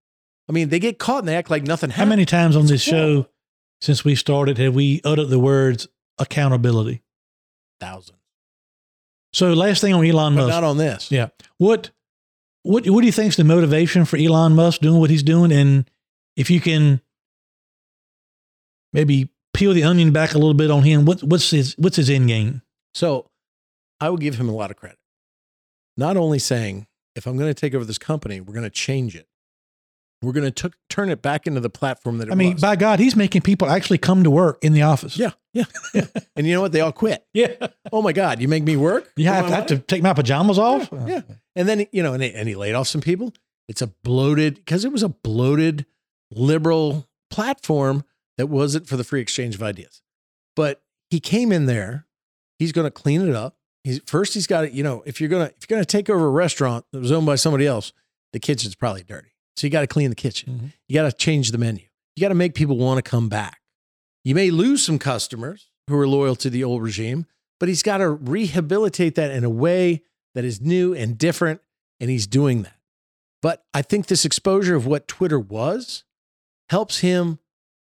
I 0.47 0.51
mean, 0.51 0.69
they 0.69 0.79
get 0.79 0.99
caught 0.99 1.19
and 1.19 1.27
they 1.27 1.35
act 1.35 1.49
like 1.49 1.63
nothing 1.63 1.89
happened. 1.89 2.05
How 2.05 2.09
many 2.09 2.25
times 2.25 2.55
on 2.55 2.67
this 2.67 2.81
show 2.81 3.27
since 3.79 4.03
we 4.03 4.15
started 4.15 4.57
have 4.57 4.75
we 4.75 5.01
uttered 5.03 5.29
the 5.29 5.39
words 5.39 5.87
accountability? 6.19 7.03
thousands. 7.81 8.19
So 9.33 9.53
last 9.53 9.81
thing 9.81 9.93
on 9.93 10.05
Elon 10.05 10.35
but 10.35 10.43
Musk. 10.43 10.53
Not 10.53 10.63
on 10.63 10.77
this. 10.77 11.11
Yeah. 11.11 11.29
What 11.57 11.91
what 12.63 12.87
what 12.87 13.01
do 13.01 13.05
you 13.05 13.11
think 13.11 13.29
is 13.29 13.35
the 13.35 13.43
motivation 13.43 14.05
for 14.05 14.17
Elon 14.17 14.55
Musk 14.55 14.81
doing 14.81 14.99
what 14.99 15.09
he's 15.09 15.23
doing? 15.23 15.51
And 15.51 15.89
if 16.37 16.49
you 16.49 16.61
can 16.61 17.01
maybe 18.93 19.29
peel 19.53 19.73
the 19.73 19.83
onion 19.83 20.11
back 20.13 20.33
a 20.33 20.37
little 20.37 20.53
bit 20.53 20.71
on 20.71 20.83
him, 20.83 21.05
what 21.05 21.23
what's 21.23 21.49
his 21.49 21.75
what's 21.77 21.97
his 21.97 22.09
end 22.09 22.27
game? 22.27 22.61
So 22.93 23.29
I 23.99 24.09
would 24.09 24.21
give 24.21 24.35
him 24.35 24.49
a 24.49 24.53
lot 24.53 24.71
of 24.71 24.77
credit. 24.77 24.97
Not 25.97 26.17
only 26.17 26.39
saying, 26.39 26.87
if 27.15 27.27
I'm 27.27 27.37
going 27.37 27.49
to 27.49 27.53
take 27.53 27.73
over 27.73 27.85
this 27.85 27.97
company, 27.97 28.41
we're 28.41 28.53
going 28.53 28.63
to 28.63 28.69
change 28.69 29.15
it. 29.15 29.27
We're 30.21 30.33
going 30.33 30.51
to 30.51 30.71
turn 30.87 31.09
it 31.09 31.23
back 31.23 31.47
into 31.47 31.59
the 31.59 31.69
platform 31.69 32.19
that 32.19 32.27
it 32.27 32.31
I 32.31 32.35
mean, 32.35 32.53
was. 32.53 32.61
by 32.61 32.75
God, 32.75 32.99
he's 32.99 33.15
making 33.15 33.41
people 33.41 33.67
actually 33.67 33.97
come 33.97 34.23
to 34.23 34.29
work 34.29 34.59
in 34.63 34.73
the 34.73 34.83
office. 34.83 35.17
Yeah, 35.17 35.31
yeah, 35.51 35.63
yeah. 35.95 36.05
and 36.35 36.45
you 36.45 36.53
know 36.53 36.61
what? 36.61 36.71
They 36.71 36.81
all 36.81 36.91
quit. 36.91 37.25
Yeah. 37.33 37.55
Oh 37.91 38.03
my 38.03 38.13
God, 38.13 38.39
you 38.39 38.47
make 38.47 38.63
me 38.63 38.77
work? 38.77 39.11
You 39.15 39.25
have, 39.27 39.47
have 39.47 39.65
to 39.67 39.79
take 39.79 40.03
my 40.03 40.13
pajamas 40.13 40.59
off? 40.59 40.89
Yeah. 40.91 41.07
yeah. 41.07 41.21
And 41.55 41.67
then, 41.67 41.87
you 41.91 42.03
know, 42.03 42.13
and, 42.13 42.21
and 42.23 42.47
he 42.47 42.55
laid 42.55 42.75
off 42.75 42.87
some 42.87 43.01
people. 43.01 43.33
It's 43.67 43.81
a 43.81 43.87
bloated, 43.87 44.55
because 44.55 44.85
it 44.85 44.91
was 44.91 45.01
a 45.01 45.09
bloated 45.09 45.87
liberal 46.31 47.07
platform 47.31 48.03
that 48.37 48.47
wasn't 48.47 48.87
for 48.87 48.97
the 48.97 49.03
free 49.03 49.21
exchange 49.21 49.55
of 49.55 49.63
ideas. 49.63 50.01
But 50.55 50.83
he 51.09 51.19
came 51.19 51.51
in 51.51 51.65
there. 51.65 52.05
He's 52.61 52.71
going 52.71 52.85
to 52.85 52.91
clean 52.91 53.27
it 53.27 53.35
up. 53.35 53.55
He's 53.83 54.01
first. 54.05 54.35
He's 54.35 54.45
got 54.45 54.61
to, 54.61 54.71
you 54.71 54.83
know, 54.83 55.01
if 55.07 55.19
you're 55.19 55.31
gonna 55.31 55.51
if 55.57 55.67
you're 55.67 55.75
gonna 55.75 55.83
take 55.83 56.11
over 56.11 56.27
a 56.27 56.29
restaurant 56.29 56.85
that 56.91 56.99
was 56.99 57.11
owned 57.11 57.25
by 57.25 57.33
somebody 57.33 57.65
else, 57.65 57.91
the 58.33 58.39
kitchen's 58.39 58.75
probably 58.75 59.01
dirty. 59.01 59.29
So 59.55 59.65
you 59.65 59.71
got 59.71 59.81
to 59.81 59.87
clean 59.87 60.11
the 60.11 60.15
kitchen. 60.15 60.53
Mm-hmm. 60.53 60.65
You 60.87 60.93
got 60.93 61.09
to 61.09 61.11
change 61.11 61.49
the 61.49 61.57
menu. 61.57 61.85
You 62.15 62.21
got 62.21 62.29
to 62.29 62.35
make 62.35 62.53
people 62.53 62.77
want 62.77 63.03
to 63.03 63.09
come 63.09 63.29
back. 63.29 63.61
You 64.23 64.35
may 64.35 64.51
lose 64.51 64.85
some 64.85 64.99
customers 64.99 65.71
who 65.87 65.97
are 65.97 66.07
loyal 66.07 66.35
to 66.35 66.51
the 66.51 66.63
old 66.63 66.83
regime, 66.83 67.25
but 67.59 67.67
he's 67.67 67.81
got 67.81 67.97
to 67.97 68.11
rehabilitate 68.11 69.15
that 69.15 69.31
in 69.31 69.43
a 69.43 69.49
way 69.49 70.03
that 70.35 70.45
is 70.45 70.61
new 70.61 70.93
and 70.93 71.17
different. 71.17 71.61
And 71.99 72.11
he's 72.11 72.27
doing 72.27 72.61
that. 72.61 72.77
But 73.41 73.63
I 73.73 73.81
think 73.81 74.05
this 74.05 74.23
exposure 74.23 74.75
of 74.75 74.85
what 74.85 75.07
Twitter 75.07 75.39
was 75.39 76.03
helps 76.69 76.99
him 76.99 77.39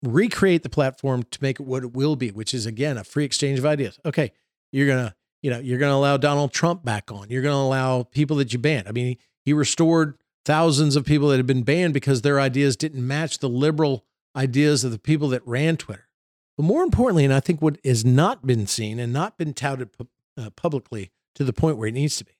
recreate 0.01 0.63
the 0.63 0.69
platform 0.69 1.21
to 1.21 1.37
make 1.39 1.59
it 1.59 1.67
what 1.67 1.83
it 1.83 1.93
will 1.93 2.15
be, 2.15 2.31
which 2.31 2.51
is 2.51 2.65
again 2.65 2.97
a 2.97 3.03
free 3.03 3.25
exchange 3.25 3.59
of 3.59 3.65
ideas. 3.67 3.99
Okay, 4.03 4.31
you're 4.75 4.87
gonna, 4.87 5.15
you 5.41 5.49
know, 5.49 5.59
you're 5.59 5.79
gonna 5.79 5.95
allow 5.95 6.17
Donald 6.17 6.51
Trump 6.51 6.83
back 6.83 7.11
on. 7.11 7.29
You're 7.29 7.41
gonna 7.41 7.55
allow 7.55 8.03
people 8.03 8.35
that 8.37 8.51
you 8.51 8.59
banned. 8.59 8.87
I 8.89 8.91
mean, 8.91 9.15
he 9.43 9.53
restored 9.53 10.17
thousands 10.43 10.95
of 10.95 11.05
people 11.05 11.29
that 11.29 11.37
had 11.37 11.47
been 11.47 11.63
banned 11.63 11.93
because 11.93 12.21
their 12.21 12.39
ideas 12.39 12.75
didn't 12.75 13.05
match 13.05 13.39
the 13.39 13.47
liberal 13.49 14.05
ideas 14.35 14.83
of 14.83 14.91
the 14.91 14.99
people 14.99 15.29
that 15.29 15.41
ran 15.47 15.77
Twitter. 15.77 16.09
But 16.57 16.63
more 16.63 16.83
importantly, 16.83 17.23
and 17.23 17.33
I 17.33 17.39
think 17.39 17.61
what 17.61 17.77
has 17.85 18.03
not 18.03 18.45
been 18.45 18.67
seen 18.67 18.99
and 18.99 19.13
not 19.13 19.37
been 19.37 19.53
touted 19.53 19.93
pu- 19.93 20.07
uh, 20.37 20.49
publicly 20.51 21.11
to 21.35 21.43
the 21.43 21.53
point 21.53 21.77
where 21.77 21.87
it 21.87 21.93
needs 21.93 22.17
to 22.17 22.25
be. 22.25 22.33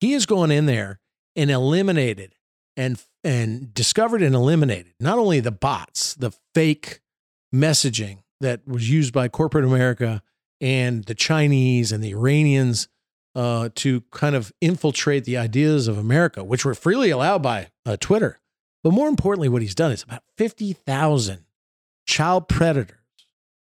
He 0.00 0.12
has 0.12 0.26
gone 0.26 0.50
in 0.50 0.66
there 0.66 1.00
and 1.36 1.50
eliminated 1.50 2.34
and 2.76 3.00
and 3.22 3.72
discovered 3.72 4.20
and 4.20 4.34
eliminated 4.34 4.94
not 4.98 5.18
only 5.18 5.38
the 5.38 5.52
bots, 5.52 6.14
the 6.14 6.32
fake 6.54 7.00
messaging 7.54 8.18
that 8.40 8.66
was 8.66 8.90
used 8.90 9.12
by 9.12 9.28
corporate 9.28 9.64
America 9.64 10.22
and 10.62 11.04
the 11.04 11.14
Chinese 11.14 11.92
and 11.92 12.02
the 12.02 12.12
Iranians 12.12 12.88
uh, 13.34 13.68
to 13.74 14.02
kind 14.12 14.36
of 14.36 14.52
infiltrate 14.60 15.24
the 15.24 15.36
ideas 15.36 15.88
of 15.88 15.98
America, 15.98 16.44
which 16.44 16.64
were 16.64 16.74
freely 16.74 17.10
allowed 17.10 17.42
by 17.42 17.68
uh, 17.84 17.96
Twitter. 17.98 18.40
But 18.84 18.92
more 18.92 19.08
importantly, 19.08 19.48
what 19.48 19.62
he's 19.62 19.74
done 19.74 19.92
is 19.92 20.02
about 20.02 20.22
50,000 20.38 21.44
child 22.06 22.48
predators, 22.48 22.98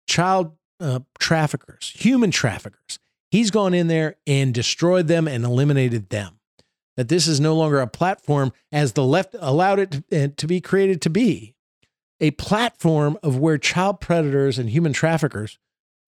child 0.06 0.56
uh, 0.80 1.00
traffickers, 1.18 1.92
human 1.94 2.30
traffickers. 2.30 2.98
He's 3.30 3.50
gone 3.50 3.74
in 3.74 3.88
there 3.88 4.16
and 4.26 4.54
destroyed 4.54 5.06
them 5.06 5.28
and 5.28 5.44
eliminated 5.44 6.08
them 6.08 6.38
that 6.96 7.08
this 7.08 7.28
is 7.28 7.38
no 7.38 7.54
longer 7.54 7.80
a 7.80 7.86
platform 7.86 8.52
as 8.72 8.94
the 8.94 9.04
left 9.04 9.36
allowed 9.38 9.78
it 9.78 9.90
to, 9.90 10.24
uh, 10.24 10.28
to 10.36 10.46
be 10.46 10.60
created 10.60 11.02
to 11.02 11.10
be 11.10 11.54
a 12.20 12.30
platform 12.32 13.18
of 13.22 13.38
where 13.38 13.58
child 13.58 14.00
predators 14.00 14.58
and 14.58 14.70
human 14.70 14.92
traffickers 14.92 15.58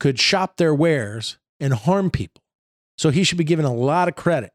could 0.01 0.19
shop 0.19 0.57
their 0.57 0.75
wares 0.75 1.39
and 1.61 1.73
harm 1.73 2.11
people. 2.11 2.43
So 2.99 3.11
he 3.11 3.23
should 3.23 3.39
be 3.39 3.45
given 3.45 3.65
a 3.65 3.73
lot 3.73 4.09
of 4.09 4.17
credit. 4.17 4.53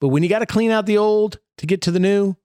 But 0.00 0.08
when 0.08 0.22
you 0.22 0.28
got 0.28 0.40
to 0.40 0.46
clean 0.46 0.70
out 0.70 0.86
the 0.86 0.98
old 0.98 1.38
to 1.56 1.66
get 1.66 1.80
to 1.82 1.90
the 1.90 2.00
new, 2.00 2.36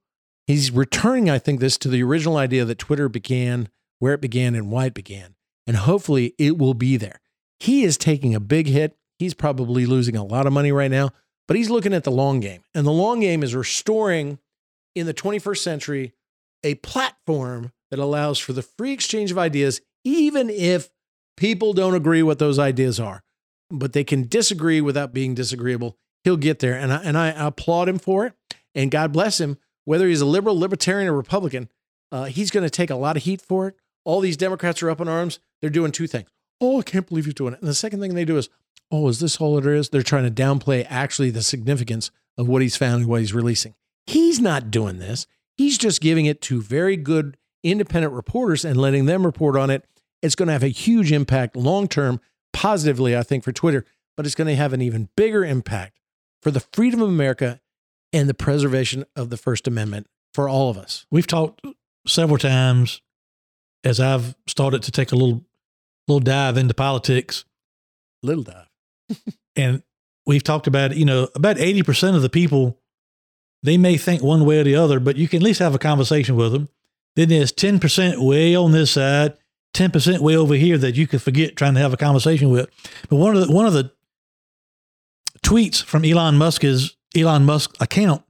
he's 0.46 0.70
returning, 0.70 1.28
I 1.28 1.38
think, 1.38 1.60
this 1.60 1.76
to 1.78 1.88
the 1.88 2.02
original 2.02 2.36
idea 2.36 2.64
that 2.64 2.78
Twitter 2.78 3.08
began, 3.08 3.68
where 3.98 4.14
it 4.14 4.20
began, 4.20 4.54
and 4.54 4.70
why 4.70 4.86
it 4.86 4.94
began. 4.94 5.34
And 5.66 5.76
hopefully 5.76 6.34
it 6.38 6.56
will 6.56 6.74
be 6.74 6.96
there. 6.96 7.20
He 7.60 7.84
is 7.84 7.98
taking 7.98 8.34
a 8.34 8.40
big 8.40 8.68
hit. 8.68 8.96
He's 9.18 9.34
probably 9.34 9.84
losing 9.84 10.16
a 10.16 10.24
lot 10.24 10.46
of 10.46 10.52
money 10.52 10.72
right 10.72 10.90
now 10.90 11.10
but 11.48 11.56
he's 11.56 11.70
looking 11.70 11.94
at 11.94 12.04
the 12.04 12.12
long 12.12 12.38
game. 12.38 12.62
And 12.74 12.86
the 12.86 12.92
long 12.92 13.20
game 13.20 13.42
is 13.42 13.54
restoring 13.54 14.38
in 14.94 15.06
the 15.06 15.14
21st 15.14 15.58
century 15.58 16.12
a 16.62 16.74
platform 16.76 17.72
that 17.90 17.98
allows 17.98 18.38
for 18.38 18.52
the 18.52 18.62
free 18.62 18.92
exchange 18.92 19.32
of 19.32 19.38
ideas, 19.38 19.80
even 20.04 20.50
if 20.50 20.90
people 21.38 21.72
don't 21.72 21.94
agree 21.94 22.22
what 22.22 22.38
those 22.38 22.58
ideas 22.58 22.98
are. 23.00 23.22
But 23.70 23.92
they 23.92 24.04
can 24.04 24.26
disagree 24.26 24.80
without 24.80 25.12
being 25.12 25.34
disagreeable. 25.34 25.96
He'll 26.24 26.36
get 26.36 26.58
there. 26.58 26.74
And 26.74 26.92
I, 26.92 27.02
and 27.02 27.16
I 27.16 27.28
applaud 27.28 27.88
him 27.88 27.98
for 27.98 28.26
it. 28.26 28.34
And 28.74 28.90
God 28.90 29.12
bless 29.12 29.40
him. 29.40 29.58
Whether 29.84 30.08
he's 30.08 30.20
a 30.20 30.26
liberal, 30.26 30.58
libertarian, 30.58 31.08
or 31.08 31.14
Republican, 31.14 31.68
uh, 32.10 32.24
he's 32.24 32.50
going 32.50 32.64
to 32.64 32.70
take 32.70 32.90
a 32.90 32.96
lot 32.96 33.16
of 33.16 33.22
heat 33.24 33.40
for 33.40 33.68
it. 33.68 33.76
All 34.04 34.20
these 34.20 34.36
Democrats 34.36 34.82
are 34.82 34.90
up 34.90 35.00
in 35.00 35.08
arms. 35.08 35.38
They're 35.60 35.70
doing 35.70 35.92
two 35.92 36.06
things. 36.06 36.28
Oh, 36.60 36.80
I 36.80 36.82
can't 36.82 37.06
believe 37.06 37.26
he's 37.26 37.34
doing 37.34 37.54
it. 37.54 37.60
And 37.60 37.68
the 37.68 37.74
second 37.74 38.00
thing 38.00 38.14
they 38.14 38.24
do 38.24 38.36
is, 38.36 38.48
oh, 38.90 39.08
is 39.08 39.20
this 39.20 39.36
all 39.36 39.58
it 39.58 39.66
is? 39.66 39.90
They're 39.90 40.02
trying 40.02 40.24
to 40.24 40.42
downplay 40.42 40.86
actually 40.88 41.30
the 41.30 41.42
significance 41.42 42.10
of 42.36 42.48
what 42.48 42.62
he's 42.62 42.76
found 42.76 43.02
and 43.02 43.06
what 43.06 43.20
he's 43.20 43.34
releasing. 43.34 43.74
He's 44.06 44.40
not 44.40 44.70
doing 44.70 44.98
this. 44.98 45.26
He's 45.56 45.76
just 45.76 46.00
giving 46.00 46.26
it 46.26 46.40
to 46.42 46.62
very 46.62 46.96
good 46.96 47.36
independent 47.62 48.14
reporters 48.14 48.64
and 48.64 48.80
letting 48.80 49.06
them 49.06 49.26
report 49.26 49.56
on 49.56 49.70
it. 49.70 49.84
It's 50.22 50.34
going 50.34 50.48
to 50.48 50.52
have 50.52 50.62
a 50.62 50.68
huge 50.68 51.12
impact 51.12 51.56
long 51.56 51.88
term, 51.88 52.20
positively, 52.52 53.16
I 53.16 53.22
think, 53.22 53.44
for 53.44 53.52
Twitter, 53.52 53.84
but 54.16 54.26
it's 54.26 54.34
going 54.34 54.48
to 54.48 54.56
have 54.56 54.72
an 54.72 54.82
even 54.82 55.08
bigger 55.16 55.44
impact 55.44 56.00
for 56.42 56.50
the 56.50 56.60
freedom 56.60 57.00
of 57.00 57.08
America 57.08 57.60
and 58.12 58.28
the 58.28 58.34
preservation 58.34 59.04
of 59.14 59.30
the 59.30 59.36
First 59.36 59.66
Amendment 59.66 60.06
for 60.34 60.48
all 60.48 60.70
of 60.70 60.78
us. 60.78 61.06
We've 61.10 61.26
talked 61.26 61.62
several 62.06 62.38
times 62.38 63.00
as 63.84 64.00
I've 64.00 64.34
started 64.46 64.82
to 64.84 64.90
take 64.90 65.12
a 65.12 65.16
little 65.16 65.44
little 66.06 66.20
dive 66.20 66.56
into 66.56 66.74
politics. 66.74 67.44
Little 68.22 68.44
dive 68.44 68.68
and 69.56 69.82
we've 70.26 70.42
talked 70.42 70.66
about, 70.66 70.96
you 70.96 71.04
know, 71.04 71.28
about 71.34 71.56
80% 71.56 72.14
of 72.14 72.22
the 72.22 72.28
people, 72.28 72.78
they 73.62 73.76
may 73.76 73.96
think 73.96 74.22
one 74.22 74.44
way 74.44 74.60
or 74.60 74.64
the 74.64 74.76
other, 74.76 75.00
but 75.00 75.16
you 75.16 75.28
can 75.28 75.38
at 75.38 75.42
least 75.42 75.60
have 75.60 75.74
a 75.74 75.78
conversation 75.78 76.36
with 76.36 76.52
them. 76.52 76.68
Then 77.16 77.30
there's 77.30 77.52
10% 77.52 78.24
way 78.24 78.54
on 78.54 78.72
this 78.72 78.92
side, 78.92 79.36
10% 79.78 80.18
way 80.18 80.36
over 80.36 80.54
here 80.54 80.76
that 80.78 80.96
you 80.96 81.06
could 81.06 81.22
forget 81.22 81.56
trying 81.56 81.74
to 81.74 81.80
have 81.80 81.92
a 81.92 81.96
conversation 81.96 82.50
with. 82.50 82.68
But 83.08 83.16
one 83.16 83.36
of 83.36 83.46
the, 83.46 83.52
one 83.52 83.66
of 83.66 83.72
the 83.72 83.92
tweets 85.42 85.82
from 85.82 86.04
Elon 86.04 86.36
Musk's 86.36 86.96
Elon 87.14 87.44
Musk 87.44 87.76
account 87.80 88.22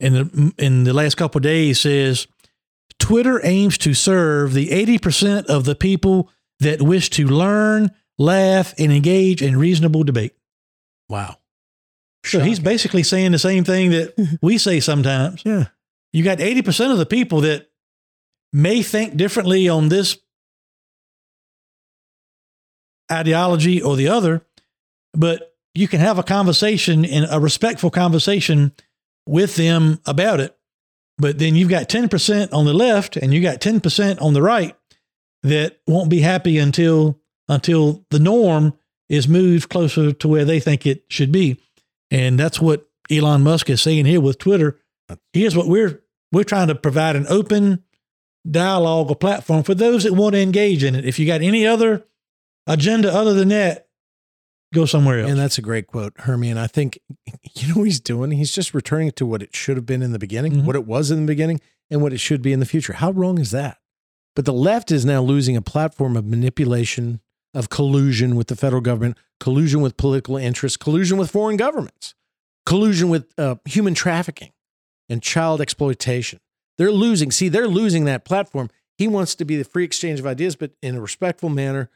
in 0.00 0.12
the, 0.12 0.52
in 0.58 0.84
the 0.84 0.92
last 0.92 1.16
couple 1.16 1.40
days 1.40 1.80
says, 1.80 2.26
Twitter 2.98 3.40
aims 3.44 3.78
to 3.78 3.94
serve 3.94 4.52
the 4.52 4.68
80% 4.68 5.46
of 5.46 5.64
the 5.64 5.74
people 5.74 6.30
that 6.60 6.82
wish 6.82 7.10
to 7.10 7.26
learn, 7.26 7.92
laugh, 8.18 8.74
and 8.78 8.92
engage 8.92 9.42
in 9.42 9.56
reasonable 9.56 10.02
debate. 10.02 10.34
Wow. 11.08 11.36
So 12.24 12.40
he's 12.40 12.58
basically 12.58 13.04
saying 13.04 13.32
the 13.32 13.38
same 13.38 13.64
thing 13.64 13.90
that 13.90 14.38
we 14.42 14.58
say 14.58 14.80
sometimes. 14.80 15.42
Yeah. 15.44 15.66
You 16.12 16.24
got 16.24 16.38
80% 16.38 16.90
of 16.90 16.98
the 16.98 17.06
people 17.06 17.42
that 17.42 17.70
may 18.52 18.82
think 18.82 19.16
differently 19.16 19.68
on 19.68 19.88
this 19.88 20.18
ideology 23.10 23.82
or 23.82 23.96
the 23.96 24.08
other, 24.08 24.44
but 25.14 25.54
you 25.74 25.88
can 25.88 26.00
have 26.00 26.18
a 26.18 26.22
conversation 26.22 27.04
and 27.04 27.26
a 27.30 27.40
respectful 27.40 27.90
conversation 27.90 28.72
with 29.26 29.56
them 29.56 30.00
about 30.06 30.40
it. 30.40 30.56
But 31.18 31.38
then 31.38 31.56
you've 31.56 31.68
got 31.68 31.88
10% 31.88 32.52
on 32.52 32.64
the 32.64 32.72
left 32.72 33.16
and 33.16 33.34
you 33.34 33.40
got 33.40 33.60
10% 33.60 34.22
on 34.22 34.34
the 34.34 34.42
right 34.42 34.76
that 35.42 35.78
won't 35.86 36.10
be 36.10 36.20
happy 36.20 36.58
until 36.58 37.20
until 37.48 38.04
the 38.10 38.18
norm 38.18 38.74
is 39.08 39.26
moved 39.26 39.70
closer 39.70 40.12
to 40.12 40.28
where 40.28 40.44
they 40.44 40.60
think 40.60 40.84
it 40.84 41.04
should 41.08 41.32
be. 41.32 41.58
And 42.10 42.38
that's 42.38 42.60
what 42.60 42.88
Elon 43.10 43.42
Musk 43.42 43.70
is 43.70 43.80
saying 43.80 44.04
here 44.04 44.20
with 44.20 44.38
Twitter. 44.38 44.78
Here's 45.32 45.56
what 45.56 45.66
we're 45.66 46.02
we're 46.30 46.44
trying 46.44 46.68
to 46.68 46.74
provide 46.74 47.16
an 47.16 47.26
open 47.28 47.82
dialogue 48.48 49.10
or 49.10 49.16
platform 49.16 49.62
for 49.62 49.74
those 49.74 50.04
that 50.04 50.12
want 50.12 50.34
to 50.34 50.40
engage 50.40 50.84
in 50.84 50.94
it. 50.94 51.04
If 51.04 51.18
you 51.18 51.26
got 51.26 51.42
any 51.42 51.66
other 51.66 52.04
agenda 52.68 53.12
other 53.12 53.34
than 53.34 53.48
that, 53.48 53.88
go 54.72 54.84
somewhere 54.84 55.20
else. 55.20 55.30
And 55.30 55.38
that's 55.38 55.58
a 55.58 55.62
great 55.62 55.86
quote, 55.86 56.12
Hermie. 56.18 56.50
And 56.50 56.60
I 56.60 56.66
think 56.66 56.98
you 57.54 57.68
know 57.68 57.74
what 57.76 57.84
he's 57.84 58.00
doing? 58.00 58.30
He's 58.30 58.52
just 58.52 58.74
returning 58.74 59.08
it 59.08 59.16
to 59.16 59.26
what 59.26 59.42
it 59.42 59.56
should 59.56 59.76
have 59.76 59.86
been 59.86 60.02
in 60.02 60.12
the 60.12 60.18
beginning, 60.18 60.52
mm-hmm. 60.52 60.66
what 60.66 60.76
it 60.76 60.86
was 60.86 61.10
in 61.10 61.22
the 61.22 61.26
beginning, 61.26 61.60
and 61.90 62.02
what 62.02 62.12
it 62.12 62.18
should 62.18 62.42
be 62.42 62.52
in 62.52 62.60
the 62.60 62.66
future. 62.66 62.94
How 62.94 63.10
wrong 63.10 63.38
is 63.38 63.50
that? 63.50 63.78
But 64.36 64.44
the 64.44 64.52
left 64.52 64.92
is 64.92 65.04
now 65.04 65.20
losing 65.20 65.56
a 65.56 65.62
platform 65.62 66.16
of 66.16 66.24
manipulation, 66.24 67.20
of 67.54 67.70
collusion 67.70 68.36
with 68.36 68.46
the 68.46 68.56
federal 68.56 68.82
government, 68.82 69.16
collusion 69.40 69.80
with 69.80 69.96
political 69.96 70.36
interests, 70.36 70.76
collusion 70.76 71.18
with 71.18 71.30
foreign 71.30 71.56
governments, 71.56 72.14
collusion 72.64 73.08
with 73.08 73.26
uh, 73.38 73.56
human 73.64 73.94
trafficking 73.94 74.52
and 75.08 75.22
child 75.22 75.60
exploitation. 75.60 76.38
They're 76.76 76.92
losing. 76.92 77.32
See, 77.32 77.48
they're 77.48 77.66
losing 77.66 78.04
that 78.04 78.24
platform. 78.24 78.70
He 78.96 79.08
wants 79.08 79.34
to 79.36 79.44
be 79.44 79.56
the 79.56 79.64
free 79.64 79.84
exchange 79.84 80.20
of 80.20 80.26
ideas, 80.26 80.54
but 80.54 80.72
in 80.82 80.94
a 80.94 81.00
respectful 81.00 81.48
manner 81.48 81.90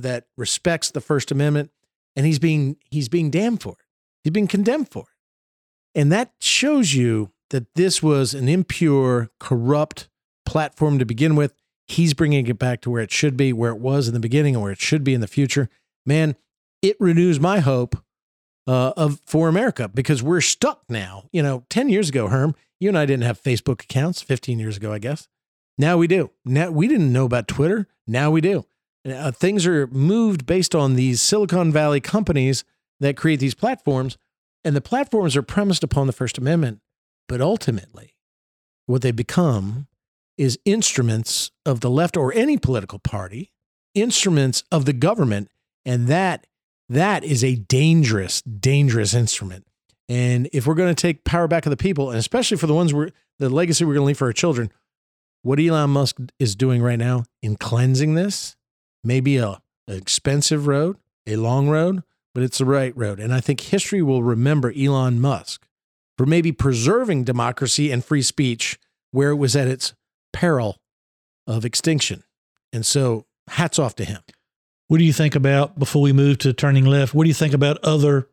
that 0.00 0.26
respects 0.36 0.90
the 0.90 1.00
First 1.00 1.30
Amendment, 1.30 1.70
and 2.16 2.26
he's 2.26 2.38
being 2.38 2.76
he's 2.90 3.08
being 3.08 3.30
damned 3.30 3.62
for 3.62 3.72
it. 3.72 3.86
He's 4.24 4.32
being 4.32 4.48
condemned 4.48 4.90
for 4.90 5.04
it, 5.04 5.98
and 5.98 6.10
that 6.12 6.32
shows 6.40 6.94
you 6.94 7.32
that 7.50 7.74
this 7.74 8.02
was 8.02 8.34
an 8.34 8.48
impure, 8.48 9.30
corrupt 9.38 10.08
platform 10.46 10.98
to 10.98 11.04
begin 11.04 11.36
with. 11.36 11.54
He's 11.86 12.14
bringing 12.14 12.46
it 12.46 12.58
back 12.58 12.80
to 12.82 12.90
where 12.90 13.02
it 13.02 13.10
should 13.10 13.36
be, 13.36 13.52
where 13.52 13.72
it 13.72 13.80
was 13.80 14.06
in 14.08 14.14
the 14.14 14.20
beginning, 14.20 14.54
and 14.54 14.62
where 14.62 14.72
it 14.72 14.80
should 14.80 15.02
be 15.02 15.14
in 15.14 15.20
the 15.20 15.26
future. 15.26 15.68
Man, 16.06 16.36
it 16.82 16.96
renews 17.00 17.40
my 17.40 17.58
hope 17.60 17.96
uh, 18.66 18.92
of 18.96 19.20
for 19.26 19.48
America 19.48 19.88
because 19.88 20.22
we're 20.22 20.40
stuck 20.40 20.82
now. 20.88 21.24
You 21.32 21.42
know, 21.42 21.64
ten 21.68 21.88
years 21.88 22.08
ago, 22.08 22.28
Herm, 22.28 22.54
you 22.78 22.88
and 22.88 22.98
I 22.98 23.06
didn't 23.06 23.24
have 23.24 23.42
Facebook 23.42 23.82
accounts. 23.82 24.22
Fifteen 24.22 24.58
years 24.58 24.76
ago, 24.76 24.92
I 24.92 24.98
guess. 24.98 25.28
Now 25.78 25.96
we 25.96 26.06
do. 26.06 26.30
Now 26.44 26.70
we 26.70 26.86
didn't 26.88 27.12
know 27.12 27.24
about 27.24 27.48
Twitter. 27.48 27.88
Now 28.06 28.30
we 28.30 28.40
do. 28.40 28.66
Uh, 29.08 29.30
things 29.30 29.66
are 29.66 29.86
moved 29.88 30.44
based 30.46 30.74
on 30.74 30.94
these 30.94 31.22
Silicon 31.22 31.72
Valley 31.72 32.00
companies 32.00 32.64
that 33.00 33.16
create 33.16 33.40
these 33.40 33.54
platforms, 33.54 34.18
and 34.64 34.76
the 34.76 34.80
platforms 34.80 35.36
are 35.36 35.42
premised 35.42 35.82
upon 35.82 36.06
the 36.06 36.12
First 36.12 36.36
Amendment. 36.36 36.80
But 37.28 37.40
ultimately, 37.40 38.16
what 38.86 39.02
they 39.02 39.12
become 39.12 39.86
is 40.36 40.58
instruments 40.64 41.50
of 41.64 41.80
the 41.80 41.90
left 41.90 42.16
or 42.16 42.32
any 42.34 42.58
political 42.58 42.98
party, 42.98 43.52
instruments 43.94 44.64
of 44.70 44.84
the 44.84 44.92
government, 44.92 45.48
and 45.84 46.08
that 46.08 46.46
that 46.88 47.24
is 47.24 47.44
a 47.44 47.54
dangerous, 47.54 48.42
dangerous 48.42 49.14
instrument. 49.14 49.64
And 50.08 50.48
if 50.52 50.66
we're 50.66 50.74
going 50.74 50.94
to 50.94 51.00
take 51.00 51.24
power 51.24 51.46
back 51.46 51.64
of 51.66 51.70
the 51.70 51.76
people, 51.76 52.10
and 52.10 52.18
especially 52.18 52.56
for 52.56 52.66
the 52.66 52.74
ones 52.74 52.92
we're 52.92 53.10
the 53.38 53.48
legacy 53.48 53.84
we're 53.84 53.94
going 53.94 54.02
to 54.02 54.06
leave 54.08 54.18
for 54.18 54.26
our 54.26 54.32
children, 54.32 54.70
what 55.42 55.60
Elon 55.60 55.90
Musk 55.90 56.18
is 56.38 56.54
doing 56.54 56.82
right 56.82 56.98
now 56.98 57.24
in 57.42 57.56
cleansing 57.56 58.14
this, 58.14 58.56
maybe 59.02 59.36
a 59.36 59.60
an 59.88 59.96
expensive 59.96 60.66
road, 60.68 60.96
a 61.26 61.36
long 61.36 61.68
road, 61.68 62.02
but 62.32 62.44
it's 62.44 62.58
the 62.58 62.64
right 62.64 62.96
road. 62.96 63.18
And 63.18 63.34
I 63.34 63.40
think 63.40 63.60
history 63.60 64.02
will 64.02 64.22
remember 64.22 64.72
Elon 64.76 65.20
Musk 65.20 65.66
for 66.16 66.26
maybe 66.26 66.52
preserving 66.52 67.24
democracy 67.24 67.90
and 67.90 68.04
free 68.04 68.22
speech 68.22 68.78
where 69.10 69.30
it 69.30 69.36
was 69.36 69.56
at 69.56 69.66
its 69.66 69.94
peril 70.32 70.78
of 71.46 71.64
extinction. 71.64 72.22
And 72.72 72.86
so, 72.86 73.26
hats 73.48 73.80
off 73.80 73.96
to 73.96 74.04
him. 74.04 74.22
What 74.86 74.98
do 74.98 75.04
you 75.04 75.12
think 75.12 75.34
about, 75.34 75.78
before 75.78 76.02
we 76.02 76.12
move 76.12 76.38
to 76.38 76.52
turning 76.52 76.84
left, 76.84 77.14
what 77.14 77.24
do 77.24 77.28
you 77.28 77.34
think 77.34 77.54
about 77.54 77.78
other 77.78 78.28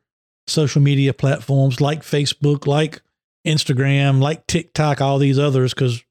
social 0.48 0.82
media 0.82 1.14
platforms 1.14 1.82
like 1.82 2.02
Facebook, 2.02 2.68
like 2.68 3.02
Instagram, 3.46 4.22
like 4.22 4.46
TikTok, 4.48 5.02
all 5.02 5.18
these 5.18 5.40
others, 5.40 5.74
because 5.74 6.04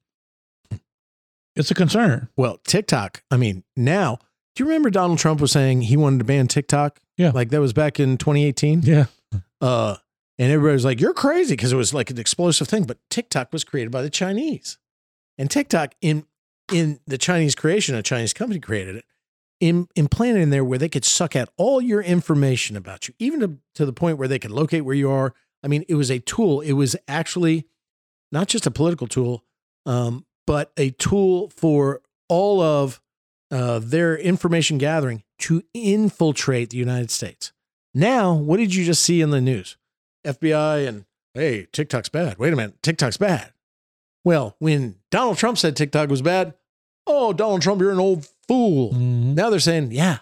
it's 1.54 1.70
a 1.70 1.74
concern. 1.74 2.28
Well, 2.36 2.58
TikTok, 2.66 3.22
I 3.30 3.36
mean, 3.36 3.64
now, 3.76 4.18
do 4.56 4.64
you 4.64 4.68
remember 4.68 4.88
Donald 4.90 5.18
Trump 5.18 5.40
was 5.40 5.52
saying 5.52 5.82
he 5.82 5.96
wanted 5.96 6.18
to 6.18 6.24
ban 6.24 6.48
TikTok? 6.48 6.98
Yeah. 7.18 7.30
Like 7.30 7.50
that 7.50 7.60
was 7.60 7.74
back 7.74 8.00
in 8.00 8.16
2018. 8.16 8.82
Yeah. 8.82 9.06
Uh, 9.60 9.96
and 10.38 10.50
everybody 10.50 10.72
was 10.72 10.84
like, 10.84 11.00
you're 11.00 11.14
crazy 11.14 11.54
because 11.54 11.72
it 11.72 11.76
was 11.76 11.94
like 11.94 12.10
an 12.10 12.18
explosive 12.18 12.66
thing. 12.66 12.84
But 12.84 12.98
TikTok 13.10 13.52
was 13.52 13.64
created 13.64 13.90
by 13.90 14.02
the 14.02 14.10
Chinese. 14.10 14.78
And 15.38 15.50
TikTok, 15.50 15.94
in 16.00 16.24
in 16.72 17.00
the 17.06 17.18
Chinese 17.18 17.54
creation, 17.54 17.94
a 17.94 18.02
Chinese 18.02 18.32
company 18.32 18.58
created 18.58 18.96
it, 18.96 19.04
in, 19.60 19.88
implanted 19.94 20.42
in 20.42 20.50
there 20.50 20.64
where 20.64 20.78
they 20.78 20.88
could 20.88 21.04
suck 21.04 21.36
out 21.36 21.48
all 21.56 21.80
your 21.80 22.02
information 22.02 22.76
about 22.76 23.06
you, 23.06 23.14
even 23.18 23.40
to, 23.40 23.58
to 23.74 23.86
the 23.86 23.92
point 23.92 24.18
where 24.18 24.26
they 24.26 24.38
could 24.38 24.50
locate 24.50 24.84
where 24.84 24.94
you 24.94 25.10
are. 25.10 25.32
I 25.62 25.68
mean, 25.68 25.84
it 25.88 25.94
was 25.94 26.10
a 26.10 26.18
tool. 26.18 26.60
It 26.62 26.72
was 26.72 26.96
actually 27.06 27.66
not 28.32 28.48
just 28.48 28.66
a 28.66 28.70
political 28.70 29.06
tool, 29.06 29.44
um, 29.84 30.26
but 30.46 30.72
a 30.76 30.90
tool 30.90 31.50
for 31.50 32.00
all 32.28 32.60
of 32.60 33.00
uh, 33.50 33.78
their 33.78 34.16
information 34.16 34.78
gathering 34.78 35.22
to 35.38 35.62
infiltrate 35.74 36.70
the 36.70 36.76
United 36.76 37.10
States. 37.10 37.52
Now, 37.94 38.34
what 38.34 38.58
did 38.58 38.74
you 38.74 38.84
just 38.84 39.02
see 39.02 39.20
in 39.20 39.30
the 39.30 39.40
news? 39.40 39.76
FBI 40.26 40.86
and 40.88 41.04
hey, 41.34 41.66
TikTok's 41.72 42.08
bad. 42.08 42.38
Wait 42.38 42.52
a 42.52 42.56
minute, 42.56 42.82
TikTok's 42.82 43.16
bad. 43.16 43.52
Well, 44.24 44.56
when 44.58 44.96
Donald 45.10 45.38
Trump 45.38 45.56
said 45.58 45.76
TikTok 45.76 46.08
was 46.10 46.22
bad, 46.22 46.54
oh, 47.06 47.32
Donald 47.32 47.62
Trump, 47.62 47.80
you're 47.80 47.92
an 47.92 48.00
old 48.00 48.26
fool. 48.48 48.92
Mhm. 48.92 49.34
Now 49.34 49.50
they're 49.50 49.60
saying, 49.60 49.92
yeah, 49.92 50.18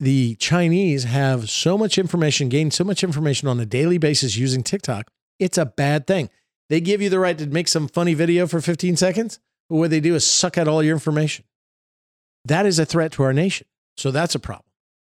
the 0.00 0.34
Chinese 0.36 1.04
have 1.04 1.48
so 1.48 1.78
much 1.78 1.98
information, 1.98 2.48
gain 2.48 2.70
so 2.70 2.82
much 2.82 3.04
information 3.04 3.46
on 3.48 3.60
a 3.60 3.66
daily 3.66 3.98
basis 3.98 4.36
using 4.36 4.62
TikTok. 4.62 5.10
It's 5.38 5.58
a 5.58 5.66
bad 5.66 6.06
thing. 6.06 6.28
They 6.68 6.80
give 6.80 7.00
you 7.00 7.08
the 7.08 7.20
right 7.20 7.38
to 7.38 7.46
make 7.46 7.68
some 7.68 7.86
funny 7.86 8.14
video 8.14 8.46
for 8.46 8.60
15 8.60 8.96
seconds, 8.96 9.38
but 9.68 9.76
what 9.76 9.90
they 9.90 10.00
do 10.00 10.14
is 10.16 10.26
suck 10.26 10.58
out 10.58 10.66
all 10.66 10.82
your 10.82 10.94
information. 10.94 11.44
That 12.46 12.66
is 12.66 12.78
a 12.78 12.86
threat 12.86 13.12
to 13.12 13.22
our 13.22 13.32
nation. 13.32 13.66
So 13.96 14.10
that's 14.10 14.34
a 14.34 14.38
problem. 14.38 14.64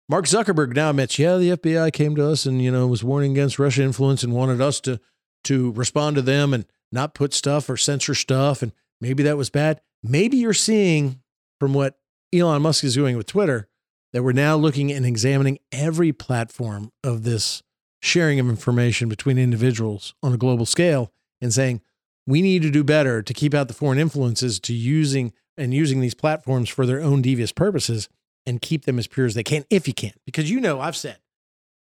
Mark 0.09 0.27
Zuckerberg 0.27 0.75
now 0.75 0.91
admits, 0.91 1.19
yeah, 1.19 1.37
the 1.37 1.51
FBI 1.51 1.93
came 1.93 2.15
to 2.17 2.29
us 2.29 2.45
and, 2.45 2.61
you 2.61 2.71
know, 2.71 2.87
was 2.87 3.03
warning 3.03 3.33
against 3.33 3.59
Russia 3.59 3.83
influence 3.83 4.23
and 4.23 4.33
wanted 4.33 4.61
us 4.61 4.81
to 4.81 5.01
to 5.45 5.73
respond 5.73 6.17
to 6.17 6.23
them 6.23 6.55
and 6.55 6.67
not 6.93 7.15
put 7.15 7.35
stuff 7.35 7.69
or 7.69 7.77
censor 7.77 8.15
stuff. 8.15 8.63
And 8.63 8.73
maybe 9.01 9.23
that 9.25 9.37
was 9.37 9.51
bad. 9.51 9.81
Maybe 10.03 10.37
you're 10.37 10.53
seeing 10.53 11.21
from 11.59 11.75
what 11.75 11.99
Elon 12.33 12.63
Musk 12.63 12.85
is 12.85 12.95
doing 12.95 13.17
with 13.17 13.27
Twitter 13.27 13.69
that 14.13 14.23
we're 14.23 14.33
now 14.33 14.57
looking 14.57 14.93
and 14.93 15.07
examining 15.07 15.59
every 15.73 16.13
platform 16.13 16.93
of 17.03 17.25
this 17.25 17.63
sharing 18.01 18.39
of 18.39 18.49
information 18.49 19.09
between 19.09 19.39
individuals 19.39 20.15
on 20.23 20.33
a 20.33 20.39
global 20.39 20.67
scale 20.67 21.13
and 21.41 21.53
saying 21.53 21.81
we 22.27 22.43
need 22.43 22.63
to 22.63 22.71
do 22.71 22.85
better 22.85 23.23
to 23.23 23.35
keep 23.35 23.55
out 23.55 23.69
the 23.69 23.75
foreign 23.75 23.99
influences 23.99 24.61
to 24.61 24.73
using 24.73 25.33
and 25.63 25.73
using 25.73 26.01
these 26.01 26.15
platforms 26.15 26.69
for 26.69 26.87
their 26.87 27.01
own 27.01 27.23
devious 27.23 27.53
purposes 27.53 28.09
and 28.45 28.61
keep 28.61 28.85
them 28.85 28.99
as 28.99 29.07
pure 29.07 29.27
as 29.27 29.35
they 29.35 29.43
can 29.43 29.65
if 29.71 29.87
you 29.87 29.95
can 29.95 30.13
because 30.27 30.51
you 30.51 30.61
know 30.61 30.81
i've 30.81 30.97
said 30.97 31.19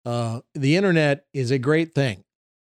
uh, 0.05 0.41
the 0.53 0.75
internet 0.75 1.25
is 1.33 1.49
a 1.49 1.57
great 1.57 1.95
thing 1.95 2.23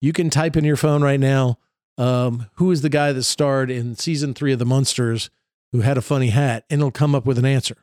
you 0.01 0.13
can 0.13 0.29
type 0.29 0.55
in 0.55 0.63
your 0.63 0.75
phone 0.75 1.01
right 1.01 1.19
now 1.19 1.57
um, 1.97 2.47
who 2.55 2.71
is 2.71 2.81
the 2.81 2.89
guy 2.89 3.11
that 3.11 3.23
starred 3.23 3.69
in 3.71 3.95
season 3.95 4.33
three 4.33 4.53
of 4.53 4.59
the 4.59 4.65
monsters 4.65 5.29
who 5.71 5.81
had 5.81 5.97
a 5.97 6.01
funny 6.01 6.29
hat 6.29 6.63
and 6.69 6.79
it'll 6.79 6.91
come 6.91 7.15
up 7.15 7.25
with 7.25 7.37
an 7.37 7.45
answer 7.45 7.77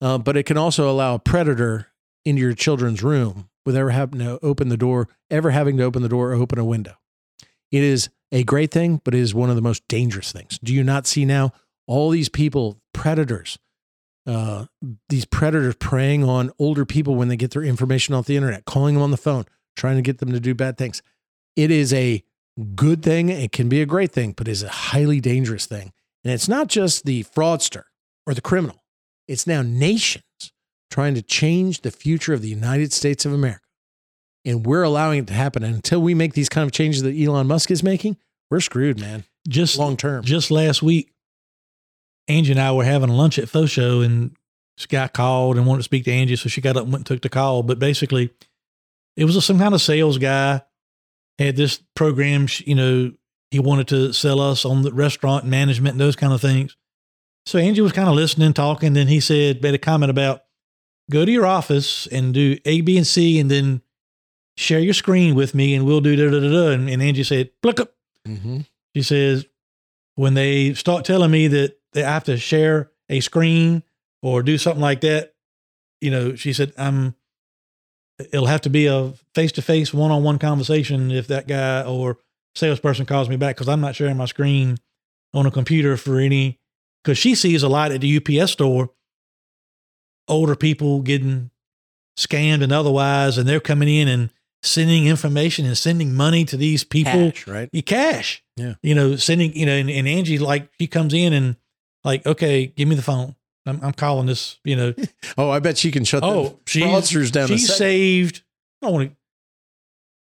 uh, 0.00 0.18
but 0.18 0.36
it 0.36 0.44
can 0.44 0.56
also 0.56 0.90
allow 0.90 1.14
a 1.14 1.18
predator 1.18 1.88
into 2.24 2.40
your 2.40 2.54
children's 2.54 3.02
room 3.02 3.48
without 3.64 3.88
having 3.88 4.20
to 4.20 4.38
open 4.42 4.68
the 4.68 4.76
door, 4.76 5.08
ever 5.30 5.50
having 5.50 5.76
to 5.76 5.84
open 5.84 6.02
the 6.02 6.08
door 6.08 6.30
or 6.30 6.34
open 6.34 6.58
a 6.58 6.64
window. 6.64 6.94
It 7.70 7.82
is 7.82 8.08
a 8.32 8.44
great 8.44 8.70
thing, 8.70 9.00
but 9.04 9.14
it 9.14 9.20
is 9.20 9.34
one 9.34 9.50
of 9.50 9.56
the 9.56 9.62
most 9.62 9.86
dangerous 9.88 10.32
things. 10.32 10.58
Do 10.62 10.72
you 10.72 10.84
not 10.84 11.06
see 11.06 11.24
now 11.24 11.52
all 11.88 12.10
these 12.10 12.28
people, 12.28 12.80
predators, 12.92 13.58
uh, 14.26 14.66
these 15.08 15.24
predators 15.24 15.74
preying 15.76 16.22
on 16.22 16.52
older 16.58 16.84
people 16.84 17.16
when 17.16 17.28
they 17.28 17.36
get 17.36 17.50
their 17.50 17.64
information 17.64 18.14
off 18.14 18.26
the 18.26 18.36
internet, 18.36 18.64
calling 18.66 18.94
them 18.94 19.02
on 19.02 19.10
the 19.10 19.16
phone, 19.16 19.44
trying 19.74 19.96
to 19.96 20.02
get 20.02 20.18
them 20.18 20.30
to 20.30 20.38
do 20.38 20.54
bad 20.54 20.76
things? 20.78 21.02
It 21.56 21.72
is 21.72 21.92
a 21.92 22.22
good 22.74 23.02
thing. 23.02 23.30
It 23.30 23.50
can 23.50 23.68
be 23.68 23.80
a 23.80 23.86
great 23.86 24.12
thing, 24.12 24.34
but 24.36 24.46
it 24.46 24.52
is 24.52 24.62
a 24.62 24.68
highly 24.68 25.20
dangerous 25.20 25.66
thing. 25.66 25.92
And 26.24 26.32
it's 26.32 26.48
not 26.48 26.68
just 26.68 27.04
the 27.04 27.24
fraudster 27.24 27.84
or 28.26 28.34
the 28.34 28.40
criminal. 28.40 28.84
It's 29.26 29.46
now 29.46 29.62
nations 29.62 30.24
trying 30.90 31.14
to 31.14 31.22
change 31.22 31.80
the 31.80 31.90
future 31.90 32.34
of 32.34 32.42
the 32.42 32.48
United 32.48 32.92
States 32.92 33.24
of 33.24 33.32
America. 33.32 33.62
And 34.44 34.64
we're 34.64 34.82
allowing 34.82 35.20
it 35.20 35.26
to 35.28 35.34
happen. 35.34 35.62
And 35.62 35.74
until 35.74 36.00
we 36.00 36.14
make 36.14 36.34
these 36.34 36.48
kind 36.48 36.66
of 36.66 36.72
changes 36.72 37.02
that 37.02 37.18
Elon 37.18 37.46
Musk 37.46 37.70
is 37.70 37.82
making, 37.82 38.16
we're 38.50 38.60
screwed, 38.60 38.98
man. 38.98 39.24
Just 39.46 39.78
Long 39.78 39.96
term. 39.96 40.22
just 40.24 40.50
last 40.50 40.82
week, 40.82 41.12
Angie 42.28 42.52
and 42.52 42.60
I 42.60 42.72
were 42.72 42.84
having 42.84 43.08
lunch 43.08 43.38
at 43.38 43.48
Faux 43.48 43.70
Show, 43.70 44.00
and 44.00 44.36
this 44.76 44.86
guy 44.86 45.08
called 45.08 45.56
and 45.56 45.66
wanted 45.66 45.80
to 45.80 45.84
speak 45.84 46.04
to 46.04 46.12
Angie, 46.12 46.36
so 46.36 46.48
she 46.48 46.60
got 46.60 46.76
up 46.76 46.84
and 46.84 46.92
went 46.92 47.00
and 47.00 47.06
took 47.06 47.22
the 47.22 47.28
call. 47.28 47.62
But 47.62 47.78
basically, 47.78 48.30
it 49.16 49.24
was 49.24 49.44
some 49.44 49.58
kind 49.58 49.74
of 49.74 49.80
sales 49.80 50.18
guy 50.18 50.62
had 51.38 51.56
this 51.56 51.82
program. 51.94 52.46
You 52.64 52.74
know, 52.74 53.12
he 53.50 53.58
wanted 53.58 53.88
to 53.88 54.12
sell 54.12 54.40
us 54.40 54.64
on 54.64 54.82
the 54.82 54.92
restaurant 54.92 55.44
management 55.44 55.94
and 55.94 56.00
those 56.00 56.16
kind 56.16 56.32
of 56.32 56.40
things. 56.40 56.76
So 57.46 57.58
Angie 57.58 57.80
was 57.80 57.92
kind 57.92 58.08
of 58.08 58.14
listening, 58.14 58.52
talking. 58.52 58.92
Then 58.92 59.08
he 59.08 59.20
said, 59.20 59.62
made 59.62 59.74
a 59.74 59.78
comment 59.78 60.10
about 60.10 60.42
go 61.10 61.24
to 61.24 61.30
your 61.30 61.46
office 61.46 62.06
and 62.06 62.34
do 62.34 62.58
A, 62.66 62.82
B, 62.82 62.98
and 62.98 63.06
C, 63.06 63.40
and 63.40 63.50
then 63.50 63.80
share 64.58 64.80
your 64.80 64.94
screen 64.94 65.34
with 65.34 65.54
me, 65.54 65.74
and 65.74 65.86
we'll 65.86 66.02
do 66.02 66.14
da 66.14 66.30
da 66.30 66.40
da 66.40 66.50
da. 66.50 66.68
And, 66.72 66.90
and 66.90 67.02
Angie 67.02 67.24
said, 67.24 67.50
"Look 67.62 67.80
up." 67.80 67.94
Mm-hmm. 68.26 68.60
She 68.94 69.02
says, 69.02 69.46
when 70.18 70.34
they 70.34 70.74
start 70.74 71.04
telling 71.04 71.30
me 71.30 71.46
that 71.46 71.77
they 71.98 72.04
have 72.04 72.24
to 72.24 72.36
share 72.36 72.90
a 73.08 73.18
screen 73.20 73.82
or 74.22 74.42
do 74.42 74.56
something 74.56 74.80
like 74.80 75.00
that, 75.00 75.34
you 76.00 76.10
know, 76.10 76.36
she 76.36 76.52
said, 76.52 76.72
I'm, 76.78 77.16
it'll 78.18 78.46
have 78.46 78.60
to 78.62 78.70
be 78.70 78.86
a 78.86 79.14
face 79.34 79.52
to 79.52 79.62
face, 79.62 79.92
one 79.92 80.12
on 80.12 80.22
one 80.22 80.38
conversation 80.38 81.10
if 81.10 81.26
that 81.26 81.48
guy 81.48 81.82
or 81.82 82.18
salesperson 82.54 83.04
calls 83.04 83.28
me 83.28 83.36
back 83.36 83.56
because 83.56 83.68
I'm 83.68 83.80
not 83.80 83.96
sharing 83.96 84.16
my 84.16 84.26
screen 84.26 84.78
on 85.34 85.44
a 85.44 85.50
computer 85.50 85.96
for 85.96 86.20
any, 86.20 86.60
because 87.02 87.18
she 87.18 87.34
sees 87.34 87.64
a 87.64 87.68
lot 87.68 87.90
at 87.90 88.00
the 88.00 88.16
UPS 88.16 88.52
store, 88.52 88.90
older 90.28 90.54
people 90.54 91.00
getting 91.00 91.50
scammed 92.16 92.62
and 92.62 92.72
otherwise, 92.72 93.38
and 93.38 93.48
they're 93.48 93.60
coming 93.60 93.88
in 93.88 94.06
and 94.06 94.30
sending 94.62 95.06
information 95.06 95.66
and 95.66 95.76
sending 95.76 96.14
money 96.14 96.44
to 96.44 96.56
these 96.56 96.84
people 96.84 97.30
Cash, 97.32 97.46
right? 97.46 97.68
you 97.72 97.82
cash. 97.82 98.42
Yeah. 98.56 98.74
You 98.82 98.94
know, 98.94 99.16
sending, 99.16 99.52
you 99.54 99.66
know, 99.66 99.72
and, 99.72 99.90
and 99.90 100.06
Angie, 100.06 100.38
like, 100.38 100.70
she 100.78 100.86
comes 100.86 101.12
in 101.12 101.32
and, 101.32 101.56
like, 102.04 102.26
okay, 102.26 102.66
give 102.66 102.88
me 102.88 102.94
the 102.94 103.02
phone. 103.02 103.34
I'm, 103.66 103.80
I'm 103.82 103.92
calling 103.92 104.26
this, 104.26 104.58
you 104.64 104.76
know. 104.76 104.94
Oh, 105.36 105.50
I 105.50 105.60
bet 105.60 105.78
she 105.78 105.90
can 105.90 106.04
shut 106.04 106.24
oh, 106.24 106.58
the 106.64 106.80
fraudsters 106.80 107.30
down. 107.30 107.48
she 107.48 107.58
saved, 107.58 108.42
I 108.82 108.86
don't 108.86 108.94
want 108.94 109.10
to, 109.10 109.16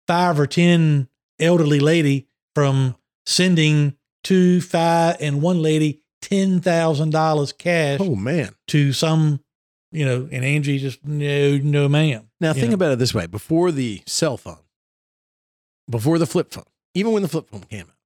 five 0.06 0.39
or 0.39 0.47
10 0.47 1.09
elderly 1.40 1.80
lady 1.80 2.28
from 2.55 2.94
sending 3.26 3.97
two, 4.22 4.60
five, 4.60 5.16
and 5.20 5.43
one 5.43 5.62
lady 5.62 6.02
$10,000 6.22 7.59
cash 7.59 8.01
oh 8.01 8.14
man! 8.14 8.55
to 8.68 8.93
some, 8.93 9.40
you 9.90 10.05
know, 10.05 10.28
and 10.30 10.44
Angie 10.44 10.78
just, 10.78 11.05
no, 11.05 11.59
no, 11.59 11.89
ma'am. 11.89 12.28
Now 12.40 12.52
think 12.52 12.68
know. 12.68 12.74
about 12.74 12.93
it 12.93 12.98
this 12.98 13.14
way: 13.14 13.26
before 13.26 13.72
the 13.72 14.02
cell 14.06 14.36
phone, 14.36 14.59
before 15.90 16.18
the 16.18 16.26
flip 16.26 16.52
phone, 16.52 16.64
even 16.94 17.12
when 17.12 17.22
the 17.22 17.28
flip 17.28 17.48
phone 17.48 17.62
came 17.62 17.82
out, 17.82 17.97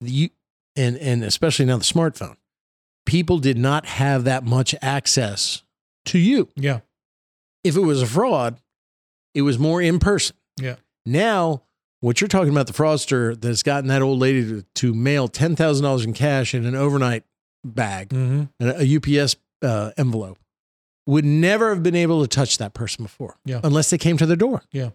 you 0.00 0.30
and 0.76 0.96
and 0.96 1.22
especially 1.24 1.66
now 1.66 1.76
the 1.76 1.84
smartphone, 1.84 2.36
people 3.08 3.38
did 3.38 3.56
not 3.58 3.86
have 3.86 4.24
that 4.24 4.44
much 4.44 4.74
access 4.82 5.62
to 6.04 6.18
you. 6.18 6.48
Yeah. 6.54 6.80
If 7.64 7.74
it 7.76 7.80
was 7.80 8.02
a 8.02 8.06
fraud, 8.06 8.60
it 9.34 9.42
was 9.42 9.58
more 9.58 9.80
in 9.82 9.98
person. 9.98 10.36
Yeah. 10.60 10.76
Now, 11.06 11.62
what 12.00 12.20
you're 12.20 12.28
talking 12.28 12.50
about, 12.52 12.66
the 12.66 12.72
fraudster 12.74 13.38
that's 13.40 13.62
gotten 13.62 13.88
that 13.88 14.02
old 14.02 14.18
lady 14.18 14.44
to, 14.44 14.62
to 14.76 14.94
mail 14.94 15.26
ten 15.26 15.56
thousand 15.56 15.84
dollars 15.84 16.04
in 16.04 16.12
cash 16.12 16.54
in 16.54 16.66
an 16.66 16.74
overnight 16.74 17.24
bag, 17.64 18.10
Mm-hmm. 18.10 18.44
a 18.68 18.84
a 18.84 18.96
UPS 19.22 19.36
uh, 19.62 19.90
envelope, 19.96 20.38
would 21.06 21.24
never 21.24 21.70
have 21.74 21.82
been 21.82 21.96
able 21.96 22.20
to 22.22 22.28
touch 22.28 22.58
that 22.58 22.74
person 22.74 23.04
before, 23.04 23.36
Yeah. 23.44 23.60
unless 23.64 23.90
they 23.90 23.98
came 23.98 24.16
to 24.18 24.26
the 24.26 24.36
door. 24.36 24.62
Yeah. 24.70 24.90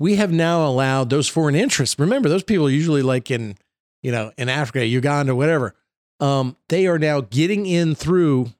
We 0.00 0.16
have 0.16 0.32
now 0.32 0.66
allowed 0.66 1.08
those 1.10 1.28
foreign 1.28 1.54
interests. 1.54 1.98
Remember, 1.98 2.28
those 2.28 2.42
people 2.42 2.66
are 2.66 2.70
usually 2.70 3.02
like 3.02 3.30
in, 3.30 3.56
you 4.02 4.10
know, 4.12 4.32
in 4.36 4.48
Africa, 4.48 4.84
Uganda, 4.84 5.34
whatever. 5.36 5.74
Um, 6.20 6.56
they 6.68 6.86
are 6.86 6.98
now 6.98 7.20
getting 7.20 7.66
in 7.66 7.94
through 7.94 8.52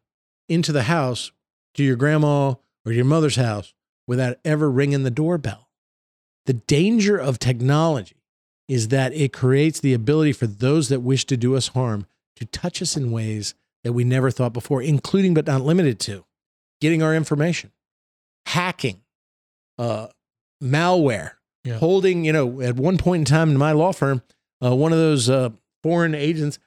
into 0.48 0.72
the 0.72 0.85
house 0.85 1.32
to 1.74 1.82
your 1.85 1.97
grandma 1.97 2.55
or 2.85 2.93
your 2.93 3.05
mother's 3.05 3.36
house 3.36 3.72
without 4.06 4.36
ever 4.44 4.70
ringing 4.70 5.02
the 5.02 5.10
doorbell. 5.10 5.68
The 6.47 6.55
danger 6.55 7.16
of 7.16 7.39
technology 7.39 8.16
is 8.68 8.89
that 8.89 9.14
it 9.14 9.32
creates 9.32 9.81
the 9.81 9.94
ability 9.94 10.32
for 10.32 10.47
those 10.47 10.89
that 10.89 11.01
wish 11.01 11.24
to 11.26 11.36
do 11.36 11.55
us 11.56 11.68
harm 11.68 12.06
to 12.36 12.44
touch 12.47 12.82
us 12.82 12.97
in 12.97 13.10
ways 13.12 13.55
that 13.85 13.93
we 13.93 14.05
never 14.05 14.31
thought 14.31 14.52
before, 14.52 14.82
including 14.82 15.32
but 15.35 15.47
not 15.47 15.62
limited 15.62 16.01
to 16.01 16.24
getting 16.81 17.02
our 17.02 17.14
information, 17.14 17.70
hacking, 18.47 19.01
uh, 19.78 20.09
malware, 20.62 21.32
Yeah. 21.64 21.78
holding, 21.78 22.24
you 22.24 22.32
know, 22.32 22.60
at 22.60 22.76
one 22.76 22.98
point 22.98 23.20
in 23.20 23.24
time 23.24 23.51
in 23.51 23.56
my 23.56 23.72
law 23.72 23.93
firm, 23.93 24.22
uh, 24.62 24.74
one 24.74 24.93
of 24.93 24.98
those 24.98 25.31
uh, 25.31 25.51
foreign 25.82 26.14
agents 26.14 26.59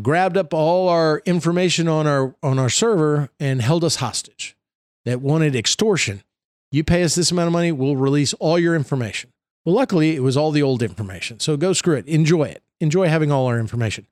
grabbed 0.00 0.36
up 0.36 0.52
all 0.52 0.88
our 0.88 1.22
information 1.24 1.88
on 1.88 2.06
our 2.06 2.34
on 2.42 2.58
our 2.58 2.68
server 2.68 3.30
and 3.38 3.62
held 3.62 3.84
us 3.84 3.96
hostage. 3.96 4.56
That 5.04 5.20
wanted 5.20 5.54
extortion. 5.54 6.22
You 6.72 6.82
pay 6.82 7.02
us 7.02 7.14
this 7.14 7.30
amount 7.30 7.48
of 7.48 7.52
money, 7.52 7.70
we'll 7.70 7.96
release 7.96 8.32
all 8.34 8.58
your 8.58 8.74
information. 8.74 9.30
Well, 9.64 9.74
luckily, 9.74 10.16
it 10.16 10.22
was 10.22 10.36
all 10.36 10.50
the 10.50 10.62
old 10.62 10.82
information. 10.82 11.40
So 11.40 11.56
go 11.56 11.72
screw 11.72 11.94
it. 11.94 12.06
Enjoy 12.06 12.44
it. 12.44 12.62
Enjoy 12.80 13.08
having 13.08 13.30
all 13.30 13.46
our 13.46 13.58
information. 13.58 14.06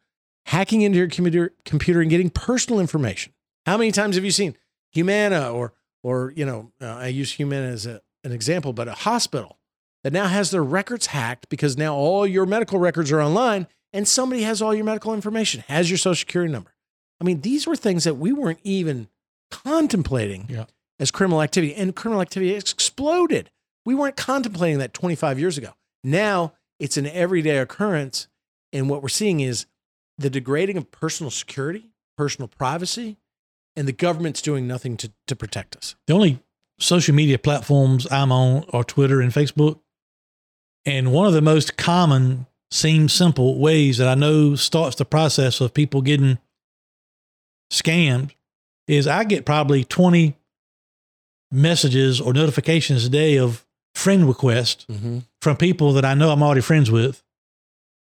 Hacking 0.46 0.82
into 0.82 0.98
your 0.98 1.08
computer, 1.08 1.52
computer 1.64 2.00
and 2.00 2.10
getting 2.10 2.30
personal 2.30 2.80
information. 2.80 3.32
How 3.66 3.76
many 3.76 3.92
times 3.92 4.16
have 4.16 4.24
you 4.24 4.30
seen 4.30 4.56
Humana 4.92 5.50
or 5.50 5.72
or 6.02 6.32
you 6.36 6.44
know 6.44 6.72
uh, 6.80 6.86
I 6.86 7.08
use 7.08 7.32
Humana 7.32 7.66
as 7.66 7.86
a, 7.86 8.00
an 8.24 8.32
example, 8.32 8.72
but 8.72 8.88
a 8.88 8.92
hospital 8.92 9.58
that 10.04 10.12
now 10.12 10.26
has 10.26 10.50
their 10.50 10.64
records 10.64 11.06
hacked 11.06 11.48
because 11.48 11.76
now 11.76 11.94
all 11.94 12.26
your 12.26 12.46
medical 12.46 12.78
records 12.78 13.12
are 13.12 13.20
online 13.20 13.66
and 13.92 14.06
somebody 14.08 14.42
has 14.42 14.62
all 14.62 14.74
your 14.74 14.84
medical 14.84 15.14
information, 15.14 15.64
has 15.68 15.90
your 15.90 15.98
social 15.98 16.14
security 16.16 16.52
number. 16.52 16.74
I 17.20 17.24
mean, 17.24 17.40
these 17.42 17.66
were 17.66 17.76
things 17.76 18.04
that 18.04 18.14
we 18.14 18.32
weren't 18.32 18.60
even 18.64 19.08
contemplating 19.50 20.46
Yeah. 20.48 20.64
as 20.98 21.10
criminal 21.10 21.42
activity, 21.42 21.74
and 21.74 21.94
criminal 21.94 22.20
activity 22.22 22.54
exploded. 22.54 23.50
We 23.84 23.94
weren't 23.94 24.16
contemplating 24.16 24.78
that 24.78 24.94
25 24.94 25.38
years 25.38 25.58
ago. 25.58 25.74
Now 26.02 26.54
it's 26.80 26.96
an 26.96 27.06
everyday 27.06 27.58
occurrence. 27.58 28.28
And 28.72 28.88
what 28.88 29.02
we're 29.02 29.08
seeing 29.08 29.40
is 29.40 29.66
the 30.18 30.30
degrading 30.30 30.76
of 30.76 30.90
personal 30.90 31.30
security, 31.30 31.90
personal 32.16 32.48
privacy, 32.48 33.18
and 33.76 33.86
the 33.88 33.92
government's 33.92 34.42
doing 34.42 34.66
nothing 34.66 34.96
to, 34.98 35.12
to 35.26 35.36
protect 35.36 35.76
us. 35.76 35.94
The 36.06 36.14
only 36.14 36.40
social 36.78 37.14
media 37.14 37.38
platforms 37.38 38.06
I'm 38.10 38.32
on 38.32 38.64
are 38.72 38.84
Twitter 38.84 39.20
and 39.20 39.32
Facebook. 39.32 39.80
And 40.84 41.12
one 41.12 41.26
of 41.26 41.32
the 41.32 41.42
most 41.42 41.76
common, 41.76 42.46
seems 42.72 43.12
simple 43.12 43.58
ways 43.58 43.98
that 43.98 44.08
I 44.08 44.14
know 44.14 44.54
starts 44.54 44.96
the 44.96 45.04
process 45.04 45.60
of 45.60 45.74
people 45.74 46.00
getting 46.00 46.38
scammed 47.70 48.30
is 48.88 49.06
I 49.06 49.24
get 49.24 49.44
probably 49.44 49.84
20 49.84 50.34
messages 51.50 52.20
or 52.20 52.32
notifications 52.32 53.04
a 53.04 53.08
day 53.10 53.38
of 53.38 53.64
friend 53.94 54.26
requests 54.26 54.86
mm-hmm. 54.86 55.18
from 55.40 55.56
people 55.56 55.92
that 55.92 56.04
I 56.04 56.14
know 56.14 56.30
I'm 56.30 56.42
already 56.42 56.62
friends 56.62 56.90
with. 56.90 57.22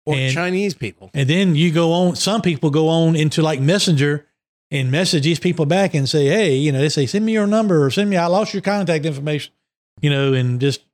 Or 0.07 0.15
And- 0.15 0.33
Chinese 0.33 0.75
people. 0.75 1.11
And 1.15 1.29
then 1.29 1.55
you 1.55 1.73
go 1.73 1.93
on, 1.93 2.17
some 2.17 2.43
people 2.43 2.71
go 2.71 2.89
on 2.89 3.17
into 3.17 3.43
like 3.43 3.61
Messenger 3.61 4.27
and 4.71 4.91
message 4.91 5.25
these 5.25 5.41
people 5.41 5.67
back 5.67 5.95
and 5.95 6.09
say, 6.09 6.27
hey, 6.27 6.55
you 6.57 6.71
know, 6.71 6.79
they 6.81 6.89
say, 6.89 7.07
send 7.07 7.25
me 7.25 7.33
your 7.33 7.47
number 7.47 7.85
or 7.85 7.91
send 7.91 8.09
me, 8.09 8.17
I 8.17 8.27
lost 8.27 8.55
your 8.55 8.63
contact 8.63 9.05
information, 9.05 9.53
you 10.01 10.11
know, 10.11 10.33
and 10.33 10.61
just, 10.61 10.85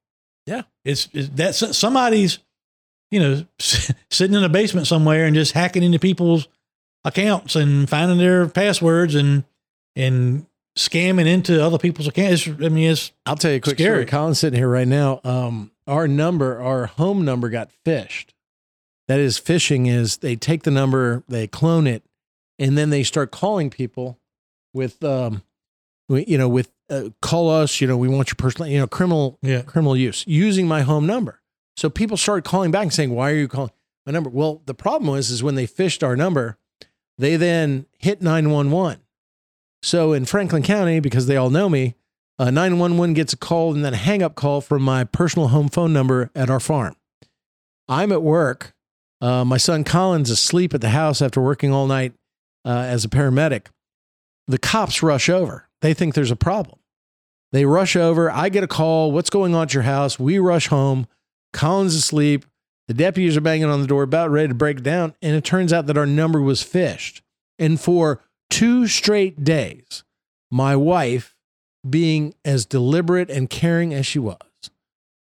Yeah. 0.46 0.62
it's, 0.84 1.08
it's 1.12 1.28
that's 1.28 1.76
somebody's, 1.76 2.38
you 3.10 3.20
know, 3.20 3.44
sitting 3.58 4.36
in 4.36 4.44
a 4.44 4.48
basement 4.48 4.86
somewhere 4.86 5.26
and 5.26 5.34
just 5.34 5.52
hacking 5.52 5.82
into 5.82 5.98
people's 5.98 6.48
accounts 7.04 7.56
and 7.56 7.88
finding 7.88 8.18
their 8.18 8.48
passwords 8.48 9.14
and, 9.14 9.44
and 9.94 10.46
scamming 10.76 11.26
into 11.26 11.62
other 11.62 11.78
people's 11.78 12.08
accounts. 12.08 12.46
It's, 12.46 12.62
I 12.62 12.68
mean, 12.68 12.90
it's, 12.90 13.12
I'll 13.24 13.36
tell 13.36 13.50
you 13.50 13.58
a 13.58 13.60
quick 13.60 13.76
Scary. 13.76 14.04
story. 14.04 14.06
Colin's 14.06 14.38
sitting 14.38 14.58
here 14.58 14.68
right 14.68 14.88
now. 14.88 15.20
Um, 15.24 15.70
our 15.86 16.08
number, 16.08 16.60
our 16.60 16.86
home 16.86 17.24
number 17.24 17.48
got 17.48 17.70
phished. 17.84 18.30
That 19.08 19.20
is, 19.20 19.38
phishing 19.38 19.88
is 19.88 20.18
they 20.18 20.34
take 20.34 20.64
the 20.64 20.70
number, 20.72 21.22
they 21.28 21.46
clone 21.46 21.86
it, 21.86 22.02
and 22.58 22.76
then 22.76 22.90
they 22.90 23.04
start 23.04 23.30
calling 23.30 23.70
people 23.70 24.18
with, 24.74 25.02
um, 25.04 25.42
you 26.08 26.36
know, 26.36 26.48
with 26.48 26.72
uh, 26.90 27.10
call 27.22 27.50
us. 27.50 27.80
You 27.80 27.86
know, 27.86 27.96
we 27.96 28.08
want 28.08 28.28
your 28.28 28.36
personal, 28.36 28.70
you 28.70 28.78
know, 28.78 28.86
criminal 28.86 29.38
yeah. 29.42 29.62
criminal 29.62 29.96
use 29.96 30.24
using 30.26 30.66
my 30.66 30.82
home 30.82 31.06
number. 31.06 31.40
So 31.76 31.90
people 31.90 32.16
started 32.16 32.44
calling 32.44 32.70
back 32.70 32.84
and 32.84 32.92
saying, 32.92 33.10
"Why 33.10 33.30
are 33.32 33.36
you 33.36 33.48
calling 33.48 33.70
my 34.06 34.12
number?" 34.12 34.30
Well, 34.30 34.62
the 34.66 34.74
problem 34.74 35.10
was 35.10 35.30
is 35.30 35.42
when 35.42 35.56
they 35.56 35.66
phished 35.66 36.02
our 36.02 36.16
number, 36.16 36.58
they 37.18 37.36
then 37.36 37.86
hit 37.98 38.22
nine 38.22 38.50
one 38.50 38.70
one. 38.70 39.00
So 39.82 40.12
in 40.12 40.24
Franklin 40.24 40.62
County, 40.62 41.00
because 41.00 41.26
they 41.26 41.36
all 41.36 41.50
know 41.50 41.68
me, 41.68 41.94
uh, 42.38 42.50
nine 42.50 42.78
one 42.78 42.98
one 42.98 43.14
gets 43.14 43.32
a 43.32 43.36
call 43.36 43.74
and 43.74 43.84
then 43.84 43.94
a 43.94 43.98
hang 43.98 44.22
up 44.22 44.34
call 44.34 44.60
from 44.60 44.82
my 44.82 45.04
personal 45.04 45.48
home 45.48 45.68
phone 45.68 45.92
number 45.92 46.30
at 46.34 46.50
our 46.50 46.60
farm. 46.60 46.96
I'm 47.88 48.12
at 48.12 48.22
work. 48.22 48.74
Uh, 49.20 49.44
my 49.44 49.56
son 49.56 49.84
Colin's 49.84 50.30
asleep 50.30 50.74
at 50.74 50.80
the 50.80 50.90
house 50.90 51.22
after 51.22 51.40
working 51.40 51.72
all 51.72 51.86
night 51.86 52.12
uh, 52.64 52.84
as 52.86 53.04
a 53.04 53.08
paramedic. 53.08 53.66
The 54.46 54.58
cops 54.58 55.02
rush 55.02 55.28
over. 55.28 55.68
They 55.80 55.94
think 55.94 56.14
there's 56.14 56.30
a 56.30 56.36
problem. 56.36 56.78
They 57.52 57.64
rush 57.64 57.96
over. 57.96 58.30
I 58.30 58.48
get 58.48 58.64
a 58.64 58.68
call. 58.68 59.12
What's 59.12 59.30
going 59.30 59.54
on 59.54 59.62
at 59.62 59.74
your 59.74 59.84
house? 59.84 60.18
We 60.18 60.38
rush 60.38 60.66
home. 60.66 61.06
Colin's 61.56 61.94
asleep. 61.94 62.44
The 62.86 62.94
deputies 62.94 63.36
are 63.36 63.40
banging 63.40 63.64
on 63.64 63.80
the 63.80 63.88
door, 63.88 64.02
about 64.02 64.30
ready 64.30 64.48
to 64.48 64.54
break 64.54 64.82
down. 64.82 65.14
And 65.20 65.34
it 65.34 65.42
turns 65.42 65.72
out 65.72 65.86
that 65.86 65.98
our 65.98 66.06
number 66.06 66.40
was 66.40 66.62
phished. 66.62 67.22
And 67.58 67.80
for 67.80 68.22
two 68.50 68.86
straight 68.86 69.42
days, 69.42 70.04
my 70.50 70.76
wife, 70.76 71.34
being 71.88 72.34
as 72.44 72.66
deliberate 72.66 73.30
and 73.30 73.50
caring 73.50 73.94
as 73.94 74.06
she 74.06 74.18
was, 74.18 74.36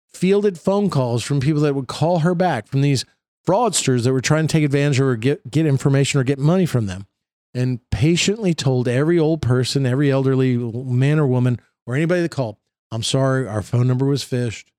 fielded 0.08 0.60
phone 0.60 0.90
calls 0.90 1.24
from 1.24 1.40
people 1.40 1.62
that 1.62 1.76
would 1.76 1.88
call 1.88 2.20
her 2.20 2.34
back 2.34 2.68
from 2.68 2.82
these 2.82 3.06
fraudsters 3.46 4.04
that 4.04 4.14
were 4.14 4.22
trying 4.22 4.48
to 4.48 4.52
take 4.52 4.64
advantage 4.64 5.00
of 5.00 5.08
her, 5.08 5.16
get, 5.16 5.52
get 5.52 5.66
information 5.66 6.20
or 6.20 6.24
get 6.24 6.40
money 6.40 6.66
from 6.66 6.86
them, 6.86 7.08
and 7.54 7.80
patiently 7.90 8.54
told 8.54 8.88
every 8.88 9.20
old 9.20 9.42
person, 9.42 9.86
every 9.86 10.10
elderly 10.10 10.58
man 10.58 11.20
or 11.20 11.28
woman, 11.28 11.60
or 11.86 11.96
anybody 11.96 12.22
that 12.22 12.32
called, 12.32 12.58
I'm 12.92 13.04
sorry, 13.04 13.48
our 13.48 13.62
phone 13.62 13.88
number 13.88 14.06
was 14.06 14.24
phished. 14.24 14.71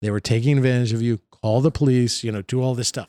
They 0.00 0.10
were 0.10 0.20
taking 0.20 0.56
advantage 0.56 0.92
of 0.92 1.02
you. 1.02 1.20
Call 1.42 1.60
the 1.60 1.70
police, 1.70 2.22
you 2.22 2.32
know, 2.32 2.42
do 2.42 2.62
all 2.62 2.74
this 2.74 2.88
stuff. 2.88 3.08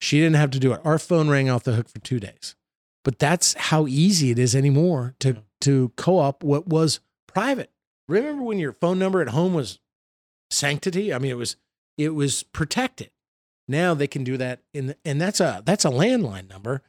She 0.00 0.18
didn't 0.18 0.36
have 0.36 0.50
to 0.52 0.58
do 0.58 0.72
it. 0.72 0.80
Our 0.84 0.98
phone 0.98 1.28
rang 1.28 1.50
off 1.50 1.64
the 1.64 1.74
hook 1.74 1.88
for 1.88 2.00
two 2.00 2.18
days. 2.18 2.56
But 3.04 3.18
that's 3.18 3.54
how 3.54 3.86
easy 3.86 4.30
it 4.30 4.38
is 4.38 4.54
anymore 4.54 5.14
to, 5.20 5.42
to 5.62 5.92
co 5.96 6.18
op 6.18 6.42
what 6.42 6.66
was 6.66 7.00
private. 7.26 7.70
Remember 8.08 8.42
when 8.42 8.58
your 8.58 8.72
phone 8.72 8.98
number 8.98 9.22
at 9.22 9.28
home 9.28 9.54
was 9.54 9.78
sanctity? 10.50 11.14
I 11.14 11.18
mean, 11.18 11.30
it 11.30 11.36
was 11.36 11.56
it 11.96 12.14
was 12.14 12.42
protected. 12.42 13.10
Now 13.68 13.94
they 13.94 14.06
can 14.06 14.24
do 14.24 14.36
that 14.36 14.60
in 14.74 14.94
and 15.04 15.20
that's 15.20 15.40
a 15.40 15.62
that's 15.64 15.84
a 15.84 15.90
landline 15.90 16.48
number. 16.48 16.82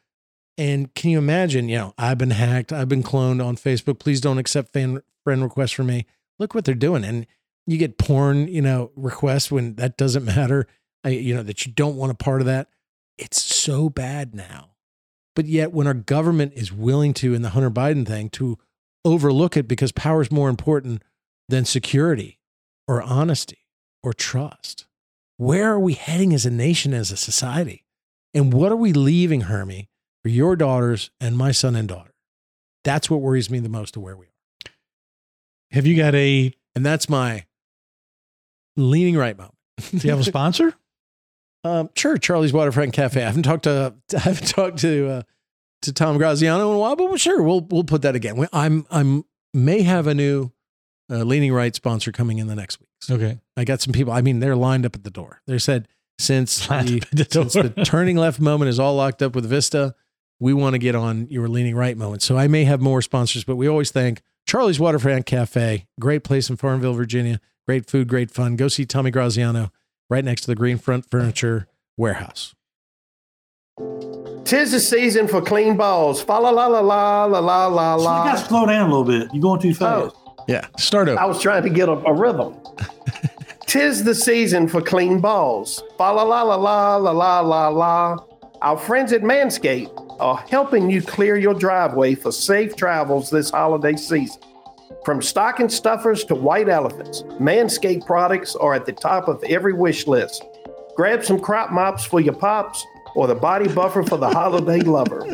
And 0.57 0.93
can 0.95 1.11
you 1.11 1.17
imagine, 1.17 1.69
you 1.69 1.77
know, 1.77 1.93
I've 1.97 2.17
been 2.17 2.31
hacked, 2.31 2.73
I've 2.73 2.89
been 2.89 3.03
cloned 3.03 3.43
on 3.43 3.55
Facebook. 3.55 3.99
Please 3.99 4.19
don't 4.19 4.37
accept 4.37 4.73
fan, 4.73 5.01
friend 5.23 5.43
requests 5.43 5.71
from 5.71 5.87
me. 5.87 6.05
Look 6.39 6.53
what 6.53 6.65
they're 6.65 6.75
doing. 6.75 7.03
And 7.03 7.25
you 7.71 7.77
get 7.77 7.97
porn, 7.97 8.47
you 8.47 8.61
know, 8.61 8.91
requests 8.95 9.51
when 9.51 9.75
that 9.75 9.97
doesn't 9.97 10.25
matter. 10.25 10.67
I, 11.03 11.09
you 11.09 11.33
know, 11.33 11.43
that 11.43 11.65
you 11.65 11.71
don't 11.71 11.95
want 11.95 12.11
a 12.11 12.15
part 12.15 12.41
of 12.41 12.47
that. 12.47 12.69
It's 13.17 13.41
so 13.41 13.89
bad 13.89 14.35
now. 14.35 14.71
But 15.35 15.45
yet 15.45 15.71
when 15.71 15.87
our 15.87 15.93
government 15.93 16.53
is 16.55 16.71
willing 16.71 17.13
to 17.15 17.33
in 17.33 17.41
the 17.41 17.49
Hunter 17.49 17.71
Biden 17.71 18.05
thing 18.05 18.29
to 18.31 18.57
overlook 19.05 19.57
it 19.57 19.67
because 19.67 19.91
power 19.91 20.21
is 20.21 20.31
more 20.31 20.49
important 20.49 21.01
than 21.49 21.65
security 21.65 22.39
or 22.87 23.01
honesty 23.01 23.65
or 24.03 24.13
trust. 24.13 24.85
Where 25.37 25.71
are 25.71 25.79
we 25.79 25.93
heading 25.93 26.33
as 26.33 26.45
a 26.45 26.51
nation, 26.51 26.93
as 26.93 27.11
a 27.11 27.17
society? 27.17 27.85
And 28.33 28.53
what 28.53 28.71
are 28.71 28.77
we 28.77 28.93
leaving, 28.93 29.41
Hermie, 29.41 29.89
for 30.21 30.29
your 30.29 30.55
daughters 30.55 31.09
and 31.19 31.37
my 31.37 31.51
son 31.51 31.75
and 31.75 31.87
daughter? 31.87 32.13
That's 32.83 33.09
what 33.09 33.21
worries 33.21 33.49
me 33.49 33.59
the 33.59 33.69
most 33.69 33.95
of 33.95 34.03
where 34.03 34.15
we 34.15 34.27
are. 34.27 34.71
Have 35.71 35.87
you 35.87 35.95
got 35.95 36.13
a, 36.13 36.53
And 36.75 36.85
that's 36.85 37.09
my 37.09 37.45
leaning 38.77 39.15
right 39.17 39.37
moment. 39.37 39.55
do 39.91 39.97
you 39.97 40.09
have 40.11 40.19
a 40.19 40.23
sponsor? 40.23 40.73
Um, 41.63 41.89
sure, 41.95 42.17
Charlie's 42.17 42.53
Waterfront 42.53 42.93
Cafe. 42.93 43.21
I 43.21 43.25
haven't 43.25 43.43
talked 43.43 43.63
to 43.63 43.93
I 44.15 44.19
haven't 44.19 44.47
talked 44.47 44.79
to 44.79 45.09
uh, 45.09 45.21
to 45.83 45.93
Tom 45.93 46.17
Graziano 46.17 46.69
in 46.71 46.75
a 46.75 46.79
while, 46.79 46.95
but 46.95 47.19
sure, 47.19 47.41
we'll 47.43 47.61
we'll 47.69 47.83
put 47.83 48.01
that 48.03 48.15
again. 48.15 48.35
We- 48.37 48.47
I'm 48.53 48.85
I'm 48.89 49.25
may 49.53 49.81
have 49.83 50.07
a 50.07 50.13
new 50.13 50.51
uh, 51.11 51.17
leaning 51.23 51.53
right 51.53 51.75
sponsor 51.75 52.11
coming 52.11 52.39
in 52.39 52.47
the 52.47 52.55
next 52.55 52.79
week. 52.79 52.89
So 53.01 53.15
Okay. 53.15 53.39
I 53.57 53.63
got 53.65 53.81
some 53.81 53.91
people. 53.93 54.13
I 54.13 54.21
mean, 54.21 54.39
they're 54.39 54.55
lined 54.55 54.85
up 54.85 54.95
at 54.95 55.03
the 55.03 55.09
door. 55.11 55.41
They 55.45 55.57
said 55.59 55.87
since 56.17 56.65
the, 56.67 57.03
the 57.11 57.27
since 57.29 57.53
the 57.53 57.69
turning 57.85 58.15
left 58.17 58.39
moment 58.39 58.69
is 58.69 58.79
all 58.79 58.95
locked 58.95 59.21
up 59.21 59.35
with 59.35 59.45
Vista, 59.45 59.93
we 60.39 60.53
want 60.53 60.73
to 60.73 60.79
get 60.79 60.95
on 60.95 61.27
your 61.29 61.47
leaning 61.47 61.75
right 61.75 61.97
moment. 61.97 62.21
So 62.23 62.37
I 62.37 62.47
may 62.47 62.63
have 62.63 62.79
more 62.81 63.01
sponsors, 63.01 63.43
but 63.43 63.55
we 63.55 63.67
always 63.67 63.91
thank 63.91 64.21
Charlie's 64.47 64.79
Waterfront 64.79 65.25
Cafe, 65.27 65.85
great 65.99 66.23
place 66.23 66.49
in 66.49 66.55
Farmville, 66.55 66.93
Virginia. 66.93 67.39
Great 67.71 67.89
food, 67.89 68.09
great 68.09 68.29
fun. 68.29 68.57
Go 68.57 68.67
see 68.67 68.85
Tommy 68.85 69.11
Graziano 69.11 69.71
right 70.09 70.25
next 70.25 70.41
to 70.41 70.47
the 70.47 70.55
Green 70.55 70.77
Front 70.77 71.09
Furniture 71.09 71.69
Warehouse. 71.95 72.53
Tis 74.43 74.73
the 74.73 74.79
season 74.81 75.25
for 75.25 75.41
clean 75.41 75.77
balls. 75.77 76.21
Fa 76.21 76.33
la 76.33 76.49
la 76.49 76.67
la 76.67 76.81
la 76.81 77.23
la 77.23 77.67
la 77.67 77.95
la 77.95 78.25
You 78.25 78.31
got 78.33 78.39
to 78.39 78.45
slow 78.45 78.65
down 78.65 78.89
a 78.89 78.93
little 78.93 79.05
bit. 79.05 79.33
You're 79.33 79.41
going 79.41 79.61
too 79.61 79.73
fast. 79.73 80.13
Oh, 80.13 80.43
Yeah, 80.49 80.67
start 80.77 81.07
over. 81.07 81.17
I 81.17 81.23
was 81.23 81.41
trying 81.41 81.63
to 81.63 81.69
get 81.69 81.87
a, 81.87 81.93
a 81.93 82.13
rhythm. 82.13 82.57
Tis 83.67 84.03
the 84.03 84.15
season 84.15 84.67
for 84.67 84.81
clean 84.81 85.21
balls. 85.21 85.81
Fa 85.97 86.11
la 86.11 86.23
la 86.23 86.41
la 86.41 86.55
la 86.55 86.97
la 86.97 87.11
la 87.13 87.39
la 87.39 87.67
la. 87.69 88.17
Our 88.61 88.77
friends 88.77 89.13
at 89.13 89.21
Manscaped 89.21 90.17
are 90.19 90.43
helping 90.49 90.89
you 90.89 91.01
clear 91.01 91.37
your 91.37 91.53
driveway 91.53 92.15
for 92.15 92.33
safe 92.33 92.75
travels 92.75 93.29
this 93.29 93.49
holiday 93.49 93.95
season. 93.95 94.41
From 95.03 95.21
stocking 95.21 95.69
stuffers 95.69 96.23
to 96.25 96.35
white 96.35 96.69
elephants, 96.69 97.23
Manscaped 97.39 98.05
products 98.05 98.55
are 98.55 98.75
at 98.75 98.85
the 98.85 98.91
top 98.91 99.27
of 99.27 99.43
every 99.45 99.73
wish 99.73 100.05
list. 100.05 100.45
Grab 100.95 101.23
some 101.23 101.39
crop 101.39 101.71
mops 101.71 102.05
for 102.05 102.19
your 102.19 102.35
pops 102.35 102.85
or 103.15 103.25
the 103.25 103.35
body 103.35 103.67
buffer 103.67 104.03
for 104.03 104.17
the 104.17 104.29
holiday 104.29 104.79
lover. 104.81 105.25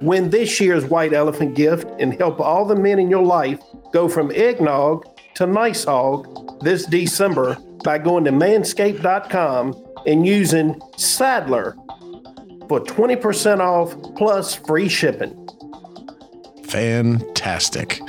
Win 0.00 0.30
this 0.30 0.60
year's 0.60 0.86
white 0.86 1.12
elephant 1.12 1.56
gift 1.56 1.88
and 2.00 2.14
help 2.14 2.40
all 2.40 2.64
the 2.64 2.76
men 2.76 2.98
in 2.98 3.10
your 3.10 3.24
life 3.24 3.60
go 3.92 4.08
from 4.08 4.30
eggnog 4.30 5.04
to 5.34 5.46
nice 5.46 5.84
hog 5.84 6.62
this 6.62 6.86
December 6.86 7.56
by 7.84 7.98
going 7.98 8.24
to 8.24 8.30
manscaped.com 8.30 9.84
and 10.06 10.26
using 10.26 10.80
Sadler 10.96 11.76
for 12.68 12.80
20% 12.80 13.60
off 13.60 13.94
plus 14.16 14.54
free 14.54 14.88
shipping. 14.88 15.48
Fantastic. 16.64 18.00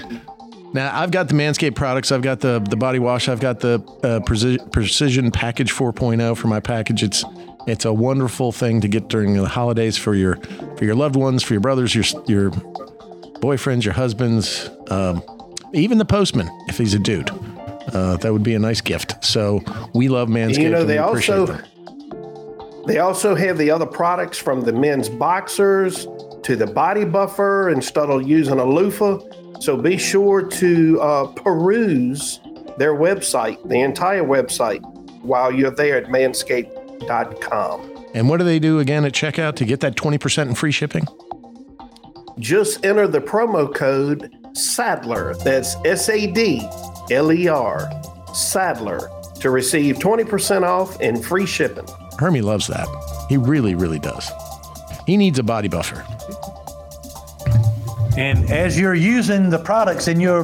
Now 0.73 0.97
I've 0.97 1.11
got 1.11 1.27
the 1.27 1.33
Manscaped 1.33 1.75
products. 1.75 2.11
I've 2.11 2.21
got 2.21 2.39
the 2.39 2.59
the 2.59 2.77
body 2.77 2.99
wash. 2.99 3.27
I've 3.27 3.39
got 3.39 3.59
the 3.59 3.75
uh, 4.03 4.19
Preci- 4.19 4.71
Precision 4.71 5.31
Package 5.31 5.73
4.0 5.73 6.37
for 6.37 6.47
my 6.47 6.59
package. 6.59 7.03
It's 7.03 7.23
it's 7.67 7.85
a 7.85 7.93
wonderful 7.93 8.51
thing 8.51 8.81
to 8.81 8.87
get 8.87 9.07
during 9.07 9.33
the 9.35 9.47
holidays 9.47 9.97
for 9.97 10.15
your 10.15 10.35
for 10.77 10.85
your 10.85 10.95
loved 10.95 11.15
ones, 11.15 11.43
for 11.43 11.53
your 11.53 11.61
brothers, 11.61 11.95
your 11.95 12.05
your 12.27 12.51
boyfriends, 13.41 13.83
your 13.83 13.93
husbands, 13.93 14.69
um, 14.89 15.23
even 15.73 15.97
the 15.97 16.05
postman 16.05 16.49
if 16.67 16.77
he's 16.77 16.93
a 16.93 16.99
dude. 16.99 17.29
Uh, 17.93 18.17
that 18.17 18.31
would 18.31 18.43
be 18.43 18.53
a 18.53 18.59
nice 18.59 18.81
gift. 18.81 19.23
So 19.23 19.61
we 19.93 20.09
love 20.09 20.29
Manscaped. 20.29 20.61
You 20.61 20.69
know, 20.69 20.85
they 20.85 20.99
also 20.99 21.47
them. 21.47 21.63
they 22.85 22.99
also 22.99 23.33
have 23.33 23.57
the 23.57 23.71
other 23.71 23.87
products 23.87 24.37
from 24.37 24.61
the 24.61 24.73
men's 24.73 25.09
boxers 25.09 26.07
to 26.43 26.55
the 26.55 26.67
body 26.67 27.05
buffer 27.05 27.69
instead 27.69 28.09
of 28.09 28.27
using 28.27 28.59
a 28.59 28.65
loofah. 28.65 29.19
So 29.59 29.75
be 29.77 29.97
sure 29.97 30.41
to 30.41 31.01
uh, 31.01 31.27
peruse 31.27 32.39
their 32.77 32.93
website, 32.95 33.67
the 33.67 33.81
entire 33.81 34.23
website, 34.23 34.81
while 35.21 35.51
you're 35.51 35.71
there 35.71 35.97
at 35.97 36.05
manscaped.com. 36.05 37.95
And 38.13 38.29
what 38.29 38.37
do 38.37 38.43
they 38.43 38.59
do 38.59 38.79
again 38.79 39.05
at 39.05 39.13
checkout 39.13 39.55
to 39.57 39.65
get 39.65 39.81
that 39.81 39.95
20% 39.95 40.47
in 40.47 40.55
free 40.55 40.71
shipping? 40.71 41.05
Just 42.39 42.85
enter 42.85 43.07
the 43.07 43.19
promo 43.19 43.73
code 43.73 44.33
Sadler. 44.53 45.35
That's 45.35 45.75
S 45.85 46.09
A 46.09 46.25
D 46.27 46.67
L 47.11 47.31
E 47.31 47.47
R, 47.47 47.89
Sadler, 48.33 49.09
to 49.41 49.49
receive 49.49 49.97
20% 49.97 50.63
off 50.63 50.99
and 51.01 51.23
free 51.23 51.45
shipping. 51.45 51.85
Hermie 52.17 52.41
loves 52.41 52.67
that. 52.67 52.87
He 53.29 53.37
really, 53.37 53.75
really 53.75 53.99
does. 53.99 54.31
He 55.05 55.17
needs 55.17 55.37
a 55.39 55.43
body 55.43 55.67
buffer. 55.67 56.05
And 58.19 58.51
as 58.51 58.77
you're 58.77 58.95
using 58.95 59.49
the 59.49 59.57
products 59.57 60.09
in 60.09 60.19
your 60.19 60.43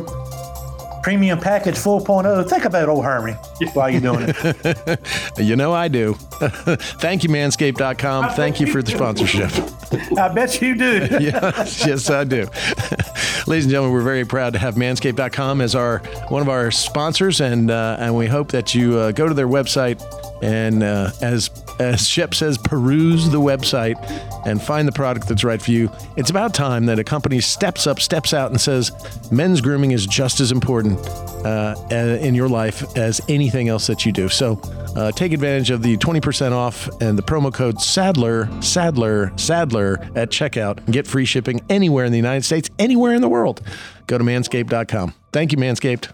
premium 1.03 1.38
package 1.38 1.76
4.0, 1.76 2.49
think 2.49 2.64
about 2.64 2.88
old 2.88 3.03
Hermie 3.03 3.34
while 3.73 3.89
you're 3.89 3.99
doing 3.99 4.27
it. 4.30 4.99
You 5.38 5.57
know 5.57 5.73
I 5.73 5.89
do. 5.89 6.14
Thank 7.02 7.23
you, 7.23 7.30
manscaped.com. 7.30 8.31
Thank 8.35 8.61
you 8.61 8.68
for 8.68 8.81
the 8.81 8.91
sponsorship. 8.91 9.52
I 10.18 10.34
bet 10.34 10.61
you 10.61 10.76
do. 10.76 11.07
yes, 11.19 11.85
yes, 11.85 12.10
I 12.10 12.23
do. 12.23 12.47
Ladies 13.45 13.65
and 13.65 13.72
gentlemen, 13.72 13.91
we're 13.91 14.02
very 14.02 14.26
proud 14.26 14.53
to 14.53 14.60
have 14.60 14.76
manscaped.com 14.76 15.60
as 15.60 15.76
our 15.76 15.99
one 16.30 16.41
of 16.41 16.47
our 16.47 16.72
sponsors, 16.72 17.41
and 17.41 17.69
uh, 17.69 17.97
and 17.99 18.15
we 18.15 18.27
hope 18.27 18.52
that 18.52 18.73
you 18.73 18.97
uh, 18.97 19.11
go 19.11 19.27
to 19.27 19.34
their 19.34 19.49
website 19.49 20.02
and 20.41 20.81
uh, 20.81 21.11
as 21.22 21.49
as 21.80 22.07
Shep 22.07 22.34
says, 22.34 22.57
peruse 22.57 23.30
the 23.30 23.39
website 23.39 23.95
and 24.45 24.61
find 24.61 24.88
the 24.88 24.91
product 24.91 25.27
that's 25.27 25.43
right 25.43 25.61
for 25.61 25.72
you. 25.72 25.91
It's 26.15 26.30
about 26.30 26.53
time 26.53 26.85
that 26.85 26.99
a 26.99 27.03
company 27.03 27.41
steps 27.41 27.88
up, 27.88 27.99
steps 27.99 28.34
out, 28.34 28.52
and 28.52 28.60
says 28.60 28.91
men's 29.31 29.61
grooming 29.61 29.91
is 29.91 30.06
just 30.06 30.39
as 30.39 30.52
important 30.52 30.99
uh, 31.45 31.76
in 31.91 32.35
your 32.35 32.49
life 32.49 32.97
as 32.97 33.22
anything 33.27 33.69
else 33.69 33.88
that 33.88 34.06
you 34.06 34.11
do. 34.11 34.30
So 34.30 34.60
uh, 34.95 35.11
take 35.11 35.34
advantage 35.34 35.69
of 35.69 35.81
the 35.81 35.97
20% 35.97 36.52
off 36.52 36.88
and 37.02 37.18
the 37.18 37.23
promo 37.23 37.53
code 37.53 37.81
Sadler, 37.81 38.49
Sadler, 38.61 39.34
Sadler 39.35 39.99
at 40.15 40.30
checkout 40.30 40.77
and 40.77 40.93
get 40.93 41.06
free 41.06 41.26
shipping 41.26 41.61
anywhere 41.69 42.06
in 42.06 42.11
the 42.11 42.18
United 42.18 42.45
States, 42.45 42.69
anywhere 42.80 43.14
in 43.14 43.22
the 43.22 43.30
world. 43.30 43.61
Go 44.07 44.18
to 44.18 44.23
manscaped.com. 44.23 45.14
Thank 45.31 45.52
you, 45.52 45.57
Manscaped. 45.57 46.11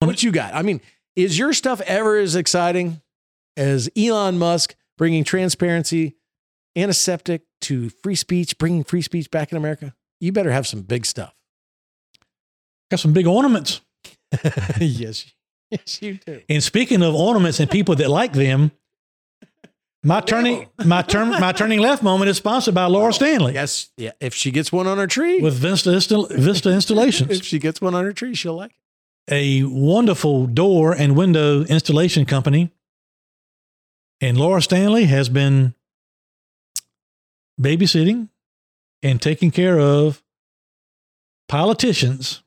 What 0.00 0.22
you 0.22 0.30
got? 0.30 0.54
I 0.54 0.62
mean, 0.62 0.80
is 1.16 1.38
your 1.38 1.52
stuff 1.52 1.80
ever 1.82 2.16
as 2.18 2.36
exciting 2.36 3.00
as 3.58 3.90
Elon 3.96 4.38
Musk 4.38 4.74
bringing 4.96 5.24
transparency, 5.24 6.16
antiseptic 6.76 7.42
to 7.62 7.90
free 7.90 8.14
speech, 8.14 8.56
bringing 8.58 8.84
free 8.84 9.02
speech 9.02 9.30
back 9.30 9.52
in 9.52 9.58
America? 9.58 9.94
You 10.20 10.32
better 10.32 10.50
have 10.50 10.66
some 10.66 10.82
big 10.82 11.04
stuff. 11.04 11.34
Got 12.90 13.00
some 13.00 13.12
big 13.12 13.26
ornaments. 13.26 13.80
yes, 14.80 15.26
yes, 15.70 16.02
you 16.02 16.18
do. 16.24 16.40
And 16.48 16.62
speaking 16.62 17.02
of 17.02 17.14
ornaments 17.14 17.60
and 17.60 17.70
people 17.70 17.94
that 17.96 18.08
like 18.08 18.32
them, 18.32 18.72
my 20.02 20.20
turning 20.20 20.68
my 20.84 21.02
turn 21.02 21.30
my 21.40 21.52
turning 21.52 21.80
left 21.80 22.02
moment 22.02 22.28
is 22.28 22.36
sponsored 22.36 22.74
by 22.74 22.84
Laura 22.86 23.08
oh, 23.08 23.10
Stanley 23.10 23.54
Yes, 23.54 23.90
yeah. 23.96 24.12
If 24.20 24.32
she 24.34 24.50
gets 24.50 24.70
one 24.70 24.86
on 24.86 24.96
her 24.96 25.06
tree, 25.06 25.40
with 25.40 25.54
Vista 25.54 25.90
Vista 25.90 26.70
Installations, 26.70 27.30
if 27.40 27.44
she 27.44 27.58
gets 27.58 27.80
one 27.80 27.94
on 27.94 28.04
her 28.04 28.12
tree, 28.12 28.34
she'll 28.34 28.54
like 28.54 28.72
it. 29.28 29.34
a 29.34 29.64
wonderful 29.64 30.46
door 30.46 30.92
and 30.92 31.16
window 31.16 31.62
installation 31.64 32.26
company. 32.26 32.72
And 34.20 34.36
Laura 34.36 34.60
Stanley 34.60 35.04
has 35.04 35.28
been 35.28 35.74
babysitting 37.60 38.28
and 39.02 39.20
taking 39.22 39.50
care 39.50 39.78
of 39.78 40.22
politicians 41.48 42.42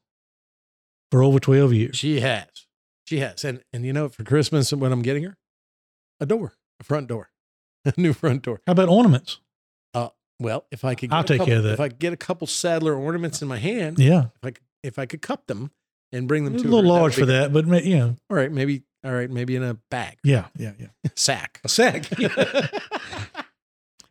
for 1.10 1.24
over 1.24 1.40
12 1.40 1.74
years. 1.74 1.96
She 1.98 2.20
has. 2.22 2.46
She 3.06 3.20
has. 3.20 3.44
And 3.44 3.62
and 3.74 3.86
you 3.86 3.94
know 3.94 4.10
for 4.10 4.24
Christmas 4.24 4.72
what 4.74 4.92
I'm 4.92 5.02
getting 5.02 5.24
her? 5.24 5.38
A 6.20 6.26
door, 6.26 6.54
a 6.80 6.84
front 6.84 7.08
door. 7.08 7.30
A 7.86 7.94
new 7.98 8.14
front 8.14 8.44
door. 8.44 8.62
How 8.68 8.72
about 8.74 8.90
ornaments? 8.90 9.40
Uh 9.94 10.10
well, 10.40 10.66
if 10.72 10.86
I 10.86 10.94
could 10.96 11.10
get 11.10 11.16
I'll 11.16 11.24
take 11.24 11.40
couple, 11.40 11.48
care 11.48 11.58
of 11.58 11.64
that. 11.64 11.74
If 11.74 11.80
I 11.80 11.88
could 11.90 12.00
get 12.00 12.14
a 12.14 12.18
couple 12.18 12.48
Sadler 12.48 12.94
ornaments 12.96 13.42
in 13.42 13.48
my 13.48 13.58
hand, 13.58 13.98
Yeah. 14.00 14.26
if 14.36 14.44
I 14.46 14.52
could, 14.52 14.64
if 14.84 15.00
I 15.00 15.06
could 15.06 15.22
cup 15.22 15.48
them 15.48 15.72
and 16.12 16.28
bring 16.28 16.46
them 16.46 16.56
A 16.56 16.58
to 16.60 16.64
little 16.64 16.82
her, 16.94 17.00
large 17.00 17.16
for 17.16 17.26
that, 17.26 17.52
but 17.52 17.66
you 17.86 17.98
know, 17.98 18.16
All 18.30 18.38
right, 18.38 18.52
maybe 18.52 18.84
all 19.04 19.12
right, 19.12 19.30
maybe 19.30 19.56
in 19.56 19.64
a 19.64 19.76
bag. 19.90 20.18
yeah, 20.24 20.48
yeah, 20.58 20.74
yeah. 20.80 20.88
Sack. 21.16 21.60
A 21.64 21.70
sack. 21.70 22.06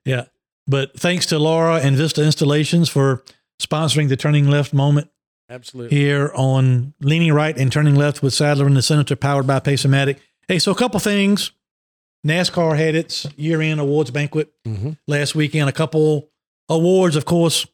yeah. 0.05 0.25
But 0.67 0.99
thanks 0.99 1.27
to 1.27 1.39
Laura 1.39 1.77
and 1.77 1.97
Vista 1.97 2.25
Installations 2.25 2.89
for 2.89 3.25
sponsoring 3.61 4.09
the 4.09 4.17
Turning 4.17 4.49
Left 4.49 4.73
moment 4.73 5.09
Absolutely. 5.49 5.97
here 5.97 6.33
on 6.35 6.95
Leaning 7.01 7.33
Right 7.33 7.57
and 7.57 7.73
Turning 7.73 7.95
Left 7.97 8.23
with 8.23 8.35
Sadler 8.35 8.67
and 8.67 8.77
the 8.77 8.83
Senator, 8.83 9.17
powered 9.17 9.47
by 9.47 9.59
Pacematic. 9.61 10.21
Hey, 10.49 10.59
so 10.59 10.73
a 10.73 10.77
couple 10.77 11.01
things. 11.01 11.53
NASCAR 12.27 12.77
had 12.77 12.95
its 12.95 13.27
year 13.37 13.61
end 13.62 13.81
awards 13.81 14.11
banquet 14.11 14.53
Mhm. 14.67 14.99
last 15.09 15.35
weekend. 15.35 15.69
A 15.69 15.73
couple 15.73 16.29
awards, 16.69 17.17
of 17.17 17.25
course. 17.25 17.67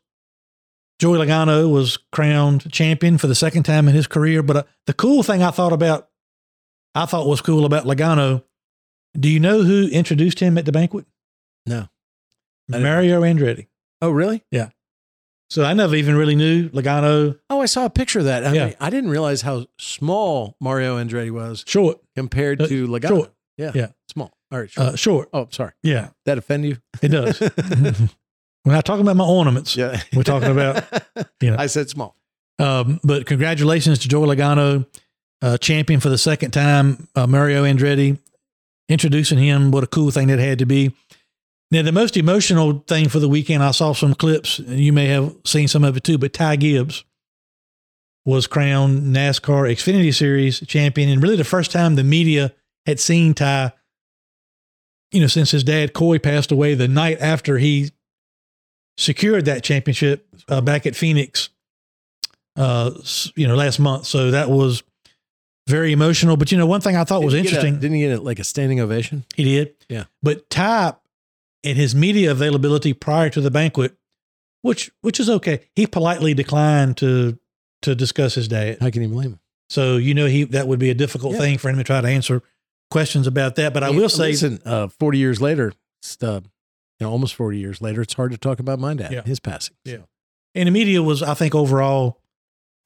Joey 0.99 1.19
Logano 1.19 1.71
was 1.71 1.99
crowned 2.13 2.71
champion 2.73 3.19
for 3.19 3.27
the 3.27 3.35
second 3.35 3.65
time 3.65 3.87
in 3.89 3.95
his 3.95 4.07
career. 4.07 4.43
But 4.43 4.57
uh, 4.57 4.63
the 4.87 4.95
cool 4.95 5.23
thing 5.23 5.43
I 5.43 5.51
thought 5.51 5.73
about, 5.75 6.09
I 6.97 7.07
thought 7.07 7.27
was 7.27 7.41
cool 7.41 7.65
about 7.65 7.85
Logano. 7.85 8.43
Do 9.19 9.29
you 9.29 9.39
know 9.41 9.63
who 9.63 9.89
introduced 9.89 10.41
him 10.41 10.59
at 10.59 10.65
the 10.65 10.73
banquet? 10.73 11.07
No. 11.67 11.89
Mario 12.69 13.23
Andretti. 13.23 13.67
Oh, 14.03 14.11
really? 14.11 14.43
Yeah. 14.51 14.71
So 15.51 15.65
I 15.65 15.75
never 15.75 15.95
even 15.95 16.17
really 16.17 16.35
knew 16.35 16.69
Logano. 16.71 17.39
Oh, 17.49 17.61
I 17.63 17.67
saw 17.67 17.85
a 17.85 17.91
picture 17.91 18.19
of 18.19 18.25
that. 18.25 18.45
I, 18.45 18.53
Yeah. 18.53 18.65
mean, 18.67 18.75
I 18.81 18.91
didn't 18.91 19.11
realize 19.11 19.43
how 19.43 19.67
small 19.79 20.57
Mario 20.61 20.99
Andretti 20.99 21.31
was 21.31 21.65
Short, 21.67 21.99
compared 22.17 22.63
Uh, 22.63 22.67
to 22.67 22.89
Logano. 22.89 23.09
short. 23.09 23.33
Yeah. 23.57 23.73
Yeah. 23.75 23.87
Small. 24.11 24.33
All 24.51 24.59
right. 24.59 24.71
Sure. 24.71 24.85
uh, 24.85 24.97
short. 24.97 25.29
oh, 25.33 25.49
sorry. 25.51 25.73
Yeah, 25.83 26.09
That 26.25 26.39
offend 26.39 26.65
you? 26.65 26.79
it 27.01 27.09
does. 27.09 27.41
We're 28.65 28.73
not 28.73 28.85
talking 28.85 29.03
about 29.03 29.17
my 29.17 29.25
ornaments. 29.25 29.77
Yeah. 29.77 30.01
We're 30.15 30.25
talking 30.25 30.51
about, 30.51 30.85
you 31.41 31.51
know. 31.53 31.57
I 31.61 31.67
said 31.67 31.89
small. 31.89 32.17
Um, 32.59 32.99
but 33.05 33.27
congratulations 33.27 34.01
to 34.01 34.09
Joey 34.09 34.35
Logano, 34.35 34.87
uh, 35.47 35.57
champion 35.59 36.01
for 36.01 36.09
the 36.09 36.19
second 36.19 36.51
time. 36.51 37.07
Uh, 37.15 37.27
Mario 37.27 37.63
Andretti 37.63 38.19
introducing 38.89 39.39
him. 39.39 39.71
What 39.71 39.85
a 39.85 39.87
cool 39.87 40.11
thing 40.11 40.27
that 40.27 40.41
had 40.41 40.59
to 40.59 40.67
be. 40.67 40.93
Now, 41.71 41.83
the 41.83 41.93
most 41.93 42.17
emotional 42.17 42.85
thing 42.89 43.09
for 43.09 43.21
the 43.21 43.29
weekend, 43.29 43.63
I 43.63 43.71
saw 43.71 43.93
some 43.93 44.15
clips, 44.15 44.59
and 44.59 44.81
you 44.81 44.93
may 44.93 45.07
have 45.07 45.35
seen 45.45 45.69
some 45.69 45.85
of 45.85 45.97
it 45.97 46.03
too, 46.03 46.19
but 46.19 46.33
Ty 46.33 46.57
Gibbs 46.57 47.05
was 48.25 48.49
crowned 48.49 49.15
NASCAR 49.15 49.71
Xfinity 49.71 50.13
Series 50.13 50.61
champion. 50.67 51.09
And 51.09 51.23
really 51.23 51.37
the 51.37 51.45
first 51.45 51.71
time 51.71 51.95
the 51.95 52.03
media 52.03 52.53
had 52.85 52.99
seen 52.99 53.33
Ty, 53.33 53.73
you 55.13 55.21
know, 55.21 55.29
since 55.29 55.53
his 55.53 55.63
dad, 55.63 55.93
Coy, 55.93 56.19
passed 56.19 56.51
away 56.51 56.75
the 56.75 56.89
night 56.89 57.19
after 57.21 57.59
he 57.59 57.93
secured 58.97 59.45
that 59.45 59.63
championship 59.63 60.27
uh, 60.49 60.61
back 60.61 60.87
at 60.87 60.97
Phoenix 60.97 61.51
uh, 62.57 62.91
you 63.37 63.47
know, 63.47 63.55
last 63.55 63.79
month. 63.79 64.07
So 64.07 64.33
that 64.33 64.51
was 64.51 64.83
very 65.69 65.93
emotional. 65.93 66.37
But 66.37 66.53
you 66.53 66.59
know, 66.59 66.67
one 66.67 66.81
thing 66.81 66.97
I 66.97 67.05
thought 67.05 67.23
was 67.23 67.33
Didn't 67.35 67.47
he 67.47 67.51
get 67.53 67.57
a- 67.57 67.67
interesting, 67.67 67.81
didn't 67.81 67.97
he 67.97 68.03
get 68.03 68.19
a, 68.19 68.23
like 68.23 68.39
a 68.39 68.45
standing 68.45 68.81
ovation? 68.81 69.25
he 69.35 69.45
did. 69.45 69.75
Yeah. 69.89 70.05
But 70.23 70.49
Ty, 70.51 70.95
in 71.63 71.77
his 71.77 71.95
media 71.95 72.31
availability 72.31 72.93
prior 72.93 73.29
to 73.31 73.41
the 73.41 73.51
banquet, 73.51 73.97
which 74.63 74.91
which 75.03 75.19
is 75.21 75.29
okay. 75.31 75.61
He 75.75 75.87
politely 75.87 76.35
declined 76.35 76.97
to 76.99 77.39
to 77.83 77.95
discuss 77.95 78.35
his 78.35 78.49
diet. 78.49 78.79
I 78.83 78.91
can 78.91 79.03
even 79.03 79.15
blame 79.15 79.31
him? 79.33 79.41
So 79.69 79.97
you 79.97 80.15
know 80.15 80.27
he 80.27 80.45
that 80.45 80.67
would 80.69 80.79
be 80.79 80.91
a 80.91 80.95
difficult 80.95 81.35
Yeah. 81.35 81.41
thing 81.41 81.59
for 81.59 81.69
him 81.69 81.77
to 81.77 81.85
try 81.85 82.01
to 82.01 82.09
answer 82.09 82.43
questions 82.91 83.27
about 83.27 83.57
that. 83.57 83.75
But 83.75 83.83
I 83.83 83.91
will 83.91 84.09
say, 84.09 84.31
listen, 84.31 84.61
uh, 84.65 84.87
40 84.89 85.19
years 85.19 85.41
later, 85.41 85.73
uh, 86.23 86.41
you 86.43 87.07
know, 87.07 87.11
almost 87.11 87.35
40 87.35 87.59
years 87.59 87.83
later, 87.83 88.01
it's 88.01 88.15
hard 88.15 88.31
to 88.31 88.39
talk 88.39 88.61
about 88.61 88.79
my 88.79 88.95
dad, 88.95 89.13
Yeah. 89.13 89.23
his 89.25 89.41
passing. 89.41 89.75
Yeah. 89.85 89.99
and 90.55 90.69
the 90.69 90.71
media 90.71 91.03
was, 91.03 91.23
I 91.23 91.35
think, 91.35 91.55
overall, 91.55 92.21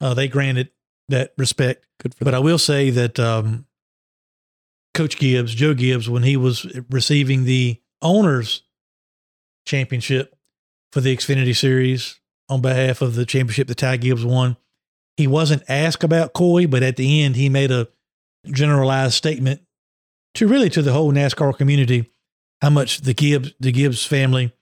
uh, 0.01 0.13
they 0.15 0.27
granted 0.27 0.71
that 1.09 1.33
respect. 1.37 1.85
Good 2.01 2.15
for 2.15 2.25
But 2.25 2.31
them. 2.31 2.41
I 2.41 2.43
will 2.43 2.57
say 2.57 2.89
that 2.91 3.19
um, 3.19 3.65
Coach 4.93 5.17
Gibbs, 5.17 5.53
Joe 5.53 5.73
Gibbs, 5.73 6.09
when 6.09 6.23
he 6.23 6.37
was 6.37 6.65
receiving 6.89 7.45
the 7.45 7.79
owners 8.01 8.63
championship 9.65 10.35
for 10.91 11.01
the 11.01 11.15
Xfinity 11.15 11.55
Series 11.55 12.19
on 12.49 12.61
behalf 12.61 13.01
of 13.01 13.15
the 13.15 13.25
championship 13.25 13.67
that 13.67 13.75
Ty 13.75 13.97
Gibbs 13.97 14.25
won, 14.25 14.57
he 15.17 15.27
wasn't 15.27 15.63
asked 15.69 16.03
about 16.03 16.33
Coy, 16.33 16.67
but 16.67 16.83
at 16.83 16.97
the 16.97 17.21
end 17.21 17.35
he 17.35 17.49
made 17.49 17.71
a 17.71 17.87
generalized 18.47 19.13
statement 19.13 19.61
to 20.33 20.47
really 20.47 20.69
to 20.69 20.81
the 20.81 20.93
whole 20.93 21.11
NASCAR 21.11 21.55
community 21.57 22.09
how 22.61 22.69
much 22.69 23.01
the 23.01 23.13
Gibbs 23.13 23.53
the 23.59 23.71
Gibbs 23.71 24.05
family 24.05 24.53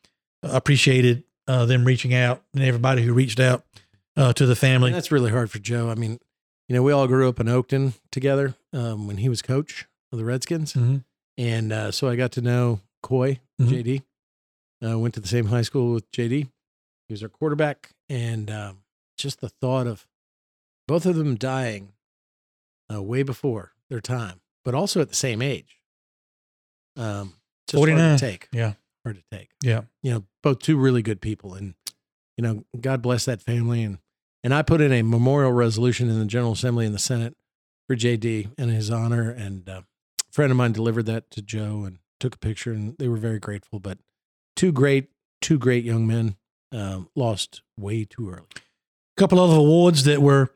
appreciated 0.44 1.24
uh, 1.48 1.66
them 1.66 1.86
reaching 1.86 2.14
out 2.14 2.44
and 2.54 2.64
everybody 2.64 3.02
who 3.04 3.14
reached 3.14 3.40
out 3.40 3.66
uh, 4.16 4.34
to 4.34 4.46
the 4.46 4.56
family. 4.56 4.90
And 4.90 4.96
that's 4.96 5.12
really 5.12 5.32
hard 5.32 5.52
for 5.52 5.60
Joe. 5.60 5.90
I 5.90 5.96
mean, 5.96 6.20
you 6.70 6.76
know, 6.76 6.82
we 6.84 6.92
all 6.94 7.08
grew 7.08 7.28
up 7.28 7.40
in 7.42 7.48
Oakton 7.48 7.94
together 8.12 8.56
um, 8.72 9.08
when 9.08 9.18
he 9.18 9.28
was 9.28 9.42
coach 9.42 9.88
of 10.14 10.18
the 10.18 10.24
Redskins. 10.26 10.74
Mhm. 10.74 11.04
And 11.38 11.74
uh, 11.74 11.92
so 11.92 12.08
I 12.08 12.16
got 12.16 12.32
to 12.34 12.42
know 12.42 12.80
Coy, 13.04 13.40
Mhm. 13.60 13.68
JD. 13.70 14.04
Uh, 14.82 14.98
went 14.98 15.14
to 15.16 15.20
the 15.20 15.28
same 15.28 15.48
high 15.48 15.62
school 15.64 15.94
with 15.94 16.10
JD. 16.12 16.44
He 17.08 17.14
was 17.14 17.22
our 17.24 17.28
quarterback. 17.30 17.92
And 18.08 18.50
um, 18.50 18.84
just 19.18 19.42
the 19.42 19.50
thought 19.50 19.88
of 19.88 20.08
both 20.88 21.06
of 21.06 21.16
them 21.16 21.36
dying 21.36 21.94
uh, 22.94 23.02
way 23.02 23.24
before 23.24 23.74
their 23.90 24.00
time, 24.02 24.40
but 24.64 24.74
also 24.74 25.02
at 25.02 25.10
the 25.10 25.16
same 25.16 25.42
age. 25.42 25.80
Um, 26.96 27.34
just 27.68 27.84
hard 27.86 27.98
to 27.98 28.18
take. 28.18 28.48
Yeah. 28.52 28.74
Hard 29.04 29.18
to 29.18 29.38
take. 29.38 29.50
Yeah. 29.62 29.82
You 30.02 30.12
know, 30.12 30.24
both 30.44 30.60
two 30.60 30.78
really 30.78 31.02
good 31.02 31.22
people. 31.22 31.54
And, 31.56 31.74
you 32.38 32.42
know, 32.44 32.64
God 32.80 33.02
bless 33.02 33.26
that 33.26 33.42
family. 33.42 33.84
And, 33.84 34.00
and 34.44 34.54
I 34.54 34.62
put 34.62 34.82
in 34.82 34.92
a 34.92 35.02
memorial 35.02 35.52
resolution 35.52 36.10
in 36.10 36.20
the 36.20 36.26
General 36.26 36.54
Assembly 36.54 36.86
in 36.86 36.94
the 36.94 37.00
Senate 37.00 37.36
for 37.88 37.96
JD 37.96 38.52
in 38.58 38.70
his 38.70 38.92
honor. 38.92 39.30
And 39.30 39.68
uh, 39.68 39.82
a 39.82 40.32
friend 40.32 40.52
of 40.52 40.58
mine 40.58 40.72
delivered 40.72 41.06
that 41.08 41.32
to 41.32 41.42
Joe 41.42 41.84
and 41.86 42.00
took 42.20 42.36
a 42.36 42.40
picture, 42.40 42.72
and 42.72 42.98
they 42.98 43.08
were 43.08 43.18
very 43.18 43.40
grateful. 43.40 43.80
But 43.80 43.98
two 44.56 44.72
great, 44.72 45.10
two 45.42 45.58
great 45.58 45.84
young 45.84 46.08
men 46.08 46.36
um, 46.72 47.10
lost 47.16 47.62
way 47.78 48.06
too 48.06 48.30
early. 48.30 48.48
A 48.56 49.20
couple 49.20 49.40
other 49.40 49.58
awards 49.58 50.04
that 50.04 50.22
were 50.22 50.50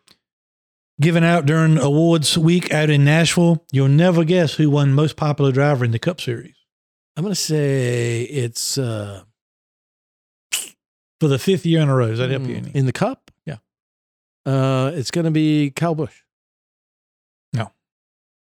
given 1.01 1.23
out 1.23 1.45
during 1.45 1.77
awards 1.77 2.38
week 2.38 2.73
out 2.73 2.89
in 2.89 3.03
Nashville. 3.03 3.65
You'll 3.72 3.88
never 3.89 4.23
guess 4.23 4.53
who 4.55 4.69
won 4.69 4.93
most 4.93 5.15
popular 5.18 5.51
driver 5.51 5.84
in 5.84 5.91
the 5.91 5.99
Cup 5.99 6.22
Series 6.22 6.55
I'm 7.15 7.23
going 7.23 7.31
to 7.34 7.39
say 7.39 8.23
it's 8.23 8.77
uh, 8.77 9.23
for 11.19 11.27
the 11.27 11.38
fifth 11.38 11.65
year 11.65 11.81
in 11.81 11.89
a 11.89 11.95
row. 11.95 12.07
Does 12.07 12.19
that 12.19 12.31
help 12.31 12.47
you? 12.47 12.55
mm, 12.55 12.57
any? 12.57 12.72
in 12.72 12.85
the 12.85 12.91
Cup. 12.91 13.30
Uh, 14.45 14.91
it's 14.94 15.11
going 15.11 15.26
to 15.26 15.32
be 15.32 15.72
Kyle 15.72 15.95
Busch. 15.95 16.22
No. 17.53 17.72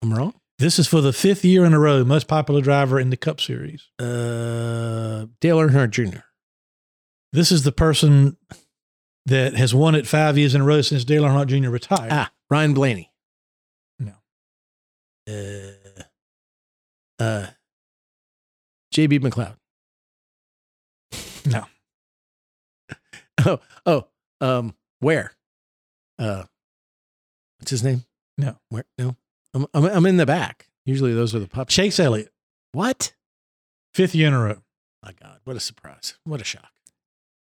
I'm 0.01 0.13
wrong. 0.13 0.33
This 0.59 0.79
is 0.79 0.87
for 0.87 1.01
the 1.01 1.13
fifth 1.13 1.43
year 1.43 1.65
in 1.65 1.73
a 1.73 1.79
row, 1.79 2.03
most 2.03 2.27
popular 2.27 2.61
driver 2.61 2.99
in 2.99 3.09
the 3.09 3.17
Cup 3.17 3.41
Series. 3.41 3.89
Uh, 3.99 5.25
Dale 5.41 5.57
Earnhardt 5.57 5.89
Jr. 5.89 6.19
This 7.31 7.51
is 7.51 7.63
the 7.63 7.71
person 7.71 8.37
that 9.25 9.55
has 9.55 9.73
won 9.73 9.95
it 9.95 10.05
five 10.05 10.37
years 10.37 10.53
in 10.53 10.61
a 10.61 10.65
row 10.65 10.81
since 10.81 11.03
Dale 11.03 11.23
Earnhardt 11.23 11.47
Jr. 11.47 11.69
retired. 11.69 12.11
Ah, 12.11 12.31
Ryan 12.49 12.73
Blaney. 12.73 13.11
No. 13.99 14.13
Uh, 15.27 16.03
uh, 17.23 17.47
JB 18.93 19.19
McLeod. 19.21 19.55
No. 21.45 21.65
Oh, 23.45 23.59
oh, 23.85 24.05
um, 24.39 24.73
where? 25.01 25.33
Uh, 26.19 26.43
what's 27.59 27.71
his 27.71 27.83
name? 27.83 28.03
No. 28.37 28.57
Where? 28.69 28.85
No, 28.97 29.15
I'm, 29.53 29.65
I'm, 29.73 29.85
I'm 29.85 30.05
in 30.05 30.17
the 30.17 30.25
back. 30.25 30.67
Usually 30.85 31.13
those 31.13 31.33
are 31.33 31.39
the 31.39 31.47
pups. 31.47 31.73
Chase 31.73 31.99
Elliott, 31.99 32.31
What? 32.73 33.13
fifth 33.93 34.15
year 34.15 34.27
in 34.27 34.33
a 34.33 34.39
row. 34.41 34.57
My 35.03 35.13
God, 35.21 35.39
what 35.43 35.55
a 35.55 35.59
surprise. 35.59 36.17
What 36.23 36.41
a 36.41 36.43
shock. 36.43 36.69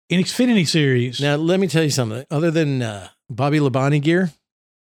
In 0.09 0.19
Xfinity 0.21 0.67
Series, 0.67 1.19
Now, 1.21 1.35
let 1.35 1.59
me 1.59 1.67
tell 1.67 1.83
you 1.83 1.89
something. 1.91 2.25
Other 2.31 2.49
than 2.49 2.81
uh, 2.81 3.09
Bobby 3.29 3.59
Labonte 3.59 4.01
gear, 4.01 4.31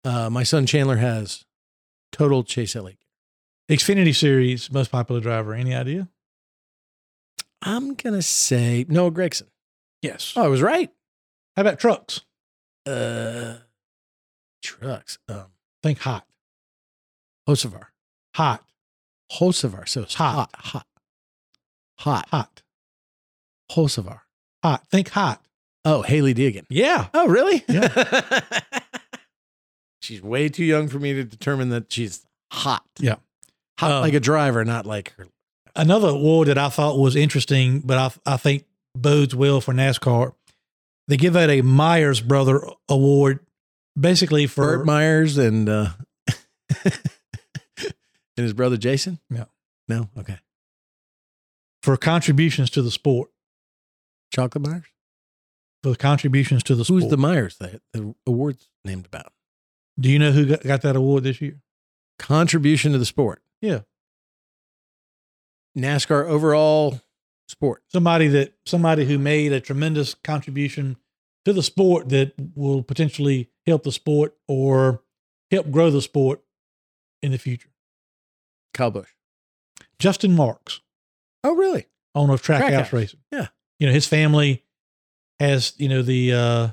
uh, 0.03 0.29
my 0.29 0.43
son 0.43 0.65
Chandler 0.65 0.97
has 0.97 1.45
total 2.11 2.43
Chase 2.43 2.75
Elliott. 2.75 2.99
Xfinity 3.69 4.13
Series, 4.15 4.69
most 4.71 4.91
popular 4.91 5.21
driver. 5.21 5.53
Any 5.53 5.73
idea? 5.73 6.09
I'm 7.61 7.93
going 7.95 8.13
to 8.13 8.21
say 8.21 8.85
Noah 8.89 9.11
Gragson. 9.11 9.47
Yes. 10.01 10.33
Oh, 10.35 10.43
I 10.43 10.47
was 10.47 10.61
right. 10.61 10.91
How 11.55 11.61
about 11.61 11.79
trucks? 11.79 12.21
Uh, 12.85 13.57
trucks. 14.63 15.17
Um, 15.27 15.45
Think 15.83 15.99
hot. 15.99 16.25
Hocevar. 17.47 17.85
Hot. 18.35 18.63
Hocevar. 19.31 19.87
So 19.87 20.01
it's 20.01 20.15
Hot. 20.15 20.49
hot. 20.53 20.55
Hot. 20.55 20.87
Hot. 21.99 22.27
Hot. 22.31 22.61
Hot. 24.63 24.87
Think 24.89 25.09
hot. 25.09 25.41
Oh, 25.83 26.01
Hailie 26.01 26.33
Deegan. 26.33 26.65
Yeah. 26.69 27.07
Oh, 27.13 27.27
really? 27.27 27.63
Yeah. 27.67 28.41
she's 30.01 30.21
way 30.21 30.49
too 30.49 30.63
young 30.65 30.87
for 30.87 30.99
me 30.99 31.13
to 31.13 31.23
determine 31.23 31.69
that 31.69 31.91
she's 31.91 32.25
hot. 32.51 32.83
Yeah. 32.99 33.15
Hot 33.79 33.91
Um, 33.91 34.01
like 34.01 34.13
a 34.13 34.19
driver, 34.19 34.63
not 34.65 34.85
like 34.85 35.13
her. 35.17 35.27
Another 35.75 36.09
award 36.09 36.47
that 36.47 36.57
I 36.57 36.69
thought 36.69 36.97
was 36.97 37.15
interesting, 37.15 37.81
but 37.81 37.97
I, 38.25 38.33
I 38.33 38.37
think 38.37 38.65
bodes 38.95 39.35
well 39.35 39.59
for 39.61 39.73
NASCAR. 39.73 40.33
They 41.07 41.17
give 41.17 41.35
out 41.35 41.49
a 41.49 41.61
Myers 41.61 42.19
Brother 42.21 42.61
Award, 42.89 43.39
basically 43.99 44.47
for 44.47 44.77
Burt 44.77 44.85
Myers 44.85 45.37
and 45.37 45.69
uh, 45.69 45.89
and 46.83 46.93
his 48.35 48.53
brother 48.53 48.77
Jason. 48.77 49.19
No. 49.29 49.45
No. 49.87 50.09
Okay. 50.17 50.39
for 51.83 51.95
contributions 51.97 52.69
to 52.71 52.81
the 52.81 52.89
sport. 52.91 53.29
Chocolate 54.33 54.65
Myers. 54.67 54.85
For 55.83 55.93
contributions 55.93 56.63
to 56.63 56.73
the 56.75 56.83
sport. 56.83 57.03
Who's 57.03 57.11
the 57.11 57.17
Myers 57.17 57.57
that 57.59 57.81
the 57.93 58.15
award's 58.25 58.67
named 58.83 59.05
about? 59.05 59.31
Do 59.99 60.09
you 60.09 60.17
know 60.17 60.31
who 60.31 60.45
got, 60.47 60.63
got 60.63 60.81
that 60.81 60.95
award 60.95 61.23
this 61.23 61.39
year? 61.39 61.61
Contribution 62.17 62.91
to 62.93 62.97
the 62.97 63.05
sport. 63.05 63.43
Yeah, 63.61 63.81
NASCAR 65.77 66.25
overall 66.25 67.01
sport. 67.47 67.83
somebody 67.91 68.27
that 68.27 68.53
somebody 68.65 69.05
who 69.05 69.17
made 69.19 69.51
a 69.53 69.59
tremendous 69.61 70.13
contribution 70.15 70.97
to 71.45 71.53
the 71.53 71.61
sport 71.63 72.09
that 72.09 72.33
will 72.55 72.81
potentially 72.81 73.49
help 73.67 73.83
the 73.83 73.91
sport 73.91 74.35
or 74.47 75.03
help 75.51 75.69
grow 75.71 75.89
the 75.91 76.01
sport 76.01 76.41
in 77.21 77.31
the 77.31 77.37
future. 77.37 77.69
Kyle 78.73 78.91
Busch. 78.91 79.09
Justin 79.99 80.35
Marks, 80.35 80.81
Oh, 81.43 81.55
really? 81.55 81.85
owner 82.15 82.33
of 82.33 82.41
Trackhouse 82.41 82.69
Trackhouse. 82.87 82.93
Racing. 82.93 83.19
Yeah. 83.31 83.47
you 83.79 83.87
know 83.87 83.93
his 83.93 84.07
family 84.07 84.63
has 85.39 85.73
you 85.77 85.87
know 85.89 86.01
the 86.01 86.33
uh 86.33 86.69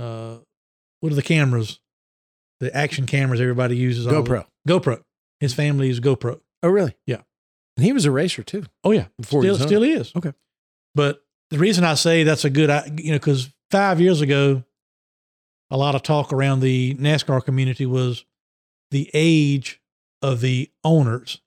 uh 0.00 0.38
what 1.00 1.12
are 1.12 1.16
the 1.16 1.22
cameras 1.22 1.78
the 2.60 2.74
action 2.76 3.06
cameras 3.06 3.40
everybody 3.40 3.76
uses 3.76 4.06
GoPro. 4.06 4.44
gopro 4.68 5.02
his 5.40 5.54
family 5.54 5.88
is 5.88 6.00
gopro 6.00 6.40
Oh, 6.62 6.68
really? 6.70 6.96
Yeah. 7.06 7.20
And 7.76 7.84
he 7.84 7.92
was 7.92 8.04
a 8.04 8.10
racer 8.10 8.42
too. 8.42 8.64
oh 8.84 8.92
yeah 8.92 9.06
Before 9.20 9.42
he 9.42 9.52
still, 9.54 9.66
still 9.66 9.82
is 9.82 10.12
Okay. 10.16 10.32
but 10.94 11.20
the 11.50 11.58
reason 11.58 11.84
i 11.84 11.94
say 11.94 12.22
that's 12.24 12.44
a 12.44 12.50
good 12.50 12.70
you 13.00 13.10
know 13.12 13.18
because 13.18 13.52
five 13.70 14.00
years 14.00 14.20
ago 14.20 14.62
a 15.70 15.76
lot 15.76 15.94
of 15.94 16.02
talk 16.02 16.32
around 16.32 16.60
the 16.60 16.94
nascar 16.94 17.44
community 17.44 17.86
was 17.86 18.24
the 18.90 19.10
age 19.14 19.80
of 20.22 20.40
the 20.40 20.70
owners 20.84 21.40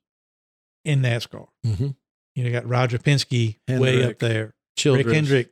in 0.84 1.00
nascar 1.02 1.48
Mm-hmm. 1.66 1.88
you 2.34 2.44
know 2.44 2.50
got 2.52 2.68
roger 2.68 2.98
penske 2.98 3.56
way 3.68 4.04
up 4.04 4.18
there 4.18 4.54
Childress. 4.76 5.06
Rick 5.06 5.14
Hendrick, 5.14 5.50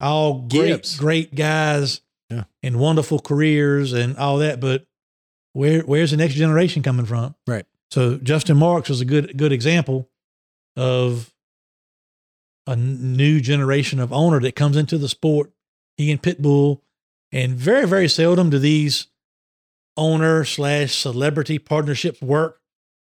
all 0.00 0.40
great, 0.42 0.66
Gibbs. 0.68 0.98
great 0.98 1.34
guys 1.34 2.02
Yeah. 2.28 2.44
and 2.62 2.78
wonderful 2.78 3.18
careers 3.20 3.94
and 3.94 4.18
all 4.18 4.36
that. 4.38 4.60
But 4.60 4.84
where 5.54 5.80
where's 5.80 6.10
the 6.10 6.18
next 6.18 6.34
generation 6.34 6.82
coming 6.82 7.06
from? 7.06 7.34
Right. 7.46 7.64
So 7.94 8.16
Justin 8.16 8.56
Marks 8.56 8.88
was 8.88 9.00
a 9.00 9.04
good 9.04 9.38
good 9.38 9.52
example 9.52 10.10
of 10.74 11.32
a 12.66 12.74
new 12.74 13.40
generation 13.40 14.00
of 14.00 14.12
owner 14.12 14.40
that 14.40 14.56
comes 14.56 14.76
into 14.76 14.98
the 14.98 15.08
sport. 15.08 15.52
He 15.96 16.10
and 16.10 16.20
Pitbull, 16.20 16.80
and 17.30 17.54
very 17.54 17.86
very 17.86 18.08
seldom 18.08 18.50
do 18.50 18.58
these 18.58 19.06
owner 19.96 20.44
slash 20.44 20.92
celebrity 20.96 21.56
partnerships 21.60 22.20
work 22.20 22.60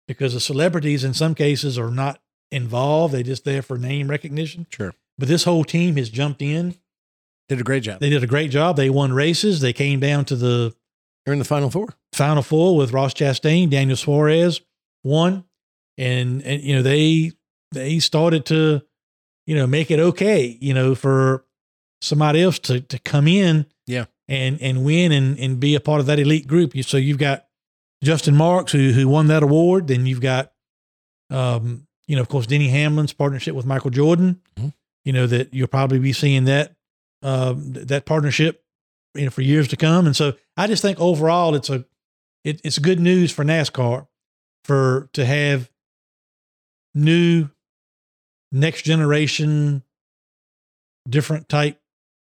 because 0.08 0.36
the 0.36 0.40
celebrities 0.40 1.04
in 1.04 1.16
some 1.16 1.34
cases 1.34 1.80
are 1.80 1.90
not 1.90 2.22
involved. 2.52 3.16
They 3.16 3.24
just 3.24 3.46
there 3.46 3.64
for 3.64 3.80
name 3.80 4.12
recognition. 4.12 4.68
Sure. 4.70 4.94
but 5.18 5.28
this 5.28 5.46
whole 5.46 5.64
team 5.64 5.96
has 5.96 6.12
jumped 6.12 6.44
in. 6.44 6.76
Did 7.50 7.60
a 7.60 7.64
great 7.64 7.82
job. 7.82 8.00
They 8.00 8.12
did 8.12 8.24
a 8.24 8.28
great 8.28 8.52
job. 8.52 8.76
They 8.76 8.92
won 8.92 9.12
races. 9.12 9.60
They 9.60 9.74
came 9.74 10.00
down 10.00 10.26
to 10.26 10.36
the 10.36 10.76
They're 11.28 11.34
in 11.34 11.40
the 11.40 11.46
final 11.46 11.70
four. 11.70 11.90
Final 12.14 12.42
Four 12.42 12.78
with 12.78 12.94
Ross 12.94 13.14
Chastain, 13.14 13.70
Daniel 13.70 13.98
Suarez 13.98 14.62
won, 15.04 15.44
and 15.98 16.42
and 16.42 16.62
you 16.64 16.74
know 16.74 16.82
they 16.82 17.34
they 17.74 18.00
started 18.00 18.46
to 18.46 18.82
you 19.46 19.54
know 19.54 19.68
make 19.68 19.92
it 19.92 20.00
okay 20.00 20.58
you 20.62 20.74
know 20.74 20.96
for 20.96 21.44
somebody 22.02 22.42
else 22.42 22.60
to 22.60 22.80
to 22.80 22.98
come 23.00 23.28
in 23.28 23.66
Yeah. 23.88 24.06
and 24.30 24.58
and 24.62 24.86
win 24.86 25.12
and 25.12 25.38
and 25.38 25.60
be 25.60 25.76
a 25.76 25.82
part 25.82 26.00
of 26.00 26.06
that 26.06 26.18
elite 26.18 26.48
group. 26.48 26.74
You 26.74 26.82
so 26.82 26.96
you've 26.96 27.18
got 27.18 27.46
Justin 28.02 28.34
Marks 28.38 28.72
who 28.72 28.94
who 28.94 29.10
won 29.10 29.28
that 29.28 29.44
award. 29.44 29.88
Then 29.88 30.06
you've 30.06 30.22
got 30.22 30.54
um 31.30 31.88
you 32.08 32.16
know 32.16 32.22
of 32.22 32.30
course 32.30 32.48
Denny 32.48 32.70
Hamlin's 32.70 33.12
partnership 33.12 33.54
with 33.54 33.66
Michael 33.66 33.92
Jordan. 33.92 34.40
Mhm. 34.58 34.74
You 35.04 35.12
know 35.12 35.28
that 35.28 35.54
you'll 35.54 35.68
probably 35.68 36.00
be 36.00 36.14
seeing 36.14 36.46
that 36.46 36.74
um 37.22 37.74
th- 37.74 37.88
that 37.88 38.06
partnership 38.06 38.64
you 39.18 39.26
know 39.26 39.32
for 39.32 39.42
years 39.42 39.68
to 39.70 39.78
come. 39.78 40.06
And 40.06 40.16
so 40.16 40.34
I 40.56 40.68
just 40.68 40.82
think 40.82 41.00
overall 41.00 41.56
it's 41.56 41.70
a 41.70 41.86
it, 42.44 42.62
it's 42.64 42.80
good 42.80 43.00
news 43.00 43.32
for 43.32 43.44
NASCAR 43.44 44.08
for 44.64 45.10
to 45.14 45.26
have 45.26 45.70
new 46.94 47.50
next 48.52 48.84
generation 48.84 49.84
different 51.08 51.50
type 51.50 51.80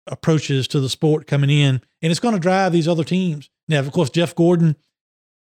approaches 0.07 0.67
to 0.69 0.81
the 0.81 0.89
sport 0.89 1.27
coming 1.27 1.51
in 1.51 1.81
and 2.01 2.11
it's 2.11 2.21
going 2.21 2.35
to 2.35 2.41
drive 2.41 2.73
these 2.73 2.89
other 2.89 3.05
teams 3.05 3.51
now 3.69 3.79
of 3.79 3.93
course 3.93 4.11
jeff 4.11 4.35
gordon 4.35 4.75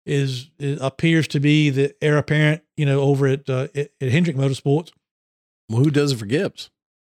is, 0.05 0.49
is 0.57 0.79
appears 0.81 1.27
to 1.27 1.39
be 1.39 1.69
the 1.69 1.93
heir 2.01 2.17
apparent 2.17 2.63
you 2.75 2.85
know 2.85 3.01
over 3.01 3.27
at 3.27 3.47
uh, 3.49 3.67
at, 3.75 3.89
at 4.01 4.09
hendrick 4.09 4.35
motorsports 4.35 4.91
Well, 5.69 5.83
who 5.83 5.91
does 5.91 6.11
it 6.11 6.17
for 6.17 6.25
Gibbs? 6.25 6.69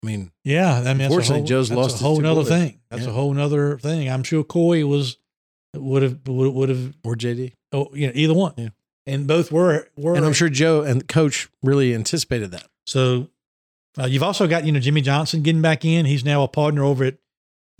I 0.02 0.06
mean, 0.06 0.30
yeah 0.44 0.74
i 0.74 0.78
mean 0.78 0.84
that's 0.84 1.00
a 1.00 1.04
Unfortunately, 1.04 1.38
whole, 1.40 1.46
Joe's 1.46 1.68
that's 1.70 1.76
lost 1.76 2.00
a 2.00 2.04
whole 2.04 2.24
other 2.26 2.44
thing 2.44 2.80
that's 2.90 3.02
Yeah. 3.04 3.08
a 3.10 3.12
whole 3.12 3.38
other 3.38 3.78
thing 3.78 4.08
i'm 4.08 4.22
sure 4.22 4.44
coy 4.44 4.86
was 4.86 5.16
would 5.74 6.02
have 6.02 6.18
would, 6.28 6.54
would 6.54 6.68
have 6.68 6.94
or 7.04 7.14
JD. 7.16 7.52
oh 7.72 7.88
you 7.94 8.06
know 8.06 8.12
either 8.14 8.32
one 8.34 8.54
Yeah. 8.56 8.68
and 9.06 9.26
both 9.26 9.50
were 9.52 9.88
were 9.96 10.14
And 10.14 10.24
I'm 10.24 10.32
sure 10.32 10.48
Joe 10.48 10.82
and 10.82 11.06
coach 11.08 11.48
really 11.62 11.94
anticipated 11.94 12.50
that. 12.52 12.66
So 12.86 13.28
uh, 14.00 14.06
you've 14.06 14.22
also 14.22 14.46
got 14.46 14.64
you 14.64 14.72
know 14.72 14.80
Jimmie 14.80 15.00
Johnson 15.02 15.42
getting 15.42 15.60
back 15.62 15.84
in. 15.84 16.06
He's 16.06 16.24
now 16.24 16.42
a 16.42 16.48
partner 16.48 16.84
over 16.84 17.04
at 17.04 17.16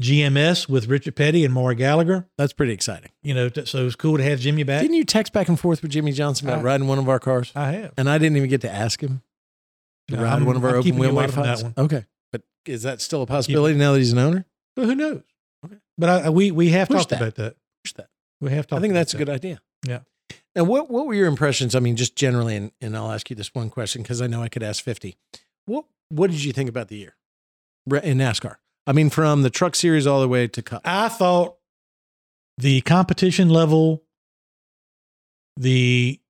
GMS 0.02 0.68
with 0.68 0.86
Richard 0.86 1.16
Petty 1.16 1.44
and 1.44 1.52
Maury 1.52 1.74
Gallagher. 1.74 2.26
That's 2.36 2.52
pretty 2.52 2.72
exciting. 2.72 3.10
You 3.22 3.34
know, 3.34 3.48
t- 3.48 3.64
so 3.66 3.86
it's 3.86 3.96
cool 3.96 4.16
to 4.16 4.22
have 4.22 4.38
Jimmie 4.38 4.62
back. 4.62 4.82
Didn't 4.82 4.96
you 4.96 5.04
text 5.04 5.32
back 5.32 5.48
and 5.48 5.58
forth 5.58 5.82
with 5.82 5.90
Jimmie 5.90 6.12
Johnson 6.12 6.46
about 6.48 6.60
I- 6.60 6.62
riding 6.62 6.86
one 6.86 6.98
of 6.98 7.08
our 7.08 7.18
cars? 7.18 7.52
I 7.56 7.72
have. 7.72 7.94
And 7.96 8.08
I 8.08 8.18
didn't 8.18 8.36
even 8.36 8.48
get 8.48 8.60
to 8.62 8.70
ask 8.72 9.00
him 9.00 9.22
No, 10.10 10.22
ride 10.22 10.32
I'm- 10.32 10.44
one 10.44 10.56
of 10.56 10.64
our 10.64 10.70
I'm 10.70 10.76
open 10.78 10.96
wheel 10.96 11.12
modifieds. 11.12 11.42
that 11.58 11.62
one. 11.62 11.74
Okay. 11.76 12.04
But 12.32 12.42
is 12.66 12.82
that 12.82 13.00
still 13.00 13.22
a 13.22 13.26
possibility 13.26 13.76
now 13.76 13.92
that 13.92 13.98
he's 13.98 14.12
an 14.12 14.18
owner? 14.18 14.44
Well, 14.76 14.86
who 14.86 14.94
knows? 14.94 15.22
Okay. 15.64 15.76
But 15.98 16.08
I, 16.08 16.18
I- 16.26 16.30
we 16.30 16.50
we 16.50 16.70
have 16.70 16.88
Push 16.88 16.98
talked 16.98 17.10
that. 17.10 17.20
about 17.20 17.34
that. 17.36 17.56
Push 17.84 17.92
that. 17.94 18.08
We 18.40 18.50
have 18.52 18.66
talked. 18.66 18.78
I 18.78 18.82
think 18.82 18.94
that's 18.94 19.14
a 19.14 19.16
good 19.18 19.28
idea. 19.28 19.60
Yeah. 19.86 20.00
And 20.54 20.66
what 20.68 20.90
what 20.90 21.06
were 21.06 21.14
your 21.14 21.26
impressions? 21.28 21.74
I 21.74 21.80
mean, 21.80 21.96
just 21.96 22.16
generally, 22.16 22.56
and, 22.56 22.72
and 22.80 22.96
I'll 22.96 23.12
ask 23.12 23.28
you 23.30 23.36
this 23.36 23.54
one 23.54 23.70
question 23.70 24.02
because 24.02 24.20
I 24.22 24.26
know 24.26 24.42
I 24.42 24.48
could 24.48 24.62
ask 24.62 24.82
fifty. 24.82 25.16
What 25.66 25.84
what 26.08 26.30
did 26.30 26.42
you 26.44 26.52
think 26.52 26.68
about 26.68 26.88
the 26.88 26.96
year 26.96 27.14
in 28.02 28.18
NASCAR? 28.18 28.56
I 28.86 28.92
mean, 28.92 29.10
from 29.10 29.42
the 29.42 29.50
Truck 29.50 29.74
Series 29.74 30.06
all 30.06 30.20
the 30.20 30.28
way 30.28 30.48
to 30.48 30.62
Cup. 30.62 30.82
I 30.84 31.08
thought 31.10 31.56
the 32.56 32.80
competition 32.80 33.50
level, 33.50 34.02
the 35.56 36.20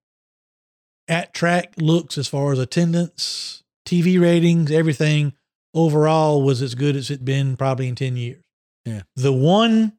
at 1.07 1.33
track 1.33 1.75
looks 1.79 2.19
as 2.19 2.29
far 2.29 2.53
as 2.53 2.59
attendance, 2.59 3.63
TV 3.89 4.21
ratings, 4.21 4.71
everything 4.71 5.33
overall 5.75 6.43
was 6.43 6.63
as 6.63 6.75
good 6.75 6.97
as 6.97 7.11
it 7.11 7.25
been 7.25 7.57
probably 7.57 7.89
in 7.89 7.95
10 7.95 8.17
years. 8.17 8.45
Yeah. 8.85 9.03
The 9.17 9.33
one 9.33 9.95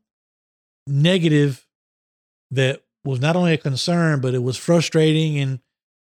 negative 0.88 1.68
that 2.52 2.84
was 3.04 3.20
not 3.20 3.36
only 3.36 3.54
a 3.54 3.58
concern, 3.58 4.22
but 4.22 4.34
it 4.34 4.44
was 4.44 4.58
frustrating 4.58 5.38
and 5.38 5.60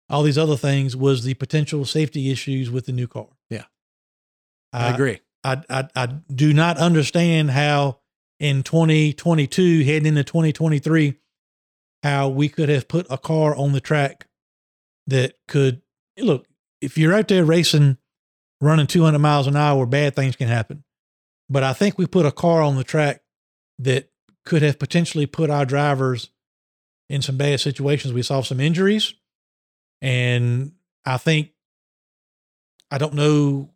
all 0.08 0.22
these 0.22 0.38
other 0.38 0.56
things 0.56 0.96
was 0.96 1.24
the 1.24 1.34
potential 1.34 1.84
safety 1.84 2.30
issues 2.30 2.70
with 2.70 2.86
the 2.86 2.92
new 2.92 3.06
car. 3.06 3.28
Yeah. 3.50 3.64
I 4.72 4.92
agree. 4.92 5.20
I, 5.44 5.62
I 5.68 5.88
I 5.94 6.06
do 6.06 6.52
not 6.52 6.78
understand 6.78 7.50
how 7.50 7.98
in 8.38 8.62
2022 8.62 9.84
heading 9.84 10.06
into 10.06 10.24
2023 10.24 11.18
how 12.02 12.28
we 12.28 12.48
could 12.48 12.68
have 12.68 12.88
put 12.88 13.06
a 13.10 13.18
car 13.18 13.54
on 13.54 13.72
the 13.72 13.80
track 13.80 14.26
that 15.06 15.34
could 15.46 15.82
look 16.18 16.46
if 16.82 16.98
you're 16.98 17.14
out 17.14 17.28
there 17.28 17.44
racing 17.44 17.96
running 18.60 18.86
200 18.86 19.18
miles 19.18 19.46
an 19.46 19.56
hour 19.56 19.86
bad 19.86 20.14
things 20.14 20.36
can 20.36 20.48
happen 20.48 20.84
but 21.48 21.62
I 21.62 21.72
think 21.72 21.98
we 21.98 22.06
put 22.06 22.26
a 22.26 22.32
car 22.32 22.62
on 22.62 22.76
the 22.76 22.84
track 22.84 23.22
that 23.78 24.10
could 24.44 24.62
have 24.62 24.78
potentially 24.78 25.26
put 25.26 25.50
our 25.50 25.64
drivers 25.64 26.30
in 27.08 27.22
some 27.22 27.36
bad 27.36 27.60
situations 27.60 28.12
we 28.12 28.22
saw 28.22 28.42
some 28.42 28.60
injuries 28.60 29.14
and 30.00 30.72
I 31.04 31.16
think 31.16 31.50
I 32.90 32.98
don't 32.98 33.14
know 33.14 33.70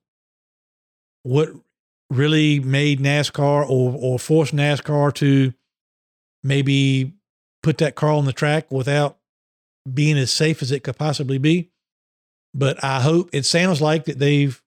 what 1.23 1.51
really 2.11 2.61
made 2.61 3.01
NASCAR 3.01 3.69
or 3.69 3.95
or 3.97 4.19
forced 4.19 4.55
NASCAR 4.55 5.12
to 5.15 5.53
maybe 6.43 7.15
put 7.62 7.78
that 7.78 7.95
car 7.95 8.11
on 8.11 8.27
the 8.27 8.33
track 8.33 8.70
without 8.70 9.19
being 9.93 10.16
as 10.16 10.31
safe 10.31 10.62
as 10.62 10.70
it 10.70 10.85
could 10.85 10.97
possibly 10.97 11.39
be. 11.39 11.70
But 12.57 12.83
I 12.83 13.03
hope 13.03 13.28
it 13.35 13.45
sounds 13.45 13.83
like 13.83 14.07
that 14.07 14.19
they've 14.19 14.61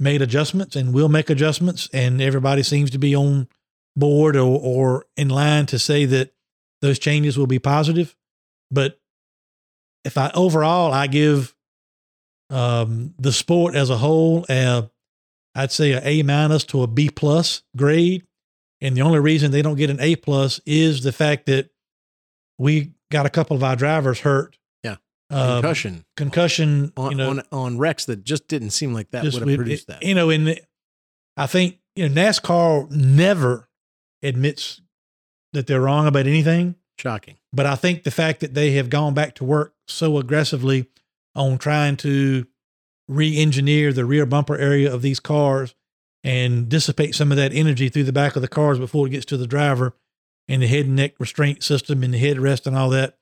made 0.00 0.20
adjustments 0.20 0.74
and 0.74 0.92
will 0.92 1.08
make 1.08 1.30
adjustments, 1.30 1.88
and 1.92 2.20
everybody 2.20 2.64
seems 2.64 2.90
to 2.90 2.98
be 2.98 3.14
on 3.14 3.46
board 3.94 4.34
or, 4.34 4.58
or 4.60 5.06
in 5.16 5.28
line 5.28 5.66
to 5.66 5.78
say 5.78 6.04
that 6.06 6.34
those 6.80 6.98
changes 6.98 7.38
will 7.38 7.46
be 7.46 7.60
positive. 7.60 8.16
But 8.70 8.98
if 10.04 10.18
I 10.18 10.32
overall, 10.34 10.92
I 10.92 11.06
give 11.06 11.54
um, 12.50 13.14
the 13.18 13.32
sport 13.32 13.76
as 13.76 13.88
a 13.88 13.96
whole, 13.96 14.44
uh, 14.48 14.82
I'd 15.54 15.70
say 15.70 15.92
a 15.92 16.02
A 16.04 16.22
minus 16.22 16.64
to 16.64 16.82
a 16.82 16.88
B 16.88 17.08
plus 17.08 17.62
grade. 17.76 18.26
And 18.80 18.96
the 18.96 19.02
only 19.02 19.20
reason 19.20 19.52
they 19.52 19.62
don't 19.62 19.76
get 19.76 19.90
an 19.90 20.00
A 20.00 20.16
plus 20.16 20.60
is 20.66 21.04
the 21.04 21.12
fact 21.12 21.46
that 21.46 21.70
we 22.58 22.90
got 23.12 23.26
a 23.26 23.30
couple 23.30 23.56
of 23.56 23.62
our 23.62 23.76
drivers 23.76 24.18
hurt. 24.20 24.58
Um, 25.32 25.62
Concussion 25.62 26.04
concussion, 26.16 26.92
on, 26.96 27.10
you 27.12 27.16
know, 27.16 27.30
on 27.30 27.42
on 27.50 27.78
Rex 27.78 28.04
that 28.06 28.22
just 28.24 28.48
didn't 28.48 28.70
seem 28.70 28.92
like 28.92 29.10
that 29.10 29.24
would 29.24 29.34
have 29.34 29.42
produced 29.56 29.84
it- 29.84 29.86
that. 29.88 30.02
You 30.02 30.14
know, 30.14 30.30
and 30.30 30.60
I 31.36 31.46
think 31.46 31.78
you 31.96 32.08
know 32.08 32.14
NASCAR 32.14 32.90
never 32.90 33.68
admits 34.22 34.80
that 35.52 35.66
they're 35.66 35.80
wrong 35.80 36.06
about 36.06 36.26
anything. 36.26 36.76
Shocking. 36.98 37.36
But 37.52 37.66
I 37.66 37.74
think 37.74 38.04
the 38.04 38.10
fact 38.10 38.40
that 38.40 38.54
they 38.54 38.72
have 38.72 38.90
gone 38.90 39.14
back 39.14 39.34
to 39.36 39.44
work 39.44 39.74
so 39.88 40.18
aggressively 40.18 40.86
on 41.34 41.58
trying 41.58 41.96
to 41.98 42.46
re-engineer 43.08 43.92
the 43.92 44.04
rear 44.04 44.24
bumper 44.26 44.56
area 44.56 44.92
of 44.92 45.02
these 45.02 45.20
cars 45.20 45.74
and 46.24 46.68
dissipate 46.68 47.14
some 47.14 47.30
of 47.32 47.36
that 47.36 47.52
energy 47.52 47.88
through 47.88 48.04
the 48.04 48.12
back 48.12 48.36
of 48.36 48.42
the 48.42 48.48
cars 48.48 48.78
before 48.78 49.06
it 49.06 49.10
gets 49.10 49.24
to 49.26 49.36
the 49.36 49.46
driver 49.46 49.94
and 50.48 50.62
the 50.62 50.66
head 50.66 50.86
and 50.86 50.96
neck 50.96 51.14
restraint 51.18 51.62
system 51.62 52.02
and 52.02 52.14
the 52.14 52.22
headrest 52.22 52.66
and 52.66 52.76
all 52.76 52.90
that 52.90 53.18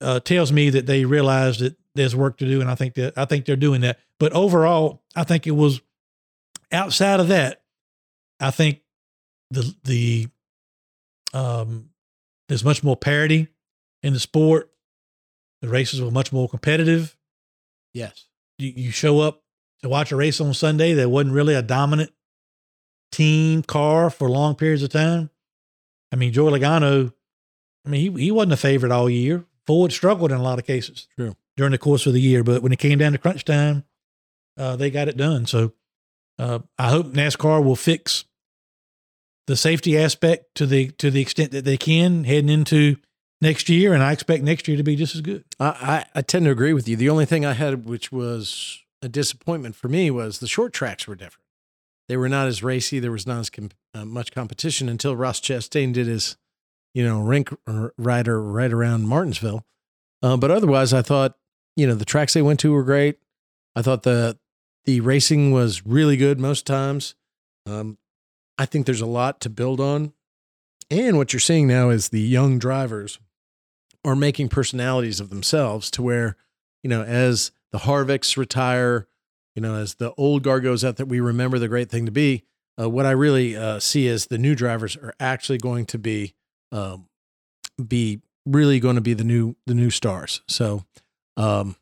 uh, 0.00 0.20
tells 0.20 0.52
me 0.52 0.70
that 0.70 0.86
they 0.86 1.04
realize 1.04 1.58
that 1.58 1.76
there's 1.94 2.14
work 2.16 2.38
to 2.38 2.46
do 2.46 2.60
and 2.60 2.70
I 2.70 2.74
think 2.74 2.94
that 2.94 3.14
I 3.16 3.24
think 3.24 3.44
they're 3.44 3.56
doing 3.56 3.80
that. 3.82 3.98
But 4.18 4.32
overall, 4.32 5.02
I 5.16 5.24
think 5.24 5.46
it 5.46 5.52
was 5.52 5.80
outside 6.72 7.20
of 7.20 7.28
that, 7.28 7.62
I 8.38 8.50
think 8.50 8.80
the 9.50 9.74
the 9.84 10.28
um 11.34 11.90
there's 12.48 12.64
much 12.64 12.82
more 12.82 12.96
parity 12.96 13.48
in 14.02 14.12
the 14.12 14.20
sport. 14.20 14.70
The 15.62 15.68
races 15.68 16.00
were 16.00 16.10
much 16.10 16.32
more 16.32 16.48
competitive. 16.48 17.16
Yes. 17.92 18.26
You, 18.58 18.72
you 18.74 18.90
show 18.90 19.20
up 19.20 19.42
to 19.82 19.88
watch 19.88 20.12
a 20.12 20.16
race 20.16 20.40
on 20.40 20.52
Sunday, 20.54 20.92
there 20.94 21.08
wasn't 21.08 21.34
really 21.34 21.54
a 21.54 21.62
dominant 21.62 22.12
team 23.12 23.62
car 23.62 24.10
for 24.10 24.28
long 24.28 24.54
periods 24.54 24.82
of 24.82 24.90
time. 24.90 25.30
I 26.12 26.16
mean, 26.16 26.32
Joey 26.32 26.58
Logano, 26.58 27.12
I 27.84 27.88
mean, 27.88 28.16
he, 28.16 28.24
he 28.24 28.30
wasn't 28.30 28.52
a 28.52 28.56
favorite 28.56 28.92
all 28.92 29.08
year. 29.08 29.44
Ford 29.70 29.92
struggled 29.92 30.32
in 30.32 30.38
a 30.38 30.42
lot 30.42 30.58
of 30.58 30.66
cases 30.66 31.06
True. 31.16 31.36
during 31.56 31.70
the 31.70 31.78
course 31.78 32.04
of 32.04 32.12
the 32.12 32.20
year, 32.20 32.42
but 32.42 32.60
when 32.60 32.72
it 32.72 32.80
came 32.80 32.98
down 32.98 33.12
to 33.12 33.18
crunch 33.18 33.44
time, 33.44 33.84
uh, 34.58 34.74
they 34.74 34.90
got 34.90 35.06
it 35.06 35.16
done. 35.16 35.46
So 35.46 35.74
uh, 36.40 36.58
I 36.76 36.90
hope 36.90 37.12
NASCAR 37.12 37.62
will 37.62 37.76
fix 37.76 38.24
the 39.46 39.54
safety 39.54 39.96
aspect 39.96 40.56
to 40.56 40.66
the 40.66 40.90
to 40.98 41.08
the 41.08 41.20
extent 41.20 41.52
that 41.52 41.64
they 41.64 41.76
can 41.76 42.24
heading 42.24 42.50
into 42.50 42.96
next 43.40 43.68
year, 43.68 43.94
and 43.94 44.02
I 44.02 44.10
expect 44.10 44.42
next 44.42 44.66
year 44.66 44.76
to 44.76 44.82
be 44.82 44.96
just 44.96 45.14
as 45.14 45.20
good. 45.20 45.44
I, 45.60 45.68
I, 45.68 46.04
I 46.16 46.22
tend 46.22 46.46
to 46.46 46.50
agree 46.50 46.72
with 46.72 46.88
you. 46.88 46.96
The 46.96 47.08
only 47.08 47.24
thing 47.24 47.46
I 47.46 47.52
had, 47.52 47.84
which 47.84 48.10
was 48.10 48.80
a 49.02 49.08
disappointment 49.08 49.76
for 49.76 49.86
me, 49.86 50.10
was 50.10 50.40
the 50.40 50.48
short 50.48 50.72
tracks 50.72 51.06
were 51.06 51.14
different. 51.14 51.46
They 52.08 52.16
were 52.16 52.28
not 52.28 52.48
as 52.48 52.64
racy. 52.64 52.98
There 52.98 53.12
was 53.12 53.24
not 53.24 53.38
as 53.38 53.50
com- 53.50 53.70
uh, 53.94 54.04
much 54.04 54.32
competition 54.32 54.88
until 54.88 55.14
Ross 55.14 55.40
Chastain 55.40 55.92
did 55.92 56.08
his, 56.08 56.36
you 56.94 57.04
know, 57.04 57.20
rink 57.20 57.50
rider 57.96 58.42
right 58.42 58.72
around 58.72 59.06
Martinsville. 59.06 59.64
Uh, 60.22 60.36
but 60.36 60.50
otherwise, 60.50 60.92
I 60.92 61.02
thought, 61.02 61.36
you 61.76 61.86
know, 61.86 61.94
the 61.94 62.04
tracks 62.04 62.34
they 62.34 62.42
went 62.42 62.60
to 62.60 62.72
were 62.72 62.84
great. 62.84 63.18
I 63.74 63.82
thought 63.82 64.02
the 64.02 64.38
the 64.84 65.00
racing 65.00 65.52
was 65.52 65.86
really 65.86 66.16
good 66.16 66.40
most 66.40 66.66
times. 66.66 67.14
Um, 67.66 67.98
I 68.58 68.66
think 68.66 68.86
there's 68.86 69.00
a 69.00 69.06
lot 69.06 69.40
to 69.40 69.50
build 69.50 69.80
on. 69.80 70.12
And 70.90 71.16
what 71.16 71.32
you're 71.32 71.40
seeing 71.40 71.68
now 71.68 71.90
is 71.90 72.08
the 72.08 72.20
young 72.20 72.58
drivers 72.58 73.18
are 74.04 74.16
making 74.16 74.48
personalities 74.48 75.20
of 75.20 75.30
themselves 75.30 75.90
to 75.92 76.02
where, 76.02 76.36
you 76.82 76.90
know, 76.90 77.02
as 77.02 77.52
the 77.72 77.80
Harvicks 77.80 78.36
retire, 78.36 79.06
you 79.54 79.62
know, 79.62 79.76
as 79.76 79.96
the 79.96 80.12
old 80.14 80.42
guard 80.42 80.62
goes 80.64 80.84
out 80.84 80.96
that 80.96 81.06
we 81.06 81.20
remember 81.20 81.58
the 81.58 81.68
great 81.68 81.90
thing 81.90 82.06
to 82.06 82.12
be, 82.12 82.44
uh, 82.80 82.88
what 82.88 83.06
I 83.06 83.10
really 83.10 83.56
uh, 83.56 83.78
see 83.78 84.06
is 84.06 84.26
the 84.26 84.38
new 84.38 84.54
drivers 84.54 84.96
are 84.96 85.14
actually 85.20 85.58
going 85.58 85.86
to 85.86 85.98
be 85.98 86.34
um, 86.72 87.06
be 87.86 88.20
really 88.46 88.80
going 88.80 88.96
to 88.96 89.00
be 89.00 89.14
the 89.14 89.24
new 89.24 89.56
the 89.66 89.74
new 89.74 89.90
stars. 89.90 90.42
So 90.48 90.84
um, 91.36 91.76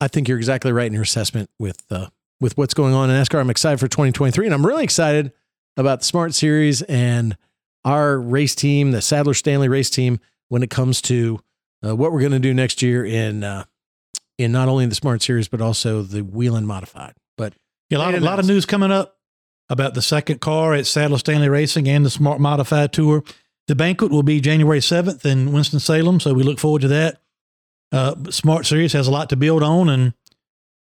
I 0.00 0.08
think 0.08 0.28
you're 0.28 0.38
exactly 0.38 0.72
right 0.72 0.86
in 0.86 0.92
your 0.92 1.02
assessment 1.02 1.50
with 1.58 1.82
uh, 1.90 2.08
with 2.40 2.56
what's 2.56 2.74
going 2.74 2.94
on 2.94 3.10
in 3.10 3.16
NASCAR. 3.20 3.40
I'm 3.40 3.50
excited 3.50 3.78
for 3.78 3.88
2023, 3.88 4.46
and 4.46 4.54
I'm 4.54 4.66
really 4.66 4.84
excited 4.84 5.32
about 5.76 6.00
the 6.00 6.06
Smart 6.06 6.34
Series 6.34 6.82
and 6.82 7.36
our 7.84 8.18
race 8.18 8.54
team, 8.54 8.92
the 8.92 9.02
Sadler 9.02 9.34
Stanley 9.34 9.68
race 9.68 9.90
team, 9.90 10.20
when 10.48 10.62
it 10.62 10.70
comes 10.70 11.00
to 11.02 11.40
uh, 11.84 11.94
what 11.96 12.12
we're 12.12 12.20
going 12.20 12.32
to 12.32 12.38
do 12.38 12.54
next 12.54 12.82
year 12.82 13.04
in 13.04 13.44
uh, 13.44 13.64
in 14.38 14.52
not 14.52 14.68
only 14.68 14.86
the 14.86 14.94
Smart 14.94 15.22
Series 15.22 15.48
but 15.48 15.60
also 15.60 16.02
the 16.02 16.22
Whelen 16.22 16.66
Modified. 16.66 17.14
But 17.36 17.54
yeah, 17.88 17.98
a 17.98 18.00
lot, 18.00 18.14
a 18.14 18.20
lot 18.20 18.38
of 18.38 18.46
news 18.46 18.66
coming 18.66 18.90
up 18.90 19.16
about 19.68 19.94
the 19.94 20.02
second 20.02 20.40
car 20.40 20.74
at 20.74 20.86
Sadler 20.86 21.18
Stanley 21.18 21.48
Racing 21.48 21.88
and 21.88 22.04
the 22.04 22.10
Smart 22.10 22.40
Modified 22.40 22.92
Tour. 22.92 23.22
The 23.70 23.76
banquet 23.76 24.10
will 24.10 24.24
be 24.24 24.40
January 24.40 24.80
7th 24.80 25.24
in 25.24 25.52
Winston 25.52 25.78
Salem, 25.78 26.18
so 26.18 26.34
we 26.34 26.42
look 26.42 26.58
forward 26.58 26.82
to 26.82 26.88
that. 26.88 27.20
Uh, 27.92 28.16
Smart 28.28 28.66
Series 28.66 28.92
has 28.94 29.06
a 29.06 29.12
lot 29.12 29.28
to 29.28 29.36
build 29.36 29.62
on, 29.62 29.88
and 29.88 30.12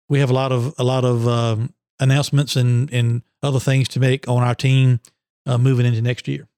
we 0.09 0.19
have 0.19 0.29
a 0.29 0.33
lot 0.33 0.51
of 0.51 0.75
a 0.77 0.83
lot 0.83 1.05
of 1.05 1.25
um, 1.25 1.73
announcements 2.01 2.57
and 2.57 2.91
and 2.91 3.21
other 3.41 3.61
things 3.61 3.87
to 3.87 4.01
make 4.01 4.27
on 4.27 4.43
our 4.43 4.53
team 4.53 4.99
uh, 5.45 5.57
moving 5.57 5.85
into 5.85 6.01
next 6.01 6.27
year. 6.27 6.49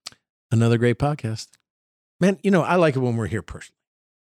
Another 0.49 0.80
great 0.80 0.98
podcast, 0.98 1.49
man. 2.19 2.39
You 2.41 2.49
know 2.49 2.64
I 2.64 2.77
like 2.77 2.95
it 2.95 2.99
when 2.99 3.15
we're 3.15 3.27
here 3.27 3.44
personally. 3.44 3.77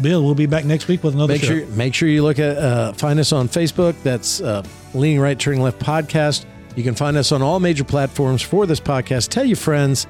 Bill, 0.00 0.22
we'll 0.22 0.34
be 0.34 0.46
back 0.46 0.64
next 0.64 0.88
week 0.88 1.02
with 1.02 1.14
another 1.14 1.34
make 1.34 1.42
show. 1.42 1.58
Sure, 1.58 1.66
make 1.68 1.94
sure 1.94 2.08
you 2.08 2.22
look 2.22 2.38
at 2.38 2.58
uh, 2.58 2.92
find 2.92 3.18
us 3.18 3.32
on 3.32 3.48
Facebook. 3.48 3.94
That's 4.02 4.42
uh, 4.42 4.62
Leaning 4.94 5.20
Right, 5.20 5.38
Turning 5.38 5.62
Left 5.62 5.78
podcast. 5.78 6.44
You 6.76 6.84
can 6.84 6.94
find 6.94 7.16
us 7.16 7.32
on 7.32 7.42
all 7.42 7.58
major 7.58 7.82
platforms 7.84 8.42
for 8.42 8.66
this 8.66 8.80
podcast. 8.80 9.30
Tell 9.30 9.46
your 9.46 9.56
friends, 9.56 10.06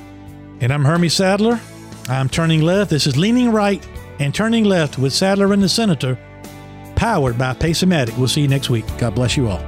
And 0.61 0.72
I'm 0.73 0.85
Hermie 0.85 1.10
Sadler. 1.10 1.60
I'm 2.10 2.30
turning 2.30 2.61
left. 2.61 2.89
This 2.89 3.06
is 3.06 3.18
Leaning 3.18 3.52
Right 3.52 3.85
and 4.19 4.34
Turning 4.34 4.64
Left 4.64 4.98
with 4.98 5.14
Sadler 5.14 5.53
and 5.53 5.61
the 5.61 5.69
Senator, 5.69 6.18
powered 6.95 7.38
by 7.38 7.53
Pace-O-Matic. 7.53 8.18
We'll 8.18 8.27
see 8.27 8.41
you 8.41 8.48
next 8.48 8.69
week. 8.69 8.85
God 8.98 9.15
bless 9.15 9.38
you 9.38 9.48
all. 9.48 9.64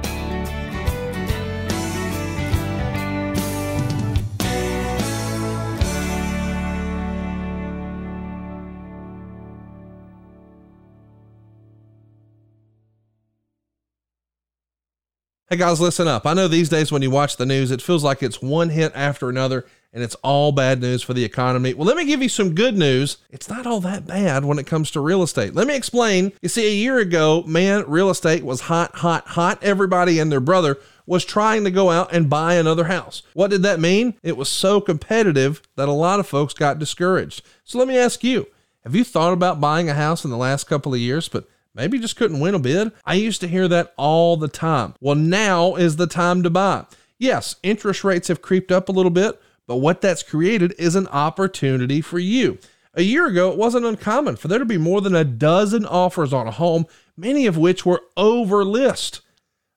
Hey 15.48 15.56
guys, 15.56 15.80
listen 15.80 16.06
up. 16.06 16.26
I 16.26 16.34
know 16.34 16.46
these 16.46 16.68
days 16.68 16.92
when 16.92 17.02
you 17.02 17.10
watch 17.10 17.36
the 17.36 17.44
news, 17.44 17.72
it 17.72 17.82
feels 17.82 18.04
like 18.04 18.22
it's 18.22 18.40
one 18.40 18.68
hit 18.68 18.92
after 18.94 19.28
another 19.28 19.66
and 19.92 20.02
it's 20.02 20.14
all 20.16 20.52
bad 20.52 20.80
news 20.80 21.02
for 21.02 21.14
the 21.14 21.24
economy. 21.24 21.74
Well, 21.74 21.86
let 21.86 21.96
me 21.96 22.04
give 22.04 22.22
you 22.22 22.28
some 22.28 22.54
good 22.54 22.76
news. 22.76 23.18
It's 23.30 23.48
not 23.48 23.66
all 23.66 23.80
that 23.80 24.06
bad 24.06 24.44
when 24.44 24.58
it 24.58 24.66
comes 24.66 24.90
to 24.92 25.00
real 25.00 25.22
estate. 25.22 25.54
Let 25.54 25.66
me 25.66 25.76
explain. 25.76 26.32
You 26.42 26.48
see, 26.48 26.66
a 26.66 26.74
year 26.74 26.98
ago, 26.98 27.42
man, 27.46 27.84
real 27.86 28.10
estate 28.10 28.44
was 28.44 28.62
hot, 28.62 28.96
hot, 28.96 29.26
hot. 29.28 29.62
Everybody 29.62 30.18
and 30.18 30.30
their 30.30 30.40
brother 30.40 30.78
was 31.06 31.24
trying 31.24 31.64
to 31.64 31.70
go 31.70 31.90
out 31.90 32.12
and 32.12 32.30
buy 32.30 32.54
another 32.54 32.84
house. 32.84 33.22
What 33.34 33.50
did 33.50 33.62
that 33.64 33.80
mean? 33.80 34.14
It 34.22 34.36
was 34.36 34.48
so 34.48 34.80
competitive 34.80 35.62
that 35.76 35.88
a 35.88 35.92
lot 35.92 36.20
of 36.20 36.26
folks 36.26 36.54
got 36.54 36.78
discouraged. 36.78 37.42
So 37.64 37.78
let 37.78 37.88
me 37.88 37.98
ask 37.98 38.22
you 38.22 38.46
have 38.84 38.94
you 38.94 39.04
thought 39.04 39.32
about 39.32 39.60
buying 39.60 39.90
a 39.90 39.94
house 39.94 40.24
in 40.24 40.30
the 40.30 40.36
last 40.36 40.64
couple 40.64 40.94
of 40.94 41.00
years, 41.00 41.28
but 41.28 41.46
Maybe 41.74 41.98
just 41.98 42.16
couldn't 42.16 42.40
win 42.40 42.54
a 42.54 42.58
bid. 42.58 42.92
I 43.04 43.14
used 43.14 43.40
to 43.42 43.48
hear 43.48 43.68
that 43.68 43.94
all 43.96 44.36
the 44.36 44.48
time. 44.48 44.94
Well, 45.00 45.14
now 45.14 45.76
is 45.76 45.96
the 45.96 46.06
time 46.06 46.42
to 46.42 46.50
buy. 46.50 46.86
Yes, 47.18 47.56
interest 47.62 48.02
rates 48.02 48.28
have 48.28 48.42
creeped 48.42 48.72
up 48.72 48.88
a 48.88 48.92
little 48.92 49.10
bit, 49.10 49.40
but 49.70 49.76
what 49.76 50.00
that's 50.00 50.24
created 50.24 50.74
is 50.78 50.96
an 50.96 51.06
opportunity 51.06 52.00
for 52.00 52.18
you. 52.18 52.58
A 52.94 53.02
year 53.02 53.28
ago, 53.28 53.52
it 53.52 53.56
wasn't 53.56 53.86
uncommon 53.86 54.34
for 54.34 54.48
there 54.48 54.58
to 54.58 54.64
be 54.64 54.78
more 54.78 55.00
than 55.00 55.14
a 55.14 55.22
dozen 55.22 55.86
offers 55.86 56.32
on 56.32 56.48
a 56.48 56.50
home, 56.50 56.86
many 57.16 57.46
of 57.46 57.56
which 57.56 57.86
were 57.86 58.02
over 58.16 58.64
list. 58.64 59.20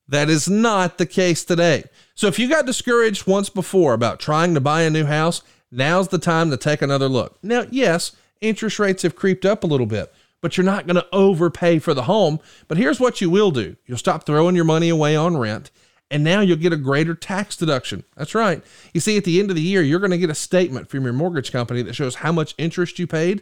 That 0.07 0.31
is 0.31 0.49
not 0.49 0.97
the 0.97 1.05
case 1.05 1.45
today. 1.45 1.83
So 2.15 2.25
if 2.25 2.39
you 2.39 2.49
got 2.49 2.65
discouraged 2.65 3.27
once 3.27 3.51
before 3.51 3.93
about 3.93 4.19
trying 4.19 4.55
to 4.55 4.59
buy 4.59 4.81
a 4.81 4.89
new 4.89 5.05
house, 5.05 5.43
now's 5.71 6.07
the 6.07 6.17
time 6.17 6.49
to 6.49 6.57
take 6.57 6.81
another 6.81 7.07
look. 7.07 7.37
Now, 7.43 7.67
yes, 7.69 8.15
interest 8.41 8.79
rates 8.79 9.03
have 9.03 9.15
creeped 9.15 9.45
up 9.45 9.63
a 9.63 9.67
little 9.67 9.85
bit 9.85 10.11
but 10.41 10.57
you're 10.57 10.65
not 10.65 10.85
going 10.85 10.97
to 10.97 11.07
overpay 11.13 11.79
for 11.79 11.93
the 11.93 12.03
home. 12.03 12.37
But 12.67 12.77
here's 12.77 12.99
what 12.99 13.21
you 13.21 13.29
will 13.29 13.49
do 13.49 13.77
you'll 13.85 13.97
stop 13.97 14.25
throwing 14.25 14.57
your 14.57 14.65
money 14.65 14.89
away 14.89 15.15
on 15.15 15.37
rent, 15.37 15.71
and 16.13 16.23
now 16.23 16.41
you'll 16.41 16.57
get 16.57 16.71
a 16.71 16.77
greater 16.77 17.15
tax 17.15 17.57
deduction. 17.57 18.03
That's 18.15 18.35
right. 18.35 18.63
You 18.93 19.01
see, 19.01 19.17
at 19.17 19.23
the 19.23 19.39
end 19.39 19.49
of 19.49 19.55
the 19.55 19.63
year, 19.63 19.81
you're 19.81 19.99
going 19.99 20.11
to 20.11 20.17
get 20.19 20.29
a 20.29 20.35
statement 20.35 20.87
from 20.87 21.05
your 21.05 21.11
mortgage 21.11 21.51
company 21.51 21.81
that 21.81 21.95
shows 21.95 22.13
how 22.13 22.31
much 22.31 22.53
interest 22.59 22.99
you 22.99 23.07
paid, 23.07 23.41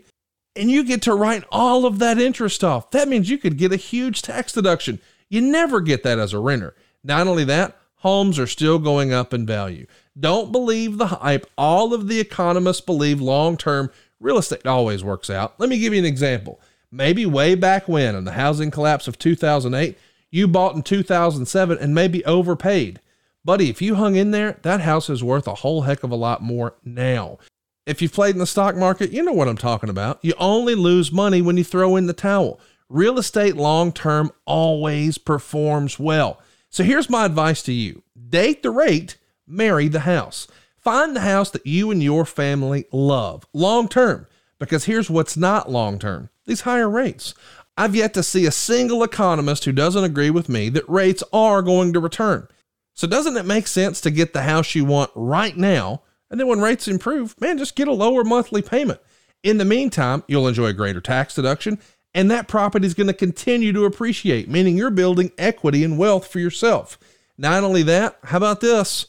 and 0.56 0.72
you 0.72 0.86
get 0.86 1.02
to 1.02 1.14
write 1.14 1.44
all 1.52 1.86
of 1.86 2.00
that 2.00 2.18
interest 2.18 2.64
off. 2.64 2.90
That 2.92 3.10
means 3.10 3.30
you 3.30 3.38
could 3.38 3.58
get 3.58 3.74
a 3.74 3.78
huge 3.78 4.22
tax 4.22 4.54
deduction. 4.54 5.02
You 5.28 5.42
never 5.42 5.82
get 5.82 6.04
that 6.04 6.18
as 6.18 6.32
a 6.32 6.40
renter. 6.40 6.74
Not 7.04 7.28
only 7.28 7.44
that, 7.44 7.76
homes 7.98 8.40
are 8.40 8.48
still 8.48 8.80
going 8.80 9.12
up 9.12 9.34
in 9.34 9.46
value. 9.46 9.86
Don't 10.18 10.54
believe 10.54 10.98
the 10.98 11.08
hype. 11.08 11.46
All 11.58 11.94
of 11.94 12.08
the 12.08 12.22
economists 12.22 12.82
believe 12.82 13.20
long 13.20 13.58
term 13.58 13.92
real 14.22 14.38
estate 14.38 14.66
always 14.66 15.04
works 15.04 15.30
out. 15.30 15.60
Let 15.60 15.68
me 15.68 15.78
give 15.78 15.92
you 15.92 16.00
an 16.00 16.06
example. 16.06 16.62
Maybe 16.90 17.26
way 17.26 17.56
back 17.56 17.90
when, 17.90 18.16
in 18.16 18.24
the 18.24 18.32
housing 18.32 18.72
collapse 18.72 19.10
of 19.10 19.20
2008, 19.20 19.98
you 20.32 20.48
bought 20.48 20.76
in 20.76 20.82
2007 20.82 21.78
and 21.78 21.94
maybe 21.94 22.26
overpaid. 22.26 23.02
Buddy, 23.44 23.70
if 23.70 23.82
you 23.82 23.96
hung 23.96 24.16
in 24.16 24.32
there, 24.32 24.58
that 24.62 24.82
house 24.82 25.10
is 25.10 25.24
worth 25.24 25.48
a 25.48 25.56
whole 25.56 25.82
heck 25.82 26.04
of 26.04 26.12
a 26.12 26.16
lot 26.16 26.42
more 26.42 26.76
now. 26.84 27.38
If 27.86 28.02
you've 28.02 28.14
played 28.14 28.36
in 28.36 28.40
the 28.40 28.46
stock 28.46 28.76
market, 28.76 29.12
you 29.12 29.24
know 29.24 29.34
what 29.34 29.48
I'm 29.48 29.58
talking 29.58 29.90
about. 29.90 30.20
You 30.22 30.34
only 30.38 30.76
lose 30.76 31.12
money 31.12 31.42
when 31.42 31.58
you 31.58 31.64
throw 31.64 31.96
in 31.96 32.06
the 32.06 32.14
towel. 32.14 32.60
Real 32.88 33.18
estate 33.18 33.56
long 33.56 33.92
term 33.92 34.32
always 34.46 35.18
performs 35.18 36.00
well. 36.00 36.40
So 36.70 36.84
here's 36.84 37.10
my 37.10 37.26
advice 37.26 37.64
to 37.64 37.74
you 37.74 38.04
date 38.30 38.64
the 38.64 38.72
rate, 38.72 39.18
marry 39.48 39.88
the 39.88 40.02
house. 40.02 40.48
Find 40.78 41.16
the 41.16 41.22
house 41.22 41.52
that 41.52 41.66
you 41.66 41.92
and 41.92 42.02
your 42.02 42.26
family 42.26 42.86
love 42.92 43.46
long 43.54 43.88
term, 43.88 44.28
because 44.60 44.86
here's 44.86 45.10
what's 45.10 45.36
not 45.36 45.70
long 45.70 46.00
term 46.00 46.30
these 46.46 46.62
higher 46.62 46.90
rates. 46.90 47.34
I've 47.78 47.96
yet 47.96 48.14
to 48.16 48.24
see 48.24 48.46
a 48.46 48.52
single 48.52 49.04
economist 49.04 49.66
who 49.66 49.72
doesn't 49.72 50.04
agree 50.04 50.30
with 50.30 50.50
me 50.50 50.70
that 50.70 50.88
rates 50.90 51.24
are 51.32 51.62
going 51.62 51.94
to 51.94 52.00
return. 52.00 52.48
So, 52.94 53.08
doesn't 53.08 53.38
it 53.38 53.46
make 53.46 53.68
sense 53.68 54.02
to 54.02 54.12
get 54.12 54.34
the 54.34 54.44
house 54.44 54.76
you 54.76 54.86
want 54.86 55.12
right 55.16 55.56
now? 55.56 56.04
And 56.30 56.40
then 56.40 56.48
when 56.48 56.62
rates 56.62 56.88
improve, 56.88 57.40
man, 57.40 57.58
just 57.58 57.76
get 57.76 57.88
a 57.88 57.94
lower 57.94 58.24
monthly 58.24 58.62
payment. 58.62 59.00
In 59.44 59.58
the 59.58 59.66
meantime, 59.66 60.24
you'll 60.28 60.48
enjoy 60.48 60.68
a 60.68 60.74
greater 60.74 61.02
tax 61.02 61.36
deduction 61.36 61.80
and 62.14 62.30
that 62.30 62.48
property 62.48 62.86
is 62.86 62.94
going 62.94 63.08
to 63.08 63.14
continue 63.14 63.72
to 63.74 63.86
appreciate, 63.86 64.50
meaning 64.50 64.78
you're 64.78 64.90
building 64.90 65.32
equity 65.38 65.84
and 65.84 65.98
wealth 65.98 66.28
for 66.28 66.40
yourself. 66.40 66.98
Not 67.38 67.64
only 67.64 67.84
that, 67.84 68.18
how 68.24 68.38
about 68.38 68.62
this? 68.62 69.08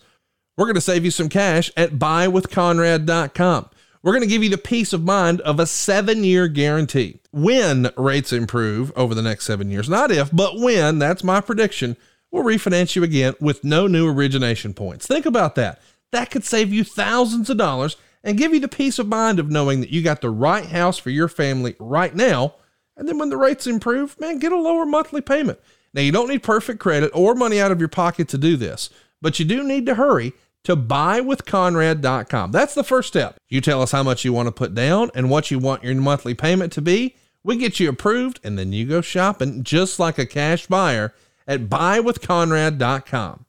We're 0.57 0.67
going 0.67 0.77
to 0.77 0.81
save 0.81 1.05
you 1.05 1.11
some 1.11 1.29
cash 1.29 1.71
at 1.77 1.93
buywithconrad.com. 1.93 3.71
We're 4.03 4.13
going 4.13 4.23
to 4.23 4.29
give 4.29 4.43
you 4.43 4.51
the 4.51 4.59
peace 4.59 4.93
of 4.93 5.05
mind 5.05 5.41
of 5.43 5.61
a 5.61 5.67
seven 5.67 6.25
year 6.25 6.49
guarantee. 6.49 7.21
When 7.31 7.91
rates 7.97 8.33
improve 8.33 8.93
over 8.97 9.15
the 9.15 9.23
next 9.23 9.45
seven 9.45 9.71
years, 9.71 9.89
not 9.89 10.11
if, 10.11 10.31
but 10.33 10.59
when, 10.59 10.99
that's 10.99 11.25
my 11.25 11.41
prediction, 11.41 11.97
we'll 12.31 12.45
refinance 12.45 12.97
you 12.97 13.05
again 13.05 13.35
with 13.41 13.65
no 13.65 13.87
new 13.87 14.09
origination 14.09 14.75
points. 14.75 15.07
Think 15.07 15.27
about 15.27 15.55
that. 15.55 15.81
That 16.11 16.31
could 16.31 16.45
save 16.45 16.73
you 16.73 16.85
thousands 16.85 17.49
of 17.49 17.57
dollars 17.57 17.97
and 18.25 18.39
give 18.39 18.53
you 18.53 18.61
the 18.61 18.69
peace 18.69 18.99
of 18.99 19.09
mind 19.09 19.39
of 19.39 19.51
knowing 19.51 19.81
that 19.81 19.91
you 19.91 20.03
got 20.03 20.21
the 20.21 20.31
right 20.31 20.67
house 20.67 20.99
for 20.99 21.11
your 21.11 21.29
family 21.29 21.77
right 21.79 22.15
now 22.15 22.55
and 22.97 23.09
then 23.09 23.19
when 23.19 23.31
the 23.31 23.37
rates 23.37 23.67
improve, 23.67 24.19
man, 24.21 24.39
get 24.39 24.53
a 24.53 24.57
lower 24.57 24.85
monthly 24.85 25.21
payment. 25.21 25.59
Now, 25.95 26.03
you 26.03 26.13
don't 26.13 26.29
need 26.29 26.43
perfect 26.43 26.79
credit 26.79 27.11
or 27.15 27.35
money 27.35 27.61
out 27.61 27.73
of 27.73 27.81
your 27.81 27.89
pocket 27.89 28.29
to 28.29 28.39
do 28.39 28.57
this, 28.57 28.91
but 29.21 29.39
you 29.39 29.45
do 29.45 29.63
need 29.63 29.87
to 29.87 29.95
hurry 29.95 30.33
to 30.65 30.77
buywithconrad.com. 30.77 32.53
That's 32.53 32.75
the 32.75 32.85
first 32.85 33.09
step. 33.09 33.37
You 33.49 33.61
tell 33.61 33.83
us 33.83 33.93
how 33.93 34.03
much 34.03 34.25
you 34.25 34.33
want 34.33 34.47
to 34.47 34.53
put 34.53 34.75
down 34.75 35.11
and 35.15 35.31
what 35.31 35.51
you 35.51 35.59
want 35.59 35.85
your 35.85 35.95
monthly 35.97 36.35
payment 36.35 36.73
to 36.75 36.83
be. 36.83 37.17
We 37.45 37.57
get 37.57 37.81
you 37.81 37.89
approved, 37.89 38.39
and 38.45 38.57
then 38.59 38.73
you 38.73 38.87
go 38.87 39.01
shopping 39.01 39.65
just 39.65 39.99
like 39.99 40.19
a 40.19 40.27
cash 40.27 40.67
buyer 40.67 41.13
at 41.47 41.69
buywithconrad.com. 41.69 43.47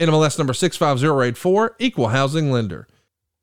NMLS 0.00 0.38
number 0.38 0.54
65084, 0.54 1.76
equal 1.78 2.08
housing 2.08 2.50
lender. 2.50 2.88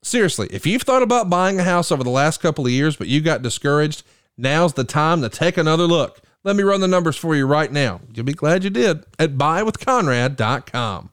Seriously, 0.03 0.47
if 0.51 0.65
you've 0.65 0.81
thought 0.81 1.03
about 1.03 1.29
buying 1.29 1.59
a 1.59 1.63
house 1.63 1.91
over 1.91 2.03
the 2.03 2.09
last 2.09 2.41
couple 2.41 2.65
of 2.65 2.71
years, 2.71 2.95
but 2.95 3.07
you 3.07 3.21
got 3.21 3.41
discouraged, 3.41 4.03
Now's 4.37 4.73
the 4.73 4.83
time 4.83 5.21
to 5.21 5.29
take 5.29 5.57
another 5.57 5.85
look. 5.85 6.21
Let 6.43 6.55
me 6.55 6.63
run 6.63 6.79
the 6.79 6.87
numbers 6.87 7.17
for 7.17 7.35
you 7.35 7.47
right 7.47 7.71
now. 7.71 8.01
You'll 8.13 8.25
be 8.25 8.33
glad 8.33 8.63
you 8.63 8.69
did 8.69 9.03
at 9.17 9.35
buywithconrad.com. 9.35 11.09